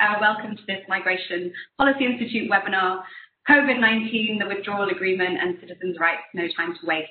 Uh, 0.00 0.16
welcome 0.18 0.56
to 0.56 0.62
this 0.66 0.80
Migration 0.88 1.52
Policy 1.76 2.06
Institute 2.06 2.50
webinar, 2.50 3.02
COVID-19, 3.50 4.38
the 4.38 4.46
Withdrawal 4.48 4.88
Agreement 4.88 5.36
and 5.38 5.58
Citizens' 5.60 5.98
Rights, 6.00 6.22
No 6.32 6.44
Time 6.56 6.74
to 6.80 6.86
Waste. 6.86 7.10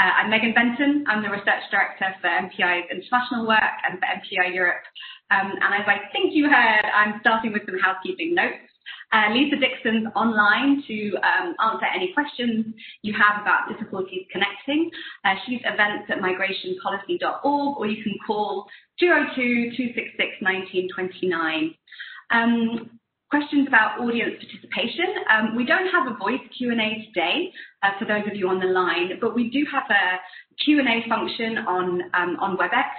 Uh, 0.00 0.10
I'm 0.18 0.32
Meghan 0.32 0.52
Benton. 0.52 1.04
I'm 1.06 1.22
the 1.22 1.30
Research 1.30 1.62
Director 1.70 2.12
for 2.20 2.26
MPI's 2.26 2.90
international 2.90 3.46
work 3.46 3.62
and 3.86 4.00
for 4.00 4.06
MPI 4.18 4.52
Europe. 4.52 4.82
Um, 5.30 5.52
and 5.62 5.74
as 5.78 5.86
I 5.86 6.10
think 6.10 6.34
you 6.34 6.50
heard, 6.50 6.84
I'm 6.90 7.20
starting 7.20 7.52
with 7.52 7.62
some 7.66 7.78
housekeeping 7.78 8.34
notes. 8.34 8.66
Uh, 9.12 9.30
Lisa 9.32 9.54
Dixon's 9.54 10.08
online 10.16 10.82
to 10.88 11.16
um, 11.22 11.54
answer 11.62 11.86
any 11.94 12.12
questions 12.14 12.66
you 13.02 13.14
have 13.14 13.42
about 13.42 13.68
difficulties 13.70 14.26
connecting. 14.32 14.90
Uh, 15.24 15.36
she's 15.46 15.60
events 15.64 16.10
at 16.10 16.18
migrationpolicy.org 16.18 17.78
or 17.78 17.86
you 17.86 18.02
can 18.02 18.18
call 18.26 18.66
202-266-1929. 19.00 21.76
Um, 22.30 22.90
questions 23.30 23.66
about 23.66 23.98
audience 24.00 24.34
participation. 24.38 25.10
Um, 25.30 25.56
we 25.56 25.64
don't 25.66 25.88
have 25.88 26.06
a 26.06 26.16
voice 26.16 26.40
Q&A 26.56 27.10
today 27.10 27.50
uh, 27.82 27.90
for 27.98 28.04
those 28.04 28.22
of 28.30 28.36
you 28.36 28.48
on 28.48 28.60
the 28.60 28.66
line, 28.66 29.18
but 29.20 29.34
we 29.34 29.50
do 29.50 29.66
have 29.72 29.84
a 29.90 30.20
Q&A 30.64 31.08
function 31.08 31.58
on, 31.58 32.02
um, 32.14 32.36
on 32.40 32.56
WebEx. 32.56 32.94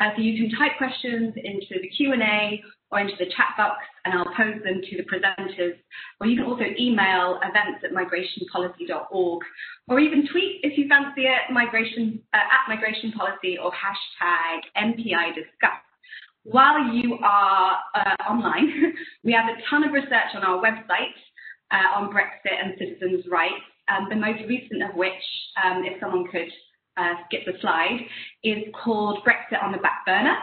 Uh, 0.00 0.10
so 0.16 0.22
you 0.22 0.34
can 0.42 0.58
type 0.58 0.72
questions 0.78 1.34
into 1.36 1.78
the 1.80 1.88
Q&A 1.96 2.62
or 2.90 3.00
into 3.00 3.14
the 3.18 3.26
chat 3.26 3.54
box 3.56 3.78
and 4.04 4.14
I'll 4.14 4.34
pose 4.34 4.62
them 4.64 4.80
to 4.82 4.96
the 4.96 5.04
presenters. 5.04 5.74
Or 6.20 6.26
you 6.26 6.36
can 6.36 6.46
also 6.46 6.64
email 6.78 7.38
events 7.42 7.84
at 7.84 7.92
migrationpolicy.org 7.92 9.40
or 9.88 10.00
even 10.00 10.26
tweet 10.26 10.60
if 10.62 10.78
you 10.78 10.88
fancy 10.88 11.22
it, 11.22 11.52
migration, 11.52 12.20
uh, 12.34 12.38
at 12.38 12.66
migration 12.68 13.12
policy 13.12 13.58
or 13.58 13.70
hashtag 13.70 14.66
MPI 14.76 15.34
discuss. 15.34 15.85
While 16.48 16.94
you 16.94 17.18
are 17.24 17.76
uh, 17.92 18.30
online, 18.30 18.94
we 19.24 19.32
have 19.32 19.46
a 19.46 19.58
ton 19.68 19.82
of 19.82 19.92
research 19.92 20.30
on 20.36 20.44
our 20.44 20.62
website 20.62 21.18
uh, 21.72 21.98
on 21.98 22.12
Brexit 22.14 22.54
and 22.62 22.74
citizens' 22.78 23.24
rights, 23.28 23.66
um, 23.88 24.06
the 24.08 24.14
most 24.14 24.38
recent 24.46 24.80
of 24.84 24.94
which, 24.94 25.10
um, 25.64 25.82
if 25.84 25.98
someone 25.98 26.24
could 26.30 26.46
uh, 26.96 27.14
skip 27.26 27.40
the 27.46 27.58
slide, 27.60 27.98
is 28.44 28.62
called 28.84 29.26
Brexit 29.26 29.60
on 29.60 29.72
the 29.72 29.78
Back 29.78 30.06
Burner 30.06 30.36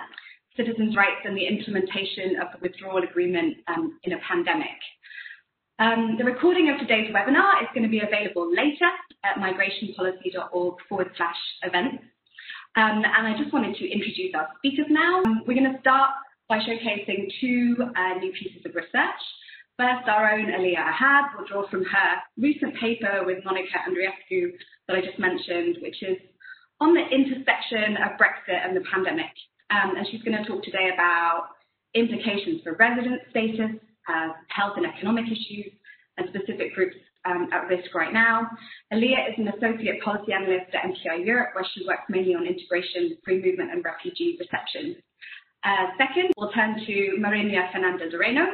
citizens' 0.58 0.96
rights 0.96 1.24
and 1.24 1.38
the 1.38 1.48
implementation 1.48 2.36
of 2.42 2.52
the 2.52 2.60
withdrawal 2.62 3.02
agreement 3.02 3.56
um, 3.68 3.98
in 4.04 4.12
a 4.12 4.18
pandemic. 4.28 4.76
Um, 5.80 6.16
the 6.18 6.26
recording 6.26 6.70
of 6.70 6.80
today's 6.80 7.12
webinar 7.16 7.64
is 7.64 7.70
going 7.74 7.84
to 7.84 7.90
be 7.90 8.02
available 8.02 8.52
later 8.52 8.92
at 9.24 9.38
migrationpolicy.org 9.38 10.76
forward 10.88 11.12
slash 11.16 11.40
events. 11.64 12.04
Um, 12.76 13.04
and 13.06 13.28
I 13.28 13.38
just 13.38 13.54
wanted 13.54 13.76
to 13.76 13.86
introduce 13.90 14.34
our 14.36 14.48
speakers 14.58 14.88
now. 14.90 15.22
Um, 15.26 15.44
we're 15.46 15.60
going 15.60 15.72
to 15.72 15.80
start 15.80 16.12
by 16.50 16.60
showcasing 16.60 17.32
two 17.40 17.76
uh, 17.96 18.20
new 18.20 18.32
pieces 18.32 18.66
of 18.66 18.74
research. 18.76 19.22
First, 19.78 20.08
our 20.08 20.34
own 20.34 20.46
Aliyyah 20.46 20.94
Ahad 20.94 21.38
will 21.38 21.48
draw 21.48 21.70
from 21.70 21.84
her 21.84 22.10
recent 22.38 22.76
paper 22.80 23.24
with 23.26 23.44
Monica 23.46 23.78
Andreescu 23.88 24.52
that 24.88 24.98
I 24.98 25.02
just 25.02 25.20
mentioned, 25.20 25.78
which 25.82 26.02
is 26.04 26.18
on 26.80 26.94
the 26.94 27.02
intersection 27.02 27.98
of 27.98 28.18
Brexit 28.18 28.66
and 28.66 28.76
the 28.76 28.84
pandemic 28.92 29.34
um, 29.74 29.96
and 29.96 30.06
she's 30.12 30.22
going 30.22 30.38
to 30.38 30.48
talk 30.48 30.64
today 30.64 30.92
about 30.94 31.50
implications 31.94 32.62
for 32.64 32.74
resident 32.74 33.22
status, 33.30 33.80
uh, 34.08 34.30
health 34.50 34.74
and 34.78 34.86
economic 34.86 35.26
issues, 35.26 35.72
and 36.18 36.30
specific 36.30 36.76
groups 36.76 36.96
um, 37.26 37.50
at 37.52 37.68
risk 37.68 37.94
right 37.94 38.14
now. 38.14 38.50
Aliyyah 38.92 39.30
is 39.32 39.36
an 39.38 39.48
associate 39.50 40.02
policy 40.04 40.34
analyst 40.34 40.74
at 40.74 40.84
MPI 40.84 41.26
Europe, 41.26 41.50
where 41.54 41.66
she 41.74 41.86
works 41.86 42.04
mainly 42.10 42.36
on 42.36 42.46
integration, 42.46 43.18
free 43.24 43.42
movement, 43.42 43.72
and 43.72 43.84
refugee 43.84 44.38
reception. 44.40 44.96
Uh, 45.64 45.96
second, 45.98 46.32
we'll 46.38 46.52
turn 46.52 46.76
to 46.86 47.16
Mariña 47.20 47.72
Fernández-Reino. 47.72 48.46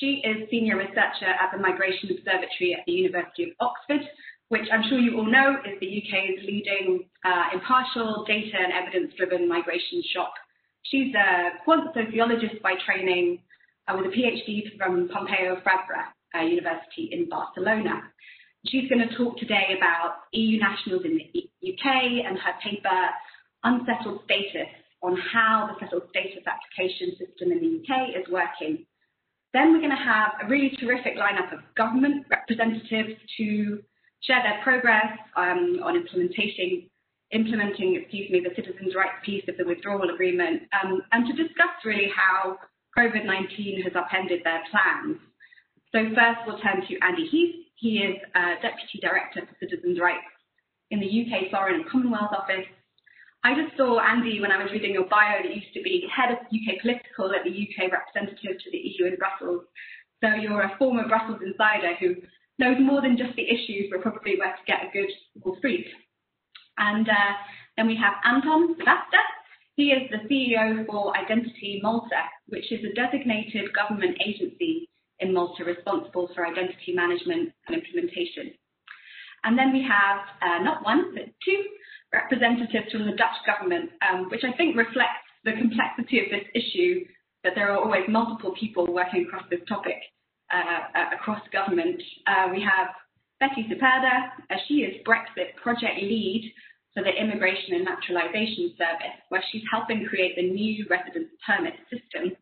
She 0.00 0.22
is 0.24 0.48
senior 0.50 0.76
researcher 0.76 1.28
at 1.28 1.50
the 1.52 1.58
Migration 1.58 2.10
Observatory 2.10 2.76
at 2.78 2.84
the 2.86 2.92
University 2.92 3.44
of 3.44 3.50
Oxford, 3.60 4.06
which 4.48 4.68
I'm 4.72 4.82
sure 4.88 4.98
you 4.98 5.16
all 5.16 5.30
know 5.30 5.56
is 5.64 5.80
the 5.80 5.88
UK's 5.88 6.44
leading 6.44 7.08
uh, 7.24 7.44
impartial, 7.54 8.24
data 8.26 8.56
and 8.60 8.72
evidence-driven 8.72 9.48
migration 9.48 10.02
shop. 10.14 10.34
She's 10.82 11.14
a 11.14 11.64
quant 11.64 11.94
sociologist 11.94 12.60
by 12.62 12.74
training 12.84 13.40
uh, 13.88 13.96
with 13.96 14.12
a 14.12 14.14
PhD 14.14 14.76
from 14.76 15.08
Pompeu 15.08 15.62
Fabra 15.62 16.12
uh, 16.34 16.42
University 16.42 17.08
in 17.12 17.28
Barcelona. 17.28 18.02
She's 18.66 18.88
going 18.88 19.06
to 19.06 19.14
talk 19.16 19.38
today 19.38 19.76
about 19.76 20.24
EU 20.32 20.58
nationals 20.58 21.02
in 21.04 21.18
the 21.18 21.48
UK 21.68 22.24
and 22.26 22.38
her 22.38 22.54
paper, 22.62 23.00
Unsettled 23.62 24.22
Status, 24.24 24.72
on 25.02 25.16
how 25.16 25.68
the 25.68 25.84
settled 25.84 26.08
status 26.10 26.42
application 26.48 27.12
system 27.18 27.52
in 27.52 27.60
the 27.60 27.72
UK 27.84 28.16
is 28.16 28.26
working. 28.32 28.86
Then 29.52 29.72
we're 29.72 29.84
going 29.84 29.94
to 29.94 30.02
have 30.02 30.32
a 30.42 30.48
really 30.48 30.74
terrific 30.80 31.14
lineup 31.16 31.52
of 31.52 31.60
government 31.76 32.26
representatives 32.30 33.20
to 33.36 33.82
share 34.22 34.42
their 34.42 34.60
progress 34.64 35.12
um, 35.36 35.80
on 35.84 35.94
implementing, 35.94 36.88
implementing, 37.30 38.00
excuse 38.00 38.30
me, 38.30 38.40
the 38.40 38.54
citizens' 38.56 38.94
rights 38.96 39.20
piece 39.24 39.44
of 39.48 39.56
the 39.58 39.64
withdrawal 39.64 40.10
agreement, 40.10 40.62
um, 40.82 41.02
and 41.12 41.26
to 41.26 41.32
discuss 41.34 41.76
really 41.84 42.10
how 42.16 42.58
COVID-19 42.96 43.84
has 43.84 43.92
upended 43.94 44.40
their 44.42 44.62
plans. 44.70 45.18
So 45.94 46.02
first 46.10 46.42
we'll 46.44 46.58
turn 46.58 46.82
to 46.82 46.98
Andy 47.06 47.30
Heath. 47.30 47.70
He 47.76 48.02
is 48.02 48.18
uh, 48.34 48.58
Deputy 48.58 48.98
Director 48.98 49.46
for 49.46 49.54
Citizens' 49.62 50.02
Rights 50.02 50.26
in 50.90 50.98
the 50.98 51.06
UK 51.06 51.54
Foreign 51.54 51.86
and 51.86 51.88
Commonwealth 51.88 52.34
Office. 52.34 52.66
I 53.44 53.54
just 53.54 53.76
saw 53.76 54.02
Andy 54.02 54.40
when 54.40 54.50
I 54.50 54.58
was 54.58 54.72
reading 54.72 54.90
your 54.90 55.06
bio 55.06 55.38
that 55.38 55.54
used 55.54 55.70
to 55.74 55.82
be 55.86 56.10
head 56.10 56.34
of 56.34 56.50
UK 56.50 56.82
political 56.82 57.30
at 57.30 57.46
the 57.46 57.54
UK 57.54 57.94
representative 57.94 58.58
to 58.58 58.70
the 58.74 58.82
EU 58.82 59.06
in 59.06 59.14
Brussels. 59.22 59.70
So 60.18 60.34
you're 60.34 60.66
a 60.66 60.74
former 60.82 61.06
Brussels 61.06 61.38
insider 61.46 61.94
who 62.00 62.16
knows 62.58 62.82
more 62.82 63.00
than 63.00 63.16
just 63.16 63.36
the 63.36 63.46
issues, 63.46 63.86
but 63.92 64.02
probably 64.02 64.34
where 64.34 64.50
to 64.50 64.66
get 64.66 64.82
a 64.82 64.90
good 64.90 65.14
Wall 65.46 65.54
Street. 65.62 65.86
And 66.76 67.08
uh, 67.08 67.34
then 67.76 67.86
we 67.86 67.94
have 68.02 68.18
Anton 68.26 68.74
Sevasta. 68.82 69.22
He 69.76 69.94
is 69.94 70.10
the 70.10 70.26
CEO 70.26 70.86
for 70.86 71.16
Identity 71.16 71.78
Malta, 71.84 72.26
which 72.48 72.72
is 72.72 72.82
a 72.82 72.94
designated 72.98 73.70
government 73.70 74.18
agency 74.18 74.90
in 75.20 75.32
Malta 75.32 75.64
responsible 75.64 76.30
for 76.34 76.46
identity 76.46 76.92
management 76.94 77.52
and 77.66 77.76
implementation. 77.76 78.52
And 79.44 79.58
then 79.58 79.72
we 79.72 79.82
have 79.82 80.18
uh, 80.40 80.62
not 80.62 80.84
one, 80.84 81.14
but 81.14 81.24
two 81.44 81.64
representatives 82.12 82.90
from 82.90 83.06
the 83.06 83.16
Dutch 83.16 83.36
government, 83.46 83.90
um, 84.00 84.30
which 84.30 84.44
I 84.44 84.56
think 84.56 84.76
reflects 84.76 85.28
the 85.44 85.52
complexity 85.52 86.20
of 86.20 86.30
this 86.30 86.48
issue, 86.54 87.04
that 87.42 87.52
there 87.54 87.70
are 87.70 87.78
always 87.78 88.08
multiple 88.08 88.54
people 88.58 88.86
working 88.86 89.26
across 89.26 89.44
this 89.50 89.60
topic. 89.68 90.00
Uh, 90.52 91.10
across 91.16 91.40
government. 91.50 92.00
Uh, 92.28 92.46
we 92.52 92.62
have 92.62 92.94
Betty 93.40 93.66
Cepeda, 93.66 94.28
uh, 94.50 94.56
she 94.68 94.86
is 94.86 95.02
Brexit 95.02 95.56
project 95.60 95.98
lead 95.98 96.52
for 96.92 97.02
the 97.02 97.10
Immigration 97.10 97.74
and 97.74 97.84
Naturalisation 97.84 98.76
Service, 98.78 99.18
where 99.30 99.42
she's 99.50 99.64
helping 99.72 100.06
create 100.06 100.36
the 100.36 100.48
new 100.48 100.86
residence 100.88 101.30
permit 101.44 101.74
system. 101.90 102.36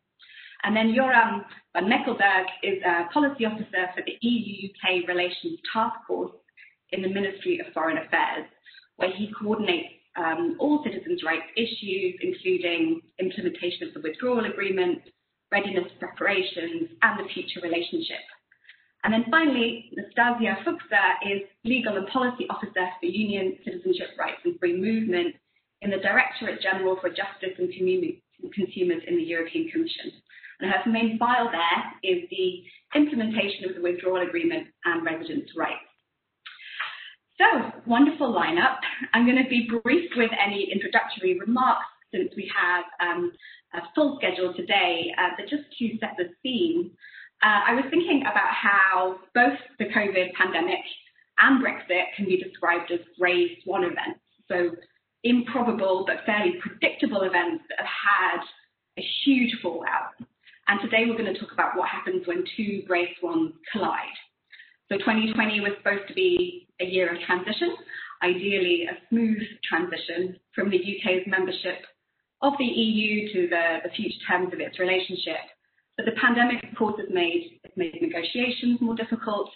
And 0.63 0.75
then 0.75 0.93
Joram 0.95 1.43
van 1.73 1.89
Meckelberg 1.89 2.45
is 2.63 2.81
a 2.83 3.11
policy 3.13 3.45
officer 3.45 3.89
for 3.95 4.03
the 4.05 4.17
EU-UK 4.21 5.07
Relations 5.07 5.59
Task 5.73 5.95
Force 6.07 6.31
in 6.91 7.01
the 7.01 7.09
Ministry 7.09 7.59
of 7.59 7.73
Foreign 7.73 7.97
Affairs, 7.97 8.47
where 8.95 9.11
he 9.11 9.33
coordinates 9.37 9.93
um, 10.15 10.55
all 10.59 10.83
citizens' 10.83 11.23
rights 11.23 11.49
issues, 11.57 12.15
including 12.21 13.01
implementation 13.19 13.87
of 13.87 13.93
the 13.93 14.01
withdrawal 14.01 14.45
agreement, 14.45 14.99
readiness 15.51 15.91
preparations, 15.99 16.89
and 17.01 17.19
the 17.19 17.29
future 17.33 17.59
relationship. 17.61 18.23
And 19.03 19.13
then 19.13 19.25
finally, 19.29 19.91
Nastasia 19.91 20.55
Fuchsa 20.63 21.03
is 21.27 21.41
Legal 21.65 21.97
and 21.97 22.07
Policy 22.07 22.47
Officer 22.49 22.87
for 22.99 23.05
Union 23.05 23.57
Citizenship 23.65 24.15
Rights 24.17 24.39
and 24.45 24.57
Free 24.59 24.79
Movement 24.79 25.35
in 25.81 25.89
the 25.89 25.97
Directorate 25.97 26.61
General 26.61 26.95
for 27.01 27.09
Justice 27.09 27.59
and 27.59 27.67
Consumers 27.73 29.01
in 29.07 29.17
the 29.17 29.23
European 29.23 29.69
Commission. 29.69 30.11
Her 30.63 30.89
main 30.89 31.17
file 31.17 31.49
there 31.51 32.13
is 32.15 32.23
the 32.29 32.63
implementation 32.95 33.69
of 33.69 33.75
the 33.75 33.81
withdrawal 33.81 34.27
agreement 34.27 34.67
and 34.85 35.05
residents' 35.05 35.51
rights. 35.55 35.83
So, 37.37 37.71
wonderful 37.87 38.31
lineup. 38.31 38.77
I'm 39.13 39.25
going 39.25 39.41
to 39.41 39.49
be 39.49 39.69
brief 39.83 40.11
with 40.15 40.31
any 40.39 40.71
introductory 40.71 41.39
remarks 41.39 41.85
since 42.11 42.31
we 42.37 42.51
have 42.55 42.85
um, 43.01 43.31
a 43.73 43.79
full 43.95 44.19
schedule 44.19 44.53
today, 44.53 45.11
uh, 45.17 45.29
but 45.37 45.49
just 45.49 45.63
to 45.79 45.97
set 45.99 46.11
the 46.17 46.29
scene, 46.43 46.91
uh, 47.41 47.61
I 47.67 47.73
was 47.73 47.85
thinking 47.89 48.21
about 48.21 48.53
how 48.53 49.17
both 49.33 49.57
the 49.79 49.85
COVID 49.85 50.33
pandemic 50.33 50.79
and 51.41 51.63
Brexit 51.63 52.15
can 52.15 52.25
be 52.25 52.37
described 52.37 52.91
as 52.91 52.99
grey 53.19 53.57
swan 53.63 53.83
events. 53.83 54.21
So 54.47 54.71
improbable 55.23 56.05
but 56.05 56.25
fairly 56.25 56.53
predictable 56.61 57.21
events 57.21 57.63
that 57.69 57.79
have 57.79 57.87
had 57.87 58.41
a 58.97 59.05
huge 59.25 59.55
fallout. 59.61 60.13
And 60.67 60.79
today 60.81 61.05
we're 61.07 61.17
going 61.17 61.33
to 61.33 61.39
talk 61.39 61.51
about 61.51 61.75
what 61.75 61.89
happens 61.89 62.25
when 62.25 62.45
two 62.55 62.83
grey 62.87 63.15
swans 63.19 63.53
collide. 63.71 64.17
So 64.89 64.97
2020 64.97 65.59
was 65.59 65.71
supposed 65.77 66.07
to 66.07 66.13
be 66.13 66.67
a 66.79 66.85
year 66.85 67.13
of 67.13 67.19
transition, 67.21 67.75
ideally 68.21 68.87
a 68.89 68.95
smooth 69.09 69.41
transition 69.67 70.39
from 70.55 70.69
the 70.69 70.77
UK's 70.79 71.27
membership 71.27 71.83
of 72.41 72.53
the 72.59 72.65
EU 72.65 73.33
to 73.33 73.47
the, 73.49 73.77
the 73.83 73.89
future 73.95 74.19
terms 74.29 74.53
of 74.53 74.59
its 74.59 74.79
relationship. 74.79 75.43
But 75.97 76.05
the 76.05 76.19
pandemic, 76.19 76.63
of 76.63 76.77
course, 76.77 76.95
has 76.99 77.09
made, 77.11 77.59
has 77.63 77.73
made 77.75 77.97
negotiations 78.01 78.79
more 78.81 78.95
difficult, 78.95 79.49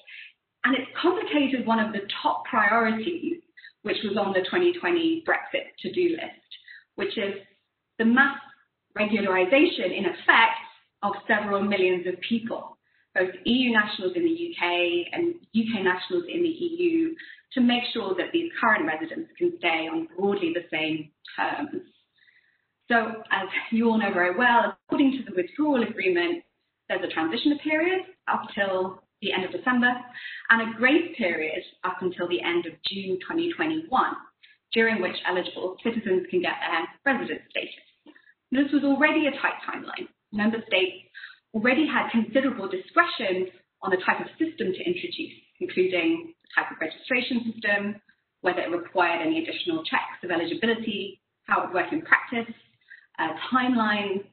and 0.64 0.76
it's 0.76 0.92
complicated 1.02 1.66
one 1.66 1.80
of 1.80 1.94
the 1.94 2.08
top 2.22 2.44
priorities, 2.46 3.42
which 3.84 3.98
was 4.04 4.18
on 4.18 4.34
the 4.34 4.42
2020 4.42 5.24
Brexit 5.28 5.72
to-do 5.80 6.12
list, 6.12 6.50
which 6.96 7.18
is 7.18 7.36
the 7.98 8.06
mass 8.06 8.38
regularisation, 8.98 9.98
in 9.98 10.06
effect, 10.06 10.57
of 11.08 11.22
several 11.28 11.62
millions 11.62 12.06
of 12.08 12.16
people, 12.22 12.78
both 13.16 13.30
EU 13.46 13.72
nationals 13.72 14.14
in 14.16 14.24
the 14.24 14.52
UK 14.52 15.08
and 15.14 15.36
UK 15.56 15.84
nationals 15.84 16.26
in 16.28 16.44
the 16.44 16.50
EU, 16.50 17.16
to 17.54 17.62
make 17.62 17.84
sure 17.94 18.14
that 18.16 18.32
these 18.34 18.52
current 18.60 18.86
residents 18.86 19.32
can 19.38 19.54
stay 19.58 19.88
on 19.92 20.08
broadly 20.18 20.54
the 20.54 20.66
same 20.72 21.10
terms. 21.36 21.82
So, 22.90 23.24
as 23.32 23.48
you 23.72 23.90
all 23.90 23.98
know 23.98 24.14
very 24.14 24.38
well, 24.38 24.78
according 24.88 25.12
to 25.18 25.24
the 25.24 25.36
withdrawal 25.36 25.84
agreement, 25.84 26.44
there's 26.88 27.04
a 27.04 27.14
transition 27.14 27.58
period 27.64 28.02
up 28.28 28.44
till 28.56 29.02
the 29.22 29.34
end 29.34 29.44
of 29.44 29.52
December 29.52 29.92
and 30.50 30.62
a 30.62 30.78
grace 30.78 31.16
period 31.18 31.64
up 31.84 31.98
until 32.02 32.28
the 32.30 32.42
end 32.42 32.66
of 32.66 32.74
June 32.88 33.20
2021, 33.22 33.90
during 34.74 35.02
which 35.02 35.16
eligible 35.28 35.76
citizens 35.84 36.28
can 36.30 36.42
get 36.42 36.54
their 36.62 37.14
resident 37.14 37.42
status. 37.50 37.74
This 38.52 38.72
was 38.72 38.84
already 38.84 39.28
a 39.28 39.32
tight 39.32 39.60
timeline. 39.68 40.08
Member 40.32 40.64
states 40.68 41.08
already 41.54 41.88
had 41.88 42.10
considerable 42.12 42.68
discretion 42.68 43.48
on 43.82 43.92
the 43.92 43.98
type 44.06 44.20
of 44.20 44.28
system 44.38 44.74
to 44.74 44.82
introduce, 44.84 45.38
including 45.60 46.34
the 46.44 46.50
type 46.56 46.72
of 46.72 46.78
registration 46.82 47.54
system, 47.54 48.02
whether 48.42 48.62
it 48.62 48.72
required 48.72 49.22
any 49.22 49.44
additional 49.44 49.84
checks 49.84 50.22
of 50.24 50.32
eligibility, 50.32 51.22
how 51.46 51.62
it 51.62 51.66
would 51.68 51.74
work 51.74 51.92
in 51.92 52.02
practice, 52.02 52.54
uh, 53.20 53.30
timelines. 53.52 54.26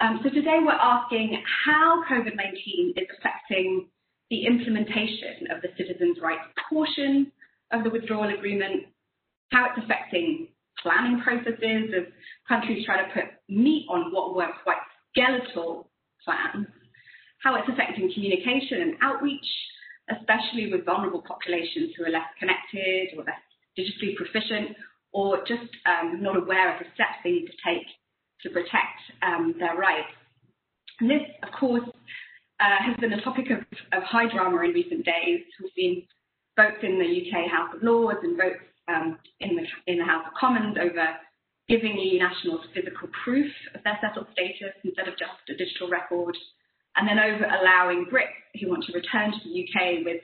Um, 0.00 0.20
so 0.22 0.30
today 0.30 0.58
we're 0.60 0.72
asking 0.72 1.42
how 1.64 2.04
COVID-19 2.10 2.90
is 2.96 3.08
affecting 3.18 3.88
the 4.30 4.46
implementation 4.46 5.48
of 5.54 5.62
the 5.62 5.68
citizens' 5.76 6.18
rights 6.22 6.44
portion 6.68 7.32
of 7.72 7.84
the 7.84 7.90
withdrawal 7.90 8.32
agreement, 8.32 8.84
how 9.50 9.66
it's 9.66 9.84
affecting 9.84 10.48
planning 10.82 11.20
processes 11.20 11.90
as 11.96 12.04
countries 12.48 12.84
try 12.84 13.02
to 13.02 13.12
put 13.12 13.24
meat 13.48 13.86
on 13.90 14.12
what 14.12 14.34
were 14.34 14.48
quite 14.62 14.78
skeletal 15.18 15.90
plans, 16.24 16.66
how 17.42 17.56
it's 17.56 17.68
affecting 17.68 18.10
communication 18.14 18.82
and 18.82 18.94
outreach, 19.02 19.46
especially 20.10 20.70
with 20.70 20.84
vulnerable 20.84 21.22
populations 21.26 21.90
who 21.96 22.04
are 22.04 22.10
less 22.10 22.28
connected 22.38 23.10
or 23.16 23.24
less 23.24 23.42
digitally 23.78 24.14
proficient 24.16 24.76
or 25.12 25.38
just 25.46 25.70
um, 25.86 26.22
not 26.22 26.36
aware 26.36 26.74
of 26.74 26.78
the 26.78 26.86
steps 26.94 27.18
they 27.24 27.30
need 27.30 27.46
to 27.46 27.58
take 27.64 27.86
to 28.42 28.50
protect 28.50 28.98
um, 29.22 29.54
their 29.58 29.76
rights. 29.76 30.12
And 31.00 31.10
this, 31.10 31.22
of 31.42 31.50
course, 31.58 31.88
uh, 32.60 32.78
has 32.84 32.96
been 33.00 33.12
a 33.12 33.22
topic 33.22 33.50
of, 33.50 33.58
of, 33.92 34.02
high 34.02 34.28
drama 34.32 34.62
in 34.64 34.70
recent 34.72 35.04
days. 35.04 35.42
We've 35.60 35.70
seen 35.76 36.06
votes 36.56 36.82
in 36.82 36.98
the 36.98 37.06
UK 37.06 37.50
House 37.50 37.70
of 37.74 37.82
Lords 37.82 38.18
and 38.22 38.36
votes 38.36 38.66
um, 38.88 39.18
in, 39.40 39.56
the, 39.56 39.62
in 39.86 39.98
the 39.98 40.04
House 40.04 40.24
of 40.26 40.34
Commons 40.34 40.76
over 40.80 41.06
giving 41.68 41.98
EU 41.98 42.18
nationals 42.18 42.64
physical 42.74 43.08
proof 43.24 43.50
of 43.74 43.82
their 43.84 43.98
settled 44.00 44.26
status 44.32 44.74
instead 44.84 45.06
of 45.06 45.18
just 45.18 45.44
a 45.50 45.56
digital 45.56 45.88
record, 45.88 46.36
and 46.96 47.06
then 47.06 47.18
over 47.18 47.44
allowing 47.44 48.06
Brits 48.10 48.32
who 48.60 48.68
want 48.68 48.84
to 48.84 48.92
return 48.92 49.32
to 49.32 49.38
the 49.44 49.64
UK 49.64 50.04
with 50.04 50.22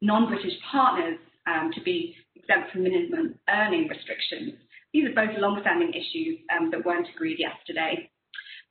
non-British 0.00 0.54
partners 0.70 1.18
um, 1.46 1.70
to 1.74 1.80
be 1.82 2.16
exempt 2.34 2.72
from 2.72 2.84
minimum 2.84 3.38
earning 3.48 3.88
restrictions. 3.88 4.54
These 4.92 5.08
are 5.08 5.14
both 5.14 5.36
long-standing 5.38 5.92
issues 5.92 6.40
um, 6.56 6.70
that 6.70 6.84
weren't 6.84 7.08
agreed 7.14 7.38
yesterday. 7.38 8.10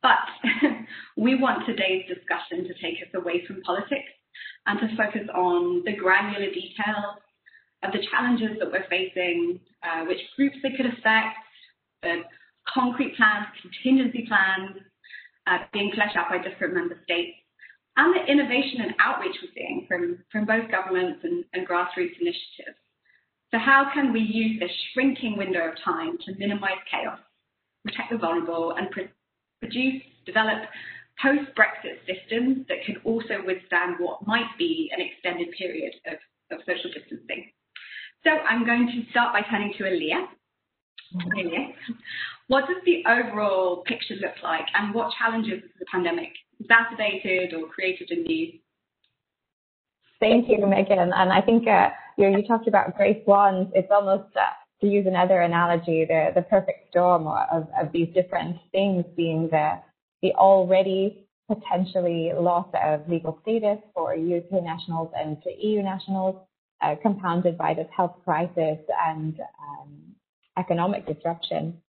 But 0.01 0.25
we 1.17 1.35
want 1.35 1.65
today's 1.65 2.05
discussion 2.07 2.65
to 2.67 2.73
take 2.81 3.01
us 3.01 3.13
away 3.13 3.45
from 3.45 3.61
politics 3.61 4.11
and 4.65 4.79
to 4.79 4.95
focus 4.97 5.27
on 5.33 5.83
the 5.85 5.95
granular 5.95 6.49
details 6.49 7.21
of 7.83 7.91
the 7.91 8.05
challenges 8.11 8.57
that 8.59 8.71
we're 8.71 8.87
facing, 8.89 9.59
uh, 9.83 10.05
which 10.05 10.19
groups 10.35 10.57
they 10.63 10.71
could 10.75 10.87
affect, 10.87 11.37
the 12.01 12.21
concrete 12.67 13.15
plans, 13.15 13.47
contingency 13.61 14.25
plans 14.27 14.77
uh, 15.47 15.59
being 15.73 15.91
fleshed 15.93 16.15
out 16.15 16.29
by 16.29 16.37
different 16.37 16.73
member 16.73 16.97
states, 17.03 17.37
and 17.97 18.15
the 18.15 18.25
innovation 18.31 18.81
and 18.81 18.93
outreach 18.99 19.35
we're 19.41 19.51
seeing 19.55 19.85
from, 19.87 20.19
from 20.31 20.45
both 20.45 20.69
governments 20.69 21.21
and, 21.23 21.45
and 21.53 21.67
grassroots 21.67 22.19
initiatives. 22.19 22.77
So 23.51 23.59
how 23.59 23.89
can 23.93 24.11
we 24.11 24.19
use 24.19 24.59
this 24.59 24.71
shrinking 24.93 25.37
window 25.37 25.69
of 25.69 25.75
time 25.83 26.17
to 26.25 26.35
minimize 26.37 26.81
chaos, 26.91 27.19
protect 27.85 28.11
the 28.11 28.17
vulnerable, 28.17 28.75
and 28.77 28.91
pr 28.91 29.01
produce, 29.61 30.01
develop 30.25 30.67
post-Brexit 31.21 32.03
systems 32.03 32.67
that 32.67 32.83
can 32.85 32.97
also 33.05 33.39
withstand 33.45 33.95
what 33.99 34.27
might 34.27 34.51
be 34.57 34.91
an 34.91 34.99
extended 34.99 35.47
period 35.57 35.93
of, 36.07 36.17
of 36.51 36.59
social 36.65 36.91
distancing? 36.91 37.51
So 38.25 38.31
I'm 38.31 38.65
going 38.65 38.87
to 38.87 39.09
start 39.11 39.31
by 39.31 39.41
turning 39.49 39.73
to 39.77 39.83
Aliyyah. 39.83 40.25
What 42.47 42.67
does 42.67 42.77
the 42.85 43.03
overall 43.07 43.83
picture 43.85 44.15
look 44.15 44.35
like 44.43 44.65
and 44.75 44.93
what 44.93 45.11
challenges 45.17 45.61
has 45.61 45.71
the 45.79 45.85
pandemic 45.91 46.29
exacerbated 46.59 47.53
or 47.53 47.67
created 47.67 48.11
in 48.11 48.25
you? 48.25 48.59
Thank 50.19 50.47
you, 50.49 50.57
Meghan. 50.57 51.11
And 51.13 51.31
I 51.31 51.41
think 51.41 51.67
uh, 51.67 51.89
you, 52.17 52.29
know, 52.29 52.37
you 52.37 52.47
talked 52.47 52.67
about 52.67 52.95
grey 52.95 53.21
swans. 53.23 53.67
It's 53.73 53.89
almost, 53.91 54.35
uh, 54.35 54.49
to 54.81 54.87
use 54.87 55.05
another 55.07 55.41
analogy, 55.41 56.05
the, 56.05 56.31
the 56.35 56.41
perfect 56.43 56.89
storm 56.89 57.27
of, 57.27 57.67
of 57.79 57.91
these 57.91 58.07
different 58.13 58.57
things 58.71 59.05
being 59.15 59.49
the, 59.51 59.79
the 60.21 60.33
already 60.33 61.27
potentially 61.47 62.31
loss 62.37 62.67
of 62.83 63.07
legal 63.07 63.39
status 63.41 63.77
for 63.93 64.13
UK 64.13 64.63
nationals 64.63 65.11
and 65.17 65.37
EU 65.59 65.81
nationals, 65.81 66.35
uh, 66.81 66.95
compounded 67.01 67.57
by 67.57 67.73
this 67.73 67.87
health 67.95 68.15
crisis 68.23 68.79
and 69.07 69.39
um, 69.39 70.04
economic 70.57 71.05
disruption. 71.05 71.81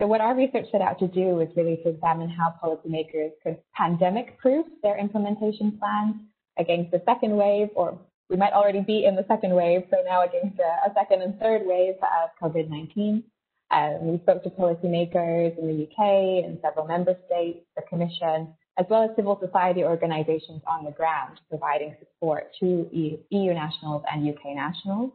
So 0.00 0.06
what 0.06 0.20
our 0.20 0.34
research 0.34 0.66
set 0.72 0.80
out 0.80 0.98
to 0.98 1.08
do 1.08 1.36
was 1.36 1.48
really 1.56 1.76
to 1.84 1.90
examine 1.90 2.28
how 2.28 2.54
policymakers 2.62 3.30
could 3.42 3.58
pandemic 3.74 4.38
proof 4.38 4.66
their 4.82 4.98
implementation 4.98 5.78
plans 5.78 6.16
against 6.58 6.90
the 6.90 7.02
second 7.06 7.36
wave, 7.36 7.68
or 7.74 7.98
we 8.28 8.36
might 8.36 8.52
already 8.52 8.80
be 8.80 9.04
in 9.04 9.14
the 9.14 9.24
second 9.28 9.54
wave, 9.54 9.82
so 9.90 9.98
now 10.04 10.24
against 10.24 10.58
a, 10.58 10.90
a 10.90 10.94
second 10.94 11.22
and 11.22 11.38
third 11.38 11.62
wave 11.64 11.94
of 12.02 12.30
COVID-19. 12.42 13.22
Um, 13.70 14.06
we 14.06 14.18
spoke 14.18 14.42
to 14.42 14.50
policymakers 14.50 15.58
in 15.58 15.66
the 15.66 15.84
UK 15.84 16.44
and 16.44 16.58
several 16.60 16.86
member 16.86 17.16
states, 17.26 17.60
the 17.76 17.82
Commission, 17.88 18.54
as 18.78 18.86
well 18.90 19.02
as 19.02 19.10
civil 19.16 19.38
society 19.40 19.84
organizations 19.84 20.62
on 20.66 20.84
the 20.84 20.90
ground, 20.90 21.40
providing 21.48 21.94
support 21.98 22.50
to 22.60 22.88
EU 22.92 23.54
nationals 23.54 24.02
and 24.10 24.28
UK 24.28 24.54
nationals. 24.54 25.12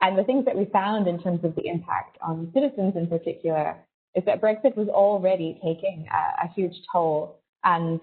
And 0.00 0.18
the 0.18 0.24
things 0.24 0.44
that 0.46 0.56
we 0.56 0.64
found 0.66 1.06
in 1.06 1.22
terms 1.22 1.44
of 1.44 1.54
the 1.54 1.66
impact 1.66 2.16
on 2.22 2.50
citizens 2.54 2.94
in 2.96 3.06
particular 3.06 3.76
is 4.14 4.24
that 4.24 4.40
Brexit 4.40 4.76
was 4.76 4.88
already 4.88 5.60
taking 5.62 6.06
a, 6.10 6.46
a 6.46 6.48
huge 6.54 6.74
toll 6.90 7.40
and 7.64 8.00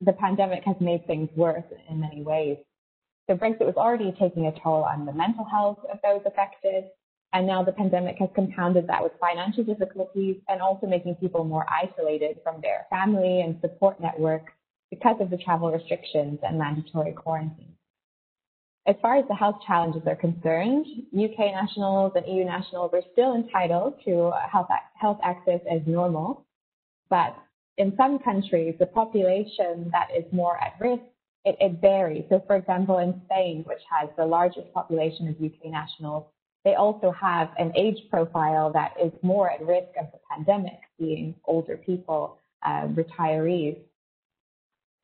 the 0.00 0.12
pandemic 0.12 0.62
has 0.64 0.76
made 0.80 1.06
things 1.06 1.28
worse 1.34 1.64
in 1.88 2.00
many 2.00 2.22
ways. 2.22 2.58
So 3.28 3.36
Brexit 3.36 3.66
was 3.66 3.76
already 3.76 4.14
taking 4.18 4.46
a 4.46 4.60
toll 4.60 4.84
on 4.84 5.04
the 5.04 5.12
mental 5.12 5.44
health 5.44 5.78
of 5.92 5.98
those 6.02 6.20
affected. 6.26 6.84
And 7.32 7.46
now 7.46 7.62
the 7.62 7.72
pandemic 7.72 8.16
has 8.18 8.30
compounded 8.34 8.86
that 8.86 9.02
with 9.02 9.12
financial 9.20 9.64
difficulties 9.64 10.36
and 10.48 10.62
also 10.62 10.86
making 10.86 11.16
people 11.16 11.44
more 11.44 11.66
isolated 11.70 12.38
from 12.42 12.60
their 12.62 12.86
family 12.88 13.42
and 13.42 13.60
support 13.60 14.00
network 14.00 14.52
because 14.90 15.16
of 15.20 15.28
the 15.28 15.36
travel 15.36 15.70
restrictions 15.70 16.38
and 16.42 16.58
mandatory 16.58 17.12
quarantine. 17.12 17.74
As 18.88 18.96
far 19.02 19.16
as 19.16 19.28
the 19.28 19.34
health 19.34 19.56
challenges 19.66 20.00
are 20.06 20.16
concerned, 20.16 20.86
UK 21.12 21.38
nationals 21.52 22.12
and 22.16 22.26
EU 22.26 22.42
nationals 22.42 22.90
are 22.94 23.02
still 23.12 23.34
entitled 23.34 24.00
to 24.06 24.32
health, 24.50 24.68
health 24.94 25.18
access 25.22 25.60
as 25.70 25.82
normal, 25.86 26.46
but 27.10 27.36
in 27.76 27.94
some 27.98 28.18
countries, 28.18 28.74
the 28.78 28.86
population 28.86 29.90
that 29.92 30.08
is 30.16 30.24
more 30.32 30.56
at 30.56 30.72
risk, 30.80 31.02
it, 31.44 31.56
it 31.60 31.82
varies. 31.82 32.24
So 32.30 32.42
for 32.46 32.56
example, 32.56 32.96
in 32.96 33.20
Spain, 33.26 33.62
which 33.66 33.82
has 33.90 34.08
the 34.16 34.24
largest 34.24 34.72
population 34.72 35.28
of 35.28 35.34
UK 35.34 35.70
nationals, 35.70 36.24
they 36.64 36.74
also 36.74 37.12
have 37.12 37.50
an 37.58 37.72
age 37.76 37.98
profile 38.08 38.72
that 38.72 38.94
is 39.02 39.12
more 39.20 39.50
at 39.50 39.60
risk 39.60 39.88
of 40.00 40.06
the 40.12 40.18
pandemic, 40.30 40.80
being 40.98 41.34
older 41.44 41.76
people, 41.76 42.38
uh, 42.64 42.88
retirees. 42.88 43.76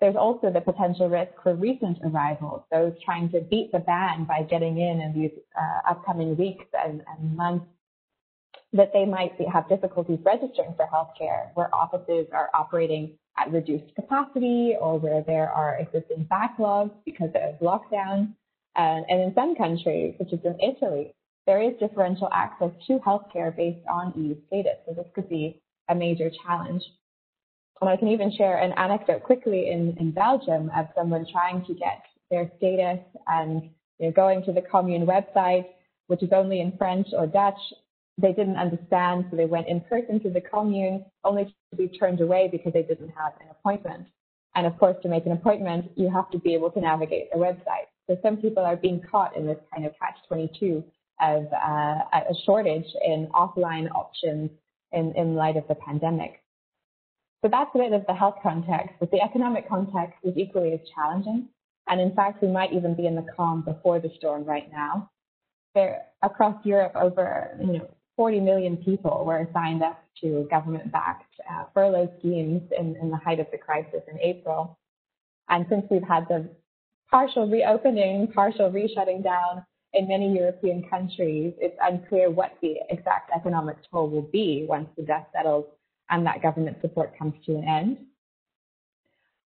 There's 0.01 0.17
also 0.17 0.51
the 0.51 0.61
potential 0.61 1.09
risk 1.09 1.33
for 1.43 1.55
recent 1.55 1.99
arrivals, 2.05 2.63
those 2.71 2.93
trying 3.05 3.31
to 3.31 3.41
beat 3.41 3.73
the 3.73 3.79
ban 3.79 4.25
by 4.25 4.43
getting 4.43 4.79
in 4.79 5.01
in 5.01 5.13
these 5.15 5.31
uh, 5.57 5.91
upcoming 5.91 6.37
weeks 6.37 6.67
and, 6.73 7.03
and, 7.07 7.37
months, 7.37 7.67
that 8.73 8.93
they 8.93 9.05
might 9.05 9.39
be, 9.39 9.45
have 9.45 9.69
difficulties 9.69 10.19
registering 10.25 10.75
for 10.77 10.87
healthcare, 10.93 11.51
where 11.55 11.73
offices 11.75 12.27
are 12.33 12.51
operating 12.55 13.17
at 13.39 13.53
reduced 13.53 13.95
capacity 13.95 14.75
or 14.81 14.99
where 14.99 15.23
there 15.23 15.51
are 15.51 15.79
existing 15.79 16.27
backlogs 16.31 16.93
because 17.05 17.31
of 17.35 17.59
lockdown. 17.61 18.35
Uh, 18.77 19.01
and 19.09 19.21
in 19.23 19.33
some 19.35 19.55
countries, 19.55 20.15
such 20.19 20.33
as 20.33 20.41
in 20.45 20.59
Italy, 20.61 21.15
there 21.47 21.63
is 21.63 21.73
differential 21.79 22.29
access 22.33 22.71
to 22.87 22.99
healthcare 22.99 23.55
based 23.55 23.87
on 23.89 24.13
EU 24.17 24.35
status. 24.49 24.79
So 24.87 24.95
this 24.95 25.07
could 25.15 25.29
be 25.29 25.61
a 25.89 25.95
major 25.95 26.31
challenge. 26.45 26.83
And 27.85 27.93
I 27.93 27.99
can 27.99 28.09
even 28.09 28.33
share 28.35 28.57
an 28.57 28.73
anecdote 28.79 29.23
quickly 29.25 29.69
in, 29.69 29.95
in 30.01 30.11
Belgium 30.11 30.71
of 30.75 30.87
someone 30.97 31.27
trying 31.31 31.63
to 31.67 31.75
get 31.75 32.03
their 32.31 32.51
status 32.57 33.01
and 33.27 33.65
you 33.99 34.07
know, 34.07 34.11
going 34.11 34.43
to 34.45 34.53
the 34.53 34.63
commune 34.63 35.05
website, 35.05 35.67
which 36.07 36.23
is 36.23 36.31
only 36.33 36.61
in 36.61 36.73
French 36.79 37.09
or 37.13 37.27
Dutch. 37.27 37.59
They 38.17 38.33
didn't 38.33 38.57
understand, 38.57 39.27
so 39.31 39.37
they 39.37 39.45
went 39.45 39.69
in 39.69 39.83
person 39.83 40.19
to 40.21 40.31
the 40.31 40.41
commune, 40.41 41.05
only 41.25 41.45
to 41.45 41.77
be 41.77 41.89
turned 41.89 42.23
away 42.23 42.49
because 42.51 42.73
they 42.73 42.85
didn't 42.85 43.11
have 43.11 43.35
an 43.43 43.49
appointment. 43.51 44.07
And 44.55 44.67
of 44.67 44.79
course, 44.79 44.97
to 45.03 45.09
make 45.11 45.27
an 45.27 45.33
appointment, 45.33 45.91
you 45.95 46.11
have 46.11 46.31
to 46.31 46.39
be 46.39 46.55
able 46.55 46.71
to 46.71 46.81
navigate 46.81 47.31
the 47.33 47.39
website. 47.39 47.89
So 48.09 48.17
some 48.23 48.39
people 48.39 48.65
are 48.65 48.77
being 48.77 49.03
caught 49.11 49.37
in 49.37 49.47
this 49.47 49.59
kind 49.75 49.85
of 49.85 49.93
catch-22 50.01 50.83
of 51.21 51.45
uh, 51.53 52.23
a 52.31 52.35
shortage 52.47 52.87
in 53.05 53.29
offline 53.35 53.91
options 53.91 54.49
in, 54.93 55.13
in 55.17 55.35
light 55.35 55.59
of 55.59 55.69
the 55.69 55.75
pandemic. 55.75 56.41
So 57.45 57.51
that's 57.51 57.71
a 57.75 57.79
bit 57.79 57.93
of 57.93 58.07
the 58.07 58.15
health 58.15 58.37
context, 58.43 58.95
but 58.99 59.11
the 59.11 59.21
economic 59.21 59.69
context 59.69 60.15
is 60.23 60.33
equally 60.35 60.73
as 60.73 60.81
challenging. 60.95 61.51
And 61.87 62.01
in 62.01 62.15
fact, 62.15 62.41
we 62.41 62.49
might 62.49 62.73
even 62.73 62.95
be 62.95 63.07
in 63.07 63.15
the 63.15 63.27
calm 63.37 63.61
before 63.61 64.01
the 64.01 64.11
storm 64.17 64.45
right 64.45 64.73
now. 64.73 65.11
There, 65.75 66.07
across 66.23 66.57
Europe, 66.65 66.93
over 66.95 67.55
you 67.61 67.67
know 67.67 67.89
40 68.17 68.41
million 68.41 68.79
people 68.79 69.25
were 69.27 69.47
signed 69.53 69.83
up 69.83 70.03
to 70.23 70.47
government-backed 70.51 71.35
uh, 71.51 71.65
furlough 71.75 72.11
schemes 72.19 72.63
in, 72.79 72.97
in 72.97 73.11
the 73.11 73.19
height 73.19 73.41
of 73.41 73.47
the 73.53 73.59
crisis 73.59 74.01
in 74.11 74.19
April. 74.21 74.79
And 75.51 75.67
since 75.69 75.85
we've 75.91 76.03
had 76.03 76.27
the 76.29 76.49
partial 77.11 77.47
reopening, 77.47 78.33
partial 78.33 78.71
reshutting 78.71 79.23
down 79.23 79.67
in 79.93 80.09
many 80.09 80.33
European 80.35 80.89
countries, 80.89 81.53
it's 81.59 81.77
unclear 81.83 82.31
what 82.31 82.57
the 82.63 82.77
exact 82.89 83.33
economic 83.37 83.77
toll 83.91 84.09
will 84.09 84.23
be 84.33 84.65
once 84.67 84.89
the 84.97 85.03
dust 85.03 85.27
settles 85.35 85.67
and 86.11 86.27
that 86.27 86.43
government 86.43 86.79
support 86.81 87.17
comes 87.19 87.35
to 87.47 87.55
an 87.57 87.65
end. 87.65 87.99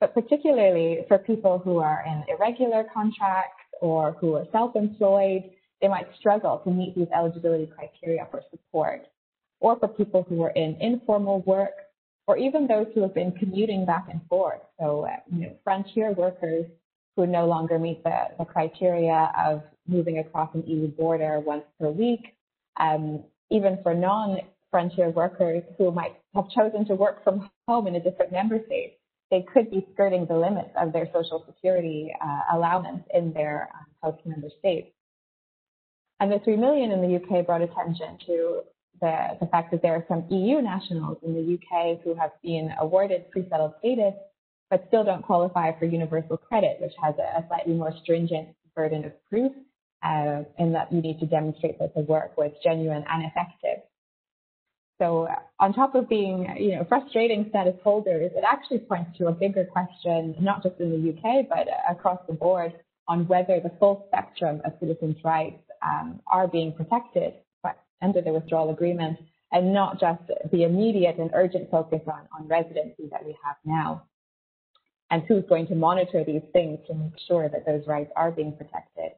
But 0.01 0.15
particularly 0.15 1.05
for 1.09 1.19
people 1.19 1.59
who 1.59 1.79
are 1.79 2.05
in 2.07 2.25
irregular 2.29 2.85
contracts 2.93 3.65
or 3.81 4.13
who 4.21 4.35
are 4.35 4.47
self-employed, 4.53 5.51
they 5.81 5.89
might 5.89 6.07
struggle 6.19 6.61
to 6.65 6.71
meet 6.71 6.95
these 6.95 7.09
eligibility 7.15 7.67
criteria 7.67 8.27
for 8.31 8.43
support. 8.51 9.07
Or 9.61 9.79
for 9.79 9.89
people 9.89 10.25
who 10.29 10.43
are 10.43 10.51
in 10.51 10.77
informal 10.81 11.41
work, 11.41 11.73
or 12.29 12.37
even 12.37 12.69
those 12.69 12.87
who 12.95 13.03
have 13.03 13.15
been 13.15 13.33
commuting 13.33 13.85
back 13.85 14.07
and 14.11 14.21
forth. 14.29 14.61
So, 14.79 15.07
uh, 15.07 15.17
you 15.33 15.47
know, 15.47 15.57
frontier 15.65 16.13
workers 16.13 16.67
who 17.17 17.27
no 17.27 17.47
longer 17.47 17.79
meet 17.79 18.05
the, 18.05 18.29
the 18.39 18.45
criteria 18.45 19.33
of 19.37 19.63
moving 19.89 20.19
across 20.19 20.55
an 20.55 20.63
EU 20.67 20.87
border 20.89 21.41
once 21.41 21.65
per 21.81 21.89
week. 21.89 22.37
Um, 22.79 23.25
even 23.51 23.79
for 23.83 23.95
non-frontier 23.95 25.11
workers 25.11 25.65
who 25.79 25.91
might 25.91 26.15
have 26.39 26.51
chosen 26.51 26.87
to 26.87 26.95
work 26.95 27.25
from 27.25 27.51
home 27.67 27.87
in 27.87 27.97
a 27.97 28.01
different 28.01 28.33
member 28.33 28.61
state, 28.67 28.99
they 29.31 29.45
could 29.53 29.71
be 29.71 29.87
skirting 29.93 30.27
the 30.27 30.37
limits 30.37 30.71
of 30.81 30.93
their 30.93 31.07
social 31.13 31.45
security 31.47 32.11
uh, 32.21 32.57
allowance 32.57 33.03
in 33.13 33.33
their 33.33 33.69
um, 33.75 33.87
host 34.03 34.25
member 34.25 34.49
state. 34.59 34.95
And 36.21 36.33
the 36.33 36.39
3 36.45 36.57
million 36.57 36.91
in 36.91 37.03
the 37.03 37.17
UK 37.17 37.45
brought 37.47 37.63
attention 37.63 38.19
to 38.27 38.61
the, 39.01 39.37
the 39.41 39.47
fact 39.47 39.71
that 39.71 39.83
there 39.83 39.95
are 39.95 40.05
some 40.09 40.25
EU 40.31 40.61
nationals 40.63 41.19
in 41.23 41.35
the 41.35 41.55
UK 41.55 42.01
who 42.03 42.15
have 42.15 42.31
been 42.43 42.71
awarded 42.81 43.31
pre-settled 43.31 43.75
status, 43.81 44.15
but 44.71 44.85
still 44.89 45.05
don't 45.05 45.23
qualify 45.23 45.79
for 45.79 45.85
universal 45.85 46.37
credit, 46.37 46.79
which 46.81 46.93
has 47.03 47.15
a, 47.19 47.41
a 47.41 47.45
slightly 47.49 47.75
more 47.75 47.93
stringent 48.03 48.49
burden 48.75 49.05
of 49.05 49.13
proof, 49.29 49.53
uh, 50.05 50.43
in 50.59 50.73
that 50.73 50.93
you 50.93 51.01
need 51.01 51.19
to 51.21 51.27
demonstrate 51.27 51.79
that 51.79 51.95
the 51.95 52.03
work 52.03 52.37
was 52.37 52.53
genuine 52.63 53.05
and 53.09 53.25
effective. 53.25 53.83
So 54.99 55.29
on 55.61 55.73
top 55.73 55.95
of 55.95 56.09
being, 56.09 56.49
you 56.59 56.77
know, 56.77 56.85
frustrating 56.89 57.47
status 57.51 57.77
holders, 57.85 58.33
it 58.35 58.45
actually 58.47 58.81
points 58.81 59.17
to 59.19 59.29
a 59.29 59.33
bigger 59.33 59.65
question, 59.65 60.35
not 60.41 60.63
just 60.63 60.81
in 60.81 60.91
the 60.91 61.11
UK, 61.11 61.47
but 61.49 61.69
across 61.89 62.19
the 62.27 62.35
board 62.35 62.73
on 63.07 63.27
whether 63.29 63.61
the 63.61 63.71
full 63.79 64.05
spectrum 64.09 64.61
of 64.65 64.73
citizens' 64.81 65.17
rights 65.25 65.63
um, 65.83 66.21
are 66.27 66.49
being 66.49 66.73
protected 66.73 67.35
under 68.03 68.21
the 68.21 68.33
withdrawal 68.33 68.71
agreement 68.71 69.19
and 69.53 69.73
not 69.73 69.99
just 69.99 70.23
the 70.53 70.65
immediate 70.65 71.17
and 71.19 71.31
urgent 71.35 71.71
focus 71.71 72.01
on, 72.07 72.29
on 72.39 72.47
residency 72.49 73.09
that 73.11 73.25
we 73.25 73.37
have 73.45 73.57
now. 73.65 74.05
And 75.11 75.23
who's 75.27 75.45
going 75.49 75.67
to 75.69 75.75
monitor 75.75 76.23
these 76.23 76.43
things 76.53 76.79
to 76.87 76.95
make 76.95 77.15
sure 77.27 77.49
that 77.49 77.65
those 77.65 77.87
rights 77.87 78.11
are 78.15 78.31
being 78.31 78.55
protected. 78.57 79.13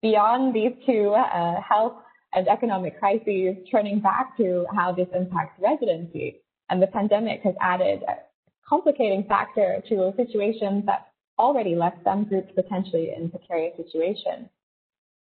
Beyond 0.00 0.54
these 0.54 0.72
two 0.86 1.10
uh, 1.10 1.60
health 1.60 1.94
and 2.32 2.48
economic 2.48 2.98
crises, 2.98 3.56
turning 3.70 4.00
back 4.00 4.36
to 4.36 4.66
how 4.74 4.92
this 4.92 5.08
impacts 5.14 5.60
residency, 5.60 6.40
and 6.68 6.80
the 6.80 6.86
pandemic 6.86 7.42
has 7.42 7.54
added 7.60 8.02
a 8.08 8.14
complicating 8.68 9.24
factor 9.24 9.82
to 9.88 10.04
a 10.04 10.14
situation 10.16 10.84
that 10.86 11.08
already 11.38 11.74
left 11.74 11.96
some 12.04 12.24
groups 12.24 12.52
potentially 12.54 13.12
in 13.16 13.30
precarious 13.30 13.76
situations. 13.76 14.48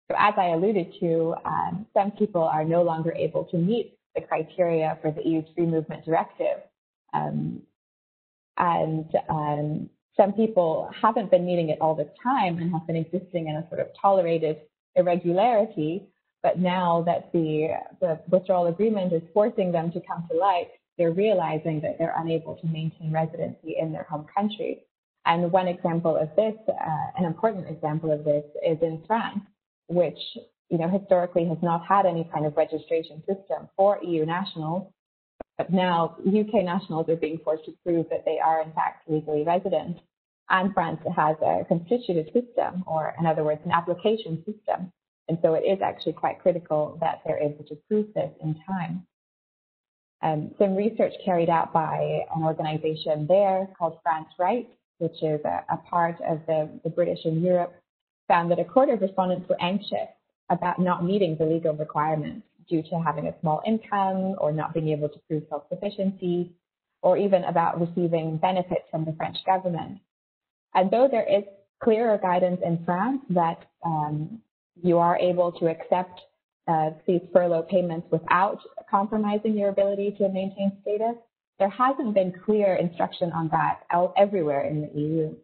So 0.09 0.15
as 0.17 0.33
I 0.37 0.47
alluded 0.47 0.93
to, 0.99 1.35
um, 1.45 1.85
some 1.93 2.11
people 2.11 2.43
are 2.43 2.63
no 2.63 2.81
longer 2.81 3.11
able 3.13 3.45
to 3.45 3.57
meet 3.57 3.97
the 4.15 4.21
criteria 4.21 4.97
for 5.01 5.11
the 5.11 5.21
EU 5.27 5.43
free 5.55 5.65
movement 5.65 6.05
directive. 6.05 6.61
Um, 7.13 7.61
and 8.57 9.05
um, 9.29 9.89
some 10.17 10.33
people 10.33 10.89
haven't 10.99 11.29
been 11.29 11.45
meeting 11.45 11.69
it 11.69 11.77
all 11.79 11.95
the 11.95 12.09
time 12.21 12.57
and 12.57 12.71
have 12.71 12.87
been 12.87 12.95
existing 12.95 13.47
in 13.47 13.55
a 13.55 13.67
sort 13.69 13.79
of 13.79 13.87
tolerated 14.01 14.57
irregularity. 14.95 16.07
But 16.47 16.59
now 16.59 17.03
that 17.05 17.29
the, 17.33 17.71
the 17.99 18.21
withdrawal 18.29 18.67
agreement 18.67 19.11
is 19.11 19.21
forcing 19.33 19.69
them 19.73 19.91
to 19.91 19.99
come 19.99 20.25
to 20.31 20.37
light, 20.37 20.69
they're 20.97 21.11
realizing 21.11 21.81
that 21.81 21.97
they're 21.99 22.15
unable 22.15 22.55
to 22.55 22.67
maintain 22.67 23.11
residency 23.11 23.75
in 23.77 23.91
their 23.91 24.03
home 24.03 24.25
country. 24.33 24.85
And 25.25 25.51
one 25.51 25.67
example 25.67 26.15
of 26.15 26.29
this, 26.37 26.55
uh, 26.69 27.07
an 27.17 27.25
important 27.25 27.67
example 27.67 28.13
of 28.13 28.23
this, 28.23 28.45
is 28.65 28.77
in 28.81 29.03
France, 29.05 29.41
which 29.89 30.17
you 30.69 30.77
know 30.77 30.87
historically 30.87 31.45
has 31.49 31.57
not 31.61 31.85
had 31.85 32.05
any 32.05 32.29
kind 32.33 32.45
of 32.45 32.55
registration 32.55 33.21
system 33.27 33.67
for 33.75 33.99
EU 34.01 34.25
nationals. 34.25 34.89
But 35.57 35.69
now 35.69 36.15
UK 36.25 36.63
nationals 36.63 37.09
are 37.09 37.17
being 37.17 37.39
forced 37.43 37.65
to 37.65 37.73
prove 37.83 38.05
that 38.09 38.23
they 38.23 38.39
are 38.39 38.61
in 38.61 38.71
fact 38.71 39.09
legally 39.09 39.43
resident. 39.43 39.97
And 40.49 40.73
France 40.73 41.01
has 41.13 41.35
a 41.41 41.65
constitutive 41.67 42.27
system, 42.27 42.85
or 42.87 43.13
in 43.19 43.25
other 43.25 43.43
words, 43.43 43.59
an 43.65 43.71
application 43.71 44.45
system. 44.45 44.93
And 45.29 45.37
so 45.41 45.53
it 45.55 45.63
is 45.63 45.79
actually 45.81 46.13
quite 46.13 46.41
critical 46.41 46.97
that 47.01 47.21
they're 47.25 47.39
able 47.39 47.63
to 47.65 47.75
prove 47.87 48.13
this 48.13 48.31
in 48.41 48.55
time. 48.67 49.05
Um, 50.21 50.51
some 50.57 50.75
research 50.75 51.13
carried 51.23 51.49
out 51.49 51.73
by 51.73 52.25
an 52.35 52.43
organization 52.43 53.27
there 53.27 53.67
called 53.77 53.99
France 54.01 54.29
Right, 54.39 54.67
which 54.97 55.21
is 55.21 55.39
a, 55.45 55.63
a 55.69 55.77
part 55.89 56.15
of 56.27 56.39
the, 56.47 56.69
the 56.83 56.89
British 56.89 57.19
in 57.25 57.41
Europe 57.41 57.73
found 58.27 58.49
that 58.51 58.59
a 58.59 58.65
quarter 58.65 58.93
of 58.93 59.01
respondents 59.01 59.47
were 59.47 59.61
anxious 59.61 60.09
about 60.49 60.79
not 60.79 61.03
meeting 61.03 61.35
the 61.37 61.45
legal 61.45 61.73
requirements 61.73 62.45
due 62.69 62.81
to 62.83 63.01
having 63.05 63.27
a 63.27 63.39
small 63.41 63.61
income 63.65 64.35
or 64.39 64.51
not 64.51 64.73
being 64.73 64.89
able 64.89 65.09
to 65.09 65.19
prove 65.27 65.43
self-sufficiency 65.49 66.51
or 67.01 67.17
even 67.17 67.43
about 67.43 67.79
receiving 67.79 68.37
benefits 68.37 68.83
from 68.89 69.05
the 69.05 69.13
French 69.13 69.37
government. 69.45 69.99
And 70.73 70.89
though 70.89 71.07
there 71.09 71.27
is 71.29 71.43
clearer 71.81 72.17
guidance 72.17 72.59
in 72.65 72.83
France 72.83 73.21
that 73.29 73.65
um, 73.85 74.41
you 74.83 74.97
are 74.97 75.17
able 75.17 75.51
to 75.53 75.67
accept 75.67 76.21
uh, 76.67 76.91
these 77.05 77.21
furlough 77.31 77.63
payments 77.63 78.07
without 78.11 78.59
compromising 78.89 79.57
your 79.57 79.69
ability 79.69 80.15
to 80.17 80.29
maintain 80.29 80.71
status, 80.81 81.15
there 81.59 81.69
hasn't 81.69 82.13
been 82.13 82.33
clear 82.45 82.75
instruction 82.75 83.31
on 83.31 83.49
that 83.49 83.81
everywhere 84.17 84.65
in 84.65 84.81
the 84.81 84.99
EU. 84.99 85.35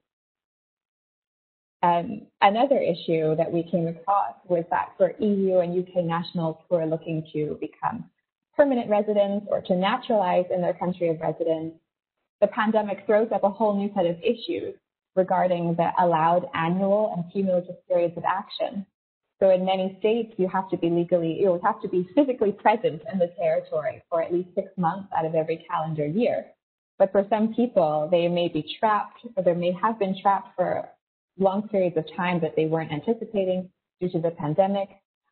Um, 1.82 2.28
another 2.42 2.80
issue 2.80 3.36
that 3.36 3.52
we 3.52 3.64
came 3.64 3.88
across 3.88 4.36
was 4.48 4.64
that 4.70 4.94
for 4.98 5.14
EU 5.20 5.60
and 5.60 5.78
UK 5.78 6.06
nationals 6.06 6.58
who 6.70 6.76
are 6.76 6.86
looking 6.86 7.28
to 7.34 7.58
become 7.60 8.06
permanent 8.56 8.90
residents 8.90 9.48
or 9.50 9.62
to 9.62 9.76
naturalize 9.76 10.46
in 10.54 10.62
their 10.62 10.74
country 10.74 11.10
of 11.10 11.20
residence, 11.20 11.74
the 12.40 12.48
pandemic 12.48 13.06
throws 13.06 13.30
up 13.34 13.44
a 13.44 13.50
whole 13.50 13.76
new 13.76 13.92
set 13.96 14.06
of 14.06 14.18
issues 14.22 14.76
regarding 15.16 15.76
the 15.76 15.92
allowed 16.00 16.48
annual 16.54 17.14
and 17.16 17.32
cumulative 17.32 17.76
periods 17.88 18.16
of 18.18 18.24
action. 18.24 18.86
So 19.44 19.50
in 19.50 19.66
many 19.66 19.98
states, 20.00 20.34
you 20.38 20.48
have 20.48 20.70
to 20.70 20.78
be 20.78 20.90
legally, 20.90 21.38
you 21.38 21.60
have 21.66 21.82
to 21.82 21.90
be 21.90 22.08
physically 22.16 22.54
present 22.54 23.02
in 23.12 23.20
the 23.20 23.28
territory 23.38 24.02
for 24.10 24.24
at 24.24 24.32
least 24.32 24.48
six 24.56 24.70
months 24.78 25.10
out 25.14 25.26
of 25.26 25.36
every 25.36 25.66
calendar 25.70 26.06
year. 26.06 26.46
But 26.98 27.12
for 27.12 27.28
some 27.30 27.54
people, 27.54 28.08
they 28.10 28.30
may 28.30 28.48
be 28.48 28.66
trapped 28.80 29.20
or 29.36 29.44
they 29.44 29.54
may 29.54 29.74
have 29.74 30.00
been 30.00 30.18
trapped 30.22 30.56
for 30.56 30.88
long 31.38 31.68
periods 31.68 31.98
of 31.98 32.06
time 32.16 32.40
that 32.40 32.56
they 32.56 32.68
weren't 32.68 32.94
anticipating 32.94 33.70
due 34.00 34.08
to 34.12 34.22
the 34.22 34.32
pandemic, 34.32 34.88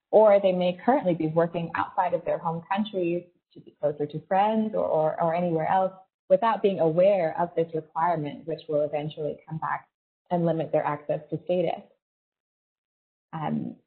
or 0.10 0.42
they 0.42 0.52
may 0.52 0.78
currently 0.86 1.14
be 1.14 1.28
working 1.28 1.72
outside 1.76 2.14
of 2.14 2.26
their 2.26 2.38
home 2.38 2.64
countries 2.70 3.24
to 3.54 3.62
be 3.62 3.74
closer 3.80 4.06
to 4.06 4.22
friends 4.28 4.74
or, 4.76 4.84
or, 4.84 5.24
or 5.24 5.34
anywhere 5.34 5.70
else 5.70 5.94
without 6.30 6.62
being 6.62 6.82
aware 6.82 7.34
of 7.40 7.50
this 7.56 7.74
requirement, 7.74 8.46
which 8.46 8.60
will 8.68 8.82
eventually 8.82 9.38
come 9.48 9.58
back 9.60 9.88
and 10.32 10.46
limit 10.46 10.70
their 10.74 10.84
access 10.84 11.22
to 11.30 11.40
status. 11.46 11.82
Um, 13.32 13.78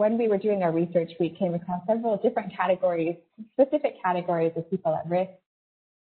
when 0.00 0.16
we 0.16 0.28
were 0.28 0.38
doing 0.38 0.62
our 0.62 0.72
research, 0.72 1.10
we 1.20 1.28
came 1.28 1.52
across 1.52 1.82
several 1.86 2.16
different 2.16 2.50
categories, 2.56 3.16
specific 3.52 4.02
categories 4.02 4.50
of 4.56 4.68
people 4.70 4.94
at 4.94 5.06
risk. 5.10 5.32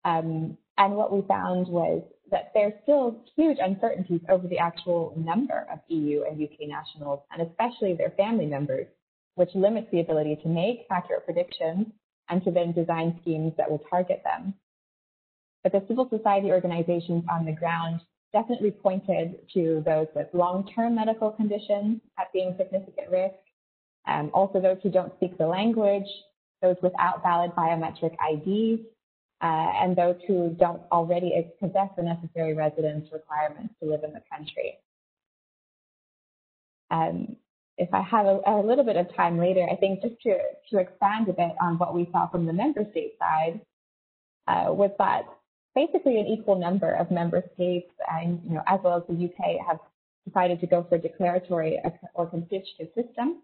Um, 0.06 0.58
And 0.78 0.96
what 0.96 1.12
we 1.12 1.22
found 1.28 1.68
was 1.68 2.02
that 2.32 2.52
there's 2.54 2.72
still 2.84 3.08
huge 3.36 3.58
uncertainties 3.60 4.22
over 4.30 4.48
the 4.48 4.58
actual 4.58 5.14
number 5.18 5.68
of 5.74 5.80
EU 5.90 6.24
and 6.24 6.42
UK 6.42 6.70
nationals, 6.78 7.20
and 7.32 7.46
especially 7.46 7.94
their 7.94 8.12
family 8.12 8.46
members, 8.46 8.88
which 9.36 9.54
limits 9.54 9.90
the 9.92 10.00
ability 10.00 10.38
to 10.44 10.48
make 10.48 10.86
accurate 10.90 11.26
predictions 11.26 11.88
and 12.30 12.42
to 12.46 12.52
then 12.52 12.72
design 12.72 13.20
schemes 13.22 13.52
that 13.58 13.70
will 13.70 13.84
target 13.90 14.22
them. 14.24 14.54
But 15.64 15.74
the 15.74 15.84
civil 15.90 16.08
society 16.08 16.50
organizations 16.58 17.26
on 17.30 17.44
the 17.44 17.52
ground 17.62 18.00
definitely 18.32 18.72
pointed 18.72 19.28
to 19.56 19.84
those 19.86 20.08
with 20.16 20.28
long-term 20.34 20.96
medical 20.96 21.32
conditions 21.32 22.00
at 22.18 22.32
being 22.32 22.56
significant 22.58 23.10
risk, 23.12 23.36
um, 24.08 24.32
also 24.34 24.60
those 24.60 24.78
who 24.84 24.90
don't 24.90 25.14
speak 25.18 25.38
the 25.38 25.48
language, 25.48 26.08
those 26.62 26.76
without 26.82 27.22
valid 27.24 27.52
biometric 27.52 28.16
IDs, 28.32 28.82
uh, 29.42 29.46
and 29.82 29.96
those 29.96 30.16
who 30.28 30.56
don't 30.60 30.82
already 30.92 31.32
possess 31.60 31.90
the 31.96 32.04
necessary 32.04 32.54
residence 32.54 33.08
requirements 33.14 33.74
to 33.82 33.90
live 33.90 34.04
in 34.04 34.12
the 34.12 34.22
country. 34.30 34.78
Um, 36.92 37.36
if 37.78 37.94
I 37.94 38.02
have 38.02 38.26
a, 38.26 38.42
a, 38.46 38.66
little 38.66 38.84
bit 38.84 38.98
of 38.98 39.16
time 39.16 39.38
later, 39.38 39.66
I 39.72 39.76
think 39.78 40.02
just 40.02 40.20
to, 40.24 40.38
to 40.72 40.80
expand 40.80 41.30
a 41.30 41.34
bit 41.34 41.52
on 41.62 41.78
what 41.78 41.96
we 41.96 42.10
saw 42.12 42.28
from 42.28 42.46
the 42.46 42.52
member 42.52 42.84
state 42.92 43.14
side 43.18 43.62
uh, 44.48 44.74
was 44.74 44.92
that 44.98 45.24
basically 45.76 46.20
an 46.20 46.28
equal 46.28 46.60
number 46.60 46.94
of 46.94 47.10
member 47.10 47.42
states, 47.54 47.92
and 48.12 48.42
you 48.44 48.56
know, 48.56 48.64
as 48.68 48.80
well 48.84 48.98
as 48.98 49.04
the 49.08 49.26
UK, 49.26 49.66
have 49.66 49.80
decided 50.28 50.60
to 50.60 50.68
go 50.68 50.86
for 50.90 50.96
a 50.96 51.00
declaratory 51.00 51.80
or 52.16 52.28
constitutive 52.28 52.88
system. 52.96 53.42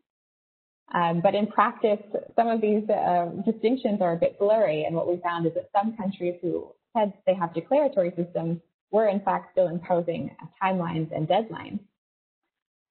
Um, 0.93 1.19
but 1.21 1.33
in 1.33 1.47
practice, 1.47 1.99
some 2.35 2.47
of 2.47 2.61
these 2.61 2.87
uh, 2.89 3.31
distinctions 3.45 4.01
are 4.01 4.13
a 4.13 4.17
bit 4.17 4.37
blurry, 4.37 4.83
and 4.85 4.95
what 4.95 5.07
we 5.07 5.17
found 5.17 5.45
is 5.47 5.53
that 5.55 5.69
some 5.75 5.97
countries 5.97 6.35
who 6.41 6.67
said 6.95 7.13
they 7.25 7.33
have 7.33 7.53
declaratory 7.53 8.13
systems 8.15 8.59
were 8.91 9.07
in 9.07 9.19
fact 9.21 9.51
still 9.51 9.67
imposing 9.67 10.35
timelines 10.61 11.13
and 11.15 11.27
deadlines. 11.27 11.79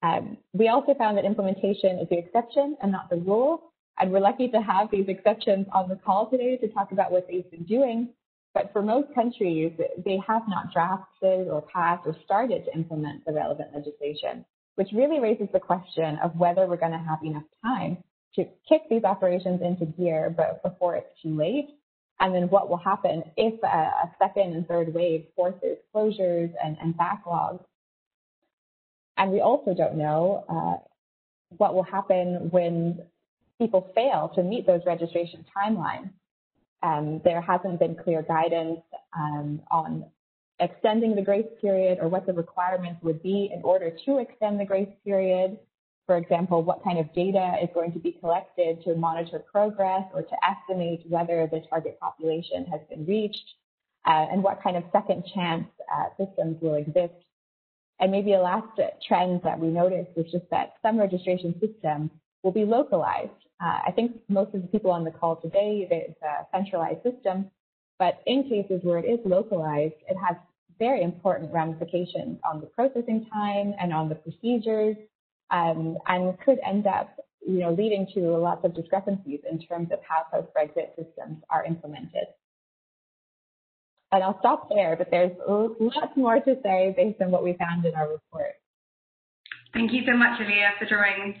Um, 0.03 0.37
we 0.53 0.67
also 0.67 0.93
found 0.93 1.17
that 1.17 1.25
implementation 1.25 1.97
is 1.99 2.07
the 2.09 2.17
exception 2.17 2.77
and 2.81 2.91
not 2.91 3.09
the 3.09 3.15
rule, 3.15 3.71
and 3.97 4.11
we're 4.11 4.19
lucky 4.19 4.49
to 4.49 4.61
have 4.61 4.91
these 4.91 5.07
exceptions 5.07 5.65
on 5.73 5.87
the 5.87 5.95
call 5.95 6.29
today 6.29 6.57
to 6.57 6.67
talk 6.67 6.91
about 6.91 7.11
what 7.11 7.27
they've 7.27 7.49
been 7.49 7.63
doing. 7.63 8.09
But 8.53 8.71
for 8.71 8.81
most 8.81 9.13
countries, 9.15 9.71
they 10.05 10.19
have 10.27 10.43
not 10.47 10.71
drafted 10.71 11.47
or 11.47 11.61
passed 11.61 12.03
or 12.05 12.15
started 12.23 12.65
to 12.65 12.73
implement 12.73 13.25
the 13.25 13.33
relevant 13.33 13.73
legislation 13.73 14.45
which 14.75 14.89
really 14.93 15.19
raises 15.19 15.47
the 15.53 15.59
question 15.59 16.17
of 16.23 16.35
whether 16.35 16.67
we're 16.67 16.77
going 16.77 16.91
to 16.91 16.97
have 16.97 17.23
enough 17.23 17.43
time 17.63 17.97
to 18.35 18.45
kick 18.67 18.81
these 18.89 19.03
operations 19.03 19.61
into 19.61 19.85
gear 19.85 20.33
but 20.35 20.61
before 20.63 20.95
it's 20.95 21.21
too 21.21 21.35
late. 21.35 21.69
And 22.19 22.33
then 22.33 22.43
what 22.49 22.69
will 22.69 22.77
happen 22.77 23.23
if 23.35 23.61
a, 23.63 23.67
a 23.67 24.11
second 24.19 24.53
and 24.53 24.67
third 24.67 24.93
wave 24.93 25.25
forces 25.35 25.77
closures 25.93 26.51
and, 26.63 26.77
and 26.81 26.95
backlogs. 26.95 27.63
And 29.17 29.31
we 29.31 29.41
also 29.41 29.73
don't 29.73 29.95
know 29.95 30.45
uh, 30.49 30.83
what 31.57 31.73
will 31.73 31.83
happen 31.83 32.49
when 32.51 33.01
people 33.59 33.89
fail 33.95 34.31
to 34.35 34.43
meet 34.43 34.67
those 34.67 34.81
registration 34.85 35.45
timelines. 35.55 36.09
Um, 36.83 37.21
there 37.23 37.41
hasn't 37.41 37.79
been 37.79 37.95
clear 37.95 38.21
guidance 38.21 38.81
um, 39.17 39.61
on 39.71 40.05
extending 40.59 41.15
the 41.15 41.21
grace 41.21 41.47
period 41.59 41.99
or 42.01 42.07
what 42.07 42.25
the 42.25 42.33
requirements 42.33 43.01
would 43.03 43.21
be 43.21 43.51
in 43.53 43.61
order 43.63 43.91
to 44.05 44.17
extend 44.19 44.59
the 44.59 44.65
grace 44.65 44.89
period. 45.03 45.57
For 46.05 46.17
example, 46.17 46.61
what 46.63 46.83
kind 46.83 46.99
of 46.99 47.13
data 47.13 47.55
is 47.61 47.69
going 47.73 47.91
to 47.93 47.99
be 47.99 48.13
collected 48.13 48.83
to 48.83 48.95
monitor 48.95 49.39
progress 49.39 50.03
or 50.13 50.21
to 50.21 50.35
estimate 50.47 51.01
whether 51.09 51.47
the 51.51 51.61
target 51.69 51.99
population 51.99 52.65
has 52.65 52.79
been 52.89 53.05
reached, 53.05 53.55
uh, 54.05 54.27
and 54.31 54.43
what 54.43 54.61
kind 54.61 54.77
of 54.77 54.83
second 54.91 55.23
chance 55.33 55.65
uh, 55.91 56.09
systems 56.23 56.57
will 56.61 56.75
exist. 56.75 57.13
And 57.99 58.11
maybe 58.11 58.33
a 58.33 58.39
last 58.39 58.67
trend 59.07 59.41
that 59.43 59.59
we 59.59 59.69
noticed 59.69 60.11
was 60.15 60.25
just 60.31 60.49
that 60.51 60.73
some 60.81 60.99
registration 60.99 61.55
systems 61.59 62.11
will 62.43 62.51
be 62.51 62.65
localized. 62.65 63.31
Uh, 63.63 63.79
I 63.87 63.91
think 63.95 64.11
most 64.27 64.53
of 64.53 64.61
the 64.61 64.67
people 64.67 64.91
on 64.91 65.05
the 65.05 65.11
call 65.11 65.37
today, 65.37 65.87
it's 65.89 66.21
a 66.21 66.45
centralized 66.55 67.01
system, 67.03 67.49
but 67.99 68.21
in 68.25 68.43
cases 68.43 68.81
where 68.83 68.99
it 68.99 69.05
is 69.05 69.19
localized, 69.25 69.95
it 70.09 70.17
has 70.17 70.35
very 70.77 71.01
important 71.01 71.51
ramifications 71.53 72.37
on 72.49 72.59
the 72.59 72.67
processing 72.67 73.25
time 73.31 73.73
and 73.79 73.93
on 73.93 74.09
the 74.09 74.15
procedures, 74.15 74.95
um, 75.51 75.97
and 76.07 76.37
could 76.39 76.59
end 76.65 76.87
up, 76.87 77.15
you 77.45 77.59
know, 77.59 77.71
leading 77.71 78.07
to 78.13 78.19
lots 78.37 78.65
of 78.65 78.73
discrepancies 78.75 79.39
in 79.49 79.59
terms 79.59 79.89
of 79.91 79.99
how 80.07 80.23
post-Brexit 80.31 80.89
systems 80.95 81.41
are 81.49 81.63
implemented. 81.63 82.27
And 84.11 84.23
I'll 84.23 84.39
stop 84.39 84.69
there, 84.69 84.95
but 84.95 85.09
there's 85.11 85.31
lots 85.47 86.15
more 86.15 86.39
to 86.39 86.57
say 86.63 86.93
based 86.95 87.21
on 87.21 87.31
what 87.31 87.43
we 87.43 87.53
found 87.53 87.85
in 87.85 87.95
our 87.95 88.09
report. 88.09 88.53
Thank 89.73 89.91
you 89.91 90.01
so 90.05 90.15
much, 90.15 90.39
Aliyyah, 90.39 90.77
for 90.79 90.85
drawing 90.85 91.35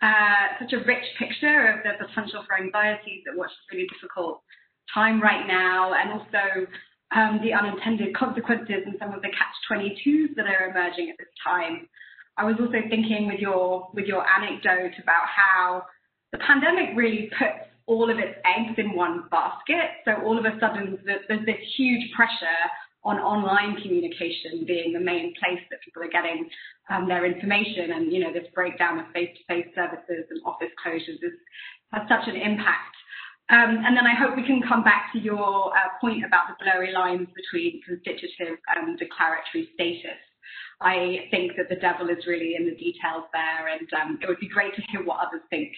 uh, 0.00 0.58
such 0.60 0.72
a 0.72 0.78
rich 0.84 1.04
picture 1.18 1.68
of 1.68 1.82
the 1.82 2.04
potential 2.04 2.44
for 2.46 2.56
anxieties 2.58 3.22
that 3.26 3.36
what's 3.36 3.52
really 3.72 3.86
difficult 3.88 4.42
time 4.92 5.20
right 5.20 5.46
now, 5.46 5.92
and 5.94 6.12
also 6.12 6.66
um, 7.14 7.40
the 7.42 7.52
unintended 7.52 8.16
consequences 8.16 8.82
and 8.86 8.96
some 8.98 9.12
of 9.12 9.22
the 9.22 9.28
catch-22s 9.28 10.34
that 10.36 10.46
are 10.46 10.70
emerging 10.70 11.10
at 11.10 11.18
this 11.18 11.32
time. 11.44 11.88
I 12.36 12.44
was 12.44 12.56
also 12.58 12.80
thinking 12.88 13.26
with 13.26 13.40
your 13.40 13.90
with 13.92 14.06
your 14.06 14.24
anecdote 14.26 14.96
about 15.02 15.28
how 15.28 15.84
the 16.32 16.38
pandemic 16.38 16.96
really 16.96 17.30
puts 17.38 17.68
all 17.86 18.10
of 18.10 18.18
its 18.18 18.38
eggs 18.46 18.78
in 18.78 18.94
one 18.96 19.24
basket. 19.30 20.00
So 20.04 20.12
all 20.24 20.38
of 20.38 20.44
a 20.44 20.58
sudden, 20.58 20.98
there's 21.04 21.44
this 21.44 21.60
huge 21.76 22.10
pressure 22.16 22.62
on 23.04 23.18
online 23.18 23.76
communication 23.82 24.64
being 24.64 24.92
the 24.92 25.00
main 25.00 25.34
place 25.42 25.60
that 25.70 25.82
people 25.84 26.02
are 26.02 26.08
getting 26.08 26.48
um, 26.88 27.08
their 27.08 27.26
information, 27.26 27.92
and 27.92 28.12
you 28.12 28.20
know 28.20 28.32
this 28.32 28.46
breakdown 28.54 29.00
of 29.00 29.06
face-to-face 29.12 29.66
services 29.74 30.24
and 30.30 30.40
office 30.46 30.70
closures 30.80 31.18
is, 31.20 31.36
has 31.92 32.08
such 32.08 32.28
an 32.28 32.36
impact 32.36 32.94
um, 33.52 33.84
and 33.84 33.96
then 33.96 34.06
I 34.06 34.16
hope 34.16 34.34
we 34.34 34.46
can 34.46 34.62
come 34.66 34.82
back 34.82 35.12
to 35.12 35.18
your 35.18 35.68
uh, 35.76 35.92
point 36.00 36.24
about 36.24 36.48
the 36.48 36.56
blurry 36.64 36.92
lines 36.92 37.28
between 37.36 37.82
constitutive 37.84 38.56
and 38.74 38.98
declaratory 38.98 39.68
status. 39.74 40.20
I 40.80 41.28
think 41.30 41.52
that 41.56 41.68
the 41.68 41.76
devil 41.76 42.08
is 42.08 42.26
really 42.26 42.56
in 42.56 42.64
the 42.64 42.74
details 42.74 43.28
there, 43.32 43.68
and 43.68 43.86
um, 43.92 44.18
it 44.20 44.26
would 44.26 44.40
be 44.40 44.48
great 44.48 44.74
to 44.74 44.82
hear 44.90 45.04
what 45.04 45.20
others 45.20 45.42
think 45.50 45.70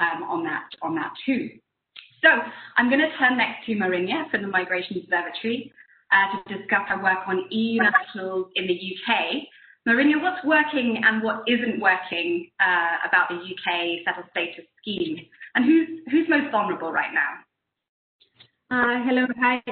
um, 0.00 0.22
on 0.22 0.44
that 0.44 0.70
on 0.82 0.94
that 0.94 1.12
too. 1.26 1.50
So 2.22 2.30
I'm 2.76 2.88
going 2.88 3.02
to 3.02 3.10
turn 3.18 3.36
next 3.36 3.66
to 3.66 3.72
Mariña 3.74 4.30
from 4.30 4.42
the 4.42 4.48
Migration 4.48 4.96
Observatory 5.02 5.72
uh, 6.12 6.38
to 6.46 6.58
discuss 6.58 6.88
her 6.88 7.02
work 7.02 7.26
on 7.26 7.44
EU 7.50 7.82
nationals 7.82 8.48
in 8.54 8.66
the 8.66 8.74
UK. 8.74 9.50
Mariña, 9.86 10.20
what's 10.22 10.44
working 10.44 11.02
and 11.04 11.22
what 11.22 11.42
isn't 11.46 11.80
working 11.80 12.50
uh, 12.58 13.06
about 13.06 13.28
the 13.28 13.36
UK 13.36 14.02
settled 14.04 14.26
status 14.30 14.64
scheme? 14.80 15.18
And 15.56 15.64
who's, 15.64 15.88
who's 16.10 16.28
most 16.28 16.52
vulnerable 16.52 16.92
right 16.92 17.12
now? 17.12 17.42
Uh, 18.68 18.98
hello, 19.06 19.26
hi. 19.40 19.62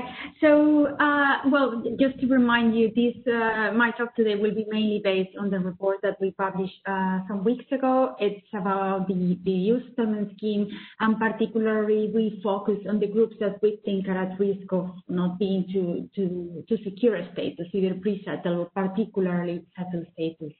So, 0.41 0.87
uh, 0.87 1.51
well, 1.51 1.83
just 1.99 2.21
to 2.21 2.29
remind 2.29 2.79
you, 2.79 2.93
this 2.95 3.17
uh, 3.27 3.73
my 3.73 3.91
talk 3.99 4.15
today 4.15 4.37
will 4.37 4.55
be 4.55 4.65
mainly 4.71 5.01
based 5.03 5.37
on 5.37 5.51
the 5.51 5.59
report 5.59 5.99
that 6.05 6.17
we 6.21 6.31
published 6.31 6.79
uh, 6.87 7.19
some 7.27 7.43
weeks 7.43 7.65
ago. 7.73 8.15
It's 8.21 8.47
about 8.55 9.09
the, 9.09 9.37
the 9.45 9.51
EU 9.51 9.81
settlement 9.91 10.31
scheme, 10.37 10.69
and 11.01 11.19
particularly 11.19 12.13
we 12.15 12.41
focus 12.43 12.79
on 12.89 13.01
the 13.01 13.09
groups 13.09 13.35
that 13.41 13.61
we 13.63 13.81
think 13.85 14.07
are 14.07 14.17
at 14.17 14.39
risk 14.39 14.73
of 14.73 14.91
not 15.09 15.41
being 15.41 15.67
to 15.73 16.09
to 16.15 16.65
to 16.69 16.85
secure 16.85 17.17
a 17.17 17.33
status, 17.33 17.67
either 17.73 17.95
pre-settled 18.01 18.59
or 18.59 18.71
particularly 18.77 19.67
settled 19.77 20.07
status. 20.13 20.55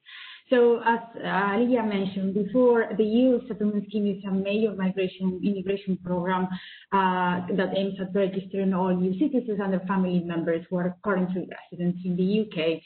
So 0.51 0.81
as 0.85 1.01
uh, 1.17 1.27
Aliyyah 1.27 1.89
mentioned 1.89 2.35
before, 2.35 2.91
the 2.99 3.05
EU 3.05 3.41
settlement 3.49 3.87
scheme 3.89 4.07
is 4.07 4.23
a 4.25 4.31
major 4.31 4.75
migration 4.75 5.41
immigration 5.43 5.99
program 6.05 6.49
uh, 6.93 7.47
that 7.57 7.73
aims 7.75 7.95
at 7.99 8.15
registering 8.15 8.75
all 8.75 8.93
EU 8.93 9.19
citizens 9.19 9.59
and 9.63 9.73
their 9.73 9.87
family 9.89 10.21
members 10.21 10.67
who 10.69 10.77
are 10.77 10.97
currently 11.03 11.49
residents 11.49 11.99
in 12.05 12.17
the 12.17 12.41
UK. 12.43 12.83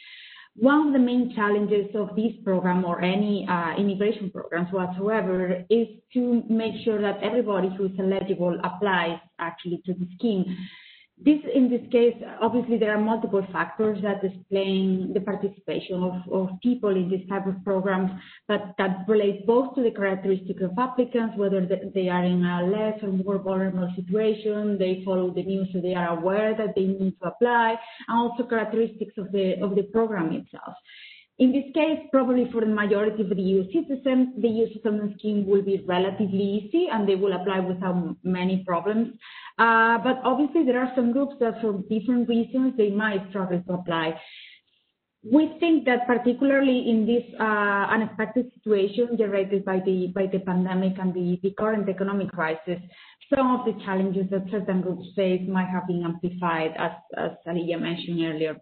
One 0.54 0.88
of 0.88 0.92
the 0.92 0.98
main 1.00 1.34
challenges 1.34 1.86
of 1.94 2.14
this 2.14 2.32
program 2.44 2.84
or 2.84 3.00
any 3.00 3.46
uh, 3.48 3.76
immigration 3.76 4.30
programs 4.30 4.72
whatsoever 4.72 5.64
is 5.68 5.88
to 6.14 6.42
make 6.48 6.74
sure 6.84 7.00
that 7.00 7.22
everybody 7.22 7.70
who 7.76 7.86
is 7.86 7.92
eligible 7.98 8.58
applies 8.62 9.18
actually 9.40 9.82
to 9.86 9.94
the 9.94 10.06
scheme. 10.16 10.44
This, 11.20 11.40
in 11.52 11.68
this 11.68 11.82
case, 11.90 12.14
obviously 12.40 12.78
there 12.78 12.94
are 12.96 13.00
multiple 13.00 13.44
factors 13.52 13.98
that 14.02 14.22
explain 14.22 15.12
the 15.12 15.20
participation 15.20 16.00
of, 16.00 16.14
of 16.32 16.48
people 16.62 16.90
in 16.90 17.10
this 17.10 17.28
type 17.28 17.44
of 17.46 17.56
programs, 17.64 18.12
but 18.46 18.74
that 18.78 19.04
relate 19.08 19.44
both 19.44 19.74
to 19.74 19.82
the 19.82 19.90
characteristics 19.90 20.62
of 20.62 20.78
applicants, 20.78 21.36
whether 21.36 21.66
they 21.92 22.08
are 22.08 22.24
in 22.24 22.44
a 22.44 22.66
less 22.66 23.02
or 23.02 23.10
more 23.10 23.38
vulnerable 23.38 23.92
situation, 23.96 24.78
they 24.78 25.02
follow 25.04 25.32
the 25.34 25.42
news 25.42 25.68
so 25.72 25.80
they 25.80 25.94
are 25.94 26.16
aware 26.16 26.56
that 26.56 26.74
they 26.76 26.84
need 26.84 27.14
to 27.20 27.28
apply, 27.28 27.74
and 28.06 28.16
also 28.16 28.44
characteristics 28.44 29.14
of 29.18 29.32
the, 29.32 29.60
of 29.60 29.74
the 29.74 29.82
program 29.82 30.32
itself. 30.32 30.74
In 31.38 31.52
this 31.52 31.66
case, 31.72 32.00
probably 32.10 32.50
for 32.50 32.62
the 32.62 32.66
majority 32.66 33.22
of 33.22 33.28
the 33.28 33.40
EU 33.40 33.64
citizens, 33.72 34.34
the 34.42 34.48
EU 34.48 34.72
settlement 34.74 35.18
scheme 35.18 35.46
will 35.46 35.62
be 35.62 35.84
relatively 35.86 36.42
easy 36.42 36.88
and 36.90 37.08
they 37.08 37.14
will 37.14 37.32
apply 37.32 37.60
without 37.60 38.16
many 38.24 38.64
problems. 38.66 39.14
Uh, 39.58 39.98
but 39.98 40.20
obviously 40.24 40.64
there 40.64 40.78
are 40.78 40.92
some 40.94 41.12
groups 41.12 41.34
that 41.40 41.60
for 41.60 41.72
different 41.90 42.28
reasons 42.28 42.74
they 42.76 42.90
might 42.90 43.28
struggle 43.30 43.60
to 43.66 43.72
apply. 43.72 44.14
We 45.24 45.56
think 45.58 45.84
that 45.86 46.06
particularly 46.06 46.88
in 46.88 47.04
this 47.04 47.24
uh, 47.40 47.42
unexpected 47.90 48.52
situation 48.54 49.16
generated 49.18 49.64
by 49.64 49.80
the 49.84 50.12
by 50.14 50.26
the 50.26 50.38
pandemic 50.38 50.96
and 50.98 51.12
the, 51.12 51.40
the 51.42 51.50
current 51.58 51.88
economic 51.88 52.28
crisis, 52.30 52.78
some 53.34 53.50
of 53.50 53.66
the 53.66 53.74
challenges 53.84 54.30
that 54.30 54.44
certain 54.48 54.80
groups 54.80 55.08
face 55.16 55.42
might 55.48 55.68
have 55.68 55.88
been 55.88 56.04
amplified, 56.04 56.72
as, 56.78 56.92
as 57.16 57.30
Aliyyah 57.48 57.80
mentioned 57.80 58.22
earlier. 58.22 58.56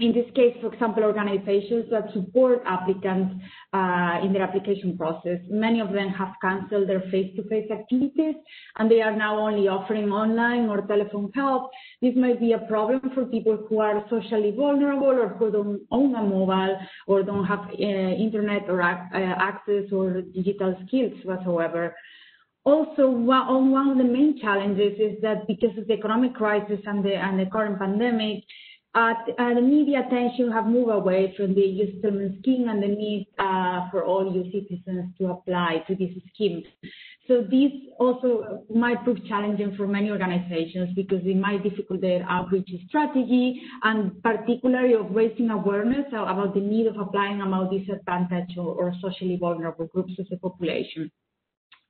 In 0.00 0.12
this 0.12 0.26
case, 0.34 0.56
for 0.60 0.72
example, 0.72 1.04
organizations 1.04 1.84
that 1.92 2.12
support 2.12 2.62
applicants 2.66 3.36
uh, 3.72 4.18
in 4.24 4.32
their 4.32 4.42
application 4.42 4.98
process, 4.98 5.38
many 5.48 5.78
of 5.78 5.92
them 5.92 6.08
have 6.08 6.34
canceled 6.42 6.88
their 6.88 7.02
face-to-face 7.12 7.68
-face 7.70 7.78
activities 7.80 8.34
and 8.76 8.90
they 8.90 9.00
are 9.06 9.14
now 9.14 9.38
only 9.38 9.68
offering 9.68 10.10
online 10.10 10.64
or 10.68 10.78
telephone 10.94 11.30
help. 11.40 11.70
This 12.02 12.16
might 12.16 12.40
be 12.40 12.52
a 12.54 12.62
problem 12.72 13.02
for 13.14 13.24
people 13.36 13.56
who 13.66 13.76
are 13.88 14.04
socially 14.10 14.50
vulnerable 14.62 15.14
or 15.22 15.28
who 15.36 15.46
don't 15.56 15.80
own 15.98 16.10
a 16.22 16.24
mobile 16.36 16.74
or 17.06 17.22
don't 17.22 17.46
have 17.52 17.64
uh, 17.70 18.26
internet 18.26 18.62
or 18.72 18.78
uh, 18.82 18.96
access 19.50 19.84
or 19.92 20.06
digital 20.38 20.72
skills 20.84 21.16
whatsoever. 21.28 21.94
Also, 22.64 23.10
one 23.10 23.86
of 23.92 23.98
the 23.98 24.10
main 24.16 24.40
challenges 24.40 24.94
is 24.98 25.14
that 25.20 25.46
because 25.46 25.74
of 25.78 25.86
the 25.86 25.92
economic 26.00 26.32
crisis 26.34 26.80
and 26.90 27.04
the, 27.04 27.14
and 27.14 27.38
the 27.38 27.46
current 27.54 27.78
pandemic, 27.78 28.42
the 28.94 29.60
media 29.60 30.06
attention 30.06 30.52
have 30.52 30.66
moved 30.66 30.90
away 30.90 31.34
from 31.36 31.54
the 31.54 31.60
EU 31.60 32.00
settlement 32.00 32.38
scheme 32.40 32.68
and 32.68 32.82
the 32.82 32.88
need 32.88 33.26
uh, 33.38 33.90
for 33.90 34.04
all 34.04 34.32
EU 34.32 34.44
citizens 34.52 35.12
to 35.18 35.30
apply 35.30 35.82
to 35.88 35.94
this 35.96 36.10
scheme. 36.32 36.62
So 37.26 37.40
this 37.40 37.72
also 37.98 38.64
might 38.72 39.02
prove 39.02 39.24
challenging 39.26 39.74
for 39.76 39.86
many 39.86 40.10
organizations 40.10 40.90
because 40.94 41.22
it 41.24 41.36
might 41.36 41.62
difficult 41.62 42.02
their 42.02 42.22
outreach 42.28 42.68
strategy 42.86 43.62
and 43.82 44.22
particularly 44.22 44.92
of 44.92 45.10
raising 45.10 45.48
awareness 45.48 46.06
about 46.08 46.54
the 46.54 46.60
need 46.60 46.86
of 46.86 46.98
applying 46.98 47.40
among 47.40 47.76
disadvantaged 47.76 48.58
or, 48.58 48.74
or 48.74 48.94
socially 49.00 49.38
vulnerable 49.40 49.86
groups 49.86 50.12
of 50.18 50.26
the 50.28 50.36
population. 50.36 51.10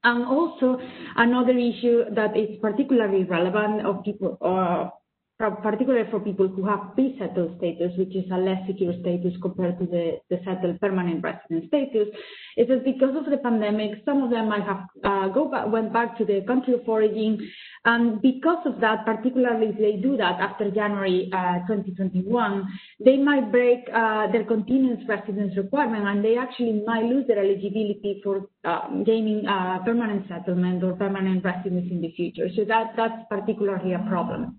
And 0.05 0.25
also 0.25 0.79
another 1.17 1.57
issue 1.59 2.05
that 2.15 2.37
is 2.37 2.59
particularly 2.61 3.25
relevant 3.25 3.85
of 3.87 4.05
people 4.05 4.39
uh, 4.41 4.91
particularly 5.39 6.09
for 6.11 6.21
people 6.21 6.47
who 6.47 6.65
have 6.65 6.95
pre-settled 6.95 7.57
status, 7.59 7.93
which 7.99 8.15
is 8.15 8.25
a 8.31 8.39
less 8.39 8.65
secure 8.67 8.95
status 9.01 9.35
compared 9.43 9.79
to 9.81 9.87
the, 9.87 10.21
the 10.31 10.41
settled 10.45 10.81
permanent 10.81 11.25
resident 11.25 11.67
status, 11.67 12.09
is 12.57 12.69
that 12.69 12.85
because 12.85 13.17
of 13.17 13.25
the 13.27 13.39
pandemic, 13.39 14.03
some 14.05 14.23
of 14.23 14.31
them 14.31 14.49
might 14.49 14.63
have 14.63 14.87
uh, 15.03 15.29
go 15.29 15.51
back, 15.51 15.67
went 15.67 15.93
back 15.93 16.17
to 16.19 16.25
the 16.25 16.43
country 16.47 16.75
of 16.75 16.89
origin, 16.89 17.39
and 17.85 18.23
because 18.23 18.65
of 18.65 18.81
that, 18.81 19.05
particularly 19.05 19.69
if 19.69 19.79
they 19.79 20.01
do 20.01 20.17
that 20.17 20.41
after 20.41 20.71
January 20.71 21.29
uh, 21.33 21.67
2021, 21.67 22.67
they 23.05 23.17
might 23.17 23.51
break 23.51 23.81
uh, 23.93 24.31
their 24.31 24.45
continuous 24.45 25.01
residence 25.09 25.57
requirement, 25.57 26.07
and 26.07 26.25
they 26.25 26.37
actually 26.37 26.85
might 26.87 27.05
lose 27.05 27.27
their 27.27 27.41
eligibility 27.41 28.21
for 28.23 28.49
uh, 28.65 28.89
gaining 29.05 29.47
uh, 29.49 29.81
permanent 29.85 30.29
settlement 30.29 30.83
or 30.85 30.93
permanent 30.95 31.45
residence 31.45 31.91
in 31.91 32.01
the 32.01 32.13
future. 32.13 32.49
So 32.55 32.65
that 32.67 32.95
that's 32.97 33.23
particularly 33.29 33.95
a 33.95 33.99
problem. 34.09 34.59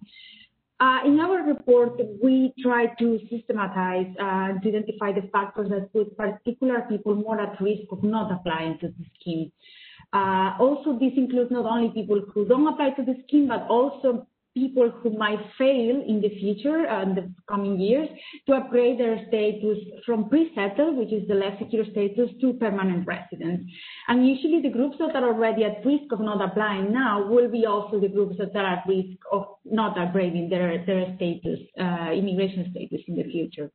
Uh, 0.79 0.99
in 1.05 1.17
our 1.21 1.41
report, 1.43 1.93
we 2.21 2.53
try 2.61 2.87
to 2.99 3.19
systematize 3.31 4.13
uh, 4.19 4.57
identify 4.59 5.13
the 5.13 5.25
factors 5.31 5.69
that 5.69 5.91
put 5.93 6.17
particular 6.17 6.81
people 6.89 7.15
more 7.15 7.39
at 7.39 7.59
risk 7.61 7.83
of 7.91 8.03
not 8.03 8.29
applying 8.29 8.77
to 8.79 8.87
the 8.87 9.05
scheme. 9.17 9.51
Uh, 10.11 10.51
also, 10.59 10.99
this 10.99 11.13
includes 11.15 11.49
not 11.49 11.65
only 11.65 11.89
people 11.91 12.21
who 12.33 12.45
don't 12.45 12.67
apply 12.67 12.89
to 12.91 13.03
the 13.03 13.15
scheme, 13.25 13.47
but 13.47 13.65
also 13.69 14.27
people 14.55 14.89
who 14.89 15.17
might 15.17 15.39
fail 15.57 16.01
in 16.07 16.21
the 16.21 16.29
future 16.39 16.85
and 16.85 17.11
uh, 17.11 17.21
the 17.21 17.33
coming 17.49 17.79
years 17.79 18.07
to 18.47 18.53
upgrade 18.53 18.99
their 18.99 19.17
status 19.27 19.77
from 20.05 20.29
pre-settled, 20.29 20.97
which 20.97 21.11
is 21.11 21.27
the 21.27 21.35
less 21.35 21.57
secure 21.59 21.85
status, 21.91 22.29
to 22.39 22.53
permanent 22.53 23.05
residence. 23.05 23.69
And 24.07 24.27
usually 24.27 24.61
the 24.61 24.69
groups 24.69 24.95
that 24.99 25.15
are 25.15 25.27
already 25.27 25.65
at 25.65 25.85
risk 25.85 26.11
of 26.11 26.21
not 26.21 26.41
applying 26.41 26.93
now 26.93 27.27
will 27.27 27.51
be 27.51 27.65
also 27.65 27.99
the 27.99 28.07
groups 28.07 28.37
that 28.37 28.55
are 28.55 28.65
at 28.65 28.83
risk 28.87 29.17
of 29.31 29.45
not 29.65 29.97
upgrading 29.97 30.49
their, 30.49 30.85
their 30.85 31.13
status, 31.17 31.59
uh, 31.79 32.11
immigration 32.13 32.71
status 32.71 33.01
in 33.07 33.15
the 33.15 33.23
future. 33.23 33.69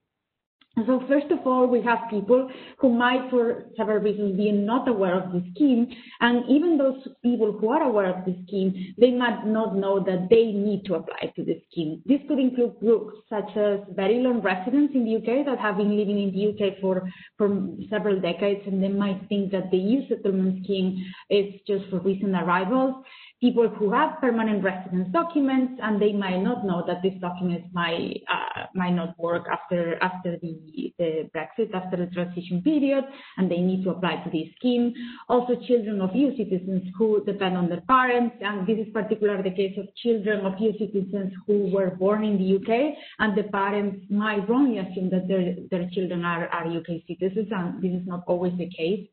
So 0.76 1.02
first 1.09 1.26
of 1.33 1.40
all, 1.46 1.66
we 1.66 1.83
have 1.83 1.98
people 2.09 2.48
who 2.78 2.92
might, 2.92 3.28
for 3.28 3.64
several 3.76 3.98
reasons, 3.98 4.37
be 4.37 4.52
not 4.52 4.88
aware 4.88 5.20
of 5.20 5.33
the 5.33 5.44
scheme. 5.50 5.88
And 6.20 6.48
even 6.48 6.78
those 6.78 7.06
people 7.22 7.52
who 7.52 7.70
are 7.70 7.83
aware 7.83 8.16
of 8.16 8.24
the 8.24 8.37
scheme, 8.46 8.94
they 8.96 9.11
might 9.11 9.44
not 9.44 9.76
know 9.76 9.98
that 10.04 10.28
they 10.30 10.52
need 10.52 10.85
to 10.87 10.94
apply 10.94 11.33
to 11.35 11.44
the 11.44 11.61
scheme. 11.70 12.02
This 12.06 12.20
could 12.28 12.38
include 12.38 12.78
groups 12.78 13.18
such 13.28 13.56
as 13.56 13.80
very 13.94 14.20
long 14.20 14.40
residents 14.42 14.94
in 14.94 15.04
the 15.04 15.16
UK 15.16 15.44
that 15.46 15.59
have 15.59 15.76
been 15.76 15.96
living 15.96 16.22
in 16.22 16.33
the 16.33 16.50
UK 16.50 16.80
for, 16.80 17.02
for 17.37 17.48
several 17.90 18.20
decades, 18.20 18.62
and 18.66 18.83
they 18.83 18.88
might 18.88 19.28
think 19.28 19.50
that 19.50 19.70
the 19.72 19.76
EU 19.76 20.09
settlement 20.09 20.64
scheme 20.64 21.04
is 21.30 21.61
just 21.66 21.90
for 21.90 21.98
recent 21.98 22.35
arrivals 22.35 22.94
people 23.40 23.68
who 23.68 23.90
have 23.90 24.20
permanent 24.20 24.62
residence 24.62 25.09
documents 25.12 25.72
and 25.83 26.00
they 26.00 26.12
might 26.12 26.38
not 26.38 26.64
know 26.64 26.85
that 26.87 27.00
these 27.03 27.18
documents 27.20 27.66
might 27.72 28.22
uh, 28.29 28.64
might 28.74 28.90
not 28.90 29.18
work 29.18 29.46
after 29.50 29.96
after 30.03 30.37
the, 30.42 30.92
the 30.98 31.31
Brexit, 31.35 31.72
after 31.74 31.96
the 31.96 32.07
transition 32.12 32.62
period, 32.62 33.05
and 33.38 33.50
they 33.50 33.61
need 33.61 33.83
to 33.85 33.90
apply 33.90 34.22
to 34.24 34.31
this 34.31 34.48
scheme. 34.57 34.92
Also, 35.29 35.55
children 35.66 36.00
of 36.00 36.14
EU 36.14 36.37
citizens 36.37 36.83
who 36.96 37.24
depend 37.24 37.57
on 37.57 37.68
their 37.68 37.81
parents, 37.83 38.37
and 38.42 38.66
this 38.66 38.79
is 38.79 38.92
particularly 38.92 39.48
the 39.48 39.57
case 39.57 39.76
of 39.79 39.87
children 39.96 40.44
of 40.44 40.61
EU 40.61 40.72
citizens 40.79 41.33
who 41.46 41.70
were 41.72 41.90
born 41.90 42.24
in 42.24 42.37
the 42.37 42.57
UK, 42.57 42.94
and 43.20 43.37
the 43.37 43.44
parents 43.44 44.05
might 44.11 44.46
wrongly 44.48 44.79
assume 44.79 45.09
that 45.11 45.26
their 45.29 45.57
their 45.70 45.88
children 45.92 46.24
are, 46.24 46.46
are 46.48 46.66
UK 46.66 47.00
citizens, 47.09 47.48
and 47.50 47.83
this 47.83 47.92
is 47.92 48.07
not 48.07 48.22
always 48.26 48.53
the 48.59 48.68
case 48.68 49.09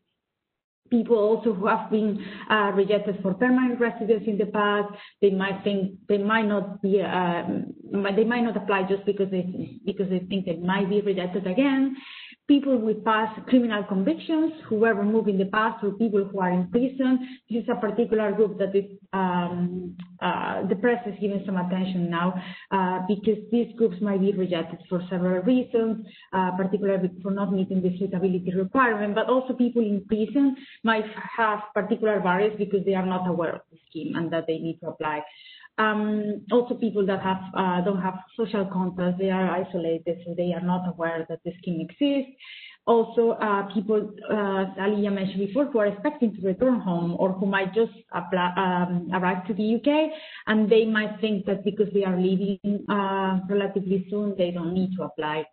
people 0.90 1.18
also 1.18 1.54
who 1.54 1.68
have 1.68 1.90
been 1.92 2.24
uh, 2.50 2.72
rejected 2.76 3.20
for 3.22 3.34
permanent 3.34 3.80
residence 3.80 4.24
in 4.28 4.38
the 4.38 4.46
past, 4.48 4.94
they 5.22 5.32
might 5.32 5.64
think 5.64 5.94
they 6.08 6.18
might 6.18 6.46
not 6.48 6.82
be, 6.82 7.02
um, 7.02 7.74
they 8.16 8.24
might 8.24 8.42
not 8.42 8.58
apply 8.58 8.84
just 8.84 9.06
because 9.06 9.30
they 9.32 9.80
because 9.86 10.10
they 10.10 10.20
think 10.20 10.46
they 10.46 10.58
might 10.58 10.90
be 10.90 11.02
rejected 11.02 11.48
again 11.48 11.96
people 12.48 12.78
with 12.78 13.04
past 13.04 13.46
criminal 13.48 13.84
convictions 13.84 14.54
who 14.68 14.78
were 14.78 14.94
removed 14.94 15.28
in 15.28 15.38
the 15.38 15.46
past 15.46 15.84
or 15.84 15.92
people 15.92 16.24
who 16.24 16.40
are 16.40 16.52
in 16.52 16.70
prison. 16.72 17.40
This 17.50 17.64
is 17.64 17.70
a 17.70 17.76
particular 17.76 18.32
group 18.32 18.58
that 18.60 18.74
is, 18.74 18.86
um, 19.12 19.98
uh, 20.22 20.66
the 20.68 20.76
press 20.76 21.06
is 21.06 21.16
giving 21.20 21.44
some 21.46 21.58
attention 21.58 22.10
now 22.10 22.42
uh, 22.72 23.00
because 23.08 23.44
these 23.52 23.68
groups 23.78 23.98
might 24.02 24.22
be 24.22 24.32
rejected 24.32 24.80
for 24.88 25.06
several 25.10 25.44
reasons, 25.44 26.06
uh, 26.32 26.52
particularly 26.56 27.12
for 27.22 27.32
not 27.32 27.52
meeting 27.52 27.82
the 27.82 27.98
suitability 28.00 28.54
requirement, 28.56 29.14
but 29.14 29.28
also 29.28 29.54
people 29.54 29.82
in 29.82 30.06
prison 30.06 30.56
might 30.84 31.06
have 31.38 31.60
particular 31.74 32.22
barriers 32.22 32.54
because 32.58 32.86
they 32.86 32.96
are 32.96 33.06
not 33.06 33.28
aware 33.28 33.56
of 33.56 33.62
the 33.72 33.78
scheme 33.90 34.16
and 34.16 34.32
that 34.32 34.46
they 34.48 34.58
need 34.58 34.80
to 34.80 34.88
apply. 34.88 35.22
Um, 35.78 36.46
also 36.52 36.74
people 36.74 37.06
that 37.06 37.22
have 37.22 37.42
uh, 37.54 37.82
don't 37.82 38.02
have 38.02 38.16
social 38.36 38.66
contacts, 38.66 39.20
they 39.20 39.30
are 39.30 39.50
isolated, 39.52 40.18
so 40.26 40.34
they 40.36 40.54
are 40.54 40.62
not 40.62 40.88
aware 40.90 41.26
that 41.30 41.40
the 41.46 41.52
scheme 41.60 41.82
exists. 41.82 42.32
Also, 42.88 43.32
uh, 43.32 43.64
people, 43.74 44.14
uh, 44.32 44.62
as 44.62 44.68
Aliyyah 44.80 45.14
mentioned 45.14 45.46
before, 45.46 45.66
who 45.66 45.80
are 45.80 45.88
expecting 45.88 46.34
to 46.34 46.42
return 46.42 46.80
home 46.80 47.18
or 47.20 47.34
who 47.34 47.46
might 47.46 47.74
just 47.74 47.92
apply, 48.14 48.54
um, 48.56 49.10
arrive 49.14 49.46
to 49.48 49.54
the 49.54 49.76
UK, 49.76 50.10
and 50.48 50.70
they 50.72 50.86
might 50.86 51.20
think 51.20 51.46
that 51.46 51.66
because 51.66 51.88
they 51.94 52.06
are 52.06 52.18
leaving 52.18 52.86
uh, 52.88 53.42
relatively 53.50 54.08
soon, 54.10 54.36
they 54.38 54.52
don't 54.52 54.74
need 54.74 54.96
to 54.96 55.04
apply. 55.04 55.46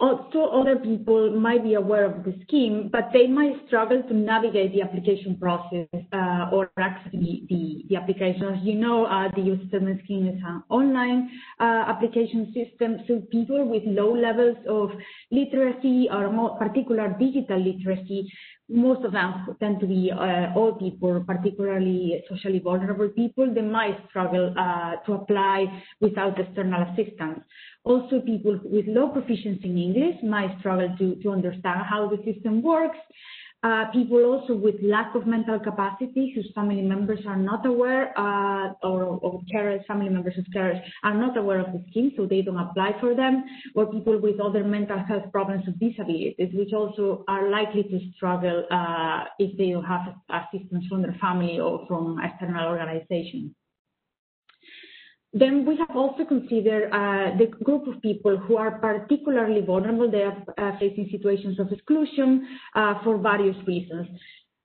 Also, 0.00 0.44
other 0.52 0.76
people 0.76 1.30
might 1.40 1.64
be 1.64 1.74
aware 1.74 2.04
of 2.04 2.22
the 2.22 2.32
scheme, 2.44 2.88
but 2.92 3.10
they 3.12 3.26
might 3.26 3.54
struggle 3.66 4.00
to 4.00 4.14
navigate 4.14 4.72
the 4.72 4.80
application 4.80 5.36
process 5.36 5.88
uh, 6.12 6.50
or 6.52 6.70
access 6.78 7.10
the, 7.10 7.42
the, 7.48 7.84
the 7.88 7.96
application. 7.96 8.44
As 8.44 8.62
you 8.62 8.76
know, 8.76 9.06
uh, 9.06 9.28
the 9.34 9.42
EU 9.42 9.58
settlement 9.64 10.00
scheme 10.04 10.28
is 10.28 10.40
an 10.44 10.62
online 10.68 11.28
uh, 11.58 11.84
application 11.88 12.54
system, 12.54 12.98
so 13.08 13.20
people 13.32 13.68
with 13.68 13.82
low 13.86 14.14
levels 14.14 14.56
of 14.68 14.90
literacy 15.32 16.08
or 16.12 16.30
more 16.30 16.56
particular 16.56 17.16
digital 17.18 17.58
literacy 17.58 18.30
most 18.68 19.04
of 19.04 19.12
them 19.12 19.56
tend 19.60 19.80
to 19.80 19.86
be 19.86 20.12
uh, 20.12 20.52
old 20.54 20.78
people, 20.78 21.24
particularly 21.26 22.22
socially 22.28 22.58
vulnerable 22.58 23.08
people. 23.08 23.52
They 23.52 23.62
might 23.62 23.96
struggle 24.10 24.54
uh, 24.58 24.96
to 25.06 25.14
apply 25.14 25.82
without 26.00 26.38
external 26.38 26.82
assistance. 26.82 27.40
Also, 27.88 28.20
people 28.20 28.60
with 28.64 28.86
low 28.86 29.08
proficiency 29.08 29.68
in 29.70 29.78
English 29.78 30.16
might 30.22 30.52
struggle 30.60 30.90
to, 30.98 31.06
to 31.22 31.30
understand 31.30 31.80
how 31.88 32.00
the 32.12 32.18
system 32.30 32.62
works. 32.62 32.98
uh, 33.64 33.86
people 33.92 34.24
also 34.24 34.54
with 34.54 34.76
lack 34.82 35.14
of 35.16 35.26
mental 35.26 35.58
capacity 35.58 36.32
whose 36.34 36.48
family 36.54 36.80
members 36.80 37.18
are 37.26 37.36
not 37.36 37.66
aware 37.66 38.16
uh, 38.16 38.72
or, 38.84 39.18
or 39.20 39.42
carers, 39.52 39.84
family 39.86 40.08
members 40.08 40.34
of 40.38 40.44
carers 40.54 40.80
are 41.02 41.14
not 41.14 41.36
aware 41.36 41.58
of 41.58 41.72
the 41.72 41.84
scheme, 41.90 42.12
so 42.16 42.24
they 42.24 42.40
don't 42.40 42.58
apply 42.58 42.92
for 43.00 43.16
them, 43.16 43.44
or 43.74 43.86
people 43.86 44.20
with 44.20 44.38
other 44.38 44.62
mental 44.62 44.98
health 44.98 45.24
problems 45.32 45.64
or 45.66 45.72
disabilities, 45.72 46.50
which 46.54 46.72
also 46.72 47.24
are 47.26 47.50
likely 47.50 47.82
to 47.82 47.98
struggle 48.14 48.64
uh, 48.70 49.24
if 49.40 49.56
they 49.58 49.70
don't 49.70 49.84
have 49.84 50.14
assistance 50.30 50.84
from 50.88 51.02
their 51.02 51.16
family 51.20 51.58
or 51.58 51.84
from 51.88 52.20
external 52.22 52.68
organizations. 52.68 53.50
Then 55.34 55.66
we 55.66 55.76
have 55.76 55.94
also 55.94 56.24
considered 56.24 56.90
uh, 56.90 57.36
the 57.36 57.46
group 57.62 57.86
of 57.86 58.00
people 58.00 58.38
who 58.38 58.56
are 58.56 58.78
particularly 58.78 59.60
vulnerable. 59.60 60.10
They 60.10 60.22
are 60.22 60.42
uh, 60.56 60.78
facing 60.78 61.08
situations 61.12 61.60
of 61.60 61.70
exclusion 61.70 62.48
uh, 62.74 62.94
for 63.04 63.18
various 63.18 63.56
reasons. 63.66 64.08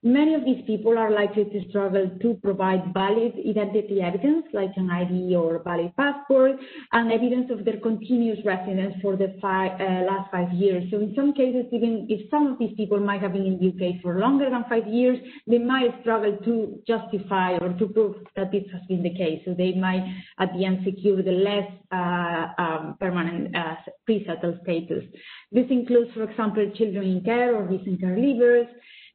Many 0.06 0.34
of 0.34 0.44
these 0.44 0.62
people 0.66 0.98
are 0.98 1.10
likely 1.10 1.46
to 1.46 1.68
struggle 1.70 2.10
to 2.20 2.34
provide 2.42 2.92
valid 2.92 3.32
identity 3.48 4.02
evidence, 4.02 4.44
like 4.52 4.72
an 4.76 4.90
ID 4.90 5.34
or 5.34 5.62
valid 5.64 5.96
passport, 5.96 6.56
and 6.92 7.10
evidence 7.10 7.50
of 7.50 7.64
their 7.64 7.78
continuous 7.78 8.38
residence 8.44 8.96
for 9.00 9.16
the 9.16 9.32
uh, 9.42 10.04
last 10.04 10.30
five 10.30 10.52
years. 10.52 10.84
So 10.90 10.98
in 10.98 11.14
some 11.16 11.32
cases, 11.32 11.64
even 11.72 12.06
if 12.10 12.28
some 12.30 12.48
of 12.48 12.58
these 12.58 12.74
people 12.76 13.00
might 13.00 13.22
have 13.22 13.32
been 13.32 13.46
in 13.46 13.58
the 13.58 13.68
UK 13.68 14.02
for 14.02 14.18
longer 14.18 14.50
than 14.50 14.64
five 14.68 14.86
years, 14.86 15.18
they 15.46 15.56
might 15.56 15.98
struggle 16.02 16.36
to 16.44 16.82
justify 16.86 17.56
or 17.56 17.72
to 17.72 17.86
prove 17.88 18.16
that 18.36 18.52
this 18.52 18.64
has 18.72 18.82
been 18.86 19.02
the 19.02 19.14
case. 19.14 19.40
So 19.46 19.54
they 19.54 19.72
might, 19.72 20.04
at 20.38 20.52
the 20.52 20.66
end, 20.66 20.80
secure 20.84 21.22
the 21.22 21.32
less 21.32 21.70
uh, 21.90 22.48
um, 22.58 22.96
permanent 23.00 23.56
uh, 23.56 23.76
pre-settled 24.04 24.58
status. 24.64 25.04
This 25.50 25.66
includes, 25.70 26.12
for 26.12 26.24
example, 26.24 26.70
children 26.76 27.04
in 27.04 27.24
care 27.24 27.56
or 27.56 27.62
recent 27.64 28.00
care 28.00 28.16
leavers, 28.16 28.68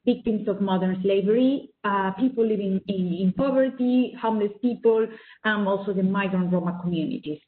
victims 0.06 0.48
of 0.48 0.62
modern 0.62 1.02
slavery, 1.02 1.70
uh, 1.84 2.12
people 2.12 2.46
living 2.46 2.82
in, 2.88 3.14
in, 3.14 3.34
poverty, 3.34 4.14
homeless 4.22 4.52
people, 4.62 5.08
and 5.44 5.68
also 5.68 5.94
the 5.94 6.04
migrant 6.04 6.52
Roma 6.52 6.80
communities. 6.82 7.40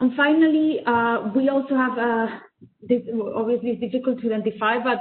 And 0.00 0.14
finally, 0.16 0.80
uh, 0.86 1.30
we 1.34 1.48
also 1.48 1.74
have, 1.76 1.98
uh, 1.98 2.26
this, 2.82 3.02
obviously 3.34 3.70
it's 3.70 3.80
difficult 3.80 4.20
to 4.20 4.26
identify, 4.32 4.78
but 4.78 5.00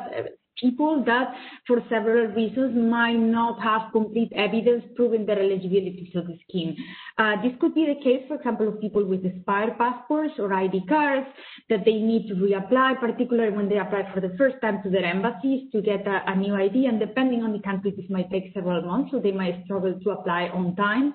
people 0.59 1.03
that, 1.05 1.33
for 1.67 1.83
several 1.89 2.27
reasons, 2.27 2.75
might 2.75 3.17
not 3.17 3.61
have 3.61 3.91
complete 3.91 4.31
evidence 4.35 4.83
proving 4.95 5.25
their 5.25 5.39
eligibility 5.39 6.09
to 6.13 6.21
the 6.21 6.37
scheme. 6.47 6.75
Uh, 7.17 7.41
this 7.41 7.53
could 7.59 7.73
be 7.73 7.85
the 7.85 8.03
case, 8.03 8.23
for 8.27 8.35
example, 8.35 8.67
of 8.67 8.81
people 8.81 9.05
with 9.05 9.25
expired 9.25 9.77
passports 9.77 10.33
or 10.39 10.53
ID 10.53 10.85
cards 10.87 11.27
that 11.69 11.85
they 11.85 11.93
need 11.93 12.27
to 12.27 12.35
reapply, 12.35 12.99
particularly 12.99 13.55
when 13.55 13.69
they 13.69 13.77
apply 13.77 14.09
for 14.13 14.19
the 14.19 14.35
first 14.37 14.55
time 14.61 14.81
to 14.83 14.89
their 14.89 15.05
embassies 15.05 15.71
to 15.71 15.81
get 15.81 16.05
a, 16.07 16.23
a 16.27 16.35
new 16.35 16.55
ID. 16.55 16.85
And 16.85 16.99
depending 16.99 17.43
on 17.43 17.53
the 17.53 17.59
country, 17.59 17.93
this 17.95 18.09
might 18.09 18.29
take 18.31 18.53
several 18.53 18.81
months, 18.81 19.11
so 19.11 19.19
they 19.19 19.31
might 19.31 19.63
struggle 19.65 19.99
to 19.99 20.09
apply 20.11 20.49
on 20.49 20.75
time. 20.75 21.13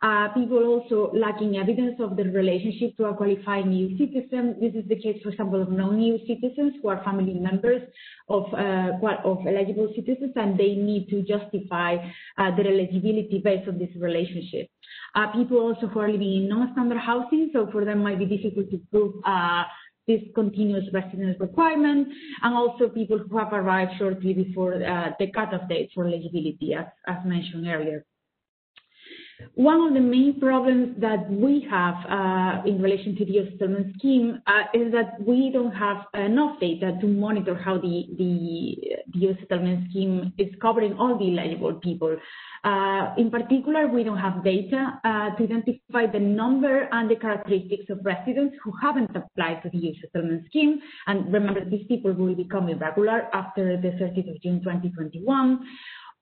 Uh, 0.00 0.28
people 0.28 0.62
also 0.64 1.10
lacking 1.12 1.56
evidence 1.56 1.96
of 1.98 2.16
their 2.16 2.26
relationship 2.26 2.96
to 2.96 3.06
a 3.06 3.14
qualifying 3.14 3.72
EU 3.72 3.98
citizen. 3.98 4.54
This 4.60 4.74
is 4.74 4.88
the 4.88 4.94
case, 4.94 5.20
for 5.22 5.30
example, 5.30 5.60
of 5.60 5.70
non-EU 5.70 6.18
citizens 6.24 6.74
who 6.80 6.88
are 6.88 7.02
family 7.02 7.34
members 7.34 7.82
of, 8.28 8.44
uh, 8.54 8.92
of 9.24 9.38
eligible 9.44 9.92
citizens, 9.96 10.32
and 10.36 10.56
they 10.56 10.74
need 10.76 11.08
to 11.10 11.22
justify 11.22 11.96
uh, 12.38 12.54
their 12.54 12.68
eligibility 12.68 13.40
based 13.42 13.68
on 13.68 13.78
this 13.78 13.90
relationship. 13.98 14.68
Uh, 15.16 15.32
people 15.32 15.58
also 15.58 15.88
who 15.88 15.98
are 15.98 16.10
living 16.10 16.34
in 16.34 16.48
non-standard 16.48 16.98
housing, 16.98 17.50
so 17.52 17.68
for 17.72 17.84
them 17.84 18.02
might 18.02 18.20
be 18.20 18.26
difficult 18.26 18.70
to 18.70 18.80
prove 18.92 19.14
uh, 19.24 19.64
this 20.06 20.20
continuous 20.34 20.84
residence 20.92 21.36
requirement, 21.40 22.06
and 22.42 22.54
also 22.54 22.88
people 22.88 23.18
who 23.18 23.36
have 23.36 23.52
arrived 23.52 23.92
shortly 23.98 24.32
before 24.32 24.74
uh, 24.74 25.10
the 25.18 25.30
cutoff 25.32 25.68
date 25.68 25.90
for 25.92 26.06
eligibility, 26.06 26.74
as, 26.74 26.86
as 27.08 27.16
mentioned 27.24 27.66
earlier. 27.66 28.04
One 29.54 29.86
of 29.86 29.94
the 29.94 30.00
main 30.00 30.40
problems 30.40 31.00
that 31.00 31.30
we 31.30 31.66
have 31.70 31.94
uh, 32.08 32.62
in 32.66 32.82
relation 32.82 33.16
to 33.16 33.24
the 33.24 33.48
settlement 33.52 33.94
scheme 33.96 34.42
uh, 34.46 34.64
is 34.74 34.92
that 34.92 35.20
we 35.24 35.50
don't 35.52 35.72
have 35.72 36.06
enough 36.14 36.58
data 36.60 36.98
to 37.00 37.06
monitor 37.06 37.54
how 37.54 37.78
the, 37.78 38.06
the, 38.18 38.76
the 39.14 39.36
settlement 39.40 39.90
scheme 39.90 40.32
is 40.38 40.48
covering 40.60 40.94
all 40.94 41.16
the 41.18 41.38
eligible 41.38 41.74
people. 41.74 42.16
Uh, 42.64 43.14
in 43.16 43.30
particular, 43.30 43.86
we 43.86 44.02
don't 44.02 44.18
have 44.18 44.42
data 44.42 45.00
uh, 45.04 45.30
to 45.36 45.44
identify 45.44 46.06
the 46.10 46.18
number 46.18 46.88
and 46.90 47.08
the 47.08 47.16
characteristics 47.16 47.84
of 47.90 47.98
residents 48.04 48.56
who 48.64 48.72
haven't 48.82 49.10
applied 49.14 49.62
to 49.62 49.70
the 49.70 49.78
EU 49.78 49.94
settlement 50.00 50.44
scheme. 50.46 50.80
And 51.06 51.32
remember, 51.32 51.64
these 51.64 51.86
people 51.86 52.12
will 52.12 52.34
become 52.34 52.68
irregular 52.68 53.28
after 53.32 53.76
the 53.80 53.90
30th 53.90 54.34
of 54.34 54.42
June 54.42 54.60
2021. 54.64 55.60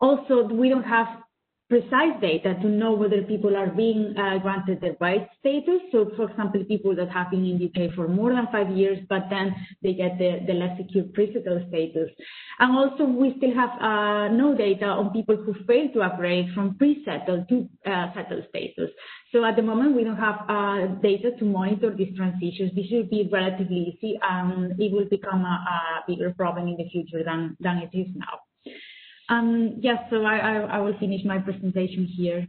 Also, 0.01 0.45
we 0.45 0.69
don't 0.69 0.85
have 0.85 1.07
precise 1.69 2.15
data 2.21 2.55
to 2.63 2.69
know 2.69 2.93
whether 2.93 3.23
people 3.23 3.57
are 3.57 3.67
being 3.67 4.15
uh, 4.17 4.39
granted 4.39 4.81
the 4.81 4.97
right 5.01 5.29
status. 5.41 5.81
So, 5.91 6.11
for 6.17 6.31
example, 6.31 6.65
people 6.65 6.95
that 6.95 7.11
have 7.11 7.31
been 7.31 7.45
in 7.45 7.59
the 7.59 7.67
UK 7.67 7.95
for 7.95 8.07
more 8.07 8.33
than 8.33 8.47
five 8.53 8.71
years, 8.71 8.99
but 9.09 9.25
then 9.31 9.55
they 9.83 9.95
get 9.95 10.17
the, 10.19 10.41
the 10.47 10.53
less 10.53 10.77
secure 10.79 11.05
pre-settled 11.13 11.69
status. 11.69 12.11
And 12.61 12.77
also, 12.77 13.05
we 13.05 13.35
still 13.39 13.55
have 13.55 13.71
uh, 13.81 14.29
no 14.29 14.55
data 14.57 14.87
on 14.87 15.11
people 15.11 15.37
who 15.37 15.55
fail 15.67 15.89
to 15.95 16.03
upgrade 16.03 16.55
from 16.55 16.77
pre-settled 16.77 17.49
to 17.49 17.69
uh, 17.85 18.15
settled 18.15 18.45
status. 18.49 18.91
So 19.33 19.45
at 19.45 19.57
the 19.57 19.63
moment, 19.63 19.97
we 19.97 20.05
don't 20.05 20.17
have 20.17 20.47
uh, 20.49 20.87
data 21.03 21.33
to 21.39 21.45
monitor 21.45 21.95
these 21.95 22.17
transitions. 22.17 22.73
This 22.77 22.87
should 22.87 23.11
be 23.11 23.29
relatively 23.33 23.99
easy, 23.99 24.19
and 24.23 24.81
it 24.81 24.93
will 24.93 25.09
become 25.11 25.45
a, 25.45 25.65
a 25.69 26.05
bigger 26.07 26.33
problem 26.33 26.69
in 26.69 26.77
the 26.77 26.89
future 26.91 27.25
than, 27.25 27.57
than 27.59 27.79
it 27.79 27.91
is 27.93 28.07
now. 28.15 28.46
Um, 29.29 29.79
yes, 29.81 29.99
so 30.11 30.25
I, 30.25 30.79
will 30.79 30.97
finish 30.99 31.25
my 31.25 31.39
presentation 31.39 32.07
here. 32.07 32.47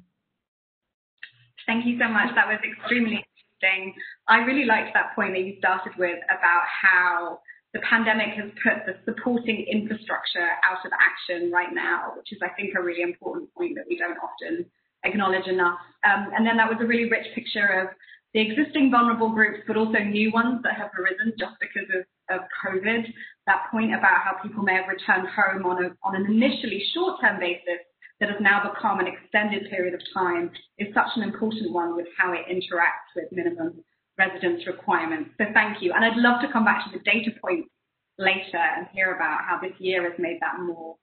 Thank 1.66 1.86
you 1.86 1.98
so 2.00 2.08
much. 2.08 2.34
That 2.36 2.48
was 2.48 2.60
extremely 2.64 3.26
interesting. 3.26 3.94
I 4.28 4.38
really 4.46 4.66
liked 4.66 4.94
that 4.94 5.16
point 5.16 5.34
that 5.34 5.42
you 5.42 5.56
started 5.58 5.94
with 5.98 6.20
about 6.30 6.64
how 6.70 7.40
the 7.74 7.80
pandemic 7.82 8.38
has 8.38 8.50
put 8.64 8.86
the 8.86 8.96
supporting 9.04 9.66
infrastructure 9.70 10.48
out 10.64 10.86
of 10.86 10.92
action 10.96 11.52
right 11.52 11.74
now, 11.74 12.14
which 12.16 12.32
is, 12.32 12.40
I 12.42 12.50
think, 12.56 12.74
a 12.78 12.82
really 12.82 13.02
important 13.02 13.54
point 13.54 13.76
that 13.76 13.86
we 13.90 13.98
don't 13.98 14.18
often 14.18 14.66
acknowledge 15.04 15.48
enough. 15.48 15.80
Um, 16.06 16.32
and 16.36 16.46
then 16.46 16.58
that 16.58 16.70
was 16.70 16.78
a 16.80 16.86
really 16.86 17.10
rich 17.10 17.28
picture 17.36 17.68
of 17.68 17.88
the 18.34 18.42
existing 18.42 18.92
vulnerable 18.92 19.30
groups, 19.30 19.64
but 19.68 19.78
also 19.78 20.00
new 20.00 20.32
ones 20.32 20.62
that 20.64 20.78
have 20.78 20.92
arisen 20.98 21.34
just 21.38 21.56
because 21.60 21.90
of, 21.94 22.06
of 22.30 22.42
COVID. 22.66 23.06
That 23.46 23.64
point 23.72 23.94
about 23.94 24.24
how 24.24 24.42
people 24.44 24.64
may 24.64 24.76
have 24.76 24.88
returned 24.88 25.28
home 25.30 25.66
on, 25.66 25.86
a, 25.86 25.90
on 26.04 26.16
an 26.16 26.26
initially 26.26 26.84
short-term 26.94 27.40
basis 27.40 27.82
that 28.20 28.30
has 28.30 28.40
now 28.42 28.72
become 28.74 29.00
an 29.00 29.08
extended 29.08 29.70
period 29.70 29.94
of 29.94 30.02
time 30.14 30.52
is 30.78 30.94
such 30.94 31.10
an 31.16 31.24
important 31.24 31.72
one 31.72 31.96
with 31.96 32.08
how 32.18 32.34
it 32.34 32.46
interacts 32.50 33.14
with 33.16 33.32
minimum 33.32 33.84
residence 34.18 34.66
requirements. 34.66 35.30
So 35.38 35.46
thank 35.54 35.82
you. 35.82 35.94
And 35.94 36.04
I'd 36.04 36.18
love 36.18 36.42
to 36.42 36.52
come 36.52 36.66
back 36.66 36.86
to 36.86 36.98
the 36.98 37.04
data 37.04 37.32
points 37.40 37.70
later 38.18 38.58
and 38.58 38.88
hear 38.92 39.16
about 39.16 39.42
how 39.46 39.60
this 39.62 39.74
year 39.80 40.10
has 40.10 40.18
made 40.18 40.40
that 40.42 40.60
more, 40.60 40.96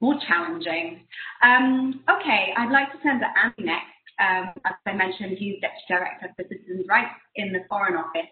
more 0.00 0.14
challenging. 0.28 1.04
Um, 1.42 2.04
okay, 2.08 2.54
I'd 2.56 2.70
like 2.70 2.92
to 2.92 2.98
turn 3.02 3.18
to 3.18 3.26
Andy 3.42 3.64
next. 3.64 3.86
Um, 4.20 4.52
as 4.66 4.74
I 4.86 4.92
mentioned, 4.92 5.38
he's 5.38 5.60
Deputy 5.60 5.84
Director 5.88 6.28
for 6.36 6.44
Citizens' 6.48 6.86
Rights 6.88 7.18
in 7.36 7.52
the 7.52 7.64
Foreign 7.68 7.96
Office. 7.96 8.30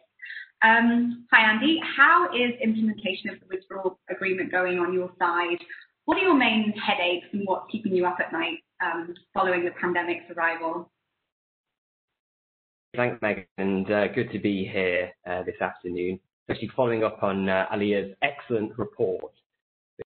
Um, 0.63 1.27
hi, 1.31 1.53
Andy. 1.53 1.81
How 1.97 2.29
is 2.35 2.53
implementation 2.61 3.31
of 3.31 3.39
the 3.39 3.47
withdrawal 3.49 4.01
agreement 4.11 4.51
going 4.51 4.81
on 4.81 4.93
your 4.93 5.11
side? 5.19 5.59
What 6.05 6.19
are 6.19 6.23
your 6.23 6.35
main 6.35 6.73
headaches 6.73 7.27
and 7.33 7.43
what's 7.47 7.71
keeping 7.71 7.95
you 7.95 8.07
up 8.07 8.17
at 8.19 8.33
night 8.33 8.59
um, 8.83 9.15
following 9.33 9.65
the 9.65 9.71
pandemic's 9.81 10.25
arrival? 10.37 10.91
Thanks, 12.97 13.21
Meghan, 13.23 13.47
and 13.59 13.91
uh, 13.91 14.09
good 14.09 14.33
to 14.33 14.41
be 14.41 14.65
here 14.65 15.13
uh, 15.31 15.45
this 15.45 15.61
afternoon, 15.61 16.19
especially 16.49 16.71
following 16.75 17.05
up 17.05 17.23
on 17.23 17.49
uh, 17.49 17.67
Aliyyah's 17.73 18.17
excellent 18.23 18.77
report, 18.77 19.33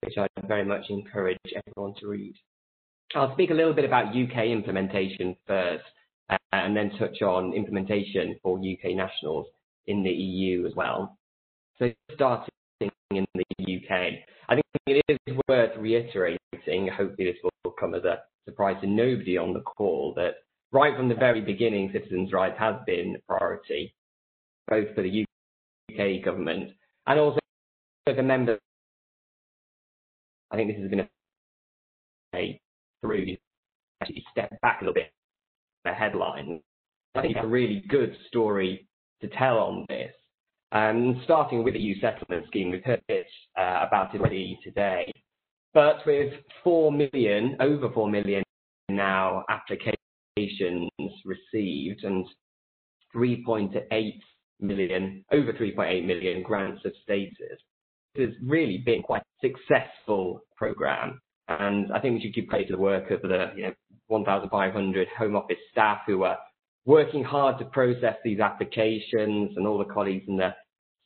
which 0.03 0.17
I 0.19 0.27
very 0.45 0.65
much 0.65 0.83
encourage 0.89 1.39
everyone 1.55 1.95
to 2.01 2.07
read. 2.07 2.35
I'll 3.15 3.33
speak 3.33 3.49
a 3.49 3.55
little 3.55 3.73
bit 3.73 3.85
about 3.85 4.09
UK 4.09 4.45
implementation 4.47 5.35
first, 5.47 5.85
uh, 6.29 6.37
and 6.51 6.77
then 6.77 6.91
touch 6.99 7.23
on 7.23 7.53
implementation 7.53 8.35
for 8.43 8.59
UK 8.59 8.95
nationals 8.95 9.47
in 9.87 10.03
the 10.03 10.09
EU 10.09 10.65
as 10.65 10.73
well. 10.75 11.17
So 11.79 11.91
starting 12.13 12.49
in 13.11 13.25
the 13.35 13.43
UK, 13.59 13.91
I 14.49 14.55
think 14.55 14.65
it 14.87 15.03
is 15.27 15.37
worth 15.47 15.71
reiterating, 15.77 16.39
hopefully 16.95 17.31
this 17.31 17.37
will 17.65 17.71
come 17.79 17.95
as 17.95 18.03
a 18.03 18.23
surprise 18.45 18.77
to 18.81 18.87
nobody 18.87 19.37
on 19.37 19.53
the 19.53 19.61
call, 19.61 20.13
that 20.15 20.35
right 20.71 20.95
from 20.95 21.09
the 21.09 21.15
very 21.15 21.41
beginning, 21.41 21.91
citizens' 21.93 22.33
rights 22.33 22.57
has 22.59 22.75
been 22.85 23.15
a 23.15 23.31
priority, 23.31 23.93
both 24.67 24.93
for 24.95 25.01
the 25.01 25.25
UK 25.91 26.23
government 26.23 26.71
and 27.07 27.19
also 27.19 27.39
for 28.05 28.13
the 28.13 28.23
members. 28.23 28.59
I 30.51 30.55
think 30.55 30.69
this 30.69 30.81
has 30.81 30.89
been 30.89 31.07
a 32.35 32.59
through, 33.01 33.35
actually 34.01 34.23
step 34.31 34.49
back 34.61 34.81
a 34.81 34.85
little 34.85 34.93
bit, 34.93 35.11
the 35.83 35.91
headline. 35.91 36.61
I 37.15 37.21
think 37.21 37.35
it's 37.35 37.45
a 37.45 37.47
really 37.47 37.83
good 37.87 38.15
story 38.27 38.87
to 39.21 39.27
tell 39.29 39.57
on 39.57 39.85
this. 39.89 40.13
Um, 40.71 41.21
starting 41.23 41.63
with 41.63 41.75
the 41.75 41.79
EU 41.79 41.99
settlement 41.99 42.47
scheme, 42.47 42.71
we've 42.71 42.83
heard 42.83 43.01
this, 43.07 43.27
uh, 43.57 43.85
about 43.87 44.13
it 44.15 44.21
already 44.21 44.59
today. 44.63 45.11
But 45.73 45.97
with 46.05 46.33
4 46.63 46.91
million, 46.91 47.57
over 47.59 47.91
4 47.91 48.09
million 48.09 48.43
now 48.89 49.43
applications 49.49 50.89
received 51.25 52.03
and 52.03 52.25
3.8 53.15 54.19
million, 54.59 55.25
over 55.31 55.53
3.8 55.53 56.05
million 56.05 56.41
grants 56.43 56.83
of 56.85 56.93
status, 57.03 57.59
this 58.15 58.29
has 58.29 58.35
really 58.43 58.79
been 58.79 59.01
quite 59.01 59.21
a 59.21 59.47
successful 59.47 60.41
program. 60.57 61.19
And 61.47 61.91
I 61.91 61.99
think 61.99 62.15
we 62.15 62.21
should 62.21 62.35
give 62.35 62.47
credit 62.47 62.67
to 62.67 62.73
the 62.73 62.81
work 62.81 63.11
of 63.11 63.21
the 63.21 63.51
you 63.55 63.63
know, 63.63 63.73
1,500 64.07 65.07
Home 65.17 65.35
Office 65.35 65.57
staff 65.71 65.99
who 66.05 66.23
are 66.23 66.37
working 66.85 67.23
hard 67.23 67.57
to 67.59 67.65
process 67.65 68.15
these 68.23 68.39
applications 68.39 69.51
and 69.55 69.65
all 69.65 69.77
the 69.77 69.93
colleagues 69.93 70.25
in 70.27 70.37
the 70.37 70.53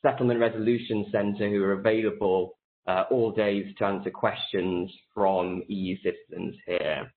Settlement 0.02 0.40
Resolution 0.40 1.06
Centre 1.12 1.48
who 1.48 1.62
are 1.62 1.72
available 1.72 2.58
uh, 2.86 3.04
all 3.10 3.30
days 3.32 3.66
to 3.78 3.84
answer 3.84 4.10
questions 4.10 4.90
from 5.14 5.62
EU 5.68 5.96
citizens 6.02 6.56
here. 6.66 7.12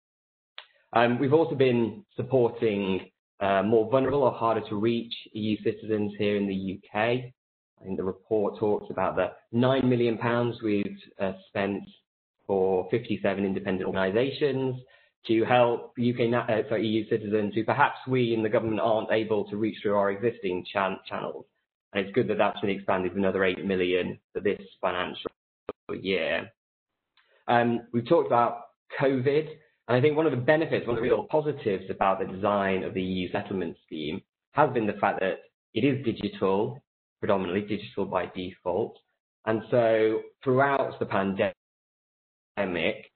Um, 0.94 1.20
we've 1.20 1.34
also 1.34 1.56
been 1.56 2.04
supporting 2.16 3.10
uh, 3.40 3.64
more 3.64 3.90
vulnerable 3.90 4.24
or 4.24 4.32
harder 4.32 4.62
to 4.70 4.76
reach 4.76 5.14
EU 5.34 5.58
citizens 5.64 6.12
here 6.18 6.36
in 6.36 6.48
the 6.48 6.78
UK. 6.78 6.96
I 7.82 7.84
think 7.84 7.98
the 7.98 8.04
report 8.04 8.60
talks 8.60 8.88
about 8.92 9.16
the 9.16 9.32
£9 9.56 9.84
million 9.86 10.20
we've 10.64 10.98
uh, 11.20 11.32
spent 11.48 11.84
for 12.46 12.88
57 12.92 13.44
independent 13.46 13.88
organisations 13.88 14.76
to 15.28 15.44
help 15.46 15.94
UK 16.00 16.34
uh, 16.34 16.70
sorry, 16.70 16.88
EU 16.88 17.08
citizens 17.10 17.54
who 17.54 17.64
perhaps 17.64 17.98
we 18.08 18.34
in 18.34 18.44
the 18.44 18.50
government 18.50 18.82
aren't 18.82 19.12
able 19.12 19.46
to 19.50 19.58
reach 19.58 19.78
through 19.82 19.96
our 19.96 20.12
existing 20.12 20.66
chan 20.72 20.98
channels. 21.08 21.46
And 21.94 22.06
it's 22.06 22.16
good 22.16 22.28
that 22.30 22.38
that's 22.38 22.60
been 22.62 22.70
expanded 22.70 23.16
another 23.16 23.44
8 23.44 23.66
million 23.66 24.18
for 24.34 24.40
this 24.40 24.62
financial 24.80 25.30
year. 25.94 26.50
Um, 27.48 27.82
we've 27.92 28.08
talked 28.08 28.28
about 28.28 28.62
COVID, 29.00 29.48
and 29.88 29.98
I 29.98 30.02
think 30.02 30.16
one 30.16 30.26
of 30.26 30.32
the 30.32 30.38
benefits, 30.38 30.88
one 30.88 30.96
of 30.96 31.04
the 31.04 31.10
real 31.10 31.28
positives 31.30 31.86
about 31.90 32.20
the 32.20 32.34
design 32.34 32.84
of 32.84 32.94
the 32.94 33.02
EU 33.02 33.32
settlement 33.32 33.76
scheme 33.86 34.22
has 34.54 34.72
been 34.74 34.88
the 34.88 34.94
fact 34.94 35.20
that 35.20 35.40
it 35.74 35.84
is 35.84 36.04
digital, 36.06 36.82
predominantly 37.20 37.62
digital 37.62 38.06
by 38.06 38.32
default. 38.36 38.98
And 39.46 39.62
so 39.70 40.22
throughout 40.44 40.98
the 41.00 41.06
pandemic, 41.06 43.11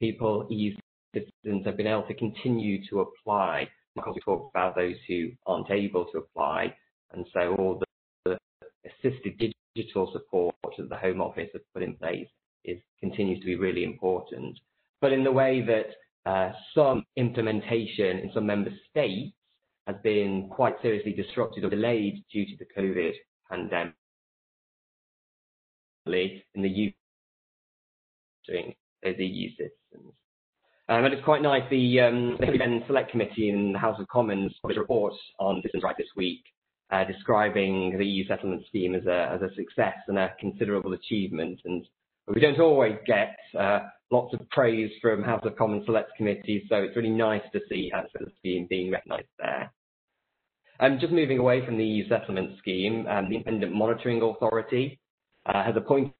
people, 0.00 0.46
EU 0.50 0.74
citizens, 1.14 1.64
have 1.64 1.76
been 1.76 1.86
able 1.86 2.04
to 2.04 2.14
continue 2.14 2.86
to 2.88 3.00
apply. 3.00 3.68
Because 3.94 4.14
we 4.16 4.20
talked 4.22 4.50
about 4.54 4.74
those 4.74 4.96
who 5.06 5.30
aren't 5.46 5.70
able 5.70 6.06
to 6.06 6.18
apply, 6.18 6.74
and 7.12 7.24
so 7.32 7.54
all 7.54 7.78
the, 7.78 7.86
the 8.24 8.38
assisted 8.90 9.54
digital 9.74 10.10
support 10.12 10.54
that 10.76 10.88
the 10.88 10.96
Home 10.96 11.20
Office 11.20 11.48
has 11.52 11.62
put 11.72 11.84
in 11.84 11.94
place 11.94 12.26
is 12.64 12.78
continues 12.98 13.38
to 13.40 13.46
be 13.46 13.54
really 13.54 13.84
important. 13.84 14.58
But 15.00 15.12
in 15.12 15.22
the 15.22 15.30
way 15.30 15.62
that 15.62 16.30
uh, 16.30 16.52
some 16.74 17.04
implementation 17.16 18.18
in 18.18 18.30
some 18.34 18.46
member 18.46 18.70
states 18.90 19.34
has 19.86 19.96
been 20.02 20.48
quite 20.50 20.74
seriously 20.80 21.12
disrupted 21.12 21.64
or 21.64 21.70
delayed 21.70 22.24
due 22.32 22.46
to 22.46 22.56
the 22.58 22.66
COVID 22.76 23.12
pandemic 23.50 23.94
in 26.06 26.62
the 26.62 26.88
UK 26.88 26.94
doing 28.46 28.74
those 29.02 29.14
EU 29.18 29.50
citizens. 29.50 29.72
Um, 30.88 31.04
and 31.04 31.14
it's 31.14 31.24
quite 31.24 31.40
nice, 31.42 31.62
the, 31.70 32.00
um, 32.00 32.36
the 32.38 32.80
Select 32.86 33.10
Committee 33.10 33.48
in 33.48 33.72
the 33.72 33.78
House 33.78 33.98
of 33.98 34.06
Commons 34.08 34.52
published 34.60 34.78
a 34.78 34.82
report 34.82 35.14
on 35.38 35.62
citizens' 35.62 35.82
rights 35.82 35.98
this 35.98 36.08
week, 36.14 36.44
uh, 36.90 37.04
describing 37.04 37.96
the 37.96 38.04
EU 38.04 38.26
settlement 38.26 38.64
scheme 38.68 38.94
as 38.94 39.06
a, 39.06 39.30
as 39.32 39.40
a 39.40 39.54
success 39.54 39.96
and 40.08 40.18
a 40.18 40.34
considerable 40.38 40.92
achievement. 40.92 41.58
And 41.64 41.86
we 42.34 42.40
don't 42.40 42.60
always 42.60 42.96
get 43.06 43.36
uh, 43.58 43.80
lots 44.10 44.34
of 44.34 44.48
praise 44.50 44.90
from 45.00 45.22
House 45.22 45.42
of 45.44 45.56
Commons 45.56 45.86
Select 45.86 46.10
Committees, 46.18 46.64
so 46.68 46.76
it's 46.76 46.96
really 46.96 47.10
nice 47.10 47.42
to 47.52 47.60
see 47.70 47.90
sort 47.90 48.26
of 48.26 48.32
scheme 48.38 48.66
being 48.68 48.90
recognised 48.90 49.28
there. 49.38 49.72
Um, 50.80 50.98
just 51.00 51.12
moving 51.12 51.38
away 51.38 51.64
from 51.64 51.78
the 51.78 51.84
EU 51.84 52.08
settlement 52.08 52.58
scheme, 52.58 53.06
um, 53.06 53.28
the 53.28 53.36
Independent 53.36 53.72
Monitoring 53.74 54.20
Authority 54.22 54.98
uh, 55.46 55.62
has 55.64 55.76
appointed 55.76 56.12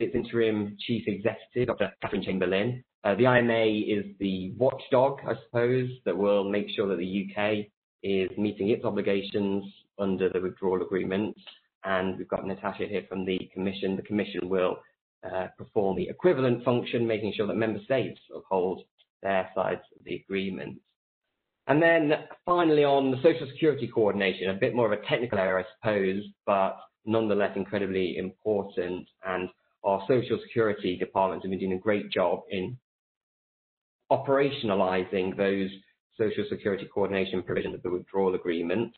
its 0.00 0.14
interim 0.14 0.76
chief 0.80 1.04
executive, 1.06 1.68
Dr. 1.68 1.92
Catherine 2.02 2.22
Chamberlain. 2.24 2.82
Uh, 3.04 3.14
the 3.16 3.26
IMA 3.26 3.64
is 3.64 4.06
the 4.18 4.52
watchdog, 4.56 5.20
I 5.28 5.34
suppose, 5.44 5.90
that 6.06 6.16
will 6.16 6.48
make 6.48 6.70
sure 6.74 6.88
that 6.88 6.96
the 6.96 7.26
UK 7.28 7.66
is 8.02 8.30
meeting 8.38 8.70
its 8.70 8.84
obligations 8.84 9.64
under 9.98 10.30
the 10.30 10.40
withdrawal 10.40 10.82
agreement. 10.82 11.36
And 11.84 12.16
we've 12.16 12.28
got 12.28 12.46
Natasha 12.46 12.86
here 12.86 13.04
from 13.06 13.26
the 13.26 13.50
Commission. 13.52 13.96
The 13.96 14.02
Commission 14.02 14.48
will 14.48 14.78
uh, 15.22 15.48
perform 15.58 15.96
the 15.96 16.08
equivalent 16.08 16.64
function, 16.64 17.06
making 17.06 17.34
sure 17.36 17.46
that 17.46 17.56
member 17.56 17.80
states 17.84 18.18
uphold 18.34 18.82
their 19.22 19.50
sides 19.54 19.82
of 19.98 20.04
the 20.04 20.16
agreement. 20.16 20.78
And 21.66 21.82
then 21.82 22.12
finally 22.46 22.84
on 22.84 23.10
the 23.10 23.22
social 23.22 23.46
security 23.50 23.86
coordination, 23.86 24.48
a 24.48 24.54
bit 24.54 24.74
more 24.74 24.90
of 24.90 24.98
a 24.98 25.06
technical 25.06 25.38
area, 25.38 25.64
I 25.64 25.68
suppose, 25.76 26.24
but 26.46 26.78
nonetheless 27.04 27.52
incredibly 27.54 28.16
important. 28.16 29.08
And 29.26 29.50
our 29.82 30.02
social 30.08 30.38
security 30.42 30.96
departments 30.96 31.44
have 31.44 31.50
been 31.50 31.58
doing 31.58 31.72
a 31.72 31.78
great 31.78 32.10
job 32.10 32.40
in 32.50 32.78
operationalizing 34.10 35.36
those 35.36 35.70
social 36.18 36.44
security 36.48 36.88
coordination 36.92 37.42
provisions 37.42 37.74
of 37.74 37.82
the 37.82 37.90
withdrawal 37.90 38.34
agreement, 38.34 38.92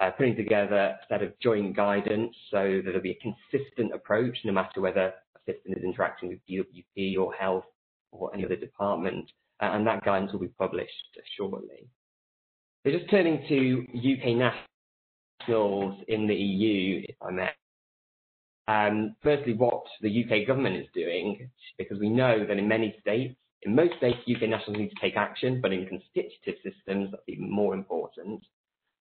uh, 0.00 0.10
putting 0.10 0.36
together 0.36 0.76
a 0.76 0.98
set 1.08 1.22
of 1.22 1.32
joint 1.40 1.76
guidance 1.76 2.34
so 2.50 2.76
that 2.76 2.82
there'll 2.86 3.00
be 3.00 3.18
a 3.22 3.50
consistent 3.50 3.92
approach 3.94 4.36
no 4.44 4.52
matter 4.52 4.80
whether 4.80 5.12
a 5.36 5.40
citizen 5.46 5.74
is 5.76 5.84
interacting 5.84 6.28
with 6.28 6.38
DWP 6.48 7.18
or 7.18 7.32
health 7.34 7.64
or 8.12 8.32
any 8.34 8.44
other 8.44 8.56
department, 8.56 9.30
uh, 9.60 9.66
and 9.72 9.86
that 9.86 10.04
guidance 10.04 10.32
will 10.32 10.40
be 10.40 10.48
published 10.48 11.18
shortly. 11.36 11.88
So 12.84 12.92
just 12.92 13.10
turning 13.10 13.44
to 13.48 13.86
UK 13.96 14.36
nationals 15.48 16.02
in 16.08 16.26
the 16.26 16.34
EU, 16.34 17.04
if 17.08 17.16
I 17.22 17.30
may. 17.30 17.50
Um, 18.66 19.14
firstly, 19.22 19.52
what 19.54 19.84
the 20.00 20.24
UK 20.24 20.46
government 20.46 20.76
is 20.76 20.86
doing, 20.94 21.50
because 21.76 21.98
we 21.98 22.08
know 22.08 22.46
that 22.46 22.56
in 22.56 22.66
many 22.66 22.96
states, 23.00 23.36
in 23.64 23.74
most 23.74 23.96
states, 23.96 24.18
UK 24.28 24.48
nationals 24.48 24.78
need 24.78 24.90
to 24.90 25.00
take 25.00 25.16
action, 25.16 25.60
but 25.60 25.72
in 25.72 25.86
constitutive 25.86 26.56
systems, 26.62 27.10
that's 27.10 27.22
even 27.28 27.50
more 27.50 27.74
important. 27.74 28.42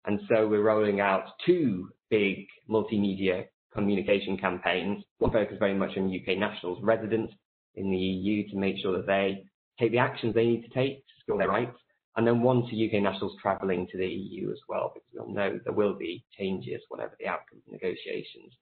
And 0.04 0.20
so 0.28 0.46
we're 0.46 0.62
rolling 0.62 1.00
out 1.00 1.24
two 1.44 1.90
big 2.10 2.46
multimedia 2.68 3.46
communication 3.72 4.36
campaigns. 4.36 5.02
One 5.18 5.32
focus 5.32 5.56
very 5.58 5.74
much 5.74 5.96
on 5.96 6.14
UK 6.14 6.38
nationals 6.38 6.78
resident 6.82 7.30
in 7.74 7.90
the 7.90 7.96
EU 7.96 8.48
to 8.50 8.56
make 8.56 8.76
sure 8.82 8.96
that 8.96 9.06
they 9.06 9.44
take 9.80 9.92
the 9.92 9.98
actions 9.98 10.34
they 10.34 10.46
need 10.46 10.62
to 10.62 10.68
take 10.68 10.98
to 10.98 11.12
secure 11.20 11.38
their 11.38 11.48
rights, 11.48 11.78
and 12.16 12.26
then 12.26 12.42
one 12.42 12.66
to 12.68 12.86
UK 12.86 13.02
nationals 13.02 13.36
travelling 13.40 13.88
to 13.90 13.98
the 13.98 14.06
EU 14.06 14.50
as 14.50 14.58
well, 14.68 14.92
because 14.94 15.08
all 15.18 15.32
know 15.32 15.58
there 15.64 15.72
will 15.72 15.94
be 15.94 16.24
changes, 16.38 16.82
whatever 16.88 17.16
the 17.18 17.26
outcome 17.26 17.62
of 17.66 17.72
negotiations 17.72 18.52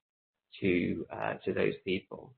to 0.61 1.07
uh, 1.13 1.35
to 1.45 1.53
those 1.53 1.75
people. 1.85 2.33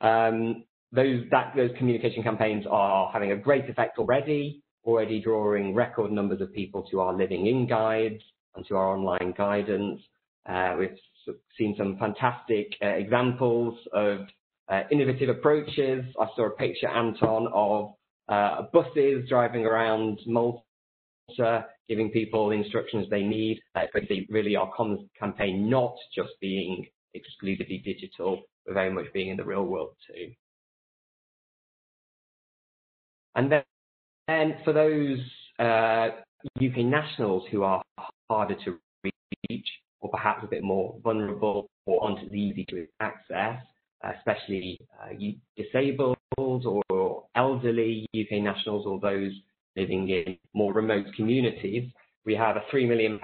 Um, 0.00 0.64
those 0.94 1.24
that 1.30 1.52
those 1.56 1.70
communication 1.76 2.22
campaigns 2.22 2.64
are 2.70 3.10
having 3.12 3.32
a 3.32 3.36
great 3.36 3.68
effect 3.68 3.98
already, 3.98 4.62
already 4.84 5.20
drawing 5.20 5.74
record 5.74 6.12
numbers 6.12 6.40
of 6.40 6.52
people 6.52 6.86
to 6.90 7.00
our 7.00 7.14
living 7.14 7.46
in 7.46 7.66
guides 7.66 8.22
and 8.54 8.66
to 8.66 8.76
our 8.76 8.96
online 8.96 9.34
guidance. 9.36 10.00
Uh, 10.48 10.76
we've 10.78 10.96
seen 11.58 11.74
some 11.76 11.96
fantastic 11.98 12.68
uh, 12.82 12.86
examples 12.86 13.78
of 13.92 14.20
uh, 14.68 14.82
innovative 14.90 15.28
approaches. 15.28 16.04
I 16.20 16.26
saw 16.36 16.46
a 16.46 16.50
picture, 16.50 16.88
Anton, 16.88 17.48
of 17.52 17.94
uh, 18.28 18.62
buses 18.72 19.28
driving 19.28 19.64
around 19.66 20.20
Malta, 20.26 21.66
giving 21.88 22.10
people 22.10 22.48
the 22.48 22.56
instructions 22.56 23.06
they 23.10 23.22
need. 23.22 23.60
Uh, 23.74 23.82
it's 23.94 24.30
really 24.30 24.56
our 24.56 24.70
comms 24.78 25.08
campaign 25.18 25.68
not 25.68 25.94
just 26.14 26.30
being 26.40 26.86
exclusively 27.14 27.82
digital, 27.84 28.42
but 28.64 28.74
very 28.74 28.90
much 28.90 29.06
being 29.12 29.28
in 29.28 29.36
the 29.36 29.44
real 29.44 29.64
world 29.64 29.94
too. 30.06 30.32
And 33.34 33.50
then, 33.50 33.62
and 34.28 34.54
for 34.64 34.72
those 34.72 35.18
uh, 35.58 36.08
UK 36.56 36.78
nationals 36.78 37.44
who 37.50 37.62
are 37.62 37.82
harder 38.30 38.56
to 38.64 38.78
reach, 39.50 39.68
or 40.00 40.10
perhaps 40.10 40.44
a 40.44 40.46
bit 40.46 40.62
more 40.62 40.96
vulnerable 41.02 41.66
or 41.86 42.04
aren't 42.04 42.24
as 42.24 42.32
easy 42.32 42.64
to 42.68 42.86
access, 43.00 43.62
especially 44.18 44.78
uh, 45.02 45.14
disabled 45.56 46.16
or 46.36 47.24
elderly 47.34 48.06
UK 48.14 48.42
nationals 48.42 48.86
or 48.86 49.00
those 49.00 49.32
living 49.76 50.08
in 50.08 50.36
more 50.52 50.72
remote 50.72 51.06
communities, 51.16 51.90
we 52.24 52.34
have 52.34 52.56
a 52.56 52.62
£3 52.72 52.88
million 52.88 53.18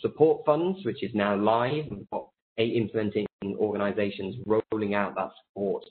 support 0.00 0.44
fund, 0.44 0.76
which 0.84 1.02
is 1.02 1.10
now 1.14 1.36
live. 1.36 1.84
We've 1.90 2.10
got 2.10 2.28
eight 2.58 2.76
implementing 2.76 3.26
organisations 3.44 4.36
rolling 4.46 4.94
out 4.94 5.14
that 5.16 5.30
support. 5.48 5.84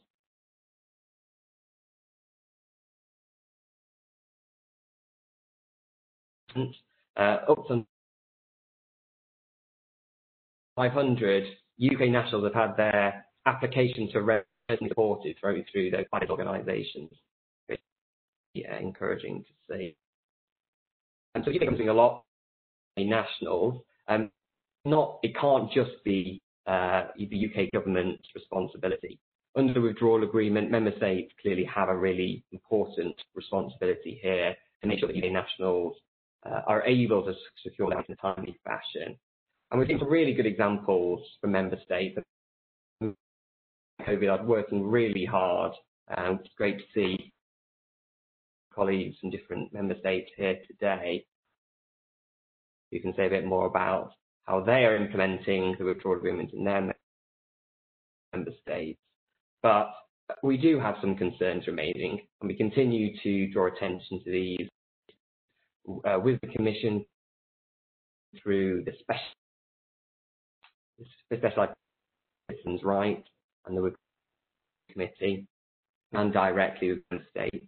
Up 7.18 7.68
to 7.68 7.86
500 10.76 11.44
UK 11.82 12.10
nationals 12.10 12.44
have 12.44 12.54
had 12.54 12.78
their 12.78 13.26
application 13.46 14.10
to 14.12 14.44
personally 14.68 14.90
supported 14.90 15.36
through, 15.40 15.64
through 15.72 15.92
those 15.92 16.06
organisations. 16.30 17.12
Yeah, 18.54 18.78
encouraging 18.80 19.44
to 19.44 19.74
see. 19.74 19.96
And 21.36 21.44
so 21.46 21.52
you 21.52 21.60
think 21.60 21.72
I'm 21.72 21.78
doing 21.78 21.90
a 21.90 21.94
lot 21.94 22.24
of 22.98 23.06
nationals. 23.06 23.82
Um, 24.08 24.30
not 24.84 25.20
it 25.24 25.36
can't 25.40 25.72
just 25.72 26.04
be 26.04 26.42
uh, 26.68 27.06
the 27.18 27.46
UK 27.48 27.72
government's 27.72 28.28
responsibility. 28.36 29.20
Under 29.56 29.74
the 29.74 29.82
withdrawal 29.82 30.24
agreement, 30.24 30.72
member 30.72 30.96
states 30.98 31.32
clearly 31.42 31.64
have 31.66 31.90
a 31.90 31.96
really 31.96 32.44
important 32.52 33.16
responsibility 33.36 34.20
here 34.22 34.56
to 34.82 34.88
make 34.88 35.00
sure 35.00 35.08
that 35.08 35.18
UK 35.18 35.32
nationals 35.32 35.96
uh, 36.46 36.62
are 36.68 36.84
able 36.86 37.24
to 37.24 37.34
secure 37.64 37.90
that 37.90 38.06
in 38.08 38.14
a 38.14 38.16
timely 38.18 38.58
fashion. 38.64 39.18
And 39.70 39.80
we've 39.80 39.88
seen 39.88 40.00
some 40.00 40.10
really 40.10 40.34
good 40.34 40.46
examples 40.46 41.22
from 41.40 41.52
member 41.52 41.78
states 41.84 42.18
COVID 44.08 44.40
are 44.40 44.46
working 44.46 44.88
really 44.88 45.26
hard. 45.26 45.74
And 46.10 46.40
it's 46.40 46.50
great 46.58 46.78
to 46.78 46.84
see 46.94 47.32
colleagues 48.74 49.18
from 49.20 49.30
different 49.30 49.74
member 49.74 49.96
states 50.00 50.30
here 50.38 50.58
today 50.68 51.26
who 52.92 53.00
can 53.00 53.14
say 53.16 53.28
a 53.28 53.30
bit 53.30 53.46
more 53.46 53.68
about 53.68 54.12
how 54.46 54.62
they 54.62 54.86
are 54.86 54.96
implementing 54.96 55.76
the 55.78 55.86
withdrawal 55.86 56.18
agreement 56.18 56.52
in 56.54 56.64
their 56.64 56.94
member 58.34 58.52
states. 58.62 59.00
But 59.62 59.92
we 60.44 60.58
do 60.58 60.80
have 60.80 60.96
some 61.00 61.16
concerns 61.16 61.68
remaining, 61.68 62.20
and 62.42 62.50
we 62.50 62.56
continue 62.56 63.16
to 63.24 63.52
draw 63.52 63.68
attention 63.68 64.22
to 64.24 64.32
these 64.32 64.68
uh, 66.06 66.20
with 66.20 66.40
the 66.42 66.48
Commission 66.48 67.06
through 68.42 68.84
the 68.86 68.92
special 69.00 69.26
specialised 71.34 71.74
citizens' 72.50 72.82
rights 72.84 73.28
and 73.66 73.78
the 73.78 73.94
committee, 74.92 75.48
and 76.14 76.34
directly 76.34 76.94
with 76.94 77.02
the 77.10 77.20
states. 77.32 77.66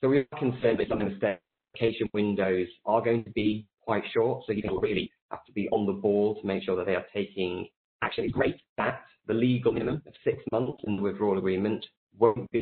So 0.00 0.08
we 0.08 0.18
are 0.18 0.38
concerned 0.38 0.78
that 0.78 0.88
some 0.88 1.00
of 1.00 1.20
the 1.20 1.38
application 1.74 2.08
windows 2.12 2.68
are 2.86 3.02
going 3.02 3.24
to 3.24 3.30
be 3.30 3.66
quite 3.82 4.04
short, 4.12 4.44
so 4.46 4.52
you 4.52 4.62
really 4.80 5.10
have 5.30 5.44
to 5.46 5.52
be 5.52 5.68
on 5.70 5.86
the 5.86 5.92
ball 5.92 6.40
to 6.40 6.46
make 6.46 6.62
sure 6.62 6.76
that 6.76 6.86
they 6.86 6.94
are 6.94 7.06
taking 7.14 7.66
action. 8.02 8.24
It's 8.24 8.32
great 8.32 8.56
that 8.76 9.02
the 9.26 9.34
legal 9.34 9.72
minimum 9.72 10.02
of 10.06 10.12
six 10.24 10.42
months 10.52 10.82
in 10.84 10.96
the 10.96 11.02
withdrawal 11.02 11.38
agreement 11.38 11.84
won't 12.18 12.50
be 12.50 12.60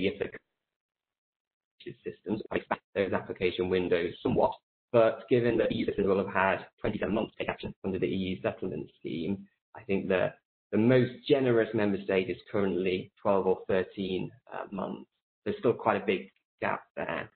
the 1.84 1.94
systems 2.04 2.42
expect 2.52 2.82
those 2.94 3.12
application 3.12 3.68
windows 3.68 4.12
somewhat. 4.22 4.52
But 4.92 5.28
given 5.28 5.58
that 5.58 5.72
EU 5.72 5.84
citizens 5.84 6.06
will 6.06 6.24
have 6.24 6.32
had 6.34 6.66
27 6.80 7.14
months 7.14 7.32
to 7.32 7.38
take 7.44 7.50
action 7.50 7.74
under 7.84 7.98
the 7.98 8.08
EU 8.08 8.40
settlement 8.40 8.90
scheme, 8.98 9.46
I 9.76 9.82
think 9.82 10.08
that 10.08 10.38
the 10.72 10.78
most 10.78 11.12
generous 11.26 11.68
member 11.74 11.98
state 12.04 12.30
is 12.30 12.36
currently 12.50 13.10
12 13.22 13.46
or 13.46 13.58
13 13.68 14.30
uh, 14.52 14.64
months. 14.70 15.08
There's 15.44 15.58
still 15.58 15.72
quite 15.72 16.02
a 16.02 16.06
big 16.06 16.30
gap 16.60 16.82
there. 16.96 17.30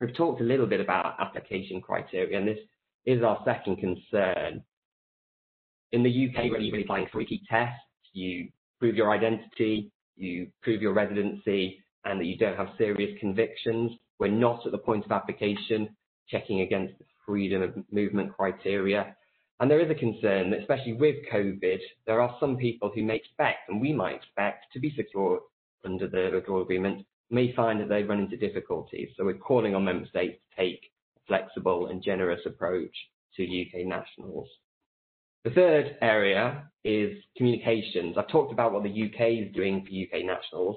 We've 0.00 0.14
talked 0.14 0.40
a 0.40 0.44
little 0.44 0.66
bit 0.66 0.80
about 0.80 1.16
application 1.20 1.80
criteria, 1.80 2.38
and 2.38 2.48
this 2.48 2.58
is 3.04 3.22
our 3.22 3.42
second 3.44 3.76
concern. 3.76 4.62
In 5.92 6.02
the 6.02 6.28
UK, 6.28 6.50
when 6.50 6.62
you're 6.62 6.80
applying 6.80 7.08
three 7.12 7.26
key 7.26 7.42
tests, 7.48 7.80
you 8.12 8.48
prove 8.78 8.94
your 8.94 9.10
identity, 9.12 9.92
you 10.16 10.48
prove 10.62 10.80
your 10.80 10.94
residency, 10.94 11.82
and 12.04 12.20
that 12.20 12.24
you 12.24 12.38
don't 12.38 12.56
have 12.56 12.68
serious 12.78 13.18
convictions. 13.20 13.92
We're 14.18 14.28
not 14.28 14.64
at 14.64 14.72
the 14.72 14.78
point 14.78 15.04
of 15.04 15.12
application 15.12 15.88
checking 16.30 16.60
against 16.60 16.98
the 16.98 17.04
freedom 17.26 17.62
of 17.62 17.74
movement 17.90 18.34
criteria. 18.36 19.14
And 19.60 19.70
there 19.70 19.80
is 19.80 19.90
a 19.90 19.94
concern 19.94 20.50
that, 20.50 20.60
especially 20.60 20.94
with 20.94 21.16
COVID, 21.32 21.78
there 22.06 22.20
are 22.20 22.36
some 22.40 22.56
people 22.56 22.90
who 22.94 23.02
may 23.02 23.16
expect, 23.16 23.68
and 23.68 23.80
we 23.80 23.92
might 23.92 24.16
expect, 24.16 24.72
to 24.72 24.80
be 24.80 24.94
secure 24.96 25.40
under 25.84 26.08
the 26.08 26.30
withdrawal 26.32 26.62
agreement, 26.62 27.04
may 27.30 27.54
find 27.54 27.80
that 27.80 27.88
they 27.88 28.02
run 28.02 28.20
into 28.20 28.36
difficulties. 28.36 29.10
So 29.16 29.24
we're 29.24 29.34
calling 29.34 29.74
on 29.74 29.84
member 29.84 30.08
states 30.08 30.38
to 30.50 30.62
take 30.62 30.90
a 31.16 31.20
flexible 31.26 31.88
and 31.88 32.02
generous 32.02 32.40
approach 32.46 32.94
to 33.36 33.44
UK 33.44 33.86
nationals. 33.86 34.48
The 35.44 35.50
third 35.50 35.96
area 36.02 36.70
is 36.84 37.16
communications. 37.36 38.16
I've 38.18 38.28
talked 38.28 38.52
about 38.52 38.72
what 38.72 38.82
the 38.82 38.90
UK 38.90 39.46
is 39.46 39.54
doing 39.54 39.86
for 39.86 40.18
UK 40.18 40.24
nationals, 40.24 40.76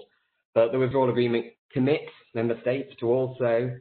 but 0.54 0.72
the 0.72 0.80
withdrawal 0.80 1.10
agreement 1.10 1.48
commits 1.72 2.12
member 2.34 2.60
states 2.62 2.94
to 3.00 3.08
also 3.08 3.72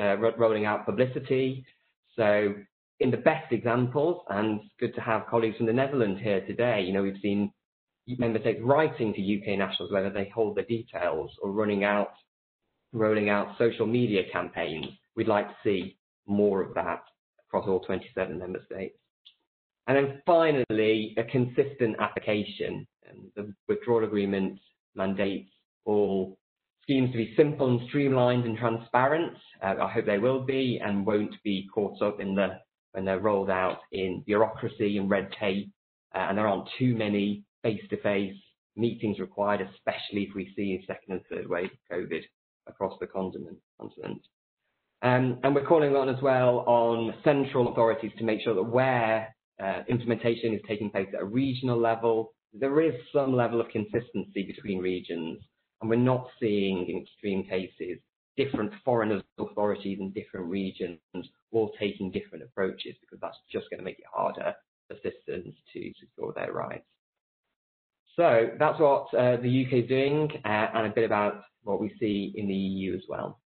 uh, 0.00 0.16
rolling 0.16 0.64
out 0.64 0.84
publicity. 0.84 1.64
So 2.16 2.54
in 3.00 3.10
the 3.10 3.16
best 3.16 3.52
examples, 3.52 4.22
and 4.28 4.60
it's 4.60 4.74
good 4.80 4.94
to 4.94 5.00
have 5.00 5.26
colleagues 5.26 5.56
from 5.56 5.66
the 5.66 5.72
Netherlands 5.72 6.20
here 6.22 6.44
today, 6.46 6.82
you 6.82 6.92
know, 6.92 7.02
we've 7.02 7.20
seen 7.22 7.52
member 8.18 8.40
states 8.40 8.60
writing 8.62 9.12
to 9.12 9.20
UK 9.20 9.58
nationals 9.58 9.92
whether 9.92 10.10
they 10.10 10.30
hold 10.34 10.56
the 10.56 10.62
details 10.62 11.30
or 11.42 11.52
running 11.52 11.84
out, 11.84 12.12
rolling 12.92 13.28
out 13.28 13.56
social 13.58 13.86
media 13.86 14.22
campaigns. 14.32 14.86
We'd 15.14 15.28
like 15.28 15.48
to 15.48 15.56
see 15.62 15.98
more 16.26 16.62
of 16.62 16.74
that 16.74 17.02
across 17.46 17.68
all 17.68 17.80
27 17.80 18.38
member 18.38 18.60
states. 18.70 18.96
And 19.86 19.96
then 19.96 20.22
finally, 20.26 21.14
a 21.16 21.24
consistent 21.24 21.96
application. 21.98 22.86
And 23.08 23.30
the 23.36 23.54
withdrawal 23.68 24.04
agreement 24.04 24.58
mandates 24.94 25.50
all 25.84 26.38
schemes 26.88 27.12
to 27.12 27.18
be 27.18 27.34
simple 27.36 27.68
and 27.68 27.86
streamlined 27.88 28.46
and 28.46 28.56
transparent. 28.56 29.34
Uh, 29.62 29.74
I 29.82 29.92
hope 29.92 30.06
they 30.06 30.18
will 30.18 30.40
be 30.40 30.80
and 30.82 31.04
won't 31.04 31.34
be 31.44 31.68
caught 31.74 32.00
up 32.00 32.18
in 32.18 32.34
the 32.34 32.58
when 32.92 33.04
they're 33.04 33.20
rolled 33.20 33.50
out 33.50 33.80
in 33.92 34.22
bureaucracy 34.24 34.96
and 34.96 35.10
red 35.10 35.28
tape. 35.38 35.70
Uh, 36.14 36.26
and 36.28 36.38
there 36.38 36.48
aren't 36.48 36.68
too 36.78 36.96
many 36.96 37.44
face-to-face 37.62 38.34
meetings 38.74 39.18
required, 39.18 39.60
especially 39.60 40.22
if 40.22 40.34
we 40.34 40.50
see 40.56 40.80
a 40.80 40.86
second 40.86 41.12
and 41.12 41.20
third 41.30 41.46
wave 41.46 41.70
of 41.70 41.98
COVID 41.98 42.22
across 42.66 42.94
the 43.00 43.06
continent. 43.06 43.58
continent. 43.78 44.22
Um, 45.02 45.38
and 45.42 45.54
we're 45.54 45.66
calling 45.66 45.94
on 45.94 46.08
as 46.08 46.20
well 46.22 46.60
on 46.60 47.12
central 47.22 47.70
authorities 47.70 48.12
to 48.16 48.24
make 48.24 48.40
sure 48.40 48.54
that 48.54 48.62
where 48.62 49.34
uh, 49.62 49.82
implementation 49.88 50.54
is 50.54 50.60
taking 50.66 50.90
place 50.90 51.08
at 51.12 51.20
a 51.20 51.24
regional 51.26 51.78
level, 51.78 52.32
there 52.54 52.80
is 52.80 52.94
some 53.12 53.34
level 53.34 53.60
of 53.60 53.68
consistency 53.68 54.44
between 54.44 54.78
regions. 54.78 55.38
And 55.80 55.90
we're 55.90 55.96
not 55.96 56.28
seeing, 56.40 56.86
in 56.88 57.02
extreme 57.02 57.44
cases, 57.44 57.98
different 58.36 58.72
foreign 58.84 59.22
authorities 59.38 59.98
in 60.00 60.12
different 60.12 60.46
regions 60.46 60.98
all 61.50 61.72
taking 61.78 62.10
different 62.10 62.44
approaches 62.44 62.94
because 63.00 63.18
that's 63.20 63.36
just 63.50 63.68
going 63.70 63.78
to 63.78 63.84
make 63.84 63.98
it 63.98 64.04
harder 64.12 64.54
for 64.86 64.96
citizens 65.02 65.54
to 65.72 65.92
secure 66.00 66.32
their 66.34 66.52
rights. 66.52 66.84
So 68.16 68.50
that's 68.58 68.78
what 68.80 69.12
uh, 69.14 69.36
the 69.36 69.64
UK 69.64 69.84
is 69.84 69.88
doing 69.88 70.28
uh, 70.44 70.66
and 70.74 70.86
a 70.86 70.90
bit 70.90 71.04
about 71.04 71.42
what 71.62 71.80
we 71.80 71.94
see 72.00 72.32
in 72.36 72.48
the 72.48 72.54
EU 72.54 72.94
as 72.94 73.02
well. 73.08 73.38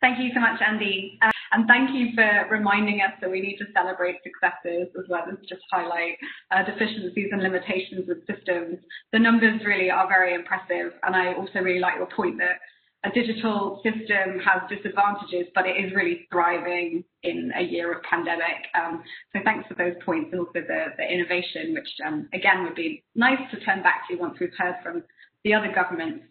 Thank 0.00 0.18
you 0.18 0.30
so 0.34 0.40
much, 0.40 0.60
Andy. 0.66 1.18
And 1.52 1.66
thank 1.66 1.90
you 1.92 2.08
for 2.14 2.48
reminding 2.50 3.00
us 3.00 3.12
that 3.20 3.30
we 3.30 3.40
need 3.40 3.58
to 3.58 3.66
celebrate 3.74 4.16
successes 4.24 4.88
as 4.98 5.04
well 5.08 5.24
as 5.30 5.36
just 5.48 5.62
highlight 5.70 6.16
uh, 6.50 6.64
deficiencies 6.64 7.28
and 7.30 7.42
limitations 7.42 8.08
of 8.08 8.18
systems. 8.26 8.78
The 9.12 9.18
numbers 9.18 9.60
really 9.66 9.90
are 9.90 10.08
very 10.08 10.34
impressive. 10.34 10.92
And 11.02 11.14
I 11.14 11.34
also 11.34 11.60
really 11.60 11.80
like 11.80 11.96
your 11.96 12.08
point 12.08 12.38
that 12.38 12.56
a 13.04 13.10
digital 13.10 13.82
system 13.82 14.38
has 14.38 14.62
disadvantages, 14.70 15.48
but 15.54 15.66
it 15.66 15.76
is 15.76 15.92
really 15.94 16.26
thriving 16.30 17.04
in 17.22 17.52
a 17.56 17.62
year 17.62 17.92
of 17.92 18.02
pandemic. 18.04 18.70
Um, 18.74 19.02
so 19.32 19.40
thanks 19.44 19.66
for 19.66 19.74
those 19.74 19.94
points 20.04 20.30
and 20.32 20.40
also 20.40 20.60
the, 20.60 20.84
the 20.96 21.04
innovation, 21.04 21.74
which 21.74 21.88
um, 22.06 22.28
again 22.32 22.62
would 22.62 22.76
be 22.76 23.02
nice 23.14 23.42
to 23.50 23.60
turn 23.60 23.82
back 23.82 24.08
to 24.08 24.16
once 24.16 24.38
we've 24.40 24.54
heard 24.56 24.76
from 24.82 25.02
the 25.44 25.52
other 25.52 25.72
governments. 25.74 26.24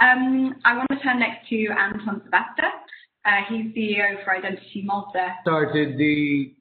Um, 0.00 0.56
I 0.64 0.76
want 0.76 0.88
to 0.90 0.98
turn 1.00 1.20
next 1.20 1.48
to 1.50 1.68
Anton 1.68 2.22
Sevasta. 2.24 2.70
Uh, 3.24 3.40
he's 3.48 3.74
CEO 3.74 4.22
for 4.22 4.36
Identity 4.36 4.82
Malta. 4.84 5.34
Started 5.42 5.96
the 5.96 6.54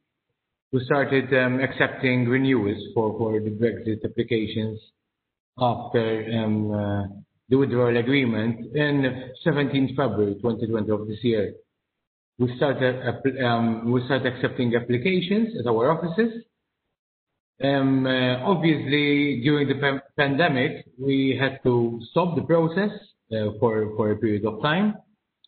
we 0.72 0.84
started 0.86 1.32
um, 1.34 1.59
accepting 1.59 2.28
renewals 2.28 2.82
for, 2.95 3.16
for 3.18 3.39
the 3.39 3.51
Brexit 3.51 4.03
applications 4.03 4.80
after 5.59 6.26
um, 6.34 6.72
uh, 6.72 7.03
the 7.49 7.57
withdrawal 7.57 7.95
agreement 7.95 8.76
in 8.76 9.30
17 9.43 9.89
February 9.89 10.34
2020 10.36 10.89
of 10.89 11.07
this 11.07 11.20
year. 11.22 11.53
We 12.39 12.55
started, 12.57 13.03
um, 13.45 13.91
we 13.91 14.03
started 14.05 14.34
accepting 14.34 14.76
applications 14.76 15.49
at 15.59 15.68
our 15.68 15.91
offices. 15.91 16.43
Um, 17.64 18.07
uh, 18.07 18.38
obviously, 18.43 19.41
during 19.43 19.68
the 19.68 19.99
pandemic, 20.18 20.88
we 20.97 21.38
had 21.39 21.61
to 21.64 22.01
stop 22.09 22.36
the 22.36 22.41
process 22.41 22.89
uh, 23.32 23.51
for, 23.59 23.95
for 23.95 24.09
a 24.09 24.16
period 24.16 24.43
of 24.45 24.59
time. 24.64 24.95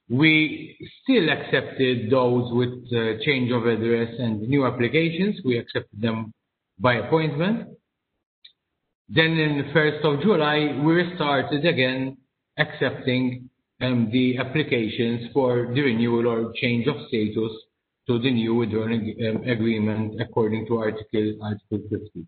We 0.10 0.78
still 1.02 1.30
accepted 1.30 2.12
those 2.12 2.54
with 2.54 2.86
uh, 2.94 3.24
change 3.26 3.52
of 3.52 3.66
address 3.66 4.14
and 4.20 4.42
new 4.42 4.66
applications. 4.66 5.38
We 5.44 5.58
accepted 5.58 6.00
them 6.00 6.32
by 6.80 6.96
appointment. 6.96 7.70
Then 9.10 9.38
in 9.38 9.58
the 9.58 9.74
1st 9.74 10.04
of 10.04 10.22
July, 10.22 10.80
we 10.84 11.12
started 11.16 11.66
again 11.66 12.18
accepting 12.58 13.50
um, 13.82 14.10
the 14.12 14.38
applications 14.38 15.32
for 15.34 15.72
the 15.74 15.82
renewal 15.82 16.28
or 16.28 16.54
change 16.56 16.88
of 16.88 16.96
status 17.08 17.52
to 18.08 18.20
the 18.20 18.32
new 18.32 18.56
withdrawal 18.56 18.94
um, 18.94 19.44
agreement 19.44 20.22
according 20.22 20.68
to 20.68 20.78
Article, 20.78 21.38
Article 21.42 21.80
50. 21.90 22.28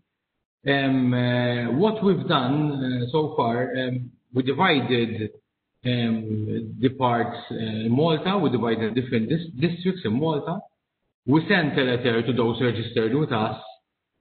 Um, 0.66 1.14
uh, 1.14 1.72
what 1.78 2.02
we've 2.04 2.26
done 2.26 3.04
uh, 3.06 3.12
so 3.12 3.34
far, 3.36 3.72
we 4.34 4.42
divided 4.42 5.30
um, 5.84 6.76
the 6.80 6.88
parts 6.90 7.36
uh, 7.50 7.88
Malta, 7.88 8.36
we 8.38 8.50
divided 8.50 8.94
different 8.94 9.28
dis- 9.28 9.50
districts 9.58 10.02
in 10.04 10.18
Malta. 10.18 10.58
We 11.26 11.46
sent 11.48 11.78
a 11.78 11.82
letter 11.82 12.22
to 12.26 12.32
those 12.32 12.60
registered 12.60 13.14
with 13.14 13.32
us, 13.32 13.60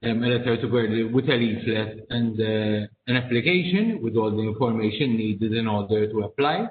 um, 0.03 0.23
a 0.23 0.27
letter 0.27 0.61
to 0.61 0.67
Verdi 0.67 1.03
with 1.05 1.25
a 1.29 1.35
leaflet 1.35 2.05
and 2.09 2.39
uh, 2.39 2.87
an 3.07 3.15
application 3.15 3.99
with 4.03 4.15
all 4.15 4.31
the 4.31 4.43
information 4.43 5.17
needed 5.17 5.53
in 5.53 5.67
order 5.67 6.07
to 6.11 6.19
apply. 6.21 6.67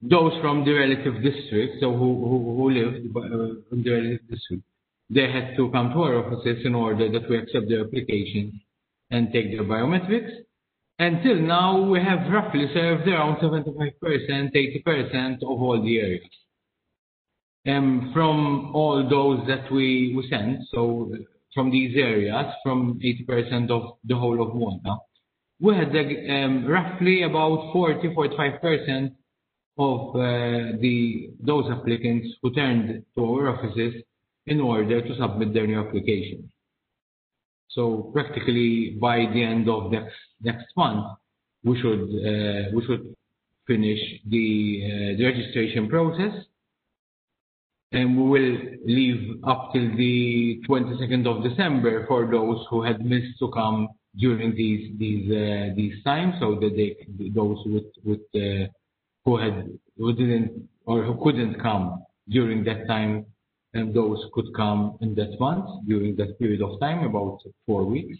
Those 0.00 0.32
from 0.40 0.64
the 0.64 0.72
relative 0.72 1.22
district, 1.22 1.80
so 1.80 1.92
who, 1.92 2.24
who, 2.28 2.56
who 2.56 2.70
lived 2.70 3.16
uh, 3.16 3.74
in 3.74 3.82
the 3.82 3.90
relative 3.90 4.28
district, 4.30 4.62
they 5.10 5.30
had 5.30 5.56
to 5.56 5.70
come 5.70 5.92
to 5.92 6.02
our 6.02 6.24
offices 6.24 6.64
in 6.64 6.74
order 6.74 7.10
that 7.10 7.28
we 7.28 7.38
accept 7.38 7.68
their 7.68 7.84
application 7.84 8.60
and 9.10 9.32
take 9.32 9.50
their 9.50 9.64
biometrics. 9.64 10.30
Until 11.00 11.36
now, 11.36 11.80
we 11.82 12.00
have 12.00 12.30
roughly 12.32 12.66
served 12.74 13.06
around 13.06 13.36
75%, 13.36 13.92
80% 14.02 15.34
of 15.36 15.42
all 15.42 15.80
the 15.80 15.98
areas. 15.98 16.24
Um, 17.66 18.10
from 18.12 18.74
all 18.74 19.08
those 19.08 19.46
that 19.46 19.70
we, 19.70 20.26
sent, 20.28 20.60
so 20.72 21.12
from 21.54 21.70
these 21.70 21.96
areas, 21.96 22.46
from 22.64 22.98
80% 22.98 23.70
of 23.70 23.98
the 24.04 24.16
whole 24.16 24.42
of 24.42 24.54
Malta, 24.56 24.96
we 25.60 25.74
had 25.74 25.94
um, 25.94 26.66
roughly 26.66 27.22
about 27.22 27.72
40-45% 27.74 29.14
of 29.78 30.16
uh, 30.16 30.78
the 30.80 31.30
those 31.40 31.70
applicants 31.70 32.28
who 32.42 32.52
turned 32.52 33.04
to 33.16 33.24
our 33.24 33.48
offices 33.56 34.02
in 34.46 34.60
order 34.60 35.00
to 35.00 35.16
submit 35.16 35.54
their 35.54 35.66
new 35.66 35.80
application. 35.80 36.50
So 37.70 38.10
practically 38.14 38.96
by 39.00 39.26
the 39.32 39.42
end 39.42 39.68
of 39.68 39.92
next 39.92 40.16
next 40.42 40.66
month, 40.76 41.04
we 41.64 41.80
should 41.80 42.02
uh, 42.02 42.70
we 42.74 42.84
should 42.86 43.14
finish 43.66 44.00
the, 44.26 44.82
uh, 44.84 45.18
the 45.18 45.24
registration 45.26 45.88
process, 45.88 46.32
and 47.92 48.16
we 48.16 48.28
will 48.28 48.58
leave 48.86 49.44
up 49.44 49.70
till 49.74 49.94
the 49.96 50.60
22nd 50.66 51.26
of 51.26 51.44
December 51.44 52.06
for 52.06 52.30
those 52.30 52.64
who 52.70 52.82
had 52.82 53.04
missed 53.04 53.38
to 53.38 53.50
come 53.50 53.88
during 54.16 54.54
these 54.54 54.98
these 54.98 55.30
uh, 55.30 55.74
these 55.76 56.02
times, 56.04 56.34
so 56.40 56.54
that 56.54 56.74
those 57.34 57.58
who 59.24 59.36
had 59.36 59.68
who 59.98 60.12
didn't 60.14 60.68
or 60.86 61.02
who 61.02 61.22
couldn't 61.22 61.60
come 61.60 62.02
during 62.28 62.64
that 62.64 62.86
time 62.86 63.26
and 63.78 63.94
those 63.94 64.20
could 64.34 64.48
come 64.54 64.98
in 65.00 65.14
that 65.14 65.32
month 65.38 65.66
during 65.86 66.16
that 66.16 66.38
period 66.38 66.62
of 66.62 66.78
time, 66.80 67.00
about 67.04 67.38
four 67.66 67.84
weeks. 67.84 68.16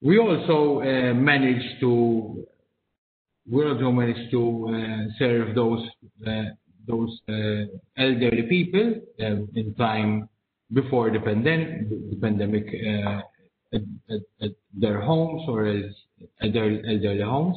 We 0.00 0.18
also 0.18 0.80
uh, 0.80 1.14
managed 1.14 1.80
to 1.80 2.46
we 3.50 3.64
also 3.68 3.90
managed 3.90 4.30
to 4.30 4.42
uh, 4.68 5.02
serve 5.18 5.54
those 5.54 5.84
uh, 6.26 6.50
those 6.86 7.12
elderly 7.96 8.44
people 8.48 8.86
in 9.18 9.74
time 9.78 10.28
before 10.72 11.10
the 11.10 11.20
pandemic, 11.20 12.66
at, 13.72 14.50
their 14.74 15.00
homes 15.00 15.42
or 15.48 15.66
at 16.42 16.52
their 16.52 16.70
elderly 16.90 17.22
homes. 17.22 17.56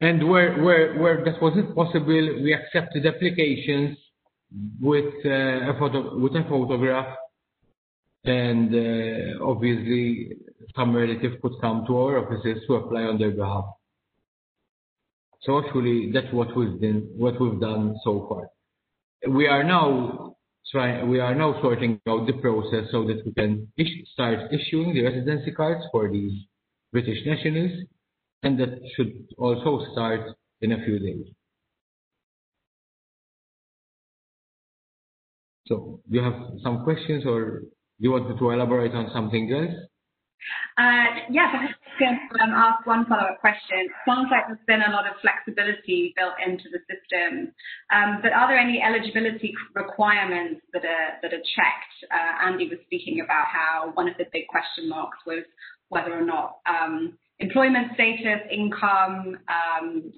And 0.00 0.28
where, 0.28 0.60
where, 0.62 0.98
where 0.98 1.24
that 1.24 1.40
wasn't 1.40 1.74
possible, 1.74 2.42
we 2.42 2.52
accepted 2.52 3.06
applications 3.06 3.96
with 4.80 5.14
uh, 5.24 5.70
a 5.70 5.76
photo 5.78 6.18
with 6.18 6.32
a 6.36 6.44
photograph 6.48 7.16
and 8.24 8.74
uh, 8.74 9.44
obviously 9.44 10.36
some 10.76 10.94
relative 10.94 11.40
could 11.42 11.52
come 11.60 11.84
to 11.86 11.96
our 11.98 12.18
offices 12.18 12.62
to 12.66 12.74
apply 12.74 13.02
on 13.02 13.18
their 13.18 13.30
behalf. 13.30 13.64
So 15.42 15.62
actually 15.62 16.10
that's 16.12 16.32
what 16.32 16.56
we've 16.56 16.80
done 16.80 17.08
what 17.16 17.40
we've 17.40 17.60
done 17.60 17.96
so 18.04 18.26
far. 18.28 18.48
We 19.30 19.46
are 19.46 19.64
now 19.64 20.36
trying 20.70 21.08
we 21.08 21.20
are 21.20 21.34
now 21.34 21.60
sorting 21.60 22.00
out 22.08 22.26
the 22.26 22.34
process 22.34 22.86
so 22.90 23.04
that 23.04 23.22
we 23.26 23.32
can 23.32 23.68
start 24.12 24.52
issuing 24.52 24.94
the 24.94 25.02
residency 25.02 25.52
cards 25.52 25.84
for 25.92 26.10
these 26.10 26.32
British 26.92 27.18
nationals 27.26 27.72
and 28.42 28.58
that 28.60 28.80
should 28.94 29.26
also 29.36 29.84
start 29.92 30.36
in 30.60 30.72
a 30.72 30.84
few 30.84 30.98
days. 30.98 31.26
So 35.66 36.00
do 36.10 36.16
you 36.16 36.22
have 36.22 36.34
some 36.62 36.84
questions 36.84 37.24
or 37.26 37.62
you 37.98 38.10
want 38.10 38.28
to 38.38 38.50
elaborate 38.50 38.92
on 38.92 39.10
something 39.12 39.50
else? 39.52 39.74
Uh, 40.76 41.24
yes, 41.30 41.48
I 41.54 41.72
can 41.98 42.18
um, 42.42 42.50
ask 42.50 42.84
one 42.86 43.06
follow-up 43.06 43.40
question. 43.40 43.86
It 43.86 43.92
Sounds 44.04 44.28
like 44.30 44.44
there's 44.46 44.66
been 44.66 44.82
a 44.82 44.92
lot 44.92 45.06
of 45.06 45.14
flexibility 45.22 46.12
built 46.16 46.34
into 46.44 46.64
the 46.68 46.80
system, 46.84 47.54
um, 47.94 48.18
but 48.20 48.32
are 48.32 48.48
there 48.48 48.58
any 48.58 48.82
eligibility 48.82 49.54
requirements 49.74 50.60
that 50.74 50.84
are 50.84 51.16
that 51.22 51.32
are 51.32 51.44
checked? 51.56 51.96
Uh, 52.12 52.46
Andy 52.46 52.68
was 52.68 52.78
speaking 52.84 53.20
about 53.24 53.46
how 53.46 53.92
one 53.94 54.08
of 54.08 54.18
the 54.18 54.26
big 54.32 54.48
question 54.48 54.88
marks 54.88 55.18
was 55.24 55.44
whether 55.88 56.12
or 56.12 56.26
not 56.26 56.58
um, 56.66 57.16
employment 57.38 57.92
status, 57.94 58.42
income, 58.50 59.38
um, 59.48 60.12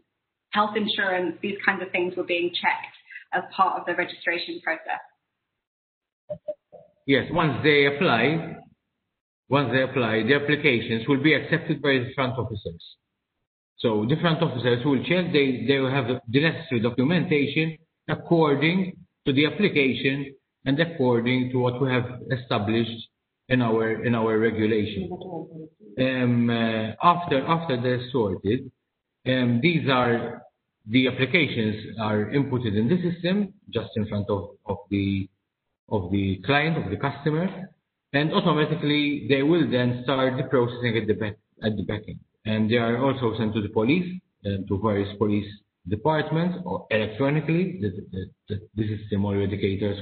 health 0.50 0.74
insurance, 0.74 1.36
these 1.42 1.58
kinds 1.64 1.82
of 1.82 1.90
things 1.92 2.16
were 2.16 2.24
being 2.24 2.50
checked 2.50 2.96
as 3.32 3.42
part 3.54 3.78
of 3.78 3.86
the 3.86 3.94
registration 3.94 4.60
process. 4.64 5.04
Yes, 7.06 7.26
once 7.30 7.62
they 7.62 7.86
apply, 7.86 8.56
once 9.48 9.70
they 9.72 9.82
apply, 9.82 10.24
the 10.24 10.34
applications 10.34 11.06
will 11.08 11.22
be 11.22 11.34
accepted 11.34 11.80
by 11.80 11.90
the 11.90 12.10
front 12.14 12.36
officers. 12.38 12.82
So 13.78 14.06
the 14.08 14.16
front 14.20 14.42
officers 14.42 14.84
will 14.84 15.02
check, 15.04 15.32
they, 15.32 15.64
they 15.68 15.78
will 15.78 15.90
have 15.90 16.06
the 16.06 16.40
necessary 16.40 16.80
documentation 16.80 17.76
according 18.08 18.96
to 19.26 19.32
the 19.32 19.46
application 19.46 20.34
and 20.64 20.80
according 20.80 21.50
to 21.52 21.58
what 21.58 21.80
we 21.80 21.90
have 21.90 22.20
established 22.30 23.08
in 23.48 23.62
our 23.62 24.04
in 24.04 24.14
our 24.14 24.38
regulation. 24.38 25.10
Um, 25.98 26.50
uh, 26.50 26.92
after 27.02 27.46
after 27.46 27.80
they're 27.80 28.10
sorted, 28.10 28.70
um, 29.26 29.60
these 29.62 29.88
are 29.88 30.42
the 30.88 31.08
applications 31.08 31.98
are 32.00 32.26
inputted 32.26 32.76
in 32.76 32.88
the 32.88 32.98
system 33.10 33.54
just 33.70 33.90
in 33.96 34.06
front 34.08 34.28
of, 34.28 34.50
of 34.66 34.78
the 34.90 35.28
of 35.88 36.10
the 36.10 36.40
client, 36.44 36.76
of 36.76 36.90
the 36.90 36.96
customer, 36.96 37.70
and 38.12 38.32
automatically 38.32 39.26
they 39.28 39.42
will 39.42 39.70
then 39.70 40.00
start 40.04 40.36
the 40.36 40.44
processing 40.44 40.96
at 41.00 41.06
the 41.06 41.14
back 41.14 41.36
at 41.62 41.76
the 41.76 41.82
back 41.82 42.02
end. 42.08 42.20
And 42.44 42.70
they 42.70 42.76
are 42.76 42.98
also 43.04 43.36
sent 43.38 43.54
to 43.54 43.62
the 43.62 43.68
police 43.68 44.20
and 44.44 44.66
to 44.68 44.80
various 44.82 45.16
police 45.18 45.46
departments 45.88 46.58
or 46.64 46.86
electronically. 46.90 47.78
The, 47.80 47.90
the, 48.12 48.30
the, 48.48 48.60
the 48.74 48.96
system 48.96 49.22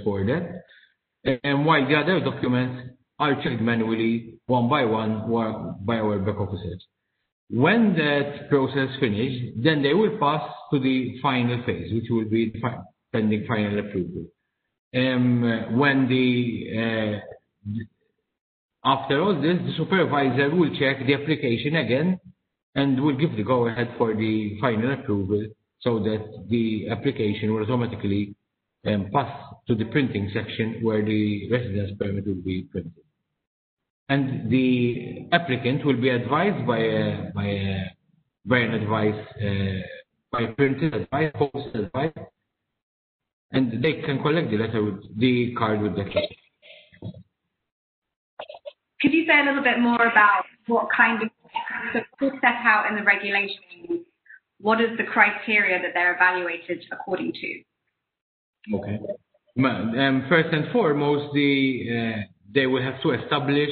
for 0.05 0.25
that. 0.27 1.41
And 1.43 1.65
while 1.65 1.87
the 1.89 1.95
other 1.97 2.21
documents 2.21 2.91
are 3.19 3.35
checked 3.43 3.63
manually 3.63 4.35
one 4.47 4.69
by 4.69 4.85
one 4.85 5.31
by 5.85 5.97
our 5.97 6.19
back 6.19 6.37
officers. 6.37 6.85
When 7.51 7.95
that 7.95 8.49
process 8.49 8.89
finished, 9.01 9.63
then 9.63 9.83
they 9.83 9.95
will 9.95 10.19
pass 10.19 10.51
to 10.73 10.81
the 10.81 11.19
final 11.23 11.63
phase, 11.65 11.93
which 11.93 12.07
will 12.11 12.29
be 12.29 12.53
pending 13.13 13.45
final 13.47 13.79
approval 13.79 14.27
when 14.95 16.09
the 16.09 17.21
uh, 17.21 17.81
after 18.85 19.23
all 19.23 19.35
this, 19.35 19.57
the 19.65 19.73
supervisor 19.77 20.55
will 20.55 20.71
check 20.79 21.05
the 21.07 21.15
application 21.15 21.77
again 21.77 22.21
and 22.75 23.03
will 23.03 23.17
give 23.17 23.35
the 23.37 23.43
go-ahead 23.43 23.95
for 23.97 24.15
the 24.15 24.59
final 24.61 24.93
approval 24.93 25.47
so 25.81 25.99
that 26.01 26.47
the 26.51 26.89
application 26.91 27.55
will 27.55 27.63
automatically 27.63 28.35
um, 28.87 29.11
pass 29.13 29.31
to 29.67 29.75
the 29.75 29.87
printing 29.87 30.31
section 30.35 30.81
where 30.83 31.03
the 31.03 31.51
residence 31.51 31.93
permit 31.99 32.27
will 32.27 32.35
be 32.35 32.63
printed. 32.71 32.93
And 34.11 34.51
the 34.51 35.29
applicant 35.33 35.85
will 35.87 36.01
be 36.01 36.11
advised 36.11 36.67
by 36.67 36.79
a, 36.79 37.33
by 37.35 37.47
a, 37.47 37.85
by 38.45 38.59
an 38.59 38.75
advice, 38.75 39.27
uh, 39.43 39.81
by 40.31 40.47
printed 40.47 40.95
advice, 40.95 41.33
posted 41.35 41.87
advice, 41.87 42.13
and 43.55 43.83
they 43.83 44.03
can 44.03 44.21
collect 44.21 44.51
the 44.51 44.59
letter 44.59 44.85
with 44.85 45.19
the 45.19 45.55
card 45.57 45.81
with 45.81 45.93
the 45.93 46.03
letter. 46.03 46.21
Could 49.01 49.13
you 49.13 49.27
say 49.27 49.41
a 49.41 49.45
little 49.45 49.63
bit 49.63 49.79
more 49.79 50.03
about 50.03 50.45
what 50.67 50.89
kind 50.95 51.23
of 51.23 51.29
so 52.19 52.31
set 52.41 52.57
out 52.65 52.87
in 52.89 52.97
the 52.97 53.05
regulations? 53.05 54.07
What 54.61 54.81
is 54.81 54.97
the 54.97 55.05
criteria 55.05 55.81
that 55.81 55.93
they're 55.95 56.15
evaluated 56.15 56.85
according 56.91 57.33
to? 57.33 58.77
Okay. 58.77 58.99
Um, 59.57 60.27
first 60.29 60.49
and 60.53 60.73
foremost, 60.73 61.33
the 61.35 61.87
uh, 61.91 62.21
they 62.53 62.67
will 62.67 62.83
have 62.83 63.01
to 63.03 63.11
establish 63.13 63.71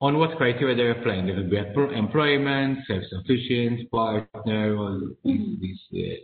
on 0.00 0.18
what 0.18 0.36
criteria 0.36 0.76
they're 0.76 0.90
applying. 0.90 1.26
There 1.26 1.36
will 1.36 1.48
be 1.48 1.56
employment, 1.96 2.80
self-sufficient, 2.86 3.90
partner, 3.90 4.76
all 4.76 5.00
these 5.24 5.58
these, 5.60 5.80
uh, 5.94 6.16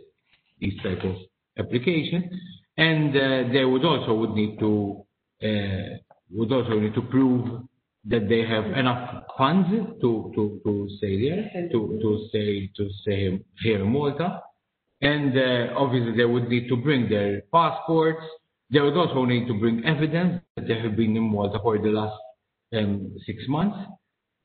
these 0.59 0.77
type 0.83 1.03
of 1.03 1.15
application 1.57 2.29
and 2.77 3.15
uh, 3.15 3.51
they 3.51 3.65
would 3.65 3.85
also 3.85 4.13
would 4.13 4.31
need 4.31 4.57
to 4.59 5.05
uh, 5.43 5.97
would 6.31 6.51
also 6.51 6.79
need 6.79 6.93
to 6.93 7.01
prove 7.01 7.63
that 8.05 8.27
they 8.29 8.41
have 8.41 8.65
enough 8.77 9.23
funds 9.37 9.69
to, 10.01 10.31
to, 10.33 10.61
to 10.65 10.89
stay 10.97 11.29
there, 11.29 11.69
to, 11.71 11.99
to 12.01 12.25
stay 12.29 12.71
to 12.75 12.89
stay 13.01 13.39
here 13.61 13.83
in 13.83 13.91
Malta. 13.91 14.41
And 15.01 15.37
uh, 15.37 15.73
obviously 15.77 16.15
they 16.15 16.25
would 16.25 16.47
need 16.47 16.67
to 16.69 16.77
bring 16.77 17.09
their 17.09 17.41
passports. 17.51 18.23
They 18.71 18.79
would 18.79 18.95
also 18.95 19.25
need 19.25 19.47
to 19.47 19.53
bring 19.53 19.83
evidence 19.85 20.41
that 20.55 20.67
they 20.67 20.79
have 20.79 20.95
been 20.95 21.15
in 21.15 21.23
Malta 21.23 21.59
for 21.61 21.77
the 21.77 21.89
last 21.89 22.19
um, 22.73 23.15
six 23.25 23.43
months. 23.47 23.77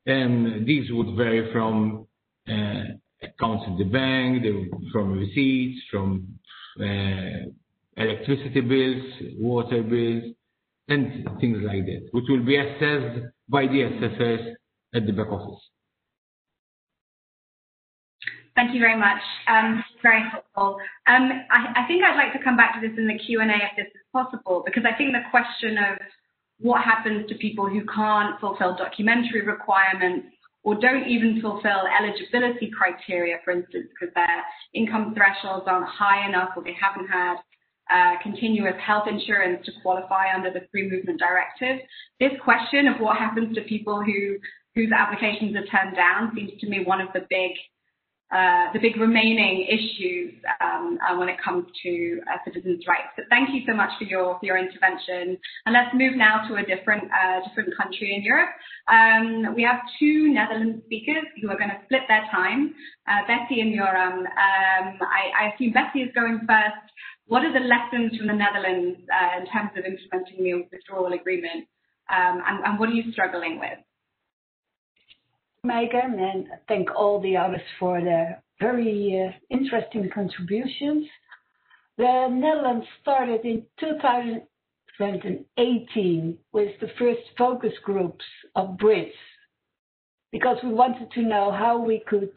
And 0.05 0.65
these 0.65 0.91
would 0.91 1.15
vary 1.15 1.51
from 1.51 2.07
uh, 2.47 2.83
accounts 3.21 3.65
in 3.67 3.77
the 3.77 3.85
bank, 3.85 4.43
from 4.91 5.17
receipts, 5.17 5.81
from 5.91 6.39
uh, 6.79 7.49
electricity 7.97 8.61
bills, 8.61 9.03
water 9.39 9.81
bills, 9.81 10.33
and 10.87 11.27
things 11.41 11.57
like 11.63 11.85
that, 11.85 12.07
which 12.11 12.25
will 12.29 12.45
be 12.45 12.57
assessed 12.57 13.25
by 13.49 13.67
the 13.67 13.83
assessors 13.83 14.55
at 14.93 15.05
the 15.05 15.11
back 15.11 15.27
office. 15.27 15.61
Thank 18.55 18.73
you 18.73 18.79
very 18.79 18.97
much. 18.97 19.21
Um, 19.47 19.83
very 20.01 20.23
helpful. 20.31 20.79
Um, 21.05 21.29
I, 21.51 21.83
I, 21.83 21.87
think 21.87 22.03
I'd 22.03 22.17
like 22.17 22.33
to 22.33 22.43
come 22.43 22.57
back 22.57 22.73
to 22.73 22.81
this 22.81 22.97
in 22.97 23.07
the 23.07 23.17
Q&A 23.19 23.45
if 23.45 23.77
this 23.77 23.85
is 23.93 24.01
possible, 24.11 24.63
because 24.65 24.83
I 24.83 24.97
think 24.97 25.11
the 25.13 25.29
question 25.29 25.77
of 25.77 25.99
what 26.59 26.81
happens 26.81 27.29
to 27.29 27.35
people 27.35 27.69
who 27.69 27.85
can't 27.85 28.39
fulfill 28.39 28.75
documentary 28.75 29.45
requirements 29.45 30.29
or 30.63 30.73
don't 30.73 31.07
even 31.07 31.39
fulfill 31.39 31.85
eligibility 31.85 32.71
criteria, 32.75 33.37
for 33.45 33.51
instance, 33.51 33.87
because 33.93 34.13
their 34.15 34.43
income 34.73 35.13
thresholds 35.13 35.67
aren't 35.67 35.87
high 35.87 36.27
enough 36.27 36.49
or 36.57 36.63
they 36.63 36.73
haven't 36.73 37.07
had 37.07 37.37
uh, 37.93 38.21
continuous 38.21 38.75
health 38.85 39.07
insurance 39.07 39.65
to 39.65 39.71
qualify 39.81 40.33
under 40.33 40.51
the 40.51 40.67
Free 40.71 40.89
Movement 40.89 41.19
Directive. 41.19 41.85
This 42.19 42.31
question 42.43 42.87
of 42.87 42.99
what 42.99 43.17
happens 43.17 43.55
to 43.55 43.61
people 43.61 44.03
who 44.03 44.37
whose 44.75 44.91
applications 44.91 45.55
are 45.55 45.65
turned 45.65 45.95
down 45.95 46.31
seems 46.35 46.51
to 46.61 46.69
me 46.69 46.83
one 46.85 47.01
of 47.01 47.07
the 47.13 47.25
big 47.29 47.51
uh, 48.29 48.73
the 48.73 48.79
big 48.79 48.97
remaining 48.97 49.65
issues 49.71 50.33
um, 50.59 50.99
uh, 50.99 51.17
when 51.17 51.29
it 51.29 51.37
comes 51.41 51.65
to 51.81 52.19
uh, 52.27 52.35
citizens' 52.43 52.83
rights. 52.85 53.07
But 53.15 53.23
thank 53.29 53.55
you 53.55 53.61
so 53.65 53.73
much 53.73 53.89
for 53.97 54.03
your 54.03 54.37
for 54.37 54.45
your 54.45 54.57
intervention. 54.57 55.37
And 55.65 55.71
let's 55.71 55.95
move 55.95 56.17
now 56.17 56.45
to 56.49 56.55
a 56.55 56.63
different 56.65 57.03
uh, 57.05 57.47
different 57.47 57.71
country 57.77 58.13
in 58.13 58.23
Europe. 58.23 58.49
Um, 58.91 59.55
we 59.55 59.63
have 59.63 59.79
two 59.97 60.33
Netherlands 60.33 60.83
speakers 60.85 61.23
who 61.41 61.49
are 61.49 61.57
going 61.57 61.69
to 61.69 61.79
split 61.85 62.01
their 62.09 62.27
time. 62.29 62.75
Betty 63.27 63.61
and 63.61 63.73
Joram. 63.73 64.19
Um, 64.19 64.99
I, 64.99 65.31
I, 65.39 65.53
assume 65.55 65.71
Betty 65.71 65.99
is 65.99 66.11
going 66.13 66.41
first. 66.45 66.91
What 67.27 67.43
are 67.43 67.53
the 67.53 67.59
lessons 67.59 68.17
from 68.17 68.27
the 68.27 68.33
Netherlands 68.33 68.99
uh, 69.11 69.39
in 69.39 69.45
terms 69.47 69.71
of 69.77 69.85
implementing 69.85 70.43
the 70.43 70.65
withdrawal 70.71 71.13
agreement, 71.13 71.67
um, 72.09 72.41
and, 72.47 72.65
and 72.65 72.79
what 72.79 72.89
are 72.89 72.93
you 72.93 73.11
struggling 73.11 73.59
with? 73.59 73.77
Meghan, 75.65 76.19
and 76.19 76.47
thank 76.69 76.89
all 76.95 77.19
the 77.21 77.35
others 77.35 77.61
for 77.79 77.99
their 78.01 78.41
very 78.59 79.27
uh, 79.27 79.31
interesting 79.49 80.09
contributions. 80.13 81.07
The 81.97 82.27
Netherlands 82.31 82.85
started 83.01 83.41
in 83.43 83.65
2018 83.79 86.37
with 86.53 86.79
the 86.79 86.87
first 86.97 87.23
focus 87.37 87.73
groups 87.83 88.23
of 88.55 88.77
Brits 88.77 89.11
because 90.31 90.57
we 90.63 90.73
wanted 90.73 91.11
to 91.11 91.23
know 91.23 91.51
how 91.51 91.77
we 91.79 91.99
could 92.07 92.31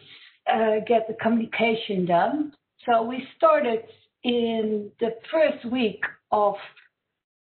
uh, 0.52 0.80
get 0.86 1.06
the 1.06 1.14
communication 1.20 2.06
done. 2.06 2.52
So 2.86 3.02
we 3.02 3.28
started 3.36 3.84
in 4.24 4.90
the 5.00 5.10
first 5.30 5.64
week 5.70 6.02
of 6.30 6.54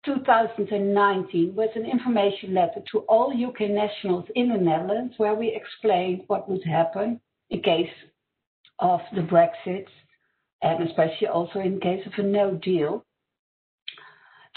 2019 0.06 1.56
with 1.56 1.72
an 1.76 1.86
information 1.86 2.54
letter 2.54 2.82
to 2.92 3.00
all 3.00 3.32
UK 3.32 3.70
nationals 3.70 4.26
in 4.36 4.50
the 4.50 4.58
Netherlands 4.58 5.14
where 5.18 5.36
we 5.36 5.54
explained 5.54 6.24
what 6.28 6.50
would 6.50 6.64
happen 6.64 7.20
in 7.50 7.62
case 7.62 7.90
of 8.80 9.02
the 9.14 9.22
Brexit 9.22 9.86
and 10.62 10.88
especially 10.88 11.28
also 11.28 11.60
in 11.60 11.80
case 11.80 12.06
of 12.06 12.14
a 12.18 12.28
no 12.28 12.56
deal. 12.56 13.06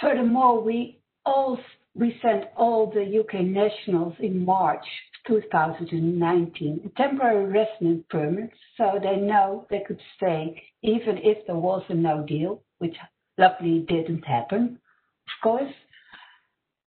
Furthermore, 0.00 0.62
we 0.62 1.00
all 1.24 1.58
we 1.94 2.18
sent 2.22 2.44
all 2.56 2.90
the 2.90 3.20
UK 3.20 3.44
nationals 3.44 4.14
in 4.20 4.44
March 4.44 4.84
2019 5.26 6.80
a 6.84 7.00
temporary 7.00 7.46
residence 7.46 8.04
permit 8.10 8.50
so 8.76 8.98
they 9.02 9.16
know 9.16 9.66
they 9.70 9.82
could 9.86 10.00
stay 10.16 10.62
even 10.82 11.18
if 11.18 11.46
there 11.46 11.56
was 11.56 11.82
a 11.88 11.94
no 11.94 12.24
deal, 12.26 12.62
which 12.78 12.96
luckily 13.38 13.84
didn't 13.88 14.24
happen 14.24 14.78
of 15.26 15.42
course. 15.42 15.72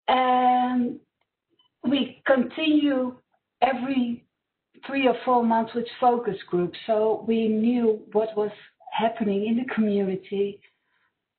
And 0.07 0.99
we 1.84 2.21
continue 2.26 3.15
every 3.61 4.26
three 4.88 5.07
or 5.07 5.15
four 5.24 5.43
months 5.43 5.74
with 5.74 5.86
focus 5.99 6.36
groups. 6.49 6.78
So 6.88 7.24
we 7.28 7.47
knew 7.47 8.01
what 8.11 8.36
was 8.36 8.51
happening 8.91 9.47
in 9.47 9.57
the 9.57 9.74
community 9.74 10.59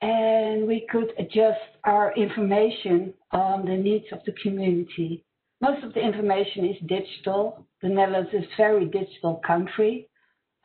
and 0.01 0.67
we 0.67 0.87
could 0.91 1.13
adjust 1.19 1.61
our 1.85 2.15
information 2.15 3.15
on 3.33 3.65
the 3.65 3.77
needs 3.77 4.07
of 4.13 4.21
the 4.27 4.35
community. 4.43 5.25
Most 5.65 5.83
of 5.83 5.95
the 5.95 6.01
information 6.01 6.67
is 6.67 6.77
digital. 6.87 7.67
The 7.81 7.89
Netherlands 7.89 8.29
is 8.35 8.45
a 8.45 8.57
very 8.59 8.85
digital 8.85 9.41
country. 9.47 10.11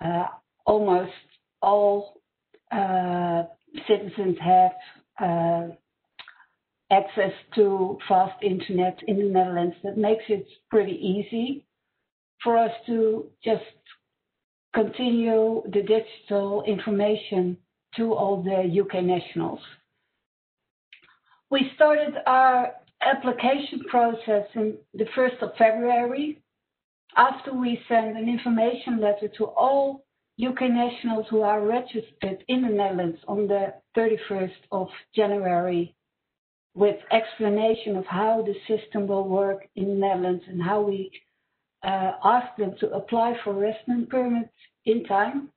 Uh, 0.04 0.26
almost 0.66 1.14
all 1.62 2.22
uh, 2.70 3.44
citizens 3.88 4.36
have 4.42 4.72
uh, 5.22 5.68
access 6.92 7.32
to 7.56 7.98
fast 8.10 8.44
internet 8.44 9.00
in 9.08 9.20
the 9.20 9.24
Netherlands. 9.24 9.78
That 9.86 9.98
makes 9.98 10.24
it 10.28 10.46
pretty 10.70 10.98
easy 11.14 11.66
for 12.44 12.58
us 12.58 12.72
to 12.88 13.28
just 13.42 13.64
continue 14.74 15.64
the 15.72 15.82
digital 15.82 16.64
information 16.68 17.56
to 17.96 18.14
all 18.14 18.44
the 18.44 18.82
UK 18.82 19.02
nationals. 19.02 19.62
We 21.50 21.72
started 21.76 22.16
our 22.28 22.74
application 23.02 23.82
process 23.90 24.46
in 24.56 24.78
the 24.94 25.06
1st 25.18 25.42
of 25.42 25.52
February 25.58 26.42
after 27.16 27.54
we 27.54 27.80
send 27.88 28.18
an 28.18 28.30
information 28.30 29.00
letter 29.00 29.28
to 29.38 29.46
all 29.46 30.06
UK 30.44 30.70
nationals 30.70 31.26
who 31.30 31.42
are 31.42 31.66
registered 31.66 32.44
in 32.48 32.62
the 32.62 32.70
Netherlands 32.70 33.20
on 33.28 33.48
the 33.48 33.74
31st 33.98 34.52
of 34.72 34.88
January 35.16 35.96
with 36.76 36.96
explanation 37.12 37.98
of 37.98 38.06
how 38.06 38.46
the 38.46 38.56
system 38.68 39.08
will 39.08 39.28
work 39.28 39.68
in 39.76 39.86
the 39.86 39.96
Netherlands 39.96 40.44
and 40.48 40.62
how 40.62 40.82
we 40.82 41.12
uh, 41.84 42.12
ask 42.24 42.56
them 42.58 42.76
to 42.80 42.90
apply 42.92 43.34
for 43.44 43.54
residence 43.54 44.08
permits 44.10 44.50
in 44.86 45.04
time. 45.06 45.50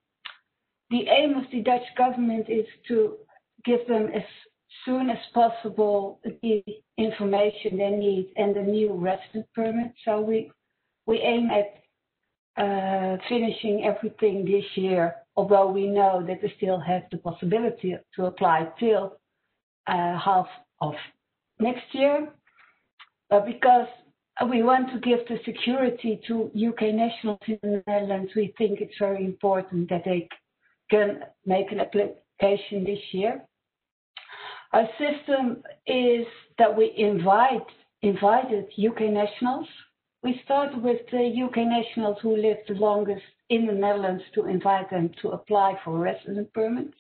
The 0.91 1.07
aim 1.09 1.37
of 1.37 1.45
the 1.53 1.63
Dutch 1.63 1.87
government 1.97 2.47
is 2.49 2.67
to 2.89 3.17
give 3.65 3.87
them 3.87 4.09
as 4.15 4.23
soon 4.85 5.11
as 5.11 5.19
possible 5.35 6.21
the 6.43 6.63
information 6.99 7.79
they 7.79 7.91
need 7.91 8.33
and 8.37 8.55
the 8.55 8.63
new 8.63 8.93
resident 8.95 9.47
permit. 9.55 9.93
So 10.05 10.21
we 10.21 10.51
we 11.07 11.19
aim 11.19 11.51
at 11.51 11.83
uh, 12.57 13.17
finishing 13.29 13.85
everything 13.85 14.45
this 14.45 14.65
year, 14.75 15.17
although 15.37 15.71
we 15.71 15.87
know 15.87 16.25
that 16.27 16.43
they 16.43 16.53
still 16.57 16.79
have 16.79 17.03
the 17.11 17.19
possibility 17.19 17.97
to 18.15 18.27
apply 18.27 18.69
till 18.79 19.17
uh, 19.87 20.19
half 20.19 20.47
of 20.81 20.95
next 21.59 21.87
year. 21.93 22.29
But 23.31 23.47
because 23.47 23.89
we 24.49 24.63
want 24.63 24.91
to 24.93 24.99
give 25.01 25.21
the 25.29 25.39
security 25.45 26.21
to 26.29 26.51
UK 26.55 26.95
nationals 26.95 27.39
in 27.47 27.59
the 27.63 27.83
Netherlands, 27.87 28.33
we 28.37 28.55
think 28.59 28.81
it's 28.81 28.99
very 28.99 29.25
important 29.25 29.89
that 29.91 30.03
they 30.05 30.29
can 30.91 31.21
make 31.47 31.73
an 31.73 31.81
application 31.81 32.85
this 32.85 33.01
year. 33.13 33.43
Our 34.73 34.89
system 34.99 35.63
is 35.87 36.27
that 36.59 36.77
we 36.77 36.93
invite 36.97 37.67
invited 38.03 38.67
UK 38.79 39.03
nationals. 39.03 39.67
We 40.23 40.41
start 40.45 40.81
with 40.81 41.01
the 41.11 41.43
UK 41.45 41.59
nationals 41.59 42.19
who 42.23 42.37
live 42.37 42.59
the 42.67 42.75
longest 42.75 43.23
in 43.51 43.67
the 43.67 43.73
Netherlands 43.73 44.23
to 44.35 44.47
invite 44.47 44.91
them 44.91 45.11
to 45.21 45.31
apply 45.31 45.79
for 45.85 45.99
residence 45.99 46.49
permits. 46.55 46.95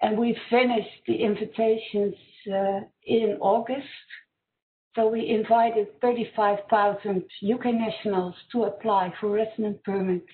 And 0.00 0.18
we 0.18 0.36
finished 0.50 1.02
the 1.06 1.14
invitations 1.14 2.14
uh, 2.52 2.80
in 3.04 3.36
August. 3.40 3.86
So 4.96 5.08
we 5.08 5.28
invited 5.28 5.88
35,000 6.00 7.24
UK 7.54 7.66
nationals 7.66 8.34
to 8.52 8.64
apply 8.64 9.12
for 9.20 9.30
residence 9.30 9.78
permits. 9.84 10.26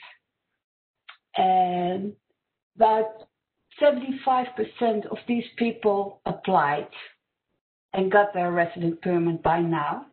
And 1.36 2.14
about 2.76 3.28
75% 3.81 5.07
of 5.11 5.18
these 5.26 5.45
people 5.57 6.20
applied 6.26 6.89
and 7.93 8.11
got 8.12 8.35
their 8.35 8.51
resident 8.53 9.01
permit 9.03 9.43
by 9.43 9.61
now. 9.61 10.07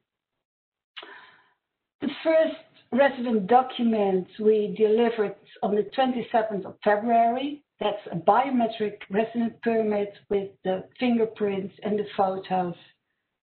The 2.01 2.09
first 2.23 2.55
resident 2.91 3.47
documents 3.47 4.29
we 4.39 4.75
delivered 4.77 5.35
on 5.63 5.75
the 5.75 5.89
27th 5.97 6.65
of 6.65 6.75
February 6.83 7.63
that's 7.79 8.07
a 8.11 8.15
biometric 8.15 8.99
resident 9.09 9.61
permit 9.61 10.13
with 10.29 10.49
the 10.63 10.85
fingerprints 10.99 11.73
and 11.83 11.99
the 11.99 12.05
photos 12.15 12.75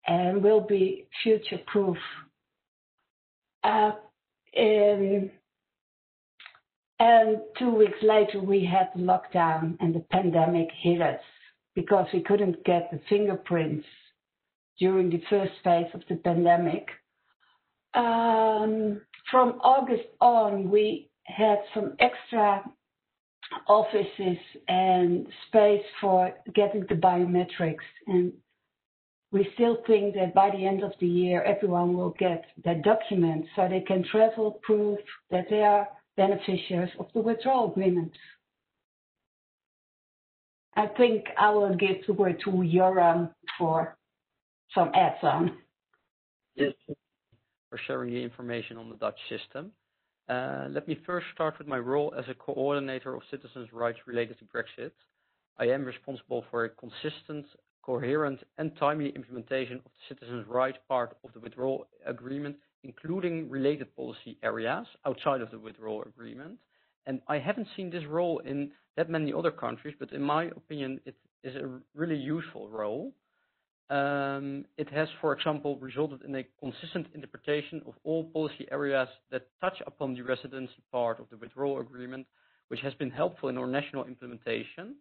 and 0.07 0.41
will 0.41 0.61
be 0.61 1.07
future 1.23 1.59
proof 1.67 1.97
Uh, 3.63 3.91
in, 4.53 5.31
and 6.99 7.37
two 7.59 7.71
weeks 7.71 7.97
later, 8.01 8.39
we 8.39 8.65
had 8.65 8.89
the 8.95 9.01
lockdown 9.01 9.77
and 9.79 9.93
the 9.93 10.05
pandemic 10.11 10.69
hit 10.81 11.01
us 11.01 11.19
because 11.75 12.07
we 12.13 12.21
couldn't 12.21 12.63
get 12.63 12.89
the 12.91 12.99
fingerprints 13.09 13.85
during 14.79 15.09
the 15.09 15.21
first 15.29 15.51
phase 15.63 15.87
of 15.93 16.01
the 16.09 16.15
pandemic. 16.15 16.87
Um, 17.93 19.01
from 19.29 19.59
August 19.61 20.07
on, 20.21 20.69
we 20.69 21.09
had 21.25 21.59
some 21.73 21.95
extra 21.99 22.63
offices 23.67 24.37
and 24.67 25.27
space 25.47 25.83
for 25.99 26.33
getting 26.53 26.85
the 26.87 26.95
biometrics. 26.95 27.75
And 28.07 28.33
we 29.31 29.49
still 29.53 29.77
think 29.87 30.15
that 30.15 30.33
by 30.33 30.51
the 30.51 30.65
end 30.65 30.83
of 30.83 30.93
the 30.99 31.07
year, 31.07 31.43
everyone 31.43 31.95
will 31.95 32.15
get 32.17 32.45
their 32.63 32.81
documents 32.81 33.49
so 33.55 33.67
they 33.67 33.81
can 33.81 34.03
travel, 34.09 34.59
prove 34.63 34.99
that 35.31 35.45
they 35.49 35.61
are 35.61 35.87
beneficiaries 36.17 36.91
of 36.99 37.07
the 37.13 37.19
withdrawal 37.19 37.71
agreement. 37.71 38.11
I 40.75 40.87
think 40.87 41.25
I 41.37 41.49
will 41.51 41.75
give 41.75 42.05
the 42.05 42.13
word 42.13 42.41
to 42.43 42.51
Joram 42.51 43.29
for 43.57 43.95
some 44.73 44.91
ads 44.93 45.23
on. 45.23 45.57
Yes, 46.55 46.73
for 47.69 47.79
sharing 47.87 48.13
the 48.13 48.21
information 48.21 48.77
on 48.77 48.89
the 48.89 48.95
Dutch 48.95 49.19
system. 49.29 49.71
Uh, 50.27 50.67
let 50.69 50.87
me 50.87 50.97
first 51.05 51.27
start 51.33 51.57
with 51.59 51.67
my 51.67 51.77
role 51.77 52.13
as 52.17 52.25
a 52.29 52.33
coordinator 52.33 53.15
of 53.15 53.21
citizens' 53.29 53.71
rights 53.71 53.99
related 54.07 54.37
to 54.39 54.45
Brexit. 54.45 54.91
I 55.57 55.65
am 55.65 55.85
responsible 55.85 56.43
for 56.49 56.65
a 56.65 56.69
consistent, 56.69 57.45
coherent, 57.83 58.39
and 58.57 58.75
timely 58.77 59.09
implementation 59.09 59.77
of 59.77 59.83
the 59.83 60.15
citizens' 60.15 60.47
rights 60.47 60.77
part 60.89 61.15
of 61.23 61.31
the 61.33 61.39
withdrawal 61.39 61.87
agreement, 62.05 62.57
including 62.85 63.49
related 63.49 63.87
policy 63.95 64.37
areas 64.43 64.85
outside 65.05 65.41
of 65.41 65.49
the 65.51 65.59
withdrawal 65.59 66.03
agreement. 66.03 66.57
And 67.07 67.21
I 67.27 67.37
haven't 67.39 67.67
seen 67.75 67.89
this 67.89 68.05
role 68.05 68.39
in 68.39 68.71
that 68.97 69.09
many 69.09 69.31
other 69.33 69.51
countries, 69.51 69.95
but 69.99 70.11
in 70.11 70.21
my 70.21 70.43
opinion, 70.61 70.99
it 71.05 71.15
is 71.43 71.55
a 71.55 71.67
really 71.93 72.15
useful 72.15 72.69
role. 72.69 73.13
Um, 73.89 74.65
it 74.77 74.89
has, 74.89 75.07
for 75.21 75.31
example, 75.33 75.77
resulted 75.77 76.21
in 76.27 76.35
a 76.35 76.43
consistent 76.59 77.07
interpretation 77.13 77.81
of 77.85 77.93
all 78.03 78.23
policy 78.37 78.65
areas 78.71 79.09
that 79.31 79.43
touch 79.61 79.77
upon 79.85 80.15
the 80.15 80.23
residency 80.23 80.81
part 80.91 81.19
of 81.19 81.25
the 81.29 81.37
withdrawal 81.37 81.79
agreement, 81.79 82.25
which 82.69 82.81
has 82.81 82.93
been 82.95 83.11
helpful 83.11 83.49
in 83.49 83.57
our 83.57 83.67
national 83.67 84.05
implementation. 84.05 84.95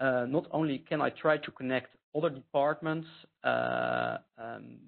Uh, 0.00 0.26
not 0.28 0.46
only 0.50 0.78
can 0.78 1.00
I 1.00 1.10
try 1.10 1.36
to 1.38 1.50
connect 1.52 1.90
other 2.16 2.30
departments 2.30 3.08
uh, 3.44 4.16
um, 4.36 4.78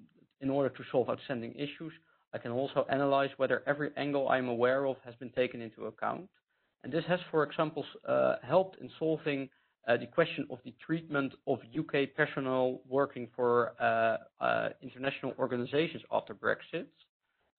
in 0.41 0.49
order 0.49 0.69
to 0.69 0.83
solve 0.91 1.09
outstanding 1.09 1.53
issues, 1.55 1.93
I 2.33 2.37
can 2.37 2.51
also 2.51 2.85
analyze 2.89 3.29
whether 3.37 3.63
every 3.67 3.89
angle 3.97 4.29
I'm 4.29 4.47
aware 4.47 4.85
of 4.85 4.97
has 5.05 5.15
been 5.15 5.31
taken 5.31 5.61
into 5.61 5.85
account. 5.85 6.29
And 6.83 6.91
this 6.91 7.03
has, 7.07 7.19
for 7.29 7.43
example, 7.43 7.85
uh, 8.07 8.35
helped 8.41 8.79
in 8.79 8.89
solving 8.97 9.49
uh, 9.87 9.97
the 9.97 10.05
question 10.05 10.47
of 10.49 10.59
the 10.63 10.73
treatment 10.85 11.33
of 11.47 11.59
UK 11.77 12.15
personnel 12.15 12.81
working 12.87 13.27
for 13.35 13.73
uh, 13.79 14.43
uh, 14.43 14.69
international 14.81 15.33
organizations 15.39 16.03
after 16.11 16.33
Brexit, 16.33 16.85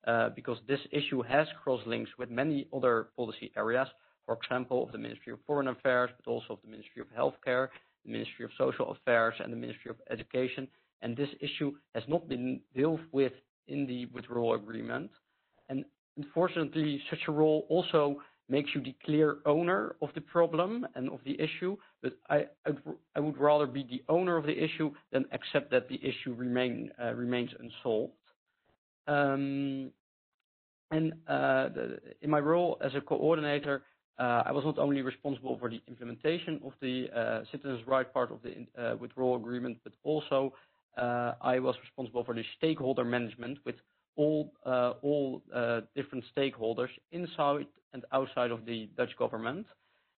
uh, 0.07 0.31
because 0.35 0.59
this 0.67 0.81
issue 0.91 1.23
has 1.23 1.47
cross 1.63 1.81
links 1.87 2.11
with 2.19 2.31
many 2.31 2.67
other 2.75 3.09
policy 3.17 3.53
areas, 3.57 3.89
for 4.27 4.39
example, 4.43 4.85
of 4.85 4.93
the 4.93 4.99
Ministry 4.99 5.33
of 5.33 5.41
Foreign 5.47 5.69
Affairs, 5.69 6.11
but 6.17 6.31
also 6.31 6.55
of 6.55 6.59
the 6.65 6.71
Ministry 6.71 7.03
of 7.03 7.09
Healthcare, 7.09 7.69
the 8.05 8.13
Ministry 8.13 8.45
of 8.45 8.51
Social 8.57 8.93
Affairs, 8.93 9.35
and 9.41 9.53
the 9.53 9.57
Ministry 9.57 9.91
of 9.91 9.97
Education. 10.11 10.69
And 11.03 11.17
this 11.17 11.29
issue 11.41 11.73
has 11.95 12.05
not 12.09 12.29
been 12.29 12.61
dealt 12.77 13.01
with 13.11 13.33
in 13.69 13.87
the 13.87 14.07
withdrawal 14.07 14.55
agreement. 14.55 15.11
And 15.69 15.85
unfortunately, 16.17 17.01
such 17.11 17.21
a 17.29 17.33
role 17.33 17.67
also 17.69 18.21
makes 18.49 18.71
you 18.75 18.83
the 18.83 18.95
clear 19.05 19.39
owner 19.47 19.97
of 20.03 20.11
the 20.15 20.21
problem 20.21 20.87
and 20.95 21.09
of 21.11 21.21
the 21.25 21.41
issue, 21.41 21.77
but 22.03 22.13
I, 22.29 22.47
I 23.17 23.21
would 23.21 23.39
rather 23.39 23.67
be 23.67 23.83
the 23.83 24.03
owner 24.09 24.37
of 24.37 24.45
the 24.45 24.53
issue 24.53 24.93
than 25.13 25.25
accept 25.33 25.71
that 25.71 25.89
the 25.89 26.01
issue 26.03 26.35
remain, 26.35 26.91
uh, 27.03 27.15
remains 27.15 27.51
unsolved. 27.59 28.13
Um, 29.07 29.91
and 30.91 31.15
uh, 31.27 31.69
the, 31.69 31.99
in 32.21 32.29
my 32.29 32.41
role 32.41 32.79
as 32.85 32.95
a 32.95 33.01
coordinator, 33.01 33.83
uh, 34.19 34.43
I 34.45 34.53
was 34.53 34.65
not 34.65 34.79
only 34.79 35.01
responsible 35.01 35.57
for 35.59 35.71
the 35.71 35.81
implementation 35.89 36.61
of 36.65 36.73
the 36.83 37.09
uh, 37.17 37.41
citizens' 37.51 37.87
right 37.87 38.13
part 38.13 38.31
of 38.31 38.41
the 38.43 38.67
uh, 38.81 38.97
withdrawal 38.97 39.37
agreement, 39.37 39.79
but 39.83 39.95
also 40.05 40.53
I 40.97 41.59
was 41.59 41.75
responsible 41.81 42.25
for 42.25 42.35
the 42.35 42.45
stakeholder 42.59 43.05
management 43.05 43.59
with 43.65 43.77
all 44.17 44.53
uh, 44.67 44.93
all 45.03 45.43
uh, 45.55 45.81
different 45.95 46.25
stakeholders 46.37 46.91
inside 47.13 47.67
and 47.93 48.05
outside 48.13 48.51
of 48.51 48.65
the 48.67 48.89
Dutch 48.97 49.17
government. 49.19 49.67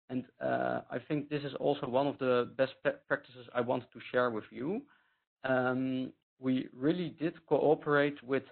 And 0.10 0.26
uh, 0.42 0.82
I 0.92 1.00
think 1.08 1.30
this 1.30 1.44
is 1.44 1.54
also 1.60 1.88
one 1.88 2.08
of 2.08 2.18
the 2.20 2.52
best 2.58 2.74
practices 3.08 3.48
I 3.54 3.62
wanted 3.62 3.88
to 3.94 4.00
share 4.12 4.30
with 4.30 4.44
you. 4.52 4.82
Um, 5.44 6.12
we 6.40 6.68
really 6.76 7.16
did 7.20 7.34
cooperate 7.48 8.22
with 8.24 8.44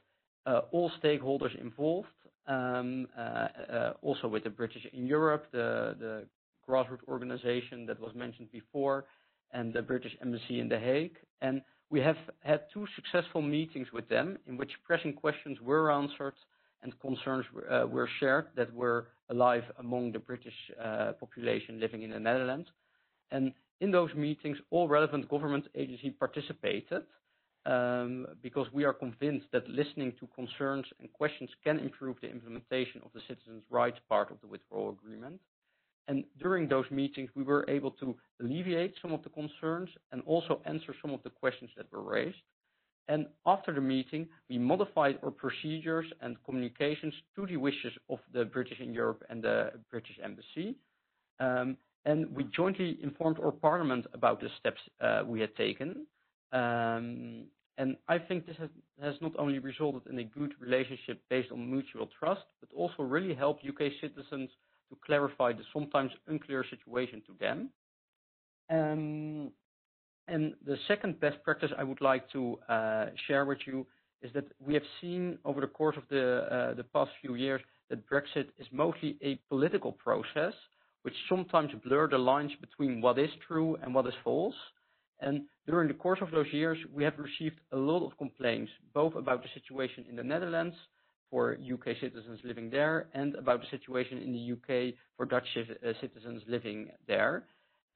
uh, 0.46 0.62
all 0.72 0.92
stakeholders 1.04 1.60
involved, 1.60 2.08
um, 2.48 3.08
uh, 3.18 3.22
uh, 3.22 3.94
also 4.02 4.28
with 4.28 4.44
the 4.44 4.50
British 4.50 4.86
in 4.94 5.06
Europe, 5.06 5.48
the, 5.52 5.96
the 6.00 6.26
grassroots 6.68 7.08
organization 7.08 7.86
that 7.86 8.00
was 8.00 8.14
mentioned 8.16 8.52
before, 8.52 9.06
and 9.52 9.74
the 9.74 9.82
British 9.82 10.14
Embassy 10.22 10.60
in 10.60 10.70
The 10.70 10.80
Hague. 10.80 11.18
We 11.92 12.00
have 12.00 12.16
had 12.40 12.62
two 12.74 12.88
successful 12.96 13.42
meetings 13.42 13.90
with 13.92 14.08
them 14.08 14.38
in 14.48 14.56
which 14.56 14.72
pressing 14.88 15.12
questions 15.12 15.60
were 15.60 15.92
answered 15.92 16.36
and 16.84 16.98
concerns 17.02 17.46
uh, 17.70 17.86
were 17.86 18.10
shared 18.20 18.48
that 18.56 18.74
were 18.74 19.10
alive 19.30 19.66
among 19.78 20.14
the 20.14 20.20
British 20.20 20.54
uh, 20.82 21.12
population 21.20 21.82
living 21.82 22.04
in 22.04 22.12
the 22.12 22.20
Netherlands. 22.20 22.70
And 23.30 23.52
in 23.82 23.92
those 23.92 24.14
meetings, 24.16 24.58
all 24.70 24.88
relevant 24.88 25.28
government 25.28 25.66
agencies 25.76 26.14
participated 26.18 27.04
um, 27.66 28.26
because 28.42 28.68
we 28.72 28.86
are 28.86 28.94
convinced 28.94 29.48
that 29.52 29.68
listening 29.68 30.14
to 30.22 30.28
concerns 30.34 30.86
and 31.02 31.12
questions 31.12 31.50
can 31.62 31.78
improve 31.78 32.16
the 32.22 32.30
implementation 32.30 33.02
of 33.04 33.12
the 33.14 33.20
citizens' 33.28 33.64
rights 33.70 34.00
part 34.08 34.32
of 34.32 34.38
the 34.40 34.48
withdrawal 34.48 34.92
agreement. 34.92 35.42
And 36.08 36.24
during 36.40 36.68
those 36.68 36.90
meetings, 36.92 37.30
we 37.36 37.44
were 37.44 37.66
able 37.70 37.92
to 37.92 38.16
alleviate 38.42 38.96
some 39.02 39.14
of 39.14 39.24
the 39.24 39.30
concerns 39.30 39.90
and 40.12 40.22
also 40.26 40.62
answer 40.66 40.94
some 41.02 41.12
of 41.12 41.22
the 41.24 41.30
questions 41.30 41.70
that 41.78 41.92
were 41.92 42.02
raised. 42.02 42.38
And 43.08 43.28
after 43.46 43.74
the 43.74 43.82
meeting, 43.82 44.28
we 44.50 44.58
modified 44.58 45.20
our 45.24 45.32
procedures 45.32 46.06
and 46.22 46.38
communications 46.46 47.14
to 47.36 47.46
the 47.46 47.58
wishes 47.58 47.94
of 48.10 48.20
the 48.34 48.46
British 48.46 48.80
in 48.80 48.94
Europe 48.94 49.24
and 49.30 49.44
the 49.44 49.72
British 49.90 50.18
Embassy. 50.24 50.76
Um, 51.40 51.78
and 52.06 52.34
we 52.36 52.46
jointly 52.46 52.98
informed 53.04 53.40
our 53.40 53.52
parliament 53.52 54.06
about 54.14 54.40
the 54.40 54.50
steps 54.60 54.82
uh, 55.02 55.24
we 55.26 55.40
had 55.40 55.56
taken. 55.56 56.08
Um, 56.52 57.46
and 57.78 57.98
I 58.08 58.18
think 58.18 58.46
this 58.46 58.58
has 59.02 59.16
not 59.22 59.34
only 59.38 59.60
resulted 59.60 60.12
in 60.12 60.20
a 60.20 60.24
good 60.24 60.54
relationship 60.60 61.22
based 61.30 61.52
on 61.52 61.72
mutual 61.72 62.08
trust, 62.20 62.42
but 62.60 62.70
also 62.76 63.04
really 63.04 63.34
helped 63.34 63.66
UK 63.68 63.92
citizens 64.00 64.50
to 64.92 64.98
clarify 65.06 65.54
the 65.54 65.64
sometimes 65.74 66.12
unclear 66.28 66.64
situation 66.70 67.24
to 67.26 67.34
them. 67.40 67.70
Um, 68.70 69.52
and 70.28 70.54
the 70.66 70.78
second 70.88 71.20
best 71.20 71.38
practice 71.44 71.72
I 71.78 71.84
would 71.84 72.02
like 72.02 72.30
to 72.32 72.60
uh, 72.70 73.06
share 73.28 73.46
with 73.46 73.60
you 73.66 73.88
is 74.22 74.32
that 74.34 74.46
we 74.60 74.74
have 74.76 74.84
seen 75.02 75.40
over 75.44 75.62
the 75.62 75.68
course 75.68 75.98
of 75.98 76.04
the, 76.10 76.44
uh, 76.44 76.74
the 76.76 76.84
past 76.84 77.12
few 77.22 77.36
years 77.36 77.62
that 77.90 78.08
Brexit 78.08 78.48
is 78.60 78.68
mostly 78.72 79.18
a 79.24 79.36
political 79.50 79.92
process, 79.92 80.54
which 81.02 81.16
sometimes 81.28 81.72
blur 81.84 82.08
the 82.08 82.18
lines 82.18 82.52
between 82.62 83.02
what 83.02 83.18
is 83.18 83.32
true 83.48 83.78
and 83.82 83.94
what 83.96 84.06
is 84.06 84.14
false. 84.24 84.56
And 85.22 85.42
during 85.66 85.88
the 85.88 85.96
course 85.96 86.20
of 86.22 86.32
those 86.32 86.52
years, 86.52 86.78
we 86.94 87.04
have 87.04 87.18
received 87.18 87.60
a 87.72 87.78
lot 87.78 88.06
of 88.06 88.18
complaints, 88.18 88.72
both 88.94 89.16
about 89.16 89.42
the 89.42 89.50
situation 89.54 90.06
in 90.10 90.16
the 90.16 90.24
Netherlands 90.24 90.76
for 91.32 91.54
UK 91.54 91.96
citizens 92.00 92.40
living 92.44 92.70
there 92.70 93.08
and 93.14 93.34
about 93.36 93.62
the 93.62 93.68
situation 93.76 94.20
in 94.20 94.32
the 94.34 94.52
UK 94.52 94.94
for 95.18 95.26
Dutch 95.26 95.48
uh, 95.58 95.94
citizens 96.02 96.44
living 96.48 96.90
there. 97.08 97.46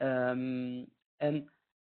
Um, 0.01 0.87
and 1.19 1.43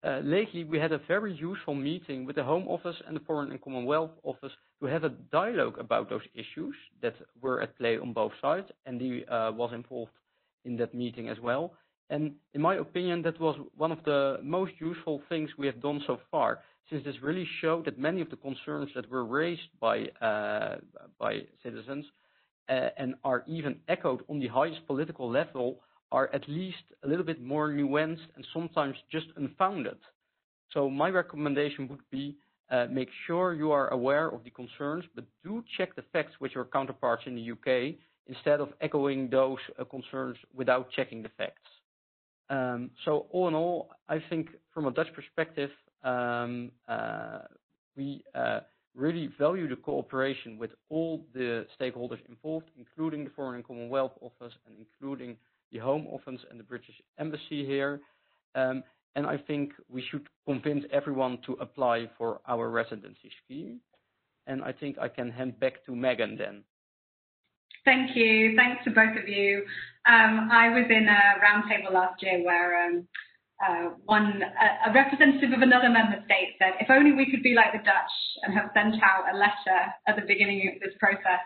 uh, 0.04 0.20
lately, 0.22 0.64
we 0.64 0.78
had 0.78 0.92
a 0.92 1.00
very 1.08 1.32
useful 1.34 1.74
meeting 1.74 2.26
with 2.26 2.36
the 2.36 2.44
Home 2.44 2.68
Office 2.68 2.96
and 3.06 3.16
the 3.16 3.20
Foreign 3.20 3.50
and 3.50 3.60
Commonwealth 3.60 4.10
Office 4.22 4.52
to 4.80 4.86
have 4.86 5.04
a 5.04 5.08
dialogue 5.08 5.78
about 5.78 6.10
those 6.10 6.22
issues 6.34 6.74
that 7.00 7.14
were 7.40 7.62
at 7.62 7.76
play 7.78 7.98
on 7.98 8.12
both 8.12 8.32
sides, 8.42 8.68
and 8.84 9.00
he 9.00 9.24
uh, 9.26 9.52
was 9.52 9.72
involved 9.72 10.12
in 10.64 10.76
that 10.76 10.94
meeting 10.94 11.28
as 11.28 11.38
well. 11.40 11.72
And 12.10 12.34
in 12.54 12.60
my 12.60 12.76
opinion, 12.76 13.22
that 13.22 13.40
was 13.40 13.56
one 13.76 13.90
of 13.90 13.98
the 14.04 14.38
most 14.42 14.72
useful 14.78 15.22
things 15.28 15.50
we 15.58 15.66
have 15.66 15.80
done 15.80 16.00
so 16.06 16.20
far 16.30 16.60
since 16.90 17.04
this 17.04 17.16
really 17.22 17.46
showed 17.60 17.84
that 17.86 17.98
many 17.98 18.20
of 18.20 18.30
the 18.30 18.36
concerns 18.36 18.90
that 18.94 19.10
were 19.10 19.24
raised 19.24 19.68
by, 19.80 20.06
uh, 20.20 20.76
by 21.18 21.40
citizens 21.62 22.04
uh, 22.68 22.88
and 22.96 23.14
are 23.24 23.44
even 23.46 23.76
echoed 23.88 24.22
on 24.28 24.38
the 24.38 24.46
highest 24.48 24.86
political 24.86 25.30
level 25.30 25.80
are 26.12 26.30
at 26.32 26.48
least 26.48 26.84
a 27.04 27.08
little 27.08 27.24
bit 27.24 27.42
more 27.42 27.70
nuanced 27.70 28.28
and 28.36 28.46
sometimes 28.52 28.96
just 29.10 29.26
unfounded. 29.36 29.98
So 30.72 30.88
my 30.88 31.08
recommendation 31.08 31.88
would 31.88 32.08
be 32.10 32.36
uh, 32.70 32.86
make 32.90 33.08
sure 33.26 33.54
you 33.54 33.70
are 33.70 33.88
aware 33.88 34.28
of 34.28 34.42
the 34.42 34.50
concerns, 34.50 35.04
but 35.14 35.24
do 35.44 35.62
check 35.76 35.94
the 35.94 36.02
facts 36.12 36.32
with 36.40 36.52
your 36.52 36.64
counterparts 36.64 37.22
in 37.26 37.36
the 37.36 37.52
UK 37.52 37.94
instead 38.26 38.60
of 38.60 38.70
echoing 38.80 39.30
those 39.30 39.58
uh, 39.78 39.84
concerns 39.84 40.36
without 40.52 40.90
checking 40.90 41.22
the 41.22 41.28
facts. 41.38 41.70
Um, 42.50 42.90
so 43.04 43.26
all 43.30 43.48
in 43.48 43.54
all, 43.54 43.90
I 44.08 44.22
think 44.30 44.50
from 44.74 44.86
a 44.86 44.90
Dutch 44.90 45.12
perspective, 45.14 45.70
we 47.96 48.22
uh, 48.34 48.60
really 48.94 49.28
value 49.38 49.68
the 49.68 49.76
cooperation 49.76 50.58
with 50.58 50.70
all 50.88 51.24
the 51.34 51.66
stakeholders 51.78 52.18
involved, 52.28 52.70
including 52.78 53.24
the 53.24 53.30
Foreign 53.30 53.56
and 53.56 53.66
Commonwealth 53.66 54.12
Office 54.20 54.54
and 54.66 54.74
including 54.78 55.36
the 55.72 55.78
Home 55.78 56.06
Office 56.06 56.40
and 56.50 56.58
the 56.58 56.64
British 56.64 56.94
Embassy 57.18 57.64
here. 57.66 58.00
Um, 58.54 58.82
and 59.14 59.26
I 59.26 59.36
think 59.36 59.72
we 59.88 60.02
should 60.10 60.26
convince 60.46 60.84
everyone 60.92 61.38
to 61.46 61.52
apply 61.54 62.10
for 62.18 62.40
our 62.46 62.68
residency 62.70 63.30
scheme. 63.44 63.80
And 64.46 64.62
I 64.62 64.72
think 64.72 64.98
I 64.98 65.08
can 65.08 65.30
hand 65.30 65.58
back 65.58 65.84
to 65.86 65.92
Meghan 65.92 66.38
then. 66.38 66.62
Thank 67.84 68.16
you. 68.16 68.54
Thanks 68.56 68.84
to 68.84 68.90
both 68.90 69.16
of 69.16 69.28
you. 69.28 69.62
Um, 70.06 70.48
I 70.52 70.68
was 70.68 70.86
in 70.90 71.08
a 71.08 71.40
roundtable 71.44 71.92
last 71.92 72.22
year 72.22 72.44
where 72.44 72.86
um, 72.86 73.08
uh, 73.62 73.96
one 74.04 74.42
a, 74.42 74.90
a 74.90 74.92
representative 74.92 75.52
of 75.52 75.62
another 75.62 75.88
member 75.88 76.20
state 76.24 76.56
said, 76.58 76.76
if 76.80 76.90
only 76.90 77.12
we 77.12 77.30
could 77.30 77.42
be 77.42 77.54
like 77.54 77.72
the 77.72 77.80
Dutch 77.80 78.14
and 78.42 78.52
have 78.52 78.70
sent 78.74 79.00
out 79.00 79.32
a 79.32 79.36
letter 79.36 79.80
at 80.06 80.16
the 80.16 80.26
beginning 80.28 80.60
of 80.68 80.80
this 80.80 80.94
process. 81.00 81.40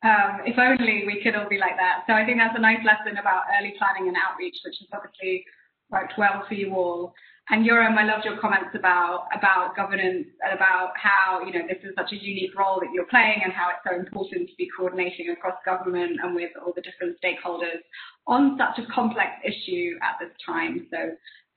Um, 0.00 0.40
if 0.48 0.56
only 0.56 1.04
we 1.04 1.20
could 1.22 1.36
all 1.36 1.48
be 1.48 1.60
like 1.60 1.76
that. 1.76 2.08
So 2.08 2.16
I 2.16 2.24
think 2.24 2.40
that's 2.40 2.56
a 2.56 2.60
nice 2.60 2.80
lesson 2.80 3.20
about 3.20 3.44
early 3.60 3.76
planning 3.76 4.08
and 4.08 4.16
outreach, 4.16 4.56
which 4.64 4.80
has 4.80 4.88
obviously 4.96 5.44
worked 5.90 6.14
well 6.16 6.44
for 6.48 6.54
you 6.54 6.72
all. 6.72 7.12
And 7.50 7.66
Joram, 7.66 7.98
I 7.98 8.04
loved 8.04 8.24
your 8.24 8.38
comments 8.38 8.70
about 8.78 9.26
about 9.34 9.74
governance 9.74 10.28
and 10.40 10.54
about 10.54 10.92
how 10.94 11.42
you 11.44 11.52
know 11.52 11.66
this 11.66 11.82
is 11.82 11.92
such 11.98 12.12
a 12.12 12.16
unique 12.16 12.56
role 12.56 12.78
that 12.78 12.94
you're 12.94 13.10
playing 13.10 13.42
and 13.42 13.52
how 13.52 13.74
it's 13.74 13.82
so 13.82 13.98
important 13.98 14.48
to 14.48 14.54
be 14.56 14.70
coordinating 14.70 15.30
across 15.30 15.58
government 15.66 16.20
and 16.22 16.36
with 16.36 16.52
all 16.62 16.72
the 16.76 16.80
different 16.80 17.18
stakeholders 17.18 17.82
on 18.28 18.56
such 18.56 18.78
a 18.78 18.86
complex 18.94 19.34
issue 19.42 19.98
at 19.98 20.14
this 20.22 20.30
time. 20.46 20.86
So 20.94 21.10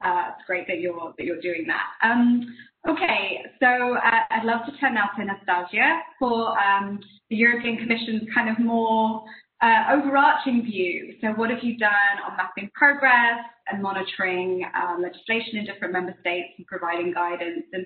uh, 0.03 0.31
it's 0.33 0.45
great 0.45 0.67
that 0.67 0.79
you're 0.79 1.13
that 1.17 1.23
you're 1.25 1.41
doing 1.41 1.65
that. 1.67 2.07
Um, 2.07 2.45
okay, 2.87 3.39
so 3.59 3.95
uh, 3.95 4.19
I'd 4.31 4.45
love 4.45 4.61
to 4.65 4.77
turn 4.79 4.95
now 4.95 5.09
to 5.17 5.25
Nastasia 5.25 6.01
for 6.19 6.57
um, 6.59 6.99
the 7.29 7.35
European 7.35 7.77
Commission's 7.77 8.23
kind 8.33 8.49
of 8.49 8.59
more 8.59 9.23
uh, 9.61 9.93
overarching 9.93 10.63
view. 10.63 11.15
So 11.21 11.29
what 11.29 11.49
have 11.49 11.63
you 11.63 11.77
done 11.77 12.15
on 12.29 12.35
mapping 12.35 12.69
progress 12.75 13.39
and 13.71 13.81
monitoring 13.81 14.65
um, 14.75 15.01
legislation 15.01 15.57
in 15.57 15.65
different 15.65 15.93
member 15.93 16.13
states 16.19 16.49
and 16.57 16.67
providing 16.67 17.13
guidance? 17.13 17.63
And 17.71 17.85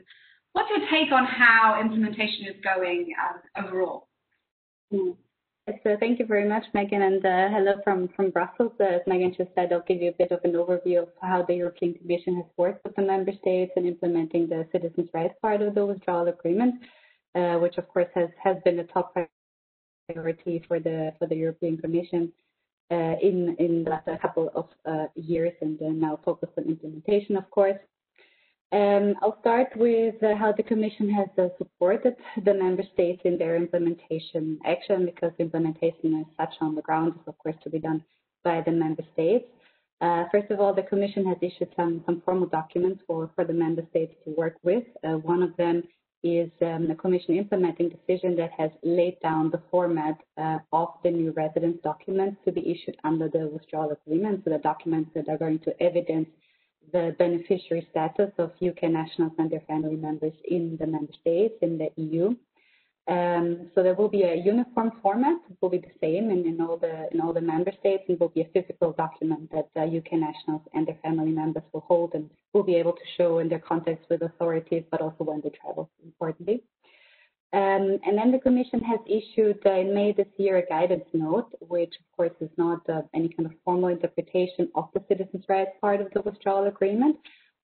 what's 0.53 0.69
your 0.69 0.89
take 0.89 1.11
on 1.11 1.25
how 1.25 1.79
implementation 1.79 2.47
is 2.47 2.55
going 2.63 3.13
um, 3.21 3.65
overall? 3.65 4.07
Mm. 4.91 5.15
So 5.67 5.97
thank 5.99 6.17
you 6.19 6.25
very 6.25 6.47
much, 6.47 6.63
Meghan, 6.73 7.01
and 7.05 7.25
uh, 7.25 7.49
hello 7.49 7.73
from, 7.83 8.07
from 8.15 8.29
Brussels. 8.29 8.71
Uh, 8.79 8.85
as 8.85 9.01
Meghan 9.05 9.35
just 9.35 9.49
said, 9.53 9.73
I'll 9.73 9.83
give 9.85 10.01
you 10.01 10.11
a 10.11 10.13
bit 10.13 10.31
of 10.31 10.39
an 10.45 10.53
overview 10.53 11.01
of 11.01 11.09
how 11.21 11.43
the 11.43 11.55
European 11.55 11.93
Commission 11.93 12.37
has 12.37 12.45
worked 12.55 12.85
with 12.85 12.95
the 12.95 13.01
member 13.01 13.33
states 13.41 13.73
in 13.75 13.85
implementing 13.85 14.47
the 14.47 14.65
citizens' 14.71 15.09
rights 15.13 15.33
part 15.41 15.61
of 15.61 15.75
the 15.75 15.85
withdrawal 15.85 16.29
agreement, 16.29 16.75
uh, 17.35 17.55
which 17.55 17.77
of 17.77 17.85
course 17.89 18.07
has, 18.15 18.29
has 18.41 18.55
been 18.63 18.79
a 18.79 18.85
top 18.85 19.13
priority 20.07 20.63
for 20.69 20.79
the 20.79 21.11
for 21.19 21.27
the 21.27 21.35
European 21.35 21.77
Commission 21.77 22.31
uh, 22.89 23.15
in 23.21 23.53
in 23.59 23.83
the 23.83 23.89
last 23.89 24.07
couple 24.21 24.49
of 24.55 24.69
uh, 24.85 25.07
years, 25.15 25.51
and 25.59 25.81
now 25.81 26.17
focused 26.23 26.53
on 26.57 26.63
implementation, 26.63 27.35
of 27.35 27.49
course. 27.51 27.77
Um, 28.73 29.15
I'll 29.21 29.39
start 29.39 29.69
with 29.77 30.21
uh, 30.21 30.35
how 30.35 30.51
the 30.51 30.63
Commission 30.63 31.09
has 31.09 31.29
uh, 31.37 31.47
supported 31.57 32.15
the 32.43 32.53
member 32.53 32.83
states 32.93 33.21
in 33.23 33.37
their 33.37 33.55
implementation 33.55 34.59
action, 34.65 35.05
because 35.05 35.31
implementation 35.39 36.19
as 36.19 36.25
such 36.35 36.53
on 36.59 36.75
the 36.75 36.81
ground 36.81 37.13
is, 37.15 37.27
of 37.27 37.37
course, 37.37 37.55
to 37.63 37.69
be 37.69 37.79
done 37.79 38.03
by 38.43 38.61
the 38.65 38.71
member 38.71 39.03
states. 39.13 39.45
Uh, 40.01 40.25
first 40.33 40.51
of 40.51 40.59
all, 40.59 40.73
the 40.73 40.83
Commission 40.83 41.25
has 41.25 41.37
issued 41.41 41.69
some, 41.77 42.03
some 42.05 42.21
formal 42.25 42.47
documents 42.47 43.01
for, 43.07 43.31
for 43.35 43.45
the 43.45 43.53
member 43.53 43.83
states 43.89 44.13
to 44.25 44.31
work 44.35 44.55
with. 44.63 44.83
Uh, 45.01 45.13
one 45.13 45.41
of 45.41 45.55
them 45.55 45.81
is 46.23 46.51
um, 46.61 46.89
the 46.89 46.95
Commission 46.95 47.37
implementing 47.37 47.89
decision 47.89 48.35
that 48.35 48.51
has 48.57 48.69
laid 48.83 49.17
down 49.21 49.49
the 49.49 49.61
format 49.71 50.17
uh, 50.37 50.57
of 50.73 50.89
the 51.03 51.09
new 51.09 51.31
residence 51.31 51.77
documents 51.83 52.35
to 52.43 52.51
be 52.51 52.69
issued 52.69 52.97
under 53.05 53.29
the 53.29 53.47
withdrawal 53.47 53.91
agreement. 53.91 54.41
So 54.43 54.51
the 54.51 54.57
documents 54.57 55.11
that 55.15 55.29
are 55.29 55.37
going 55.37 55.59
to 55.59 55.81
evidence 55.81 56.27
the 56.91 57.15
beneficiary 57.17 57.87
status 57.91 58.31
of 58.37 58.51
UK 58.61 58.83
nationals 58.83 59.33
and 59.37 59.49
their 59.49 59.63
family 59.67 59.95
members 59.95 60.33
in 60.45 60.77
the 60.79 60.87
member 60.87 61.13
states 61.21 61.55
in 61.61 61.77
the 61.77 61.89
EU. 61.95 62.35
Um, 63.07 63.71
so 63.73 63.83
there 63.83 63.95
will 63.95 64.09
be 64.09 64.23
a 64.23 64.35
uniform 64.35 64.91
format. 65.01 65.37
It 65.49 65.57
will 65.61 65.69
be 65.69 65.77
the 65.77 65.93
same 66.01 66.29
in, 66.29 66.45
in 66.45 66.59
all 66.59 66.75
the 66.75 67.07
in 67.13 67.21
all 67.21 67.31
the 67.31 67.39
member 67.39 67.71
states, 67.79 68.03
and 68.09 68.19
will 68.19 68.27
be 68.29 68.41
a 68.41 68.49
physical 68.53 68.91
document 68.91 69.49
that 69.51 69.69
uh, 69.77 69.83
UK 69.83 70.13
nationals 70.13 70.61
and 70.73 70.85
their 70.85 70.97
family 71.01 71.31
members 71.31 71.63
will 71.71 71.85
hold 71.87 72.15
and 72.15 72.29
will 72.51 72.63
be 72.63 72.75
able 72.75 72.91
to 72.91 73.05
show 73.17 73.39
in 73.39 73.47
their 73.47 73.59
contacts 73.59 74.05
with 74.09 74.23
authorities, 74.23 74.83
but 74.91 74.99
also 74.99 75.23
when 75.23 75.39
they 75.41 75.51
travel. 75.61 75.89
Importantly. 76.03 76.63
Um, 77.53 77.97
and 78.05 78.17
then 78.17 78.31
the 78.33 78.39
Commission 78.39 78.81
has 78.81 78.99
issued 79.05 79.59
uh, 79.65 79.71
in 79.71 79.93
May 79.93 80.11
this 80.11 80.27
year 80.37 80.57
a 80.57 80.65
guidance 80.65 81.05
note, 81.13 81.53
which 81.61 81.93
of 81.97 82.17
course 82.17 82.35
is 82.41 82.49
not 82.57 82.81
uh, 82.89 83.03
any 83.13 83.29
kind 83.29 83.45
of 83.45 83.53
formal 83.63 83.87
interpretation 83.87 84.69
of 84.75 84.89
the 84.93 85.01
citizens' 85.07 85.45
rights 85.47 85.71
part 85.79 86.01
of 86.01 86.11
the 86.13 86.21
withdrawal 86.21 86.67
agreement, 86.67 87.15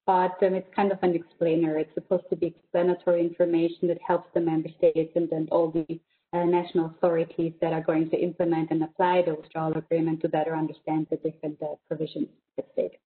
but 0.05 0.41
um, 0.41 0.53
it's 0.53 0.73
kind 0.73 0.93
of 0.93 0.99
an 1.01 1.13
explainer. 1.13 1.77
It's 1.77 1.93
supposed 1.95 2.29
to 2.29 2.37
be 2.37 2.47
explanatory 2.47 3.21
information 3.21 3.89
that 3.89 3.99
helps 4.07 4.29
the 4.33 4.39
member 4.39 4.69
states 4.77 5.11
and 5.15 5.29
then 5.29 5.49
all 5.51 5.69
the 5.69 5.99
uh, 6.31 6.45
national 6.45 6.87
authorities 6.87 7.53
that 7.59 7.73
are 7.73 7.83
going 7.83 8.09
to 8.09 8.17
implement 8.17 8.71
and 8.71 8.83
apply 8.83 9.23
the 9.23 9.35
withdrawal 9.35 9.77
agreement 9.77 10.21
to 10.21 10.29
better 10.29 10.55
understand 10.55 11.07
the 11.09 11.17
different 11.17 11.61
uh, 11.61 11.75
provisions 11.89 12.29
at 12.57 12.65
stake. 12.71 12.99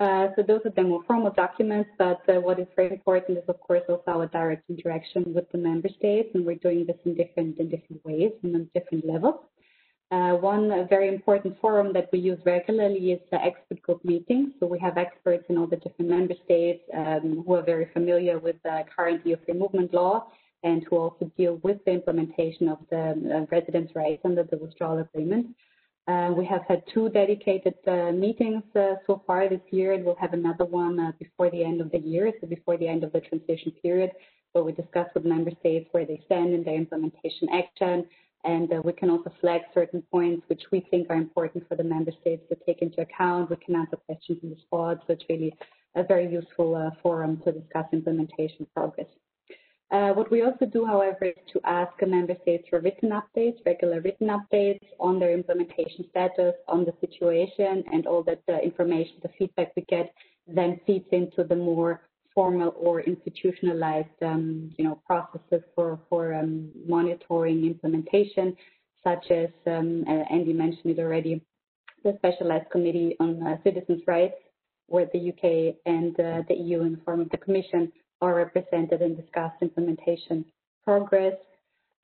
Uh, 0.00 0.28
so 0.34 0.42
those 0.42 0.62
are 0.64 0.70
the 0.70 0.82
more 0.82 1.02
formal 1.06 1.30
documents, 1.30 1.90
but 1.98 2.22
uh, 2.30 2.40
what 2.40 2.58
is 2.58 2.66
very 2.74 2.90
important 2.90 3.36
is, 3.36 3.44
of 3.48 3.60
course, 3.60 3.82
also 3.86 4.02
our 4.06 4.26
direct 4.28 4.68
interaction 4.70 5.34
with 5.34 5.44
the 5.52 5.58
member 5.58 5.90
states, 5.98 6.30
and 6.32 6.46
we're 6.46 6.56
doing 6.56 6.86
this 6.86 6.96
in 7.04 7.14
different 7.14 7.58
in 7.58 7.68
different 7.68 8.02
ways 8.02 8.32
and 8.42 8.54
on 8.56 8.70
different 8.74 9.06
levels. 9.06 9.40
Uh, 10.10 10.32
one 10.32 10.88
very 10.88 11.08
important 11.08 11.54
forum 11.60 11.92
that 11.92 12.08
we 12.12 12.18
use 12.18 12.38
regularly 12.44 13.12
is 13.12 13.20
the 13.30 13.40
expert 13.44 13.80
group 13.82 14.02
meetings. 14.04 14.52
So 14.58 14.66
we 14.66 14.78
have 14.80 14.96
experts 14.96 15.44
in 15.50 15.58
all 15.58 15.68
the 15.68 15.76
different 15.76 16.10
member 16.10 16.34
states 16.44 16.82
um, 16.96 17.44
who 17.46 17.54
are 17.54 17.62
very 17.62 17.88
familiar 17.92 18.38
with 18.38 18.56
the 18.64 18.82
current 18.96 19.24
EU 19.24 19.36
free 19.44 19.54
movement 19.54 19.94
law 19.94 20.26
and 20.64 20.82
who 20.88 20.96
also 20.96 21.30
deal 21.36 21.60
with 21.62 21.78
the 21.84 21.92
implementation 21.92 22.68
of 22.68 22.78
the 22.90 23.10
uh, 23.10 23.46
residence 23.54 23.92
rights 23.94 24.22
under 24.24 24.42
the 24.42 24.56
withdrawal 24.56 24.98
agreement. 24.98 25.54
Uh, 26.10 26.32
we 26.32 26.44
have 26.44 26.62
had 26.66 26.82
two 26.92 27.08
dedicated 27.10 27.74
uh, 27.86 28.10
meetings 28.10 28.64
uh, 28.74 28.94
so 29.06 29.22
far 29.28 29.48
this 29.48 29.60
year, 29.70 29.92
and 29.92 30.04
we'll 30.04 30.16
have 30.16 30.32
another 30.32 30.64
one 30.64 30.96
before 31.20 31.48
the 31.50 31.62
end 31.62 31.80
of 31.80 31.88
the 31.92 32.00
year, 32.00 32.32
so 32.40 32.48
before 32.48 32.76
the 32.78 32.88
end 32.88 33.04
of 33.04 33.12
the 33.12 33.20
transition 33.20 33.70
period, 33.80 34.10
where 34.52 34.64
we 34.64 34.72
discuss 34.72 35.06
with 35.14 35.24
member 35.24 35.52
states 35.60 35.86
where 35.92 36.04
they 36.04 36.20
stand 36.26 36.52
in 36.52 36.64
their 36.64 36.74
implementation 36.74 37.48
action, 37.52 38.04
and 38.42 38.68
we 38.82 38.92
can 38.92 39.08
also 39.08 39.30
flag 39.40 39.60
certain 39.72 40.02
points 40.10 40.42
which 40.48 40.62
we 40.72 40.80
think 40.90 41.08
are 41.10 41.16
important 41.16 41.62
for 41.68 41.76
the 41.76 41.84
member 41.84 42.10
states 42.20 42.42
to 42.48 42.56
take 42.66 42.82
into 42.82 43.00
account. 43.02 43.48
We 43.48 43.56
can 43.64 43.76
answer 43.76 43.96
questions 43.96 44.40
in 44.42 44.50
the 44.50 44.60
spot, 44.62 45.04
so 45.06 45.12
it's 45.12 45.24
really 45.28 45.54
a 45.94 46.02
very 46.02 46.28
useful 46.28 46.90
forum 47.04 47.40
to 47.44 47.52
discuss 47.52 47.86
implementation 47.92 48.66
progress. 48.74 49.06
Uh, 49.90 50.12
what 50.12 50.30
we 50.30 50.42
also 50.42 50.66
do, 50.66 50.86
however, 50.86 51.24
is 51.24 51.34
to 51.52 51.60
ask 51.64 51.92
member 52.06 52.36
states 52.42 52.64
for 52.70 52.80
written 52.80 53.10
updates, 53.10 53.56
regular 53.66 54.00
written 54.00 54.28
updates 54.28 54.86
on 55.00 55.18
their 55.18 55.32
implementation 55.32 56.04
status, 56.10 56.54
on 56.68 56.84
the 56.84 56.94
situation, 57.00 57.82
and 57.92 58.06
all 58.06 58.22
that 58.22 58.40
the 58.46 58.62
information, 58.62 59.14
the 59.22 59.30
feedback 59.36 59.72
we 59.74 59.82
get 59.88 60.12
then 60.46 60.80
feeds 60.86 61.06
into 61.10 61.42
the 61.42 61.56
more 61.56 62.02
formal 62.34 62.72
or 62.76 63.00
institutionalized, 63.00 64.22
um, 64.22 64.72
you 64.78 64.84
know, 64.84 65.00
processes 65.06 65.62
for 65.74 65.98
for 66.08 66.34
um, 66.34 66.70
monitoring 66.86 67.66
implementation, 67.66 68.56
such 69.02 69.30
as 69.32 69.48
um, 69.66 70.04
uh, 70.06 70.22
Andy 70.32 70.52
mentioned 70.52 70.98
it 70.98 71.00
already, 71.00 71.42
the 72.04 72.14
specialized 72.18 72.70
committee 72.70 73.16
on 73.18 73.44
uh, 73.44 73.56
citizens' 73.64 74.02
rights, 74.06 74.36
where 74.86 75.08
the 75.12 75.30
UK 75.30 75.74
and 75.84 76.18
uh, 76.20 76.42
the 76.48 76.54
EU 76.54 76.82
in 76.82 76.92
the 76.92 77.00
form 77.04 77.20
of 77.20 77.30
the 77.30 77.38
Commission 77.38 77.90
are 78.20 78.34
represented 78.34 79.02
and 79.02 79.16
discuss 79.16 79.52
implementation 79.60 80.44
progress. 80.84 81.34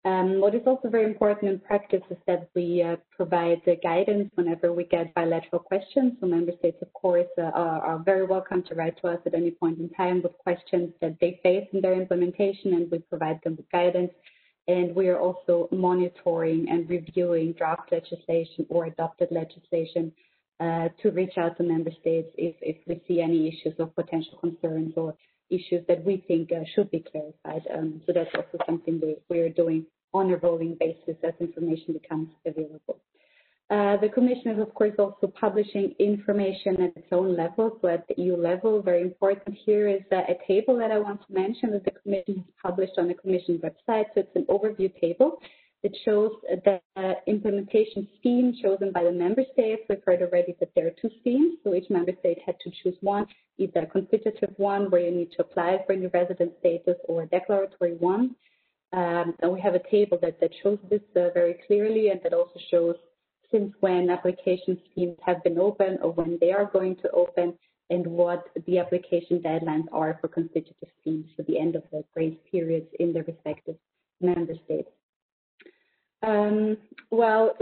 Um, 0.06 0.40
what 0.40 0.54
is 0.54 0.62
also 0.66 0.88
very 0.88 1.04
important 1.04 1.50
in 1.50 1.58
practice 1.58 2.02
is 2.10 2.16
that 2.28 2.48
we 2.54 2.80
uh, 2.80 2.94
provide 3.10 3.62
guidance 3.82 4.30
whenever 4.36 4.72
we 4.72 4.84
get 4.84 5.12
bilateral 5.14 5.60
questions. 5.60 6.12
So 6.20 6.26
member 6.26 6.52
states, 6.60 6.80
of 6.80 6.92
course, 6.92 7.26
uh, 7.36 7.42
are, 7.42 7.80
are, 7.80 7.98
very 7.98 8.24
welcome 8.24 8.62
to 8.68 8.76
write 8.76 8.96
to 9.00 9.08
us 9.08 9.18
at 9.26 9.34
any 9.34 9.50
point 9.50 9.80
in 9.80 9.88
time 9.90 10.22
with 10.22 10.38
questions 10.38 10.92
that 11.00 11.16
they 11.20 11.40
face 11.42 11.66
in 11.72 11.80
their 11.80 11.94
implementation, 11.94 12.74
and 12.74 12.88
we 12.88 12.98
provide 12.98 13.40
them 13.42 13.56
with 13.56 13.68
guidance. 13.72 14.12
And 14.68 14.94
we 14.94 15.08
are 15.08 15.18
also 15.18 15.68
monitoring 15.72 16.68
and 16.68 16.88
reviewing 16.88 17.54
draft 17.54 17.90
legislation 17.90 18.64
or 18.68 18.86
adopted 18.86 19.28
legislation 19.32 20.12
uh, 20.60 20.88
to 21.02 21.10
reach 21.10 21.36
out 21.36 21.56
to 21.56 21.64
member 21.64 21.90
states 22.00 22.30
if, 22.38 22.54
if 22.62 22.76
we 22.86 23.02
see 23.08 23.20
any 23.20 23.48
issues 23.48 23.74
or 23.80 23.88
potential 23.88 24.38
concerns 24.38 24.92
or 24.96 25.16
issues 25.50 25.84
that 25.88 26.04
we 26.04 26.24
think 26.28 26.50
uh, 26.52 26.64
should 26.74 26.90
be 26.90 27.00
clarified. 27.10 27.62
Um, 27.72 28.00
so 28.06 28.12
that's 28.12 28.30
also 28.34 28.58
something 28.66 29.00
we, 29.00 29.16
we 29.28 29.40
are 29.40 29.48
doing 29.48 29.86
on 30.12 30.30
a 30.30 30.36
rolling 30.36 30.76
basis 30.78 31.16
as 31.22 31.34
information 31.40 31.92
becomes 31.94 32.28
available. 32.44 32.98
Uh, 33.68 33.96
the 33.96 34.08
Commission 34.08 34.52
is, 34.52 34.60
of 34.60 34.72
course, 34.74 34.92
also 34.96 35.26
publishing 35.26 35.92
information 35.98 36.80
at 36.80 36.96
its 36.96 37.08
own 37.10 37.36
level, 37.36 37.76
so 37.82 37.88
at 37.88 38.06
the 38.06 38.14
EU 38.22 38.36
level. 38.36 38.80
Very 38.80 39.02
important 39.02 39.56
here 39.66 39.88
is 39.88 40.02
uh, 40.12 40.18
a 40.28 40.36
table 40.46 40.76
that 40.78 40.92
I 40.92 40.98
want 41.00 41.20
to 41.26 41.32
mention 41.32 41.72
that 41.72 41.84
the 41.84 41.90
Commission 41.90 42.36
has 42.36 42.44
published 42.62 42.92
on 42.96 43.08
the 43.08 43.14
Commission 43.14 43.58
website. 43.58 44.04
So 44.14 44.20
it's 44.20 44.36
an 44.36 44.46
overview 44.48 44.92
table 45.00 45.40
it 45.86 45.96
shows 46.04 46.32
the 46.64 46.80
implementation 47.28 48.08
scheme 48.18 48.52
chosen 48.60 48.90
by 48.90 49.04
the 49.04 49.12
member 49.12 49.42
states. 49.52 49.82
We've 49.88 50.02
heard 50.04 50.20
already 50.20 50.56
that 50.58 50.70
there 50.74 50.88
are 50.88 50.96
two 51.00 51.10
schemes, 51.20 51.58
so 51.62 51.74
each 51.74 51.88
member 51.90 52.10
state 52.18 52.38
had 52.44 52.56
to 52.64 52.70
choose 52.82 52.96
one, 53.02 53.26
either 53.58 53.82
a 53.82 53.86
constitutive 53.86 54.52
one 54.56 54.90
where 54.90 55.02
you 55.02 55.12
need 55.12 55.30
to 55.36 55.42
apply 55.42 55.78
for 55.86 55.94
new 55.94 56.10
resident 56.12 56.54
status 56.58 56.96
or 57.08 57.22
a 57.22 57.26
declaratory 57.26 57.94
one. 57.94 58.34
Um, 58.92 59.34
and 59.40 59.52
we 59.52 59.60
have 59.60 59.76
a 59.76 59.88
table 59.88 60.18
that, 60.22 60.40
that 60.40 60.50
shows 60.60 60.78
this 60.90 61.02
uh, 61.14 61.30
very 61.32 61.54
clearly 61.68 62.08
and 62.08 62.20
that 62.24 62.32
also 62.32 62.58
shows 62.68 62.96
since 63.52 63.72
when 63.78 64.10
application 64.10 64.80
schemes 64.90 65.16
have 65.24 65.44
been 65.44 65.58
open 65.58 65.98
or 66.02 66.10
when 66.12 66.36
they 66.40 66.50
are 66.50 66.68
going 66.72 66.96
to 66.96 67.10
open 67.12 67.54
and 67.90 68.04
what 68.04 68.48
the 68.66 68.78
application 68.78 69.38
deadlines 69.38 69.86
are 69.92 70.18
for 70.20 70.26
constitutive 70.26 70.88
schemes 71.00 71.26
for 71.36 71.44
the 71.44 71.56
end 71.56 71.76
of 71.76 71.84
the 71.92 72.02
grace 72.12 72.38
periods 72.50 72.88
in 72.98 73.12
the 73.12 73.22
respective 73.22 73.76
member 74.20 74.54
states. 74.64 74.90
Um, 76.26 76.76
well, 77.10 77.56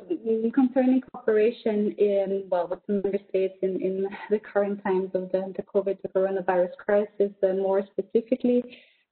concerning 0.54 1.02
cooperation 1.12 1.92
in, 1.98 2.44
well, 2.48 2.66
with 2.66 2.80
the 2.86 2.94
member 2.94 3.18
states 3.28 3.54
in, 3.60 3.80
in 3.82 4.06
the 4.30 4.38
current 4.38 4.82
times 4.82 5.10
of 5.12 5.30
the, 5.32 5.52
the 5.54 5.62
COVID, 5.62 5.98
the 6.00 6.08
coronavirus 6.08 6.74
crisis, 6.78 7.30
uh, 7.42 7.52
more 7.52 7.82
specifically, 7.92 8.64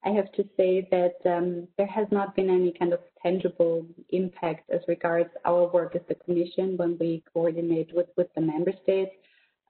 I 0.05 0.11
have 0.11 0.33
to 0.33 0.45
say 0.57 0.89
that 0.91 1.17
um, 1.31 1.69
there 1.77 1.87
has 1.87 2.07
not 2.11 2.35
been 2.35 2.49
any 2.49 2.73
kind 2.73 2.95
of 2.95 3.01
tangible 3.23 3.87
impact 4.09 4.71
as 4.71 4.81
regards 4.89 5.29
our 5.45 5.71
work 5.71 5.95
as 5.95 6.03
the 6.09 6.15
Commission 6.15 6.79
when 6.79 6.97
we 6.99 7.23
coordinate 7.33 7.95
with, 7.95 8.09
with 8.17 8.29
the 8.35 8.41
member 8.41 8.73
states. 8.83 9.13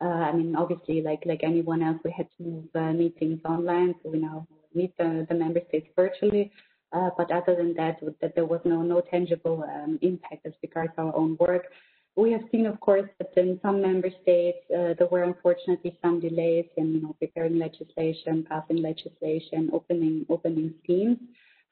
Uh, 0.01 0.05
I 0.05 0.33
mean, 0.33 0.57
obviously, 0.57 1.03
like 1.03 1.23
like 1.27 1.41
anyone 1.43 1.83
else, 1.83 1.99
we 2.05 2.13
had 2.17 2.29
to 2.39 2.43
move 2.43 2.65
uh, 2.75 2.93
meetings 2.93 3.41
online, 3.45 3.95
so 4.03 4.11
we 4.11 4.19
now 4.19 4.47
meet 4.75 4.97
the, 4.97 5.27
the 5.29 5.35
member 5.35 5.61
states 5.69 5.87
virtually. 5.95 6.51
Uh, 6.93 7.11
but 7.17 7.31
other 7.31 7.57
than 7.57 7.75
that, 7.75 7.99
that 8.21 8.35
there 8.35 8.45
was 8.45 8.61
no 8.65 8.83
no 8.83 9.01
tangible 9.01 9.65
um, 9.65 9.99
impact 10.03 10.45
as 10.47 10.53
regards 10.63 10.93
our 10.99 11.15
own 11.17 11.37
work. 11.41 11.67
We 12.15 12.33
have 12.33 12.43
seen, 12.53 12.67
of 12.67 12.79
course, 12.81 13.09
that 13.19 13.33
in 13.37 13.59
some 13.63 13.81
member 13.81 14.11
states 14.23 14.59
uh, 14.71 14.93
there 14.99 15.09
were 15.11 15.23
unfortunately 15.23 15.97
some 16.03 16.21
delays 16.21 16.67
in 16.77 17.11
preparing 17.19 17.59
legislation, 17.59 18.45
passing 18.47 18.83
legislation, 18.83 19.71
opening 19.73 20.27
opening 20.29 20.75
schemes. 20.85 21.19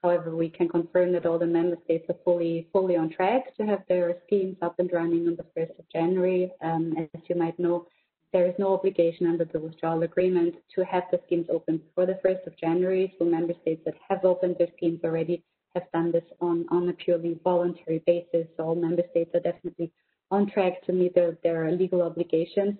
However, 0.02 0.34
we 0.34 0.48
can 0.48 0.66
confirm 0.66 1.12
that 1.12 1.26
all 1.26 1.38
the 1.38 1.46
member 1.46 1.76
states 1.84 2.06
are 2.08 2.16
fully 2.24 2.68
fully 2.72 2.96
on 2.96 3.10
track 3.10 3.54
to 3.58 3.66
have 3.66 3.82
their 3.86 4.16
schemes 4.26 4.56
up 4.62 4.78
and 4.78 4.90
running 4.90 5.28
on 5.28 5.36
the 5.36 5.44
1st 5.54 5.78
of 5.78 5.84
January. 5.92 6.50
Um, 6.62 6.94
as 7.14 7.20
you 7.28 7.36
might 7.36 7.58
know, 7.58 7.86
there 8.32 8.46
is 8.46 8.54
no 8.58 8.74
obligation 8.74 9.26
under 9.26 9.44
the 9.44 9.58
withdrawal 9.58 10.02
agreement 10.02 10.54
to 10.74 10.84
have 10.84 11.04
the 11.10 11.20
schemes 11.26 11.46
open 11.50 11.78
before 11.78 12.06
the 12.06 12.20
1st 12.24 12.46
of 12.46 12.58
January. 12.58 13.12
So 13.18 13.24
member 13.24 13.54
states 13.62 13.82
that 13.84 13.94
have 14.08 14.24
opened 14.24 14.56
their 14.58 14.68
schemes 14.76 15.00
already 15.04 15.42
have 15.74 15.90
done 15.92 16.12
this 16.12 16.24
on, 16.40 16.66
on 16.70 16.88
a 16.88 16.92
purely 16.92 17.38
voluntary 17.42 18.02
basis. 18.06 18.46
So 18.56 18.64
all 18.64 18.74
member 18.74 19.02
states 19.10 19.30
are 19.34 19.40
definitely 19.40 19.92
on 20.30 20.50
track 20.50 20.82
to 20.86 20.92
meet 20.92 21.14
their, 21.14 21.36
their 21.42 21.70
legal 21.72 22.02
obligations. 22.02 22.76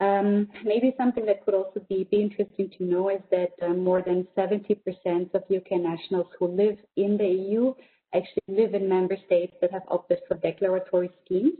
Um, 0.00 0.48
maybe 0.64 0.94
something 0.96 1.26
that 1.26 1.44
could 1.44 1.54
also 1.54 1.80
be, 1.88 2.06
be 2.08 2.22
interesting 2.22 2.70
to 2.78 2.84
know 2.84 3.08
is 3.08 3.20
that 3.32 3.50
uh, 3.62 3.70
more 3.70 4.00
than 4.00 4.28
70% 4.36 5.34
of 5.34 5.42
UK 5.50 5.72
nationals 5.72 6.28
who 6.38 6.46
live 6.46 6.76
in 6.96 7.16
the 7.16 7.26
EU 7.26 7.74
actually 8.14 8.42
live 8.46 8.74
in 8.74 8.88
member 8.88 9.16
states 9.26 9.54
that 9.60 9.72
have 9.72 9.82
opted 9.88 10.18
for 10.28 10.36
declaratory 10.36 11.10
schemes. 11.24 11.54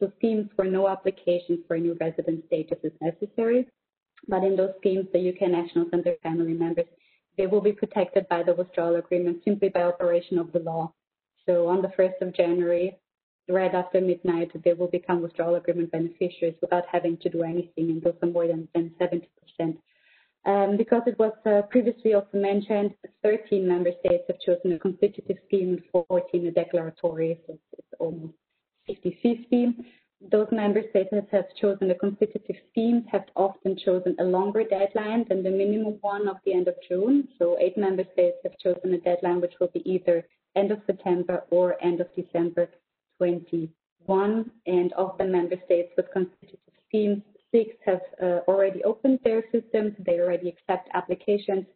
So 0.00 0.12
schemes 0.18 0.50
where 0.56 0.70
no 0.70 0.88
application 0.88 1.62
for 1.66 1.76
a 1.76 1.80
new 1.80 1.96
resident 2.00 2.44
status 2.46 2.78
is 2.82 2.92
necessary. 3.00 3.66
But 4.28 4.44
in 4.44 4.56
those 4.56 4.74
schemes, 4.78 5.06
the 5.12 5.28
UK 5.28 5.50
nationals 5.50 5.88
and 5.92 6.02
their 6.02 6.16
family 6.22 6.52
members, 6.52 6.86
they 7.36 7.46
will 7.46 7.60
be 7.60 7.72
protected 7.72 8.28
by 8.28 8.42
the 8.42 8.54
withdrawal 8.54 8.96
agreement 8.96 9.42
simply 9.44 9.68
by 9.68 9.82
operation 9.82 10.38
of 10.38 10.52
the 10.52 10.58
law. 10.60 10.92
So 11.46 11.68
on 11.68 11.82
the 11.82 11.88
1st 11.88 12.20
of 12.22 12.34
January, 12.34 12.96
right 13.48 13.74
after 13.74 14.00
midnight, 14.00 14.50
they 14.64 14.72
will 14.72 14.88
become 14.88 15.22
withdrawal 15.22 15.54
agreement 15.54 15.92
beneficiaries 15.92 16.56
without 16.60 16.84
having 16.90 17.16
to 17.18 17.28
do 17.28 17.42
anything, 17.42 17.90
and 17.90 18.02
those 18.02 18.16
are 18.22 18.28
more 18.28 18.46
than, 18.46 18.68
than 18.74 18.92
70%. 19.00 19.76
Um, 20.44 20.76
because 20.76 21.02
it 21.06 21.18
was 21.18 21.32
uh, 21.44 21.62
previously 21.70 22.14
also 22.14 22.38
mentioned, 22.38 22.94
13 23.22 23.66
member 23.66 23.90
states 24.00 24.24
have 24.28 24.40
chosen 24.40 24.72
a 24.72 24.78
constitutive 24.78 25.36
scheme 25.46 25.80
and 25.92 26.06
14 26.08 26.46
a 26.46 26.50
declaratory, 26.50 27.40
so 27.46 27.54
it's, 27.54 27.62
it's 27.78 28.00
almost 28.00 28.34
50-50. 28.88 29.84
Those 30.30 30.48
member 30.50 30.82
states 30.90 31.10
that 31.12 31.28
have 31.30 31.44
chosen 31.60 31.88
the 31.88 31.94
constitutive 31.94 32.56
schemes 32.70 33.04
have 33.12 33.24
often 33.36 33.76
chosen 33.76 34.16
a 34.18 34.24
longer 34.24 34.64
deadline 34.64 35.26
than 35.28 35.42
the 35.42 35.50
minimum 35.50 35.98
one 36.00 36.26
of 36.26 36.38
the 36.44 36.54
end 36.54 36.68
of 36.68 36.74
June. 36.88 37.28
So 37.38 37.58
eight 37.60 37.76
member 37.76 38.04
states 38.14 38.38
have 38.42 38.58
chosen 38.58 38.94
a 38.94 38.98
deadline 38.98 39.40
which 39.40 39.52
will 39.60 39.70
be 39.74 39.88
either 39.88 40.26
end 40.56 40.72
of 40.72 40.80
September 40.86 41.44
or 41.50 41.76
end 41.84 42.00
of 42.00 42.08
December 42.16 42.68
21. 43.18 44.50
And 44.66 44.92
of 44.94 45.18
the 45.18 45.26
member 45.26 45.56
states 45.66 45.92
with 45.96 46.06
constitutive 46.12 46.58
schemes, 46.88 47.22
six 47.52 47.76
have 47.84 48.00
uh, 48.22 48.40
already 48.48 48.82
opened 48.84 49.20
their 49.22 49.44
systems. 49.52 49.94
They 49.98 50.18
already 50.18 50.48
accept 50.48 50.88
applications. 50.94 51.66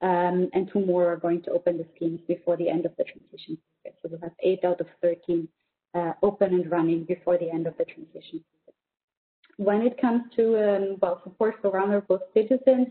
Um, 0.00 0.50
and 0.52 0.70
two 0.72 0.84
more 0.84 1.12
are 1.12 1.16
going 1.16 1.42
to 1.42 1.50
open 1.52 1.78
the 1.78 1.86
schemes 1.94 2.20
before 2.26 2.56
the 2.56 2.68
end 2.68 2.84
of 2.86 2.92
the 2.96 3.04
transition 3.04 3.58
period. 3.82 3.98
So 4.02 4.08
we'll 4.10 4.20
have 4.20 4.32
eight 4.42 4.64
out 4.64 4.80
of 4.80 4.86
13 5.02 5.46
uh, 5.46 5.46
open 6.22 6.54
and 6.54 6.70
running 6.70 7.04
before 7.04 7.38
the 7.38 7.50
end 7.50 7.66
of 7.66 7.76
the 7.78 7.84
transition. 7.84 8.42
When 9.56 9.82
it 9.82 10.00
comes 10.00 10.22
to 10.36 10.44
um, 10.58 10.96
well 11.00 11.20
support 11.22 11.56
for 11.62 11.70
vulnerable 11.70 12.18
citizens, 12.34 12.88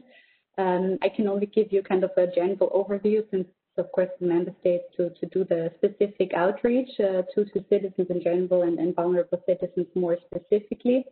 um, 0.57 0.97
I 1.01 1.09
can 1.09 1.27
only 1.27 1.47
give 1.47 1.73
you 1.73 1.83
kind 1.83 2.03
of 2.03 2.11
a 2.15 2.27
general 2.27 2.69
overview 2.69 3.23
since 3.31 3.47
of 3.77 3.91
course 3.91 4.09
the 4.19 4.27
member 4.27 4.53
states 4.59 4.83
to, 4.95 5.09
to 5.09 5.25
do 5.27 5.43
the 5.45 5.71
specific 5.77 6.33
outreach 6.35 6.89
uh, 6.99 7.23
to, 7.33 7.45
to 7.45 7.65
citizens 7.69 8.07
in 8.09 8.21
general 8.21 8.63
and, 8.63 8.77
and 8.77 8.95
vulnerable 8.95 9.41
citizens 9.47 9.87
more 9.95 10.17
specifically. 10.25 11.05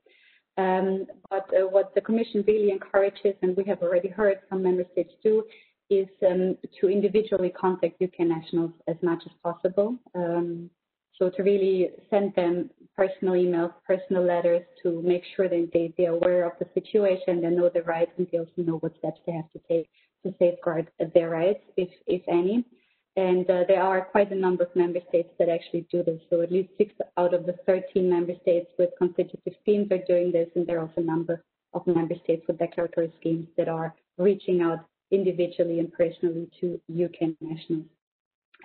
Um, 0.57 1.07
but 1.29 1.49
uh, 1.55 1.67
what 1.67 1.95
the 1.95 2.01
Commission 2.01 2.43
really 2.47 2.71
encourages, 2.71 3.35
and 3.41 3.55
we 3.55 3.63
have 3.65 3.81
already 3.81 4.09
heard 4.09 4.39
some 4.49 4.61
member 4.61 4.85
states 4.91 5.13
do, 5.23 5.43
is 5.89 6.07
um, 6.25 6.57
to 6.79 6.89
individually 6.89 7.49
contact 7.49 8.01
UK 8.01 8.19
nationals 8.19 8.71
as 8.87 8.95
much 9.01 9.23
as 9.25 9.31
possible. 9.43 9.97
Um, 10.13 10.69
so 11.17 11.29
to 11.29 11.43
really 11.43 11.89
send 12.09 12.33
them 12.35 12.69
personal 12.95 13.33
emails, 13.33 13.73
personal 13.85 14.23
letters 14.23 14.63
to 14.83 15.01
make 15.01 15.23
sure 15.35 15.47
that 15.47 15.69
they, 15.73 15.93
they're 15.97 16.11
aware 16.11 16.45
of 16.45 16.53
the 16.59 16.67
situation, 16.73 17.41
they 17.41 17.49
know 17.49 17.69
the 17.69 17.83
rights, 17.83 18.11
and 18.17 18.27
they 18.31 18.39
also 18.39 18.51
know 18.57 18.77
what 18.77 18.97
steps 18.97 19.19
they 19.25 19.33
have 19.33 19.51
to 19.51 19.59
take 19.67 19.89
to 20.23 20.33
safeguard 20.39 20.89
their 21.13 21.29
rights, 21.29 21.63
if, 21.77 21.89
if 22.07 22.21
any. 22.27 22.65
And 23.17 23.49
uh, 23.49 23.63
there 23.67 23.83
are 23.83 24.01
quite 24.05 24.31
a 24.31 24.35
number 24.35 24.63
of 24.63 24.75
member 24.75 24.99
states 25.09 25.29
that 25.37 25.49
actually 25.49 25.85
do 25.91 26.03
this. 26.03 26.21
So 26.29 26.41
at 26.41 26.51
least 26.51 26.69
six 26.77 26.93
out 27.17 27.33
of 27.33 27.45
the 27.45 27.55
13 27.65 28.09
member 28.09 28.33
states 28.41 28.67
with 28.79 28.89
constitutive 28.97 29.53
schemes 29.61 29.91
are 29.91 30.03
doing 30.07 30.31
this, 30.31 30.47
and 30.55 30.65
there 30.65 30.77
are 30.77 30.81
also 30.87 31.01
a 31.01 31.03
number 31.03 31.43
of 31.73 31.85
member 31.87 32.15
states 32.23 32.43
with 32.47 32.59
declaratory 32.59 33.11
schemes 33.19 33.47
that 33.57 33.67
are 33.67 33.93
reaching 34.17 34.61
out 34.61 34.85
individually 35.11 35.79
and 35.79 35.91
personally 35.91 36.49
to 36.59 36.79
UK 36.89 37.35
nationals. 37.41 37.85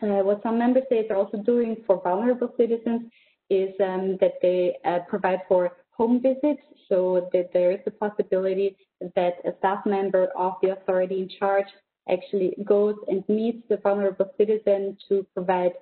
Uh, 0.03 0.23
what 0.23 0.43
some 0.43 0.59
member 0.59 0.81
states 0.87 1.09
are 1.11 1.17
also 1.17 1.39
doing 1.39 1.77
for 1.87 2.01
vulnerable 2.03 2.53
citizens 2.57 3.11
is 3.49 3.71
um, 3.81 4.19
that 4.21 4.35
they 4.43 4.77
uh, 4.85 4.99
provide 5.09 5.41
for 5.49 5.73
home 5.91 6.21
visits 6.21 6.63
so 6.89 7.29
that 7.33 7.51
there 7.53 7.71
is 7.71 7.81
a 7.87 7.91
possibility 7.91 8.77
that 9.15 9.35
a 9.45 9.57
staff 9.59 9.87
member 9.87 10.29
of 10.37 10.55
the 10.63 10.71
authority 10.71 11.21
in 11.21 11.29
charge 11.39 11.67
actually 12.09 12.55
goes 12.65 12.97
and 13.09 13.25
meets 13.29 13.63
the 13.69 13.79
vulnerable 13.79 14.31
citizen 14.37 14.97
to 15.09 15.27
provide 15.35 15.73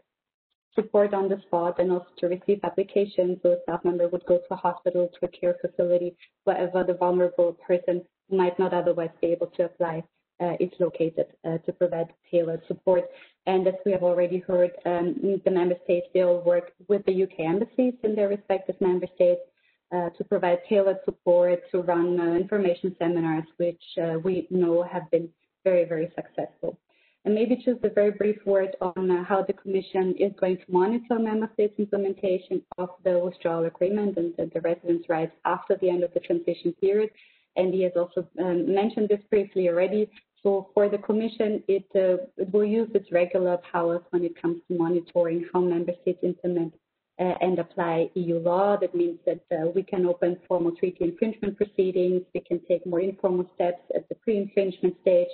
support 0.74 1.14
on 1.14 1.28
the 1.28 1.40
spot 1.46 1.78
and 1.78 1.92
also 1.92 2.06
to 2.18 2.28
receive 2.28 2.60
applications. 2.64 3.38
So 3.42 3.50
a 3.50 3.62
staff 3.62 3.84
member 3.84 4.08
would 4.08 4.24
go 4.26 4.38
to 4.38 4.54
a 4.54 4.56
hospital, 4.56 5.08
to 5.08 5.26
a 5.26 5.28
care 5.28 5.56
facility, 5.60 6.16
wherever 6.44 6.84
the 6.84 6.94
vulnerable 6.94 7.56
person 7.66 8.02
might 8.30 8.58
not 8.58 8.72
otherwise 8.72 9.10
be 9.20 9.28
able 9.28 9.48
to 9.48 9.64
apply 9.64 10.04
is 10.60 10.70
located 10.80 11.26
uh, 11.44 11.58
to 11.58 11.72
provide 11.72 12.12
tailored 12.30 12.60
support. 12.66 13.04
And 13.46 13.66
as 13.66 13.74
we 13.84 13.92
have 13.92 14.02
already 14.02 14.38
heard, 14.38 14.70
um, 14.84 15.40
the 15.44 15.50
member 15.50 15.76
states 15.84 16.06
will 16.14 16.42
work 16.42 16.72
with 16.88 17.04
the 17.06 17.22
UK 17.22 17.40
embassies 17.40 17.94
in 18.02 18.14
their 18.14 18.28
respective 18.28 18.80
member 18.80 19.06
states 19.14 19.40
uh, 19.94 20.10
to 20.10 20.24
provide 20.24 20.58
tailored 20.68 20.98
support, 21.04 21.60
to 21.70 21.82
run 21.82 22.18
uh, 22.18 22.34
information 22.34 22.96
seminars, 22.98 23.44
which 23.58 23.82
uh, 24.02 24.18
we 24.24 24.46
know 24.50 24.82
have 24.82 25.10
been 25.10 25.28
very, 25.62 25.84
very 25.84 26.10
successful. 26.14 26.78
And 27.24 27.34
maybe 27.34 27.56
just 27.56 27.82
a 27.84 27.88
very 27.88 28.10
brief 28.10 28.36
word 28.44 28.76
on 28.80 29.10
uh, 29.10 29.24
how 29.24 29.42
the 29.42 29.54
Commission 29.54 30.14
is 30.18 30.32
going 30.38 30.58
to 30.58 30.64
monitor 30.68 31.18
member 31.18 31.48
states' 31.54 31.74
implementation 31.78 32.62
of 32.76 32.90
the 33.02 33.18
withdrawal 33.18 33.64
agreement 33.64 34.18
and 34.18 34.34
the 34.36 34.60
residence 34.60 35.04
rights 35.08 35.32
after 35.44 35.76
the 35.80 35.88
end 35.88 36.04
of 36.04 36.12
the 36.12 36.20
transition 36.20 36.74
period. 36.80 37.10
And 37.56 37.72
he 37.72 37.82
has 37.82 37.92
also 37.96 38.26
um, 38.40 38.72
mentioned 38.72 39.08
this 39.08 39.20
briefly 39.30 39.68
already. 39.68 40.10
So 40.42 40.68
for 40.74 40.88
the 40.88 40.98
Commission, 40.98 41.62
it, 41.68 41.86
uh, 41.94 42.24
it 42.36 42.52
will 42.52 42.64
use 42.64 42.90
its 42.94 43.10
regular 43.10 43.58
powers 43.72 44.02
when 44.10 44.24
it 44.24 44.40
comes 44.40 44.60
to 44.68 44.76
monitoring 44.76 45.46
how 45.52 45.60
member 45.60 45.92
states 46.02 46.18
implement 46.22 46.74
uh, 47.18 47.34
and 47.40 47.58
apply 47.58 48.10
EU 48.14 48.38
law. 48.38 48.76
That 48.76 48.94
means 48.94 49.18
that 49.24 49.40
uh, 49.52 49.68
we 49.74 49.82
can 49.82 50.04
open 50.04 50.36
formal 50.48 50.72
treaty 50.72 51.04
infringement 51.04 51.56
proceedings. 51.56 52.22
We 52.34 52.40
can 52.40 52.60
take 52.68 52.84
more 52.86 53.00
informal 53.00 53.48
steps 53.54 53.82
at 53.94 54.08
the 54.08 54.16
pre-infringement 54.16 54.96
stage. 55.00 55.28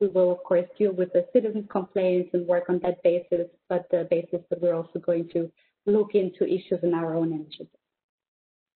We 0.00 0.08
will, 0.08 0.32
of 0.32 0.42
course, 0.44 0.66
deal 0.78 0.92
with 0.92 1.12
the 1.12 1.26
citizens' 1.32 1.66
complaints 1.70 2.30
and 2.32 2.46
work 2.46 2.64
on 2.68 2.80
that 2.80 3.02
basis, 3.02 3.48
but 3.68 3.86
the 3.90 4.06
basis 4.10 4.40
that 4.48 4.62
we're 4.62 4.74
also 4.74 4.98
going 4.98 5.28
to 5.34 5.50
look 5.86 6.14
into 6.14 6.44
issues 6.44 6.80
in 6.82 6.94
our 6.94 7.14
own 7.14 7.32
initiative. 7.32 7.77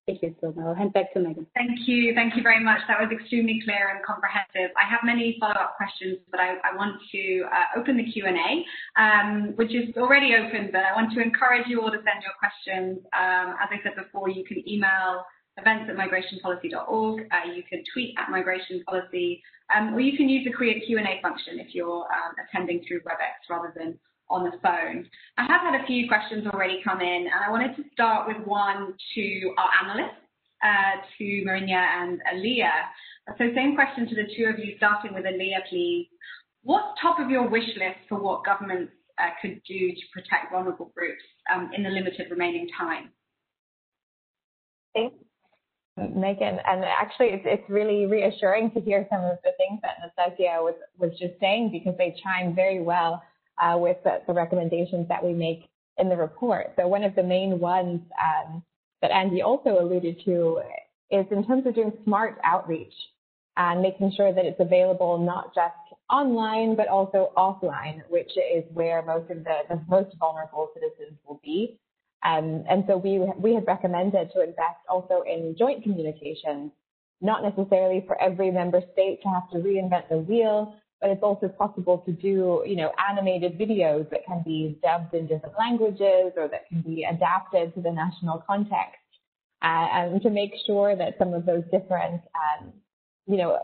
Thank 0.06 0.22
you, 0.22 0.34
Silva. 0.40 0.60
I'll 0.66 0.74
hand 0.74 0.92
back 0.92 1.12
to 1.12 1.20
Meghan. 1.20 1.46
Thank 1.54 1.86
you. 1.86 2.12
Thank 2.12 2.34
you 2.36 2.42
very 2.42 2.62
much. 2.62 2.80
That 2.88 2.98
was 2.98 3.10
extremely 3.12 3.60
clear 3.64 3.88
and 3.94 4.04
comprehensive. 4.04 4.74
I 4.74 4.88
have 4.90 5.00
many 5.04 5.36
follow-up 5.38 5.76
questions, 5.76 6.18
but 6.28 6.40
I, 6.40 6.58
I 6.64 6.74
want 6.74 7.00
to 7.12 7.44
uh, 7.46 7.78
open 7.78 7.96
the 7.96 8.10
Q&A, 8.10 8.64
um, 9.00 9.52
which 9.54 9.72
is 9.72 9.96
already 9.96 10.34
open, 10.34 10.70
but 10.72 10.82
I 10.82 10.92
want 10.92 11.12
to 11.12 11.22
encourage 11.22 11.68
you 11.68 11.80
all 11.80 11.90
to 11.90 12.02
send 12.02 12.18
your 12.26 12.34
questions. 12.34 12.98
Um, 13.14 13.54
as 13.62 13.70
I 13.70 13.78
said 13.84 13.94
before, 13.94 14.28
you 14.28 14.44
can 14.44 14.68
email 14.68 15.22
events 15.56 15.88
at 15.88 15.94
migrationpolicy.org. 15.94 17.28
Uh, 17.30 17.52
you 17.54 17.62
can 17.62 17.84
tweet 17.92 18.16
at 18.18 18.26
migrationpolicy, 18.26 19.40
um, 19.70 19.94
or 19.94 20.00
you 20.00 20.16
can 20.16 20.28
use 20.28 20.44
the 20.44 20.50
Q&A 20.50 21.22
function 21.22 21.60
if 21.60 21.76
you're 21.76 22.02
um, 22.10 22.34
attending 22.42 22.82
through 22.88 23.00
WebEx 23.00 23.46
rather 23.48 23.72
than 23.76 23.96
on 24.32 24.44
the 24.44 24.58
phone. 24.62 25.06
I 25.38 25.46
have 25.46 25.60
had 25.60 25.80
a 25.80 25.86
few 25.86 26.08
questions 26.08 26.46
already 26.46 26.80
come 26.82 27.00
in, 27.00 27.28
and 27.32 27.44
I 27.46 27.50
wanted 27.50 27.76
to 27.76 27.82
start 27.92 28.26
with 28.26 28.44
one 28.46 28.94
to 29.14 29.54
our 29.58 29.70
analysts, 29.84 30.16
uh, 30.64 31.02
to 31.18 31.24
Mariña 31.46 32.02
and 32.02 32.20
Aliyyah. 32.32 33.36
So 33.38 33.44
same 33.54 33.74
question 33.74 34.08
to 34.08 34.14
the 34.14 34.28
two 34.36 34.44
of 34.44 34.58
you, 34.58 34.74
starting 34.78 35.14
with 35.14 35.24
Aliyyah, 35.24 35.68
please. 35.68 36.08
What's 36.62 37.00
top 37.00 37.18
of 37.20 37.30
your 37.30 37.48
wish 37.48 37.68
list 37.76 37.98
for 38.08 38.18
what 38.20 38.44
governments 38.44 38.92
uh, 39.18 39.30
could 39.40 39.60
do 39.66 39.92
to 39.92 40.02
protect 40.12 40.52
vulnerable 40.52 40.92
groups 40.96 41.22
um, 41.52 41.70
in 41.74 41.82
the 41.82 41.90
limited 41.90 42.30
remaining 42.30 42.68
time? 42.78 43.10
Thanks, 44.94 45.16
Meghan. 45.98 46.60
And 46.66 46.84
actually, 46.84 47.28
it's, 47.28 47.44
it's 47.46 47.68
really 47.70 48.06
reassuring 48.06 48.70
to 48.72 48.80
hear 48.80 49.06
some 49.10 49.24
of 49.24 49.38
the 49.44 49.50
things 49.58 49.80
that 49.82 49.96
Nastasia 50.00 50.62
was, 50.62 50.74
was 50.98 51.10
just 51.18 51.34
saying 51.40 51.70
because 51.72 51.96
they 51.98 52.14
chime 52.22 52.54
very 52.54 52.80
well 52.80 53.22
uh, 53.60 53.76
with 53.78 53.96
the, 54.04 54.20
the, 54.26 54.32
recommendations 54.32 55.08
that 55.08 55.24
we 55.24 55.32
make 55.32 55.68
in 55.98 56.08
the 56.08 56.16
report. 56.16 56.72
So 56.76 56.86
one 56.88 57.04
of 57.04 57.14
the 57.14 57.22
main 57.22 57.58
ones 57.58 58.00
um, 58.20 58.62
that 59.02 59.10
Andy 59.10 59.42
also 59.42 59.78
alluded 59.80 60.20
to 60.24 60.62
is 61.10 61.26
in 61.30 61.46
terms 61.46 61.66
of 61.66 61.74
doing 61.74 61.92
smart 62.04 62.38
outreach 62.44 62.94
and 63.56 63.82
making 63.82 64.12
sure 64.16 64.32
that 64.32 64.44
it's 64.46 64.60
available 64.60 65.18
not 65.18 65.54
just 65.54 65.74
online 66.10 66.76
but 66.76 66.88
also 66.88 67.32
offline, 67.36 68.02
which 68.08 68.30
is 68.36 68.64
where 68.72 69.02
most 69.02 69.30
of 69.30 69.44
the, 69.44 69.58
the 69.68 69.80
most 69.88 70.16
vulnerable 70.18 70.70
citizens 70.74 71.18
will 71.26 71.40
be. 71.42 71.78
Um, 72.24 72.64
and 72.70 72.84
so 72.86 72.96
we 72.96 73.18
we 73.36 73.54
had 73.54 73.66
recommended 73.66 74.30
to 74.32 74.42
invest 74.42 74.78
also 74.88 75.22
in 75.22 75.56
joint 75.58 75.82
communications, 75.82 76.70
not 77.20 77.42
necessarily 77.42 78.04
for 78.06 78.20
every 78.22 78.50
member 78.50 78.80
state 78.92 79.20
to 79.22 79.28
have 79.28 79.50
to 79.50 79.58
reinvent 79.58 80.08
the 80.08 80.18
wheel, 80.18 80.76
but 81.02 81.10
it's 81.10 81.22
also 81.22 81.48
possible 81.48 81.98
to 82.06 82.12
do, 82.12 82.62
you 82.64 82.76
know, 82.76 82.92
animated 83.10 83.58
videos 83.58 84.08
that 84.10 84.24
can 84.24 84.40
be 84.44 84.78
dubbed 84.82 85.12
in 85.12 85.26
different 85.26 85.56
languages 85.58 86.32
or 86.36 86.48
that 86.48 86.68
can 86.68 86.80
be 86.80 87.04
adapted 87.04 87.74
to 87.74 87.82
the 87.82 87.90
national 87.90 88.42
context, 88.46 88.96
uh, 89.62 89.88
and 89.92 90.22
to 90.22 90.30
make 90.30 90.52
sure 90.64 90.96
that 90.96 91.16
some 91.18 91.34
of 91.34 91.44
those 91.44 91.64
different, 91.72 92.22
um, 92.42 92.72
you 93.26 93.36
know, 93.36 93.58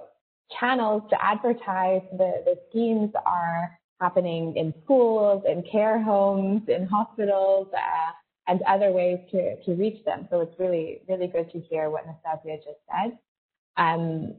channels 0.58 1.02
to 1.10 1.24
advertise 1.24 2.02
the, 2.12 2.42
the 2.44 2.56
schemes 2.68 3.12
are 3.24 3.78
happening 4.00 4.56
in 4.56 4.74
schools, 4.84 5.44
in 5.48 5.62
care 5.70 6.02
homes, 6.02 6.62
in 6.68 6.86
hospitals, 6.86 7.68
uh, 7.72 8.10
and 8.48 8.62
other 8.62 8.90
ways 8.90 9.18
to, 9.30 9.62
to 9.62 9.74
reach 9.74 10.04
them. 10.04 10.26
So 10.30 10.40
it's 10.40 10.58
really, 10.58 11.02
really 11.08 11.26
good 11.26 11.50
to 11.52 11.60
hear 11.60 11.90
what 11.90 12.04
Nastasia 12.06 12.56
just 12.56 12.80
said. 12.90 13.18
Um, 13.76 14.34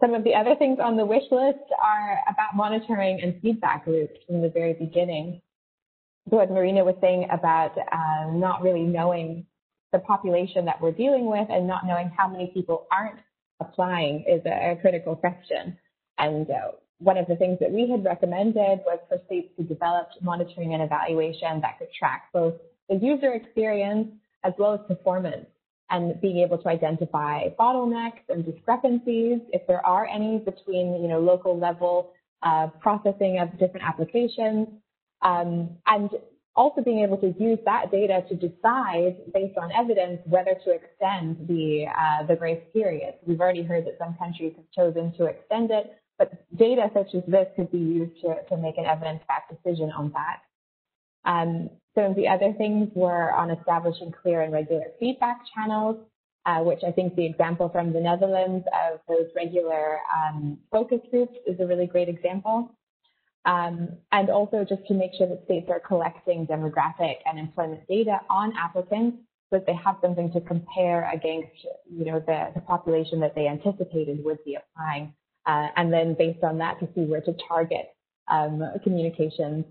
some 0.00 0.14
of 0.14 0.24
the 0.24 0.34
other 0.34 0.54
things 0.54 0.78
on 0.82 0.96
the 0.96 1.04
wish 1.04 1.24
list 1.30 1.58
are 1.80 2.18
about 2.28 2.54
monitoring 2.54 3.20
and 3.22 3.40
feedback 3.42 3.86
loops 3.86 4.18
from 4.26 4.42
the 4.42 4.48
very 4.48 4.74
beginning. 4.74 5.40
What 6.24 6.50
Mariña 6.50 6.84
was 6.84 6.94
saying 7.00 7.28
about 7.30 7.76
uh, 7.76 8.30
not 8.32 8.62
really 8.62 8.82
knowing 8.82 9.46
the 9.92 9.98
population 9.98 10.64
that 10.66 10.80
we're 10.80 10.92
dealing 10.92 11.26
with 11.26 11.48
and 11.50 11.66
not 11.66 11.86
knowing 11.86 12.10
how 12.16 12.28
many 12.28 12.48
people 12.48 12.86
aren't 12.92 13.18
applying 13.60 14.24
is 14.28 14.42
a, 14.44 14.72
a 14.72 14.76
critical 14.80 15.16
question. 15.16 15.76
And 16.18 16.48
uh, 16.50 16.72
one 16.98 17.16
of 17.16 17.26
the 17.26 17.36
things 17.36 17.58
that 17.60 17.70
we 17.70 17.90
had 17.90 18.04
recommended 18.04 18.80
was 18.84 18.98
for 19.08 19.18
states 19.26 19.48
to 19.56 19.64
develop 19.64 20.08
monitoring 20.20 20.74
and 20.74 20.82
evaluation 20.82 21.60
that 21.62 21.78
could 21.78 21.88
track 21.98 22.24
both 22.32 22.54
the 22.88 22.96
user 22.96 23.32
experience 23.32 24.08
as 24.44 24.52
well 24.58 24.74
as 24.74 24.80
performance 24.86 25.46
and 25.90 26.20
being 26.20 26.38
able 26.38 26.58
to 26.58 26.68
identify 26.68 27.48
bottlenecks 27.58 28.22
and 28.28 28.44
discrepancies, 28.44 29.40
if 29.52 29.66
there 29.66 29.84
are 29.86 30.06
any, 30.06 30.38
between 30.38 31.00
you 31.02 31.08
know 31.08 31.20
local 31.20 31.58
level 31.58 32.12
uh, 32.42 32.68
processing 32.80 33.38
of 33.38 33.50
different 33.58 33.86
applications, 33.86 34.68
um, 35.22 35.70
and 35.86 36.10
also 36.54 36.82
being 36.82 37.00
able 37.00 37.16
to 37.16 37.34
use 37.38 37.58
that 37.64 37.90
data 37.90 38.24
to 38.28 38.34
decide, 38.34 39.16
based 39.32 39.56
on 39.56 39.70
evidence, 39.72 40.20
whether 40.26 40.54
to 40.64 40.70
extend 40.70 41.36
the 41.48 41.86
uh, 41.86 42.26
the 42.26 42.36
grace 42.36 42.62
period. 42.72 43.14
We've 43.26 43.40
already 43.40 43.62
heard 43.62 43.86
that 43.86 43.96
some 43.98 44.14
countries 44.18 44.54
have 44.56 44.70
chosen 44.74 45.12
to 45.16 45.24
extend 45.24 45.70
it, 45.70 45.96
but 46.18 46.32
data 46.56 46.90
such 46.92 47.14
as 47.14 47.22
this 47.28 47.46
could 47.56 47.70
be 47.70 47.78
used 47.78 48.20
to, 48.22 48.34
to 48.48 48.56
make 48.56 48.76
an 48.76 48.86
evidence-backed 48.86 49.52
decision 49.54 49.90
on 49.92 50.12
that. 50.12 50.40
Um, 51.24 51.70
some 51.98 52.12
of 52.12 52.16
the 52.16 52.28
other 52.28 52.52
things 52.52 52.88
were 52.94 53.32
on 53.32 53.50
establishing 53.50 54.12
clear 54.22 54.42
and 54.42 54.52
regular 54.52 54.84
feedback 55.00 55.40
channels, 55.52 55.96
uh, 56.46 56.60
which 56.60 56.80
I 56.86 56.92
think 56.92 57.16
the 57.16 57.26
example 57.26 57.68
from 57.70 57.92
the 57.92 58.00
Netherlands 58.00 58.64
of 58.88 59.00
those 59.08 59.26
regular 59.34 59.98
um, 60.14 60.58
focus 60.70 61.00
groups 61.10 61.34
is 61.44 61.58
a 61.58 61.66
really 61.66 61.86
great 61.86 62.08
example. 62.08 62.72
Um, 63.44 63.88
and 64.12 64.30
also 64.30 64.64
just 64.68 64.86
to 64.86 64.94
make 64.94 65.10
sure 65.18 65.26
that 65.26 65.44
states 65.44 65.66
are 65.70 65.80
collecting 65.80 66.46
demographic 66.46 67.16
and 67.26 67.38
employment 67.38 67.80
data 67.88 68.20
on 68.30 68.52
applicants 68.56 69.16
so 69.50 69.56
that 69.56 69.66
they 69.66 69.74
have 69.74 69.96
something 70.00 70.30
to 70.32 70.40
compare 70.42 71.10
against, 71.12 71.50
you 71.90 72.04
know, 72.04 72.20
the, 72.20 72.50
the 72.54 72.60
population 72.60 73.18
that 73.20 73.34
they 73.34 73.48
anticipated 73.48 74.22
would 74.24 74.38
be 74.44 74.56
applying. 74.56 75.12
Uh, 75.46 75.68
and 75.76 75.92
then 75.92 76.14
based 76.14 76.44
on 76.44 76.58
that 76.58 76.78
to 76.78 76.88
see 76.94 77.06
where 77.06 77.22
to 77.22 77.34
target 77.48 77.88
um, 78.28 78.62
communications 78.84 79.64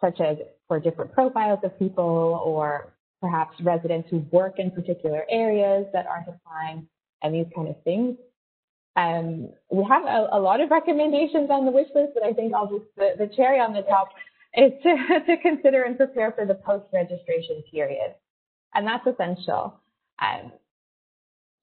such 0.00 0.20
as 0.20 0.36
for 0.66 0.78
different 0.78 1.12
profiles 1.12 1.60
of 1.64 1.78
people 1.78 2.40
or 2.44 2.92
perhaps 3.20 3.56
residents 3.60 4.08
who 4.10 4.18
work 4.30 4.58
in 4.58 4.70
particular 4.70 5.24
areas 5.28 5.86
that 5.92 6.06
aren't 6.06 6.28
applying 6.28 6.86
and 7.22 7.34
these 7.34 7.46
kind 7.54 7.68
of 7.68 7.82
things. 7.82 8.16
Um, 8.96 9.50
we 9.70 9.84
have 9.88 10.04
a, 10.04 10.28
a, 10.32 10.40
lot 10.40 10.60
of 10.60 10.70
recommendations 10.70 11.50
on 11.50 11.64
the 11.64 11.70
wish 11.70 11.88
list, 11.94 12.12
but 12.14 12.24
I 12.24 12.32
think 12.32 12.52
I'll 12.52 12.66
just, 12.66 12.84
the, 12.96 13.10
the 13.16 13.30
cherry 13.36 13.60
on 13.60 13.72
the 13.72 13.82
top 13.82 14.08
is 14.56 14.72
to, 14.82 15.20
to 15.26 15.36
consider 15.42 15.82
and 15.84 15.96
prepare 15.96 16.32
for 16.32 16.46
the 16.46 16.54
post-registration 16.54 17.62
period. 17.70 18.14
And 18.74 18.86
that's 18.86 19.06
essential. 19.06 19.80
Um, 20.20 20.52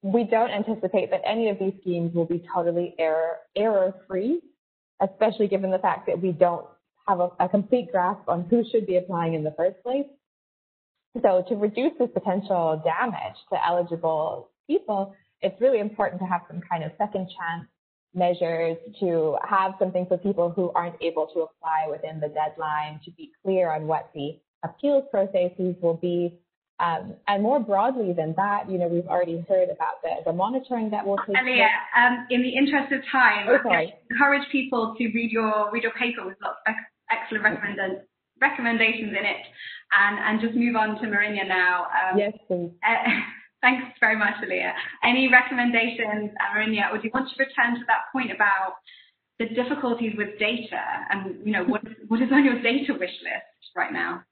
we 0.02 0.24
don't 0.24 0.50
anticipate 0.50 1.10
that 1.10 1.22
any 1.26 1.50
of 1.50 1.58
these 1.58 1.74
schemes 1.80 2.14
will 2.14 2.26
be 2.26 2.42
totally 2.54 2.94
error, 2.98 3.38
error-free, 3.54 4.40
especially 5.02 5.48
given 5.48 5.70
the 5.70 5.78
fact 5.78 6.06
that 6.06 6.20
we 6.20 6.32
don't 6.32 6.66
have 7.08 7.20
a, 7.20 7.30
a 7.40 7.48
complete 7.48 7.90
grasp 7.92 8.28
on 8.28 8.46
who 8.50 8.64
should 8.70 8.86
be 8.86 8.96
applying 8.96 9.34
in 9.34 9.44
the 9.44 9.54
first 9.56 9.82
place. 9.82 10.06
So 11.22 11.44
to 11.48 11.54
reduce 11.54 11.92
this 11.98 12.10
potential 12.12 12.82
damage 12.84 13.36
to 13.52 13.66
eligible 13.66 14.50
people, 14.66 15.14
it's 15.40 15.58
really 15.60 15.80
important 15.80 16.20
to 16.20 16.26
have 16.26 16.42
some 16.48 16.60
kind 16.68 16.84
of 16.84 16.92
second 16.98 17.28
chance 17.28 17.68
measures 18.14 18.76
to 19.00 19.36
have 19.48 19.74
something 19.78 20.06
for 20.06 20.16
people 20.18 20.50
who 20.50 20.70
aren't 20.74 20.96
able 21.02 21.26
to 21.34 21.40
apply 21.40 21.86
within 21.90 22.18
the 22.20 22.28
deadline, 22.28 23.00
to 23.04 23.10
be 23.12 23.30
clear 23.44 23.70
on 23.70 23.86
what 23.86 24.10
the 24.14 24.38
appeals 24.64 25.04
processes 25.10 25.76
will 25.82 25.98
be. 26.00 26.38
Um, 26.78 27.14
and 27.26 27.42
more 27.42 27.60
broadly 27.60 28.12
than 28.12 28.34
that, 28.36 28.70
you 28.70 28.76
know, 28.78 28.88
we've 28.88 29.06
already 29.06 29.44
heard 29.48 29.70
about 29.70 30.02
the, 30.02 30.10
the 30.26 30.32
monitoring 30.32 30.90
that 30.90 31.06
will 31.06 31.16
take 31.18 31.36
place. 31.36 31.60
Um, 31.96 32.26
in 32.30 32.42
the 32.42 32.54
interest 32.54 32.92
of 32.92 33.00
time, 33.10 33.46
oh, 33.48 33.70
encourage 34.10 34.42
people 34.52 34.94
to 34.98 35.04
read 35.04 35.30
your 35.30 35.70
read 35.72 35.84
your 35.84 35.92
paper 35.92 36.26
with 36.26 36.36
lots 36.42 36.58
of 36.66 36.74
excellent 37.10 37.44
recommend- 37.44 38.02
recommendations 38.40 39.10
in 39.10 39.24
it. 39.24 39.44
And, 39.96 40.18
and 40.18 40.40
just 40.40 40.54
move 40.54 40.76
on 40.76 41.00
to 41.00 41.06
Mariña 41.06 41.46
now. 41.46 41.86
Um, 41.86 42.18
yes, 42.18 42.32
please. 42.48 42.70
Uh, 42.82 43.10
thanks 43.62 43.86
very 44.00 44.16
much, 44.16 44.34
Aliyyah. 44.42 44.72
Any 45.04 45.28
recommendations, 45.30 46.30
uh, 46.40 46.56
Mariña, 46.56 46.92
or 46.92 46.98
do 46.98 47.04
you 47.04 47.10
want 47.14 47.28
to 47.30 47.36
return 47.38 47.74
to 47.78 47.84
that 47.86 48.10
point 48.12 48.32
about 48.32 48.76
the 49.38 49.46
difficulties 49.46 50.14
with 50.16 50.38
data 50.38 50.80
and, 51.10 51.46
you 51.46 51.52
know, 51.52 51.64
what 51.64 51.82
is, 51.86 51.92
what 52.08 52.22
is 52.22 52.28
on 52.32 52.44
your 52.44 52.60
data 52.62 52.92
wish 52.98 53.16
list 53.22 53.74
right 53.76 53.92
now? 53.92 54.22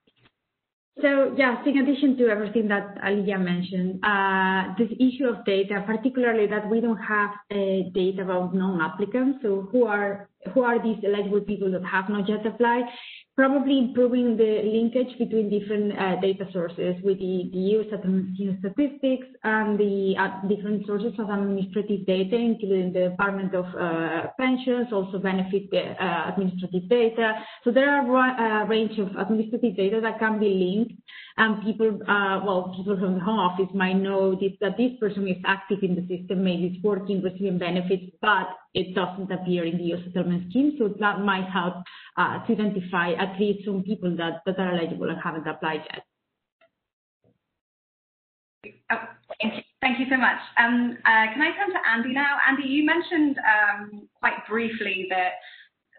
So 1.02 1.34
yes, 1.36 1.56
in 1.66 1.78
addition 1.78 2.16
to 2.18 2.28
everything 2.28 2.68
that 2.68 2.96
Aliyyah 3.02 3.42
mentioned, 3.42 3.98
uh, 4.04 4.74
this 4.78 4.90
issue 5.00 5.26
of 5.26 5.44
data, 5.44 5.82
particularly 5.84 6.46
that 6.46 6.70
we 6.70 6.80
don't 6.80 6.98
have 6.98 7.30
uh, 7.50 7.90
data 7.92 8.22
about 8.22 8.54
non-applicants, 8.54 9.40
so 9.42 9.68
who 9.72 9.86
are 9.86 10.28
who 10.52 10.62
are 10.62 10.82
these 10.82 11.02
eligible 11.04 11.40
people 11.40 11.70
that 11.72 11.84
have 11.84 12.08
not 12.08 12.28
yet 12.28 12.44
applied, 12.46 12.84
probably 13.36 13.78
improving 13.78 14.36
the 14.36 14.62
linkage 14.62 15.18
between 15.18 15.50
different 15.50 15.92
uh, 15.98 16.20
data 16.20 16.46
sources 16.52 16.94
with 17.02 17.18
the, 17.18 17.50
the 17.52 17.58
EU 17.58 17.84
statistics 17.88 19.26
and 19.42 19.78
the 19.78 20.14
uh, 20.16 20.46
different 20.46 20.86
sources 20.86 21.12
of 21.18 21.28
administrative 21.30 22.06
data, 22.06 22.36
including 22.36 22.92
the 22.92 23.08
Department 23.10 23.54
of 23.54 23.64
uh, 23.74 24.28
Pensions, 24.38 24.92
also 24.92 25.18
benefit 25.18 25.64
uh, 25.72 26.30
administrative 26.32 26.88
data. 26.88 27.32
So 27.64 27.72
there 27.72 27.90
are 27.90 28.06
a 28.06 28.64
uh, 28.64 28.66
range 28.66 28.98
of 28.98 29.08
administrative 29.16 29.76
data 29.76 30.00
that 30.00 30.20
can 30.20 30.38
be 30.38 30.48
linked 30.48 30.92
and 31.36 31.62
people, 31.64 31.98
uh, 32.08 32.40
well, 32.46 32.72
people 32.76 32.96
from 32.96 33.14
the 33.14 33.20
home 33.20 33.40
office 33.40 33.68
might 33.74 33.94
know 33.94 34.36
this, 34.36 34.52
that 34.60 34.76
this 34.76 34.92
person 35.00 35.26
is 35.26 35.36
active 35.44 35.78
in 35.82 35.96
the 35.96 36.02
system, 36.06 36.44
maybe 36.44 36.66
it's 36.66 36.84
working, 36.84 37.22
receiving 37.22 37.58
benefits, 37.58 38.04
but 38.20 38.46
it 38.72 38.94
doesn't 38.94 39.32
appear 39.32 39.64
in 39.64 39.76
the 39.76 39.82
EU 39.82 39.96
settlement 40.04 40.48
scheme. 40.50 40.76
So 40.78 40.94
that 41.00 41.20
might 41.20 41.50
help 41.50 41.74
uh, 42.16 42.46
to 42.46 42.52
identify 42.52 43.12
at 43.14 43.38
least 43.40 43.64
some 43.64 43.82
people 43.82 44.16
that, 44.16 44.42
that 44.46 44.60
are 44.60 44.78
eligible 44.78 45.10
and 45.10 45.18
haven't 45.20 45.48
applied 45.48 45.82
yet. 45.92 46.04
Oh, 48.92 48.96
thank, 49.42 49.54
you. 49.54 49.62
thank 49.80 49.98
you 49.98 50.06
so 50.08 50.16
much. 50.16 50.38
Um, 50.56 50.96
uh, 51.04 51.34
can 51.34 51.42
I 51.42 51.50
turn 51.56 51.70
to 51.70 51.80
Andy 51.90 52.14
now? 52.14 52.38
Andy, 52.48 52.68
you 52.68 52.86
mentioned 52.86 53.38
um, 53.38 54.08
quite 54.20 54.46
briefly 54.48 55.08
that 55.10 55.32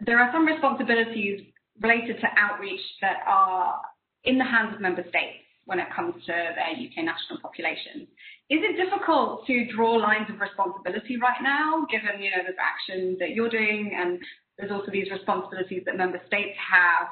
there 0.06 0.18
are 0.18 0.32
some 0.32 0.46
responsibilities 0.46 1.42
related 1.82 2.22
to 2.22 2.28
outreach 2.38 2.80
that 3.02 3.18
are 3.28 3.82
in 4.26 4.38
the 4.38 4.44
hands 4.44 4.74
of 4.74 4.82
member 4.82 5.04
states 5.10 5.46
when 5.66 5.80
it 5.80 5.88
comes 5.96 6.14
to 6.26 6.34
their 6.34 6.74
UK 6.78 7.06
national 7.06 7.42
population. 7.42 8.08
Is 8.50 8.62
it 8.62 8.78
difficult 8.78 9.48
to 9.48 9.66
draw 9.74 9.94
lines 9.94 10.30
of 10.30 10.40
responsibility 10.40 11.18
right 11.18 11.42
now, 11.42 11.86
given 11.90 12.22
you 12.22 12.30
know 12.30 12.46
there's 12.46 12.62
action 12.62 13.18
that 13.20 13.32
you're 13.32 13.50
doing 13.50 13.92
and 13.98 14.20
there's 14.58 14.72
also 14.72 14.92
these 14.92 15.10
responsibilities 15.10 15.84
that 15.86 15.98
member 15.98 16.22
states 16.28 16.58
have? 16.62 17.08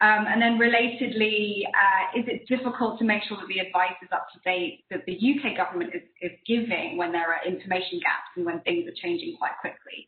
Um, 0.00 0.30
and 0.30 0.40
then 0.40 0.58
relatedly, 0.62 1.66
uh, 1.66 2.20
is 2.20 2.24
it 2.28 2.46
difficult 2.46 3.00
to 3.00 3.04
make 3.04 3.24
sure 3.24 3.36
that 3.36 3.48
the 3.48 3.58
advice 3.58 3.98
is 4.00 4.08
up 4.12 4.28
to 4.32 4.38
date 4.46 4.84
that 4.90 5.02
the 5.06 5.18
UK 5.18 5.56
government 5.56 5.90
is, 5.92 6.02
is 6.22 6.38
giving 6.46 6.96
when 6.96 7.10
there 7.10 7.26
are 7.26 7.42
information 7.44 7.98
gaps 7.98 8.30
and 8.36 8.46
when 8.46 8.60
things 8.60 8.86
are 8.86 8.94
changing 9.02 9.36
quite 9.36 9.58
quickly? 9.60 10.06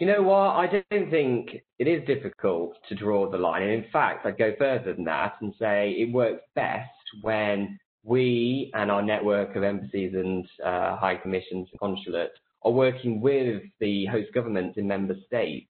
You 0.00 0.06
know 0.06 0.22
what? 0.22 0.56
I 0.56 0.66
don't 0.66 1.10
think 1.10 1.50
it 1.78 1.86
is 1.86 2.04
difficult 2.06 2.76
to 2.88 2.94
draw 2.94 3.30
the 3.30 3.38
line. 3.38 3.62
And 3.62 3.70
in 3.70 3.90
fact, 3.92 4.26
I'd 4.26 4.38
go 4.38 4.52
further 4.58 4.94
than 4.94 5.04
that 5.04 5.34
and 5.40 5.54
say 5.58 5.92
it 5.92 6.12
works 6.12 6.42
best 6.54 6.90
when 7.20 7.78
we 8.04 8.70
and 8.74 8.90
our 8.90 9.02
network 9.02 9.54
of 9.54 9.62
embassies 9.62 10.12
and 10.14 10.44
uh, 10.64 10.96
high 10.96 11.16
commissions 11.16 11.68
and 11.70 11.78
consulates 11.78 12.34
are 12.64 12.72
working 12.72 13.20
with 13.20 13.62
the 13.80 14.06
host 14.06 14.32
governments 14.34 14.76
in 14.76 14.88
member 14.88 15.14
states. 15.26 15.68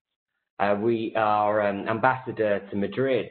Uh, 0.59 0.75
we, 0.79 1.13
our 1.15 1.61
um, 1.61 1.87
ambassador 1.87 2.59
to 2.69 2.75
Madrid 2.75 3.29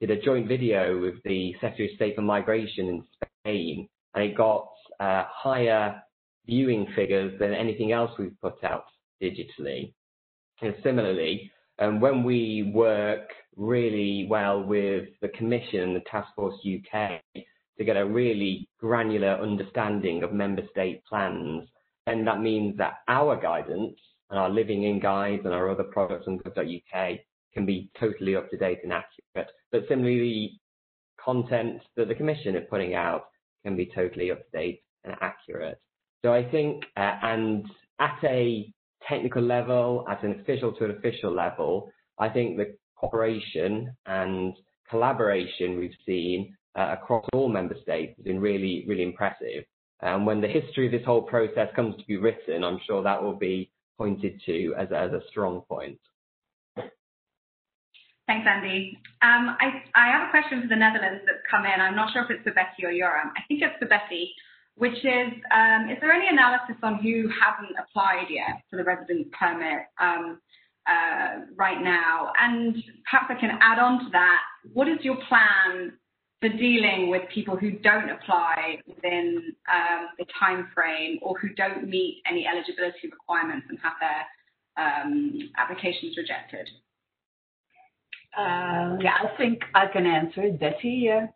did 0.00 0.10
a 0.10 0.20
joint 0.20 0.46
video 0.46 1.00
with 1.00 1.14
the 1.24 1.52
Secretary 1.60 1.90
of 1.90 1.96
State 1.96 2.16
for 2.16 2.22
Migration 2.22 2.88
in 2.88 3.04
Spain, 3.14 3.88
and 4.14 4.24
it 4.24 4.36
got 4.36 4.68
uh, 5.00 5.24
higher 5.28 6.02
viewing 6.46 6.86
figures 6.94 7.38
than 7.38 7.54
anything 7.54 7.92
else 7.92 8.10
we've 8.18 8.40
put 8.40 8.62
out 8.64 8.84
digitally. 9.24 9.92
And 10.62 10.74
similarly, 10.82 11.50
um, 11.78 12.00
when 12.00 12.22
we 12.22 12.70
work 12.74 13.30
really 13.56 14.26
well 14.28 14.62
with 14.62 15.08
the 15.20 15.28
Commission 15.28 15.80
and 15.80 15.96
the 15.96 16.02
Task 16.10 16.28
Force 16.34 16.54
UK 16.64 17.20
to 17.78 17.84
get 17.84 17.96
a 17.96 18.06
really 18.06 18.68
granular 18.78 19.34
understanding 19.40 20.22
of 20.22 20.32
member 20.32 20.62
state 20.70 21.04
plans, 21.04 21.68
then 22.06 22.24
that 22.24 22.40
means 22.40 22.76
that 22.78 22.98
our 23.08 23.40
guidance 23.40 23.96
and 24.30 24.38
our 24.38 24.50
living 24.50 24.84
in 24.84 25.00
guides 25.00 25.42
and 25.44 25.54
our 25.54 25.70
other 25.70 25.84
products 25.84 26.26
on 26.28 26.38
gov.uk 26.38 27.18
can 27.52 27.66
be 27.66 27.90
totally 27.98 28.36
up 28.36 28.50
to 28.50 28.56
date 28.56 28.78
and 28.82 28.92
accurate. 28.92 29.50
But 29.70 29.84
similarly, 29.88 30.60
the 31.16 31.22
content 31.22 31.82
that 31.96 32.08
the 32.08 32.14
Commission 32.14 32.56
is 32.56 32.64
putting 32.68 32.94
out 32.94 33.26
can 33.64 33.76
be 33.76 33.90
totally 33.94 34.30
up 34.30 34.44
to 34.44 34.56
date 34.56 34.82
and 35.04 35.14
accurate. 35.20 35.80
So 36.24 36.32
I 36.32 36.48
think, 36.50 36.84
uh, 36.96 37.18
and 37.22 37.66
at 38.00 38.18
a 38.24 38.72
technical 39.08 39.42
level, 39.42 40.04
at 40.10 40.22
an 40.22 40.40
official 40.40 40.72
to 40.72 40.84
an 40.84 40.90
official 40.92 41.32
level, 41.32 41.90
I 42.18 42.28
think 42.28 42.56
the 42.56 42.76
cooperation 42.96 43.94
and 44.06 44.54
collaboration 44.88 45.78
we've 45.78 45.96
seen 46.06 46.56
uh, 46.78 46.96
across 46.98 47.24
all 47.32 47.48
member 47.48 47.76
states 47.82 48.14
has 48.16 48.24
been 48.24 48.40
really, 48.40 48.84
really 48.88 49.02
impressive. 49.02 49.64
And 50.00 50.26
when 50.26 50.40
the 50.40 50.48
history 50.48 50.86
of 50.86 50.92
this 50.92 51.04
whole 51.04 51.22
process 51.22 51.68
comes 51.74 51.96
to 51.96 52.04
be 52.04 52.16
written, 52.16 52.64
I'm 52.64 52.80
sure 52.86 53.02
that 53.02 53.22
will 53.22 53.36
be 53.36 53.70
pointed 53.96 54.40
to 54.46 54.74
as, 54.78 54.88
as 54.94 55.12
a 55.12 55.20
strong 55.30 55.62
point. 55.68 55.98
Thanks, 58.26 58.46
Andy. 58.48 58.98
Um, 59.22 59.56
I, 59.60 59.82
I 59.94 60.08
have 60.12 60.28
a 60.28 60.30
question 60.30 60.62
for 60.62 60.68
the 60.68 60.76
Netherlands 60.76 61.22
that's 61.26 61.44
come 61.50 61.64
in. 61.66 61.80
I'm 61.80 61.94
not 61.94 62.12
sure 62.12 62.24
if 62.24 62.30
it's 62.30 62.42
for 62.42 62.52
Betty 62.52 62.84
or 62.84 62.92
Joram. 62.92 63.32
I 63.36 63.42
think 63.48 63.60
it's 63.62 63.76
for 63.78 63.86
Betty 63.86 64.32
which 64.76 64.96
is, 65.04 65.32
um, 65.54 65.88
is 65.90 65.98
there 66.00 66.12
any 66.12 66.28
analysis 66.28 66.76
on 66.82 66.96
who 66.96 67.28
hasn't 67.28 67.76
applied 67.78 68.26
yet 68.28 68.62
for 68.70 68.76
the 68.76 68.84
residence 68.84 69.28
permit 69.38 69.86
um, 70.00 70.40
uh, 70.88 71.46
right 71.56 71.80
now? 71.80 72.32
And 72.40 72.74
perhaps 73.08 73.26
I 73.30 73.40
can 73.40 73.58
add 73.60 73.78
on 73.78 74.04
to 74.04 74.10
that, 74.12 74.40
what 74.72 74.88
is 74.88 74.98
your 75.02 75.16
plan 75.28 75.92
for 76.40 76.48
dealing 76.48 77.08
with 77.08 77.22
people 77.32 77.56
who 77.56 77.70
don't 77.70 78.10
apply 78.10 78.78
within 78.86 79.54
um, 79.72 80.08
the 80.18 80.26
time 80.38 80.68
frame 80.74 81.18
or 81.22 81.38
who 81.38 81.48
don't 81.50 81.88
meet 81.88 82.22
any 82.28 82.46
eligibility 82.46 83.08
requirements 83.10 83.66
and 83.70 83.78
have 83.82 83.94
their 84.00 84.84
um, 84.84 85.38
applications 85.56 86.16
rejected? 86.16 86.68
Uh, 88.36 88.98
yeah, 89.00 89.14
I 89.22 89.36
think 89.38 89.60
I 89.74 89.86
can 89.86 90.04
answer 90.04 90.42
it, 90.42 90.58
Betty. 90.58 91.04
Yeah. 91.06 91.28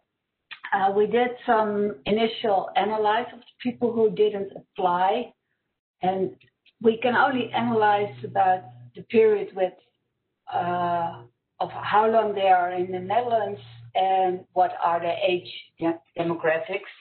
Uh, 0.73 0.91
we 0.93 1.07
did 1.07 1.31
some 1.47 1.97
initial 2.05 2.69
analysis 2.77 3.35
of 3.35 3.41
people 3.63 3.93
who 3.93 4.11
didn't 4.11 4.53
apply, 4.57 5.33
and 6.03 6.31
we 6.83 6.99
can 6.99 7.15
only 7.15 7.51
analyze 7.53 8.15
about 8.25 8.65
the 8.95 9.03
period 9.03 9.49
with 9.55 9.73
uh, 10.53 11.23
of 11.61 11.71
how 11.71 12.09
long 12.09 12.35
they 12.35 12.49
are 12.49 12.73
in 12.73 12.93
the 12.93 12.99
Netherlands 12.99 13.61
and 13.95 14.45
what 14.53 14.73
are 14.83 15.01
their 15.01 15.17
age 15.27 15.49
demographics. 16.17 16.93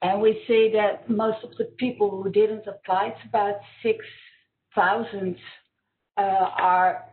And 0.00 0.20
we 0.20 0.42
see 0.46 0.70
that 0.74 1.10
most 1.10 1.44
of 1.44 1.50
the 1.58 1.64
people 1.76 2.22
who 2.22 2.30
didn't 2.30 2.66
apply, 2.66 3.08
it's 3.08 3.28
about 3.28 3.56
6,000, 3.82 5.36
uh, 6.16 6.20
are 6.20 7.04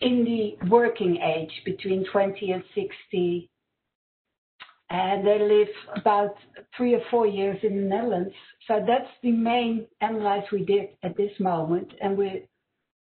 in 0.00 0.24
the 0.24 0.68
working 0.68 1.16
age 1.16 1.50
between 1.64 2.04
20 2.12 2.52
and 2.52 2.62
60 2.74 3.50
and 4.90 5.26
they 5.26 5.38
live 5.38 5.68
about 5.96 6.34
three 6.76 6.94
or 6.94 7.02
four 7.10 7.26
years 7.26 7.58
in 7.62 7.76
the 7.76 7.82
Netherlands. 7.82 8.34
So 8.66 8.82
that's 8.86 9.10
the 9.22 9.32
main 9.32 9.86
analysis 10.00 10.50
we 10.50 10.64
did 10.64 10.88
at 11.02 11.16
this 11.16 11.32
moment, 11.38 11.92
and 12.00 12.16
we're 12.16 12.40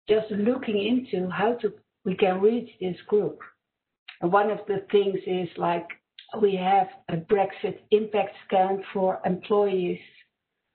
just 0.07 0.29
looking 0.31 0.85
into 0.85 1.29
how 1.29 1.53
to 1.61 1.73
we 2.05 2.15
can 2.15 2.41
reach 2.41 2.69
this 2.79 2.97
group. 3.07 3.39
And 4.21 4.31
one 4.31 4.49
of 4.49 4.59
the 4.67 4.85
things 4.91 5.19
is 5.25 5.47
like 5.57 5.87
we 6.41 6.55
have 6.55 6.87
a 7.09 7.17
Brexit 7.17 7.79
impact 7.91 8.35
scan 8.47 8.83
for 8.93 9.19
employees, 9.25 9.99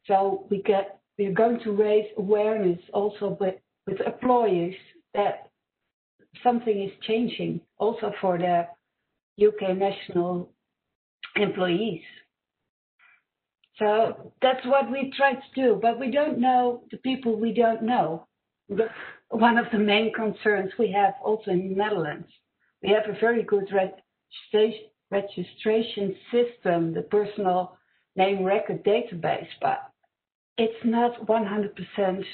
so 0.06 0.46
we 0.50 0.62
get 0.62 1.00
we're 1.18 1.32
going 1.32 1.60
to 1.60 1.72
raise 1.72 2.06
awareness 2.18 2.80
also 2.92 3.36
with 3.40 3.54
with 3.86 4.00
employees 4.00 4.74
that 5.14 5.50
something 6.42 6.82
is 6.82 6.90
changing 7.06 7.60
also 7.78 8.12
for 8.20 8.38
the 8.38 8.66
UK 9.46 9.76
national 9.76 10.50
employees. 11.36 12.02
So 13.78 14.32
that's 14.40 14.64
what 14.66 14.90
we 14.90 15.12
try 15.16 15.34
to 15.34 15.40
do, 15.54 15.78
but 15.80 15.98
we 16.00 16.10
don't 16.10 16.38
know 16.38 16.82
the 16.90 16.96
people 16.98 17.38
we 17.38 17.52
don't 17.52 17.82
know. 17.82 18.26
One 19.28 19.58
of 19.58 19.66
the 19.70 19.78
main 19.78 20.12
concerns 20.14 20.72
we 20.78 20.90
have 20.92 21.14
also 21.22 21.50
in 21.50 21.68
the 21.68 21.74
Netherlands, 21.74 22.28
we 22.82 22.90
have 22.90 23.04
a 23.08 23.18
very 23.20 23.42
good 23.42 23.68
registration 25.10 26.16
system, 26.32 26.94
the 26.94 27.06
personal 27.10 27.76
name 28.16 28.44
record 28.44 28.82
database, 28.84 29.48
but 29.60 29.90
it's 30.56 30.84
not 30.84 31.26
100% 31.26 32.24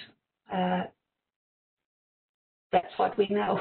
uh, 0.53 0.83
that's 2.73 2.93
what 2.97 3.17
we 3.19 3.29
know. 3.29 3.61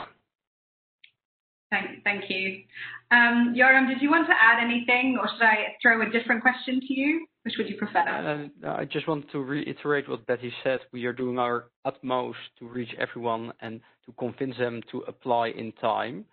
Thank, 1.72 2.04
thank 2.04 2.30
you. 2.30 2.64
Um, 3.12 3.54
Joram, 3.58 3.88
did 3.88 4.02
you 4.02 4.12
want 4.12 4.28
to 4.28 4.34
add 4.34 4.62
anything, 4.62 5.18
or 5.20 5.28
should 5.28 5.44
I 5.44 5.76
throw 5.82 6.02
a 6.02 6.10
different 6.12 6.42
question 6.42 6.82
to 6.82 6.94
you? 6.94 7.26
Which 7.44 7.56
would 7.58 7.70
you 7.70 7.78
prefer? 7.78 8.00
Uh, 8.00 8.70
I 8.70 8.86
just 8.86 9.08
want 9.08 9.32
to 9.32 9.40
reiterate 9.40 10.08
what 10.08 10.28
Betty 10.28 10.54
said. 10.64 10.80
We 10.92 11.06
are 11.06 11.14
doing 11.14 11.40
our 11.40 11.70
utmost 11.86 12.38
to 12.60 12.68
reach 12.68 12.94
everyone 13.00 13.54
and 13.62 13.80
to 14.06 14.12
convince 14.20 14.58
them 14.58 14.82
to 14.92 15.00
apply 15.08 15.48
in 15.50 15.72
time. 15.74 16.26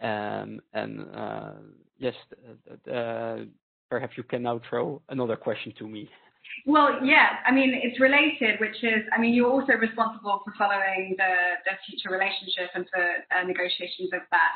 Um, 0.00 0.60
and 0.72 1.06
uh, 1.14 1.52
yes, 1.98 2.14
uh, 2.90 3.38
perhaps 3.90 4.16
you 4.16 4.22
can 4.22 4.42
now 4.42 4.60
throw 4.70 5.02
another 5.08 5.36
question 5.36 5.72
to 5.78 5.88
me. 5.88 6.08
Well, 6.66 6.98
yeah, 7.04 7.38
I 7.46 7.52
mean, 7.52 7.78
it's 7.80 8.00
related, 8.00 8.58
which 8.60 8.82
is, 8.82 9.06
I 9.16 9.20
mean, 9.20 9.34
you're 9.34 9.50
also 9.50 9.74
responsible 9.74 10.42
for 10.44 10.52
following 10.58 11.14
the, 11.16 11.32
the 11.64 11.72
future 11.86 12.10
relationship 12.10 12.70
and 12.74 12.86
for 12.92 13.02
uh, 13.02 13.44
negotiations 13.46 14.10
of 14.12 14.22
that. 14.30 14.50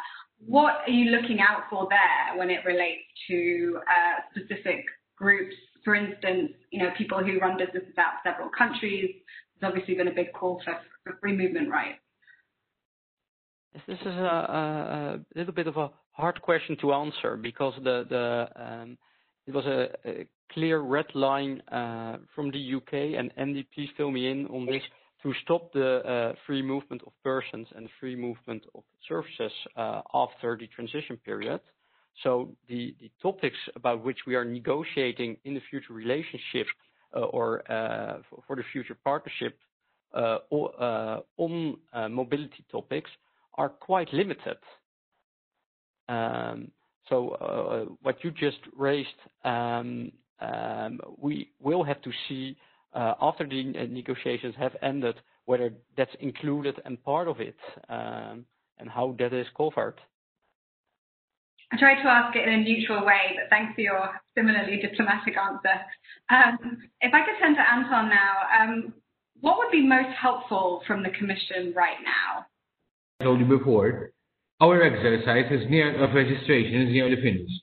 What 0.45 0.83
are 0.87 0.91
you 0.91 1.11
looking 1.11 1.41
out 1.41 1.65
for 1.71 1.87
there 1.89 2.39
when 2.39 2.51
it 2.51 2.65
relates 2.65 3.05
to 3.29 3.79
uh, 3.87 4.17
specific 4.35 4.87
groups? 5.17 5.55
For 5.85 5.95
instance, 5.95 6.53
you 6.71 6.83
know, 6.83 6.91
people 6.99 7.19
who 7.19 7.39
run 7.39 7.57
businesses 7.59 7.95
out 7.97 8.15
of 8.15 8.21
several 8.25 8.51
countries. 8.57 9.15
There's 9.61 9.71
obviously 9.71 9.95
been 9.95 10.09
a 10.09 10.15
big 10.15 10.33
call 10.33 10.61
for, 10.65 10.77
for 11.05 11.19
free 11.21 11.37
movement 11.37 11.71
rights. 11.71 12.01
This 13.87 13.99
is 14.01 14.07
a, 14.07 15.21
a, 15.21 15.21
little 15.37 15.55
bit 15.55 15.69
of 15.69 15.77
a 15.77 15.91
hard 16.13 16.43
question 16.43 16.77
to 16.81 16.93
answer 16.93 17.37
because 17.37 17.75
the, 17.85 18.05
the 18.09 18.49
um, 18.61 18.99
it 19.47 19.55
was 19.55 19.67
a, 19.67 20.27
clear 20.53 20.81
red 20.81 21.07
line 21.15 21.63
uh, 21.73 22.17
from 22.35 22.51
the 22.51 22.75
UK, 22.75 23.17
and 23.17 23.33
please 23.75 23.89
fill 23.97 24.11
me 24.11 24.31
in 24.31 24.47
on 24.49 24.67
this, 24.67 24.83
to 25.23 25.33
stop 25.45 25.73
the 25.73 25.99
uh, 25.99 26.33
free 26.47 26.63
movement 26.63 27.03
of 27.07 27.13
persons 27.23 27.69
and 27.77 27.89
free 28.01 28.17
movement 28.17 28.65
of 28.75 28.83
services 29.07 29.53
uh, 29.77 30.01
after 30.15 30.57
the 30.57 30.67
transition 30.69 31.17
period. 31.19 31.61
So 32.23 32.57
the, 32.69 32.95
topics 33.23 33.57
about 33.77 34.03
which 34.05 34.19
we 34.27 34.35
are 34.35 34.45
negotiating 34.45 35.37
in 35.45 35.55
the 35.55 35.61
future 35.71 35.93
relationship 35.93 36.67
or 37.13 37.63
for, 38.47 38.57
the 38.57 38.65
future 38.73 38.97
partnership 39.05 39.59
on 40.15 41.77
mobility 42.11 42.65
topics 42.71 43.11
are 43.55 43.69
quite 43.69 44.13
limited. 44.13 44.59
So 47.11 47.31
uh, 47.31 47.93
what 48.03 48.25
you 48.25 48.31
just 48.31 48.61
raised, 48.77 49.09
um, 49.45 50.13
um, 50.41 51.01
we 51.19 51.51
will 51.61 51.85
have 51.85 52.01
to 52.03 52.11
see 52.29 52.57
uh, 52.95 53.15
after 53.21 53.47
the 53.47 53.65
negotiations 53.89 54.55
have 54.59 54.77
ended 54.81 55.17
whether 55.45 55.73
that's 55.97 56.15
included 56.21 56.81
and 56.85 57.03
part 57.03 57.27
of 57.27 57.41
it, 57.41 57.57
um, 57.89 58.47
and 58.79 58.89
how 58.89 59.17
that 59.19 59.33
is 59.33 59.47
covered. 59.57 59.97
I 61.73 61.77
tried 61.77 62.03
to 62.03 62.09
ask 62.09 62.37
it 62.37 62.47
in 62.47 62.55
a 62.55 62.63
neutral 62.63 63.05
way, 63.05 63.37
but 63.37 63.51
thanks 63.51 63.75
for 63.75 63.81
your 63.81 64.11
similarly 64.37 64.81
diplomatic 64.81 65.35
answer. 65.37 65.81
Um, 66.31 66.79
if 67.01 67.13
I 67.13 67.21
could 67.25 67.39
turn 67.41 67.55
to 67.55 67.73
Anton 67.73 68.09
now, 68.09 68.35
um, 68.61 68.93
what 69.41 69.59
would 69.59 69.71
be 69.73 69.87
most 69.87 70.17
helpful 70.21 70.83
from 70.87 71.03
the 71.03 71.11
Commission 71.11 71.73
right 71.75 71.99
now? 72.05 72.47
I 73.21 73.25
told 73.25 73.41
you 73.41 73.47
before, 73.47 74.11
our 74.61 74.83
exercise 74.83 75.51
is 75.51 75.71
near 75.71 76.03
of 76.03 76.15
registration 76.15 76.83
is 76.83 76.93
nearly 76.93 77.17
finished. 77.17 77.63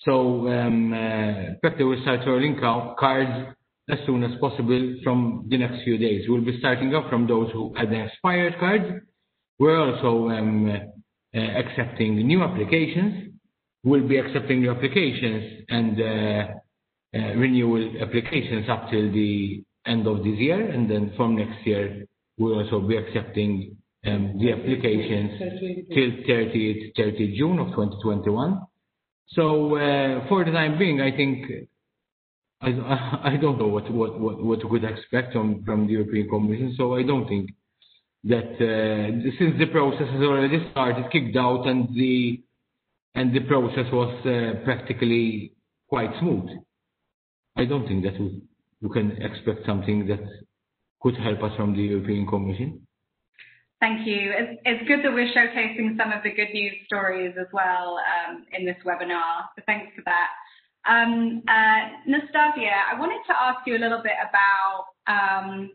So 0.00 0.48
um, 0.48 0.92
uh, 0.94 1.84
will 1.84 2.00
start 2.02 2.20
rolling 2.26 2.58
cards 2.58 3.54
as 3.90 3.98
soon 4.06 4.24
as 4.24 4.30
possible 4.40 4.96
from 5.04 5.46
the 5.48 5.58
next 5.58 5.84
few 5.84 5.98
days. 5.98 6.24
We'll 6.28 6.44
be 6.44 6.58
starting 6.58 6.94
off 6.94 7.10
from 7.10 7.26
those 7.26 7.50
who 7.52 7.74
had 7.76 7.92
expired 7.92 8.54
cards. 8.58 8.84
We're 9.58 9.78
also 9.78 10.30
um, 10.30 10.70
uh, 11.34 11.38
accepting 11.38 12.16
new 12.16 12.42
applications. 12.42 13.34
We'll 13.84 14.08
be 14.08 14.18
accepting 14.18 14.62
new 14.62 14.70
applications 14.70 15.64
and 15.68 16.00
uh, 16.00 17.18
renewal 17.36 17.92
applications 18.00 18.68
up 18.70 18.90
till 18.90 19.12
the 19.12 19.64
end 19.86 20.06
of 20.06 20.18
this 20.18 20.38
year, 20.38 20.70
and 20.70 20.90
then 20.90 21.12
from 21.16 21.36
next 21.36 21.66
year, 21.66 22.06
we'll 22.38 22.62
also 22.62 22.80
be 22.80 22.96
accepting 22.96 23.76
the 24.02 24.52
applications 24.52 25.38
till 25.92 26.10
30th, 26.28 26.94
30th 26.96 27.36
June 27.36 27.58
of 27.58 27.68
2021. 27.68 28.60
So 29.30 29.76
uh, 29.76 30.28
for 30.28 30.44
the 30.44 30.50
time 30.50 30.78
being, 30.78 31.00
I 31.00 31.14
think 31.16 31.46
I, 32.62 32.68
I 33.34 33.36
don't 33.40 33.58
know 33.58 33.68
what, 33.68 33.90
what, 33.92 34.18
what, 34.20 34.42
what 34.44 34.70
we 34.70 34.80
could 34.80 34.88
expect 34.90 35.32
from, 35.32 35.62
from 35.64 35.86
the 35.86 35.92
European 35.94 36.28
Commission. 36.28 36.74
So 36.76 36.94
I 36.96 37.02
don't 37.02 37.26
think 37.28 37.50
that 38.24 38.54
uh, 38.56 39.30
since 39.38 39.58
the 39.58 39.66
process 39.72 40.08
has 40.10 40.20
already 40.20 40.68
started, 40.72 41.10
kicked 41.10 41.36
out, 41.36 41.66
and 41.66 41.88
the 41.94 42.42
and 43.14 43.34
the 43.34 43.40
process 43.40 43.86
was 43.92 44.14
uh, 44.26 44.62
practically 44.64 45.52
quite 45.88 46.10
smooth. 46.20 46.48
I 47.56 47.64
don't 47.64 47.86
think 47.88 48.04
that 48.04 48.18
we, 48.20 48.40
we 48.82 48.88
can 48.90 49.12
expect 49.22 49.66
something 49.66 50.06
that 50.06 50.20
could 51.00 51.16
help 51.16 51.42
us 51.42 51.56
from 51.56 51.74
the 51.74 51.82
European 51.82 52.26
Commission. 52.26 52.86
Thank 53.80 54.06
you. 54.06 54.32
It's, 54.36 54.60
it's 54.66 54.88
good 54.88 55.00
that 55.04 55.12
we're 55.12 55.32
showcasing 55.32 55.96
some 55.96 56.12
of 56.12 56.22
the 56.22 56.30
good 56.30 56.52
news 56.52 56.74
stories 56.84 57.34
as 57.40 57.46
well 57.52 57.98
um, 57.98 58.44
in 58.52 58.66
this 58.66 58.76
webinar, 58.84 59.48
so 59.56 59.62
thanks 59.64 59.90
for 59.96 60.02
that. 60.04 60.28
Um, 60.86 61.42
uh, 61.48 61.88
Nastasia, 62.06 62.76
I 62.92 62.98
wanted 62.98 63.20
to 63.26 63.34
ask 63.40 63.66
you 63.66 63.76
a 63.76 63.80
little 63.80 64.02
bit 64.02 64.16
about 64.28 64.84
um, 65.06 65.70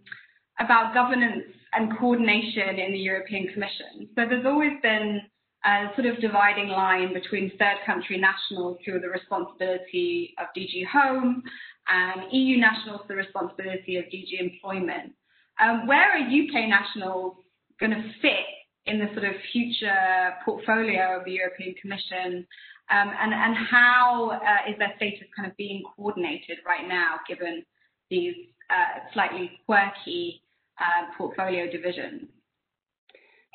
about 0.59 0.93
governance 0.93 1.45
and 1.73 1.97
coordination 1.97 2.79
in 2.79 2.93
the 2.93 2.99
European 2.99 3.47
Commission. 3.53 4.07
So 4.15 4.23
there's 4.29 4.45
always 4.45 4.73
been 4.81 5.21
a 5.65 5.87
sort 5.95 6.07
of 6.07 6.21
dividing 6.21 6.69
line 6.69 7.11
between 7.13 7.51
third 7.57 7.77
country 7.85 8.17
nationals 8.17 8.77
who 8.85 8.95
are 8.95 8.99
the 8.99 9.09
responsibility 9.09 10.33
of 10.39 10.47
DG 10.55 10.85
Home 10.87 11.43
and 11.87 12.31
EU 12.31 12.57
nationals 12.57 13.01
the 13.07 13.15
responsibility 13.15 13.97
of 13.97 14.05
DG 14.05 14.39
Employment. 14.39 15.13
Um, 15.59 15.87
where 15.87 16.11
are 16.11 16.19
UK 16.19 16.69
nationals 16.69 17.37
going 17.79 17.91
to 17.91 18.03
fit 18.21 18.45
in 18.85 18.99
the 18.99 19.07
sort 19.13 19.25
of 19.25 19.33
future 19.51 20.33
portfolio 20.43 21.17
of 21.17 21.25
the 21.25 21.31
European 21.31 21.75
Commission? 21.81 22.45
Um, 22.91 23.11
and, 23.19 23.55
how 23.55 24.31
uh, 24.31 24.71
is 24.71 24.77
their 24.77 24.93
status 24.97 25.27
kind 25.35 25.49
of 25.49 25.57
being 25.57 25.83
coordinated 25.95 26.59
right 26.67 26.87
now, 26.87 27.15
given 27.27 27.63
these 28.11 28.35
uh, 28.69 28.99
slightly 29.11 29.51
quirky 29.65 30.43
uh, 30.79 31.11
portfolio 31.17 31.69
divisions? 31.71 32.29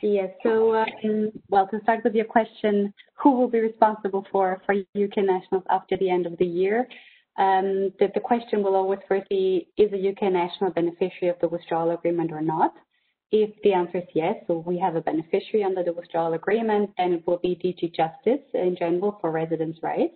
Yes. 0.03 0.31
So, 0.43 0.75
um, 0.75 1.31
well, 1.49 1.69
to 1.69 1.79
start 1.83 2.03
with 2.05 2.15
your 2.15 2.25
question, 2.25 2.93
who 3.15 3.33
will 3.33 3.49
be 3.49 3.61
responsible 3.61 4.27
for, 4.33 4.61
UK 4.69 5.19
nationals 5.19 5.65
after 5.71 5.97
the 5.97 6.11
end 6.11 6.27
of 6.27 6.37
the 6.39 6.47
year? 6.47 6.89
Um, 7.39 7.93
the, 7.99 8.11
the 8.15 8.21
question 8.21 8.63
will 8.63 8.75
always 8.75 8.99
first 9.09 9.29
be, 9.29 9.69
is 9.77 9.93
a 9.93 10.09
UK 10.09 10.33
national 10.33 10.71
beneficiary 10.71 11.29
of 11.29 11.37
the 11.41 11.49
withdrawal 11.49 11.91
agreement 11.91 12.33
or 12.33 12.41
not? 12.41 12.75
If 13.33 13.51
the 13.63 13.73
answer 13.73 13.99
is 13.99 14.09
yes, 14.13 14.35
so 14.47 14.59
we 14.67 14.79
have 14.79 14.97
a 14.97 15.01
beneficiary 15.01 15.65
under 15.65 15.85
the 15.85 15.93
withdrawal 15.93 16.35
agreement, 16.35 16.91
then 16.99 17.13
it 17.13 17.27
will 17.27 17.39
be 17.39 17.55
DG 17.55 17.95
Justice 17.95 18.45
in 18.55 18.77
general 18.77 19.19
for 19.21 19.31
residents' 19.31 19.79
rights. 19.83 20.15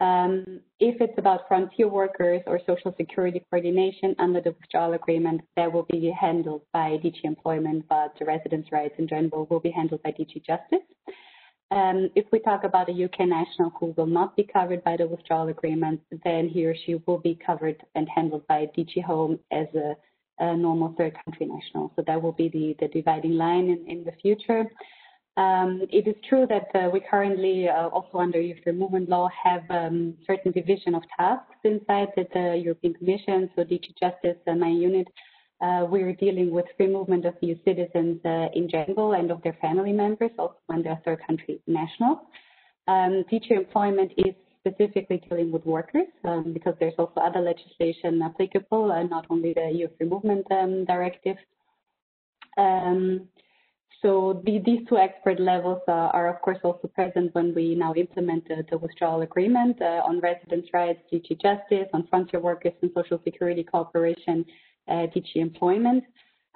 Um, 0.00 0.60
if 0.80 1.00
it's 1.00 1.16
about 1.18 1.48
frontier 1.48 1.88
workers 1.88 2.42
or 2.46 2.60
social 2.66 2.94
security 2.98 3.42
coordination 3.48 4.14
under 4.18 4.40
the 4.40 4.50
withdrawal 4.60 4.92
agreement, 4.92 5.40
that 5.56 5.72
will 5.72 5.86
be 5.88 6.12
handled 6.20 6.62
by 6.72 6.98
DG 7.02 7.24
Employment, 7.24 7.86
but 7.88 8.12
the 8.18 8.26
residents' 8.26 8.70
rights 8.72 8.94
in 8.98 9.08
general 9.08 9.46
will 9.48 9.60
be 9.60 9.70
handled 9.70 10.02
by 10.02 10.10
DG 10.10 10.44
Justice. 10.44 10.84
Um, 11.70 12.10
if 12.14 12.26
we 12.30 12.40
talk 12.40 12.64
about 12.64 12.90
a 12.90 13.04
UK 13.04 13.20
national 13.20 13.70
who 13.80 13.94
will 13.96 14.06
not 14.06 14.36
be 14.36 14.44
covered 14.44 14.84
by 14.84 14.96
the 14.96 15.06
withdrawal 15.06 15.48
agreement, 15.48 16.00
then 16.24 16.48
he 16.48 16.66
or 16.66 16.74
she 16.84 16.96
will 17.06 17.18
be 17.18 17.34
covered 17.34 17.82
and 17.94 18.06
handled 18.14 18.46
by 18.46 18.66
DG 18.76 19.02
Home 19.04 19.38
as 19.50 19.66
a 19.74 19.94
a 20.38 20.56
normal 20.56 20.94
third 20.96 21.16
country 21.24 21.46
national. 21.46 21.92
So 21.96 22.02
that 22.06 22.20
will 22.20 22.32
be 22.32 22.48
the, 22.48 22.76
the 22.80 22.88
dividing 22.88 23.32
line 23.32 23.68
in, 23.68 23.84
in 23.86 24.04
the 24.04 24.12
future. 24.22 24.66
Um, 25.36 25.82
it 25.90 26.06
is 26.06 26.14
true 26.28 26.46
that 26.48 26.68
uh, 26.74 26.90
we 26.90 27.00
currently, 27.00 27.68
uh, 27.68 27.88
also 27.88 28.18
under 28.18 28.40
youth 28.40 28.58
movement 28.66 29.08
law, 29.08 29.28
have 29.42 29.62
um, 29.68 30.14
certain 30.26 30.52
division 30.52 30.94
of 30.94 31.02
tasks 31.18 31.56
inside 31.64 32.08
the, 32.16 32.26
the 32.32 32.56
European 32.56 32.94
Commission. 32.94 33.50
So 33.56 33.62
DG 33.64 33.98
Justice, 34.00 34.36
uh, 34.46 34.54
my 34.54 34.68
unit, 34.68 35.08
uh, 35.60 35.86
we're 35.88 36.12
dealing 36.12 36.50
with 36.50 36.66
free 36.76 36.86
movement 36.86 37.24
of 37.24 37.34
EU 37.40 37.56
citizens 37.64 38.20
uh, 38.24 38.46
in 38.54 38.68
general 38.68 39.12
and 39.12 39.30
of 39.30 39.42
their 39.42 39.56
family 39.60 39.92
members, 39.92 40.30
also 40.38 40.56
when 40.66 40.82
they're 40.82 41.00
third 41.04 41.20
country 41.26 41.60
nationals. 41.66 42.18
Um, 42.86 43.24
DG 43.32 43.50
Employment 43.50 44.12
is 44.18 44.34
specifically 44.66 45.22
dealing 45.28 45.52
with 45.52 45.64
workers 45.66 46.06
um, 46.24 46.52
because 46.52 46.74
there's 46.80 46.94
also 46.98 47.20
other 47.20 47.40
legislation 47.40 48.22
applicable, 48.22 48.90
uh, 48.90 49.02
not 49.02 49.26
only 49.30 49.52
the 49.52 49.70
EU 49.72 49.88
Free 49.96 50.08
Movement 50.08 50.46
um, 50.50 50.84
Directive. 50.84 51.36
Um, 52.56 53.28
so 54.00 54.42
the, 54.44 54.60
these 54.64 54.86
two 54.88 54.98
expert 54.98 55.40
levels 55.40 55.80
uh, 55.88 55.92
are, 55.92 56.28
of 56.28 56.40
course, 56.42 56.58
also 56.62 56.88
present 56.88 57.34
when 57.34 57.54
we 57.54 57.74
now 57.74 57.94
implement 57.94 58.46
the, 58.48 58.64
the 58.70 58.78
withdrawal 58.78 59.22
agreement 59.22 59.80
uh, 59.80 60.02
on 60.06 60.20
residents' 60.20 60.68
rights, 60.72 61.00
DG 61.12 61.40
Justice, 61.40 61.88
on 61.92 62.06
frontier 62.08 62.40
workers 62.40 62.72
and 62.82 62.90
social 62.94 63.20
security 63.24 63.64
cooperation, 63.64 64.44
uh, 64.88 65.06
DG 65.14 65.36
Employment. 65.36 66.04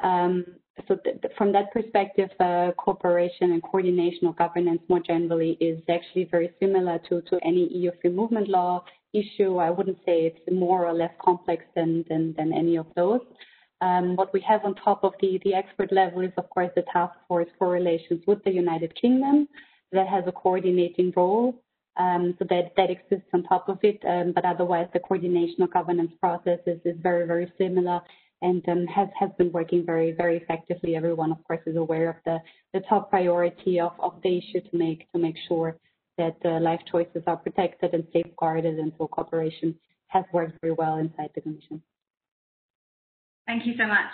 Um, 0.02 0.44
so 0.86 0.96
th- 0.96 1.16
from 1.36 1.52
that 1.52 1.72
perspective, 1.72 2.30
uh, 2.40 2.70
cooperation 2.78 3.52
and 3.52 3.62
coordination 3.62 4.26
of 4.26 4.36
governance 4.36 4.80
more 4.88 5.00
generally 5.00 5.56
is 5.60 5.82
actually 5.88 6.24
very 6.24 6.50
similar 6.60 6.98
to, 7.08 7.20
to 7.22 7.38
any 7.44 7.68
EU 7.72 7.90
free 8.00 8.10
movement 8.10 8.48
law 8.48 8.84
issue. 9.12 9.56
I 9.56 9.70
wouldn't 9.70 9.98
say 10.06 10.26
it's 10.26 10.40
more 10.50 10.86
or 10.86 10.92
less 10.92 11.12
complex 11.20 11.64
than, 11.74 12.04
than, 12.08 12.34
than 12.36 12.52
any 12.52 12.76
of 12.76 12.86
those. 12.94 13.20
Um, 13.80 14.16
what 14.16 14.32
we 14.32 14.40
have 14.40 14.64
on 14.64 14.74
top 14.74 15.04
of 15.04 15.12
the, 15.20 15.40
the 15.44 15.54
expert 15.54 15.92
level 15.92 16.20
is, 16.20 16.32
of 16.36 16.50
course, 16.50 16.70
the 16.74 16.84
task 16.92 17.14
force 17.28 17.48
for 17.58 17.68
relations 17.68 18.22
with 18.26 18.42
the 18.44 18.50
United 18.50 18.94
Kingdom. 19.00 19.48
that 19.92 20.08
has 20.08 20.24
a 20.26 20.32
coordinating 20.32 21.12
role. 21.16 21.62
Um, 21.96 22.36
so 22.38 22.46
that, 22.48 22.72
that 22.76 22.90
exists 22.90 23.28
on 23.32 23.42
top 23.42 23.68
of 23.68 23.78
it. 23.82 24.00
Um, 24.08 24.32
but 24.32 24.44
otherwise, 24.44 24.86
the 24.92 25.00
coordination 25.00 25.62
of 25.62 25.72
governance 25.72 26.12
process 26.20 26.60
is, 26.66 26.78
is 26.84 26.96
very, 27.02 27.26
very 27.26 27.52
similar 27.58 28.00
and 28.42 28.66
um, 28.68 28.86
has, 28.86 29.08
has 29.18 29.30
been 29.38 29.50
working 29.52 29.84
very, 29.84 30.12
very 30.12 30.36
effectively. 30.36 30.96
Everyone, 30.96 31.32
of 31.32 31.42
course, 31.44 31.60
is 31.66 31.76
aware 31.76 32.10
of 32.10 32.16
the, 32.24 32.38
the 32.72 32.80
top 32.88 33.10
priority 33.10 33.80
of, 33.80 33.92
of 33.98 34.14
the 34.22 34.38
issue 34.38 34.60
to 34.60 34.76
make, 34.76 35.10
to 35.12 35.18
make 35.18 35.36
sure 35.48 35.76
that 36.18 36.36
uh, 36.44 36.60
life 36.60 36.80
choices 36.90 37.22
are 37.26 37.36
protected 37.36 37.94
and 37.94 38.04
safeguarded, 38.12 38.78
and 38.78 38.92
so 38.98 39.06
cooperation 39.06 39.74
has 40.08 40.24
worked 40.32 40.58
very 40.60 40.74
well 40.74 40.98
inside 40.98 41.30
the 41.34 41.40
Commission. 41.40 41.82
Thank 43.46 43.66
you 43.66 43.74
so 43.78 43.86
much. 43.86 44.12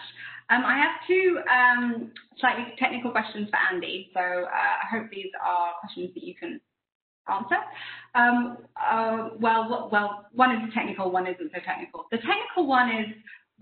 Um, 0.51 0.63
I 0.65 0.77
have 0.77 0.93
two 1.09 1.41
um, 1.51 2.13
slightly 2.39 2.65
technical 2.79 3.11
questions 3.11 3.49
for 3.51 3.59
Andy, 3.73 4.11
so 4.13 4.21
uh, 4.21 4.45
I 4.51 4.87
hope 4.91 5.11
these 5.11 5.33
are 5.45 5.73
questions 5.81 6.11
that 6.15 6.23
you 6.23 6.35
can 6.35 6.61
answer. 7.29 7.57
Um, 8.15 8.59
uh, 8.77 9.31
well, 9.41 9.89
well, 9.91 10.27
one 10.33 10.53
is 10.53 10.75
technical, 10.75 11.11
one 11.11 11.27
isn't 11.27 11.51
so 11.53 11.61
technical. 11.65 12.05
The 12.11 12.19
technical 12.19 12.67
one 12.67 12.91
is 12.91 13.07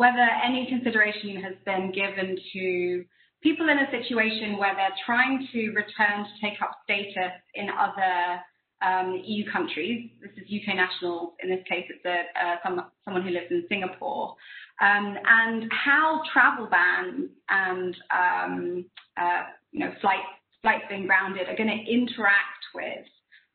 whether 0.02 0.26
any 0.44 0.66
consideration 0.66 1.40
has 1.40 1.54
been 1.64 1.92
given 1.92 2.36
to 2.52 3.04
people 3.40 3.68
in 3.68 3.78
a 3.78 3.88
situation 3.92 4.58
where 4.58 4.74
they're 4.74 4.98
trying 5.06 5.46
to 5.52 5.68
return 5.70 6.26
to 6.26 6.34
take 6.40 6.60
up 6.60 6.72
status 6.82 7.38
in 7.54 7.68
other 7.70 8.42
um, 8.82 9.22
EU 9.24 9.48
countries. 9.52 10.10
This 10.20 10.32
is 10.32 10.50
UK 10.50 10.74
nationals. 10.74 11.34
In 11.40 11.50
this 11.50 11.62
case, 11.70 11.86
it's 11.88 12.04
a, 12.04 12.18
uh, 12.34 12.56
some, 12.64 12.84
someone 13.04 13.22
who 13.22 13.30
lives 13.30 13.46
in 13.52 13.64
Singapore. 13.68 14.34
Um, 14.80 15.14
and 15.24 15.70
how 15.70 16.22
travel 16.32 16.66
bans 16.66 17.30
and 17.48 17.96
um, 18.10 18.84
uh, 19.16 19.42
you 19.70 19.80
know 19.86 19.92
flights 20.00 20.26
flights 20.62 20.84
being 20.88 21.06
grounded 21.06 21.48
are 21.48 21.56
going 21.56 21.68
to 21.68 21.92
interact 21.92 22.64
with 22.74 23.06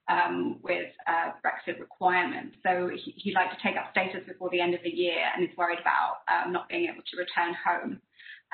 um, 0.09 0.59
with 0.63 0.91
uh, 1.07 1.31
Brexit 1.43 1.79
requirements. 1.79 2.57
So 2.63 2.89
he, 2.93 3.11
he'd 3.17 3.34
like 3.34 3.51
to 3.51 3.57
take 3.63 3.75
up 3.75 3.91
status 3.91 4.21
before 4.27 4.49
the 4.49 4.61
end 4.61 4.73
of 4.73 4.81
the 4.84 4.89
year 4.89 5.19
and 5.35 5.43
is 5.43 5.55
worried 5.57 5.79
about 5.79 6.23
um, 6.27 6.53
not 6.53 6.69
being 6.69 6.85
able 6.85 7.03
to 7.03 7.17
return 7.17 7.55
home. 7.55 8.01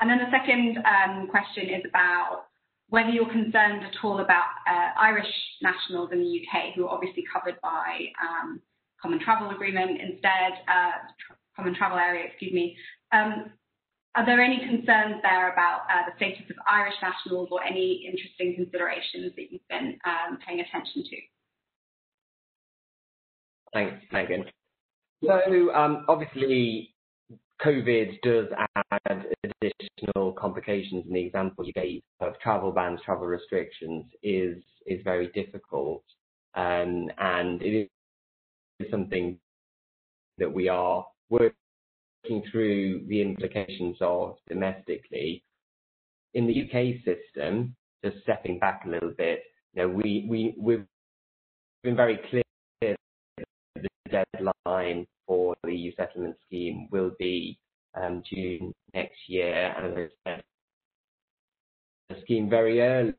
And 0.00 0.10
then 0.10 0.18
the 0.18 0.30
second 0.30 0.78
um, 0.84 1.28
question 1.28 1.70
is 1.70 1.82
about 1.88 2.46
whether 2.88 3.08
you're 3.08 3.30
concerned 3.30 3.84
at 3.84 3.94
all 4.02 4.20
about 4.20 4.50
uh, 4.68 4.90
Irish 4.98 5.30
nationals 5.62 6.10
in 6.12 6.18
the 6.18 6.40
UK 6.42 6.74
who 6.74 6.86
are 6.86 6.90
obviously 6.90 7.24
covered 7.32 7.60
by 7.62 8.10
um, 8.20 8.60
Common 9.00 9.20
Travel 9.20 9.50
Agreement 9.50 10.00
instead, 10.00 10.52
uh, 10.68 10.92
Common 11.56 11.74
Travel 11.74 11.98
Area, 11.98 12.26
excuse 12.26 12.52
me. 12.52 12.76
Um, 13.12 13.52
are 14.16 14.24
there 14.24 14.40
any 14.40 14.58
concerns 14.58 15.16
there 15.22 15.52
about 15.52 15.82
uh, 15.90 16.06
the 16.06 16.16
status 16.16 16.48
of 16.48 16.56
Irish 16.70 16.94
nationals 17.02 17.48
or 17.50 17.62
any 17.64 18.06
interesting 18.06 18.54
considerations 18.54 19.34
that 19.34 19.50
you've 19.50 19.68
been 19.68 19.98
um, 20.06 20.38
paying 20.46 20.60
attention 20.60 21.02
to? 21.02 21.16
Thanks, 23.74 24.04
Meghan. 24.12 24.44
So 25.22 25.74
um, 25.74 26.06
obviously, 26.08 26.94
COVID 27.60 28.20
does 28.22 28.46
add 29.08 29.26
additional 29.42 30.32
complications, 30.32 31.04
and 31.06 31.16
the 31.16 31.26
example 31.26 31.66
you 31.66 31.72
gave 31.72 32.00
of 32.20 32.38
travel 32.40 32.70
bans, 32.70 33.00
travel 33.04 33.26
restrictions 33.26 34.04
is 34.22 34.62
very 35.02 35.28
difficult, 35.34 36.04
um, 36.54 37.10
and 37.18 37.60
it 37.62 37.90
is 38.78 38.90
something 38.90 39.38
that 40.38 40.52
we 40.52 40.68
are 40.68 41.04
working 41.30 41.52
through 42.52 43.04
the 43.08 43.20
implications 43.20 43.96
of 44.00 44.36
domestically. 44.48 45.42
In 46.34 46.46
the 46.46 46.62
UK 46.62 46.96
system, 47.04 47.74
just 48.04 48.22
stepping 48.22 48.60
back 48.60 48.82
a 48.86 48.88
little 48.88 49.12
bit, 49.16 49.42
we've 49.74 50.86
been 51.82 51.96
very 51.96 52.20
clear 52.30 52.43
deadline 54.14 55.06
for 55.26 55.56
the 55.64 55.74
EU 55.74 55.92
settlement 55.96 56.36
scheme 56.46 56.88
will 56.90 57.12
be 57.18 57.58
um, 57.94 58.22
June 58.28 58.72
next 58.94 59.16
year. 59.28 59.74
And 59.76 59.86
as 59.86 60.10
I 60.26 60.30
said, 60.30 60.42
the 62.08 62.16
scheme 62.22 62.48
very 62.48 62.80
early 62.80 63.14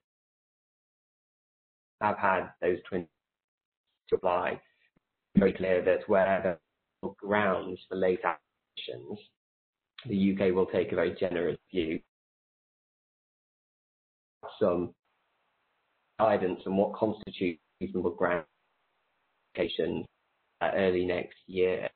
have 2.02 2.18
had 2.18 2.50
those 2.62 2.78
twin 2.88 3.08
to 4.10 4.16
apply. 4.16 4.60
Very 5.38 5.54
clear 5.54 5.84
that 5.84 6.08
where 6.08 6.60
the 7.02 7.10
grounds 7.18 7.80
for 7.90 7.96
late 7.96 8.22
actions, 8.24 9.20
the 10.08 10.34
UK 10.34 10.54
will 10.54 10.68
take 10.68 10.92
a 10.92 10.96
very 10.96 11.16
generous 11.20 11.58
view. 11.72 12.00
Some 14.60 14.94
guidance 16.20 16.62
on 16.66 16.78
what 16.78 16.94
constitutes 16.94 17.60
reasonable 17.82 18.12
ground 18.12 18.46
early 20.76 21.06
next 21.06 21.38
year. 21.48 21.90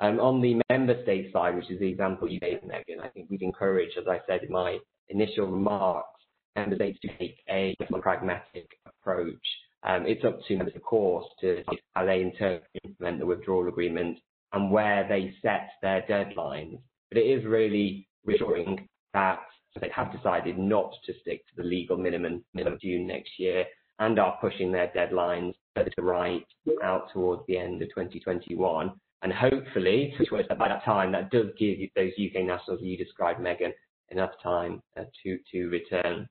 On 0.00 0.40
the 0.42 0.60
member 0.68 1.02
state 1.02 1.32
side, 1.32 1.56
which 1.56 1.70
is 1.70 1.80
the 1.80 1.88
example 1.88 2.30
you 2.30 2.40
gave, 2.40 2.58
Meghan, 2.58 3.02
I 3.02 3.08
think 3.08 3.30
we'd 3.30 3.42
encourage, 3.42 3.96
as 3.98 4.06
I 4.06 4.20
said 4.26 4.42
in 4.42 4.52
my 4.52 4.78
initial 5.08 5.46
remarks, 5.46 6.08
member 6.54 6.76
states 6.76 6.98
to 7.02 7.08
take 7.18 7.38
a 7.48 7.74
pragmatic 8.00 8.68
approach. 8.86 9.46
Um, 9.82 10.04
it's 10.06 10.24
up 10.24 10.38
to 10.46 10.56
members, 10.56 10.76
of 10.76 10.82
course, 10.82 11.26
to 11.40 11.62
how 11.94 12.04
they 12.04 12.20
implement 12.22 13.20
the 13.20 13.26
withdrawal 13.26 13.68
agreement 13.68 14.18
and 14.52 14.70
where 14.70 15.06
they 15.08 15.34
set 15.42 15.70
their 15.80 16.02
deadlines. 16.02 16.78
But 17.10 17.18
it 17.18 17.26
is 17.26 17.44
really 17.44 18.08
reassuring 18.24 18.88
that 19.14 19.40
they 19.80 19.90
have 19.94 20.12
decided 20.12 20.58
not 20.58 20.92
to 21.04 21.12
stick 21.20 21.46
to 21.46 21.56
the 21.56 21.62
legal 21.62 21.96
minimum, 21.96 22.44
minimum 22.54 22.78
June 22.82 23.06
next 23.06 23.30
year 23.38 23.64
and 23.98 24.18
are 24.18 24.38
pushing 24.40 24.72
their 24.72 24.88
deadlines 24.88 25.54
to 25.84 26.02
right 26.02 26.46
out 26.82 27.12
towards 27.12 27.42
the 27.46 27.58
end 27.58 27.82
of 27.82 27.88
2021. 27.88 28.92
And 29.22 29.32
hopefully, 29.32 30.14
by 30.30 30.68
that 30.68 30.84
time, 30.84 31.12
that 31.12 31.30
does 31.30 31.46
give 31.58 31.78
those 31.96 32.12
UK 32.12 32.44
nationals 32.44 32.80
you 32.82 32.96
described, 32.96 33.40
Meghan, 33.40 33.72
enough 34.10 34.30
time 34.42 34.82
uh, 34.98 35.04
to, 35.24 35.68
return. 35.68 36.28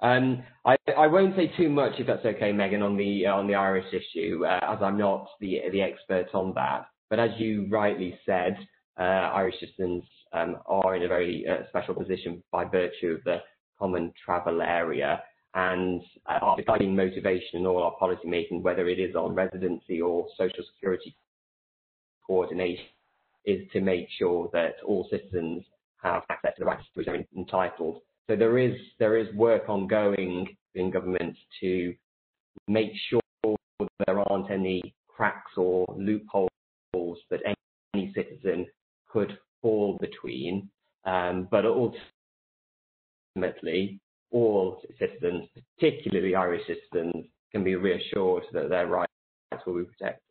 Um, 0.00 0.42
I, 0.64 0.76
won't 1.06 1.34
say 1.34 1.50
too 1.56 1.68
much, 1.68 1.92
if 1.98 2.06
that's 2.06 2.24
okay, 2.24 2.52
Meghan, 2.52 2.84
on 2.84 2.96
the 2.96 3.26
uh, 3.26 3.34
on 3.34 3.48
the 3.48 3.56
Irish 3.56 3.92
issue, 3.92 4.44
uh, 4.44 4.60
as 4.62 4.78
I'm 4.80 4.96
not 4.96 5.26
the 5.40 5.60
the 5.72 5.82
expert 5.82 6.28
on 6.34 6.52
that. 6.54 6.86
But 7.10 7.18
as 7.18 7.30
you 7.38 7.66
rightly 7.68 8.18
said, 8.24 8.56
Irish 8.96 9.56
citizens 9.58 10.04
um, 10.32 10.58
are 10.66 10.94
in 10.94 11.02
a 11.02 11.08
very 11.08 11.46
special 11.70 11.94
position 11.94 12.42
by 12.52 12.64
virtue 12.64 13.16
of 13.18 13.24
the 13.24 13.38
common 13.78 14.12
travel 14.24 14.60
area, 14.60 15.20
and 15.58 16.02
uh, 16.26 16.38
our 16.40 16.62
guiding 16.62 16.94
motivation 16.94 17.58
in 17.58 17.66
all 17.66 17.82
our 17.82 17.96
policy 17.98 18.28
making, 18.28 18.62
whether 18.62 18.88
it 18.88 19.00
is 19.00 19.16
on 19.16 19.34
residency 19.34 20.00
or 20.00 20.28
social 20.36 20.62
security 20.72 21.16
coordination, 22.24 22.84
is 23.44 23.68
to 23.72 23.80
make 23.80 24.06
sure 24.16 24.48
that 24.52 24.76
all 24.86 25.08
citizens 25.10 25.64
have 26.00 26.22
access 26.30 26.52
to 26.54 26.60
the 26.60 26.64
rights 26.64 26.84
to 26.84 26.90
which 26.94 27.06
they're 27.06 27.24
entitled. 27.36 28.00
So 28.28 28.36
there 28.36 28.56
is 28.58 28.74
there 29.00 29.16
is 29.16 29.34
work 29.34 29.68
ongoing 29.68 30.56
in 30.76 30.92
government 30.92 31.36
to 31.60 31.92
make 32.68 32.92
sure 33.08 33.20
there 34.06 34.20
aren't 34.30 34.52
any 34.52 34.94
cracks 35.08 35.52
or 35.56 35.86
loopholes 35.98 37.18
that 37.30 37.40
any 37.94 38.12
citizen 38.14 38.64
could 39.10 39.36
fall 39.60 39.98
between. 40.00 40.70
Um, 41.04 41.48
but 41.50 41.64
ultimately, 43.34 44.00
all 44.30 44.80
citizens, 44.98 45.48
particularly 45.78 46.34
Irish 46.34 46.62
citizens, 46.66 47.26
can 47.52 47.64
be 47.64 47.76
reassured 47.76 48.44
that 48.52 48.68
their 48.68 48.86
rights 48.86 49.12
will 49.66 49.78
be 49.78 49.84
protected. 49.84 50.28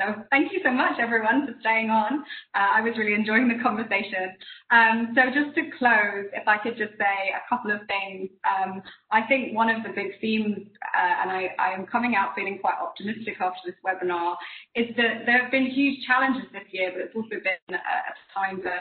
So 0.00 0.24
thank 0.30 0.52
you 0.52 0.60
so 0.64 0.72
much, 0.72 0.98
everyone, 0.98 1.46
for 1.46 1.54
staying 1.60 1.90
on. 1.90 2.24
Uh, 2.54 2.70
I 2.74 2.80
was 2.80 2.94
really 2.98 3.14
enjoying 3.14 3.48
the 3.48 3.62
conversation. 3.62 4.34
Um, 4.70 5.14
so 5.14 5.28
just 5.30 5.54
to 5.54 5.70
close, 5.78 6.26
if 6.32 6.48
I 6.48 6.58
could 6.58 6.76
just 6.76 6.98
say 6.98 7.30
a 7.30 7.44
couple 7.48 7.70
of 7.70 7.80
things. 7.86 8.30
Um, 8.42 8.82
I 9.12 9.22
think 9.28 9.54
one 9.54 9.70
of 9.70 9.82
the 9.82 9.90
big 9.94 10.18
themes, 10.20 10.66
uh, 10.82 11.14
and 11.22 11.30
I, 11.30 11.74
am 11.74 11.86
coming 11.86 12.16
out 12.16 12.34
feeling 12.34 12.58
quite 12.60 12.80
optimistic 12.80 13.36
after 13.40 13.60
this 13.66 13.78
webinar, 13.84 14.36
is 14.74 14.88
that 14.96 15.26
there 15.26 15.42
have 15.42 15.52
been 15.52 15.66
huge 15.66 16.04
challenges 16.06 16.50
this 16.52 16.66
year, 16.72 16.90
but 16.90 17.04
it's 17.04 17.14
also 17.14 17.38
been 17.38 17.76
a, 17.76 17.78
a 17.78 18.14
time 18.34 18.62
for 18.62 18.72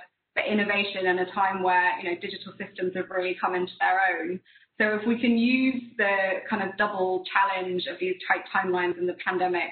innovation 0.42 1.06
in 1.06 1.20
a 1.20 1.32
time 1.32 1.62
where 1.62 2.00
you 2.00 2.10
know 2.10 2.16
digital 2.20 2.54
systems 2.58 2.94
have 2.96 3.10
really 3.10 3.38
come 3.40 3.56
into 3.56 3.74
their 3.80 4.00
own. 4.18 4.40
So 4.82 4.98
if 5.00 5.08
we 5.08 5.20
can 5.20 5.38
use 5.38 5.84
the 5.98 6.42
kind 6.50 6.64
of 6.64 6.76
double 6.78 7.24
challenge 7.32 7.86
of 7.92 8.00
these 8.00 8.16
tight 8.28 8.44
timelines 8.50 8.98
in 8.98 9.06
the 9.06 9.16
pandemic 9.24 9.70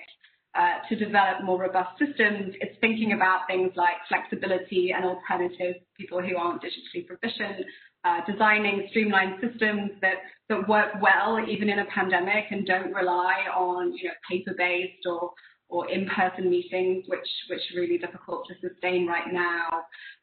uh, 0.54 0.88
to 0.90 0.96
develop 0.96 1.44
more 1.44 1.60
robust 1.60 1.98
systems, 1.98 2.54
it's 2.62 2.78
thinking 2.82 3.14
about 3.14 3.48
things 3.48 3.72
like 3.76 3.96
flexibility 4.08 4.94
and 4.96 5.04
alternatives, 5.04 5.80
people 5.98 6.22
who 6.22 6.38
aren't 6.38 6.62
digitally 6.62 7.08
proficient, 7.08 7.66
uh, 8.04 8.20
designing 8.30 8.88
streamlined 8.90 9.36
systems 9.42 9.92
that, 10.02 10.16
that 10.50 10.68
work 10.68 10.90
well 11.02 11.40
even 11.48 11.70
in 11.70 11.80
a 11.80 11.86
pandemic 11.86 12.46
and 12.52 12.66
don't 12.66 12.94
rely 12.94 13.46
on 13.56 13.94
you 13.94 14.06
know 14.06 14.14
paper-based 14.30 15.06
or 15.06 15.32
or 15.72 15.90
in-person 15.90 16.50
meetings, 16.50 17.06
which 17.08 17.30
which 17.50 17.62
are 17.72 17.80
really 17.82 17.98
difficult 17.98 18.48
to 18.48 18.54
sustain 18.66 19.08
right 19.08 19.32
now. 19.32 19.68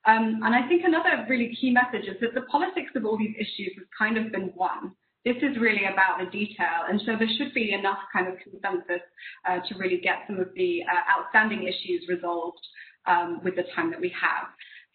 Um, 0.05 0.41
and 0.45 0.55
I 0.55 0.69
think 0.69 0.83
another 0.85 1.27
really 1.29 1.57
key 1.61 1.71
message 1.71 2.07
is 2.07 2.21
that 2.21 2.35
the 2.35 2.43
politics 2.43 2.93
of 2.95 3.05
all 3.05 3.19
these 3.19 3.35
issues 3.37 3.73
has 3.79 3.87
kind 3.99 4.17
of 4.19 4.31
been 4.31 4.53
won. 4.55 4.93
this 5.25 5.37
is 5.43 5.59
really 5.61 5.85
about 5.85 6.19
the 6.19 6.31
detail. 6.31 6.87
And 6.89 7.01
so 7.05 7.17
there 7.19 7.29
should 7.37 7.53
be 7.53 7.73
enough 7.73 7.99
kind 8.13 8.29
of 8.29 8.35
consensus 8.39 9.03
uh, 9.49 9.59
to 9.69 9.79
really 9.79 10.01
get 10.01 10.25
some 10.27 10.39
of 10.39 10.49
the 10.55 10.83
uh, 10.85 11.21
outstanding 11.21 11.65
issues 11.65 12.07
resolved 12.09 12.65
um, 13.07 13.41
with 13.45 13.57
the 13.57 13.65
time 13.75 13.91
that 13.91 14.01
we 14.01 14.13
have. 14.21 14.47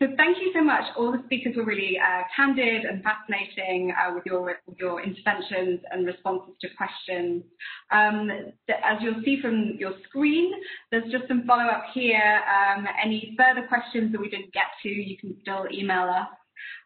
So 0.02 0.07
thank 0.18 0.38
you 0.41 0.52
so 0.53 0.64
much. 0.64 0.84
All 0.98 1.11
the 1.11 1.22
speakers 1.26 1.56
were 1.56 1.64
really 1.64 1.98
uh, 1.98 2.24
candid 2.36 2.84
and 2.84 3.03
fascinating 3.03 3.94
uh, 3.94 4.14
with, 4.14 4.26
your, 4.26 4.41
with 4.65 4.78
your 4.78 5.02
interventions 5.02 5.80
and 5.91 6.06
responses 6.06 6.56
to 6.61 6.68
questions. 6.76 7.44
Um, 7.91 8.30
as 8.68 8.98
you'll 9.02 9.22
see 9.24 9.40
from 9.41 9.76
your 9.78 9.94
screen, 10.07 10.52
there's 10.91 11.10
just 11.11 11.28
some 11.28 11.45
follow-up 11.45 11.86
here. 11.94 12.41
Um, 12.49 12.86
any 13.02 13.38
further 13.38 13.68
questions 13.68 14.11
that 14.11 14.20
we 14.20 14.30
didn't 14.30 14.52
get 14.52 14.76
to, 14.82 14.90
you 14.90 15.18
can 15.18 15.38
still 15.41 15.68
email 15.72 16.10
us. 16.10 16.28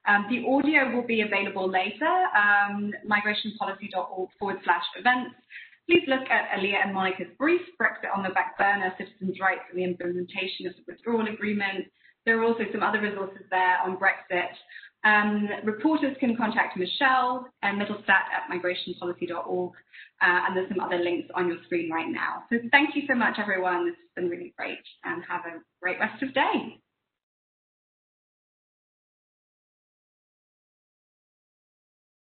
Um, 0.08 0.26
the 0.30 0.48
audio 0.48 0.96
will 0.96 1.06
be 1.06 1.22
available 1.22 1.70
later, 1.70 2.14
um, 2.36 2.94
migrationpolicy.org 3.10 4.30
forward 4.40 4.60
slash 4.64 4.84
events. 4.98 5.36
Please 5.90 6.04
look 6.08 6.30
at 6.30 6.52
Aliyyah 6.60 6.86
and 6.86 6.94
Monica's 6.94 7.32
brief, 7.38 7.62
Brexit 7.82 8.16
on 8.16 8.24
the 8.24 8.30
back 8.30 8.58
burner, 8.58 8.94
citizens' 8.98 9.40
rights 9.40 9.64
and 9.72 9.80
the 9.80 9.84
implementation 9.84 10.68
of 10.68 10.74
the 10.76 10.84
withdrawal 10.88 11.28
agreement. 11.28 11.88
There 12.28 12.38
are 12.42 12.44
also 12.44 12.66
some 12.74 12.84
other 12.84 13.00
resources 13.00 13.46
there 13.50 13.78
on 13.86 13.96
Brexit. 13.96 14.52
Um, 15.06 15.48
reporters 15.64 16.18
can 16.20 16.36
contact 16.36 16.76
Michelle 16.76 17.48
and 17.62 17.82
Mittelstadt 17.82 18.28
at 18.36 18.52
migrationpolicy.org, 18.52 19.72
uh, 19.72 19.76
and 20.22 20.58
there's 20.58 20.68
some 20.68 20.82
other 20.82 20.98
links 20.98 21.30
on 21.36 21.48
your 21.48 21.56
screen 21.64 21.90
right 21.90 22.10
now. 22.10 22.44
So 22.52 22.58
thank 22.70 22.98
you 22.98 23.04
so 23.08 23.16
much, 23.16 23.36
everyone. 23.40 23.86
This 23.86 23.96
has 23.96 24.24
been 24.24 24.30
really 24.30 24.54
great, 24.58 24.84
and 25.06 25.24
have 25.24 25.46
a 25.46 25.62
great 25.82 26.00
rest 26.02 26.22
of 26.22 26.34
day. 26.34 26.82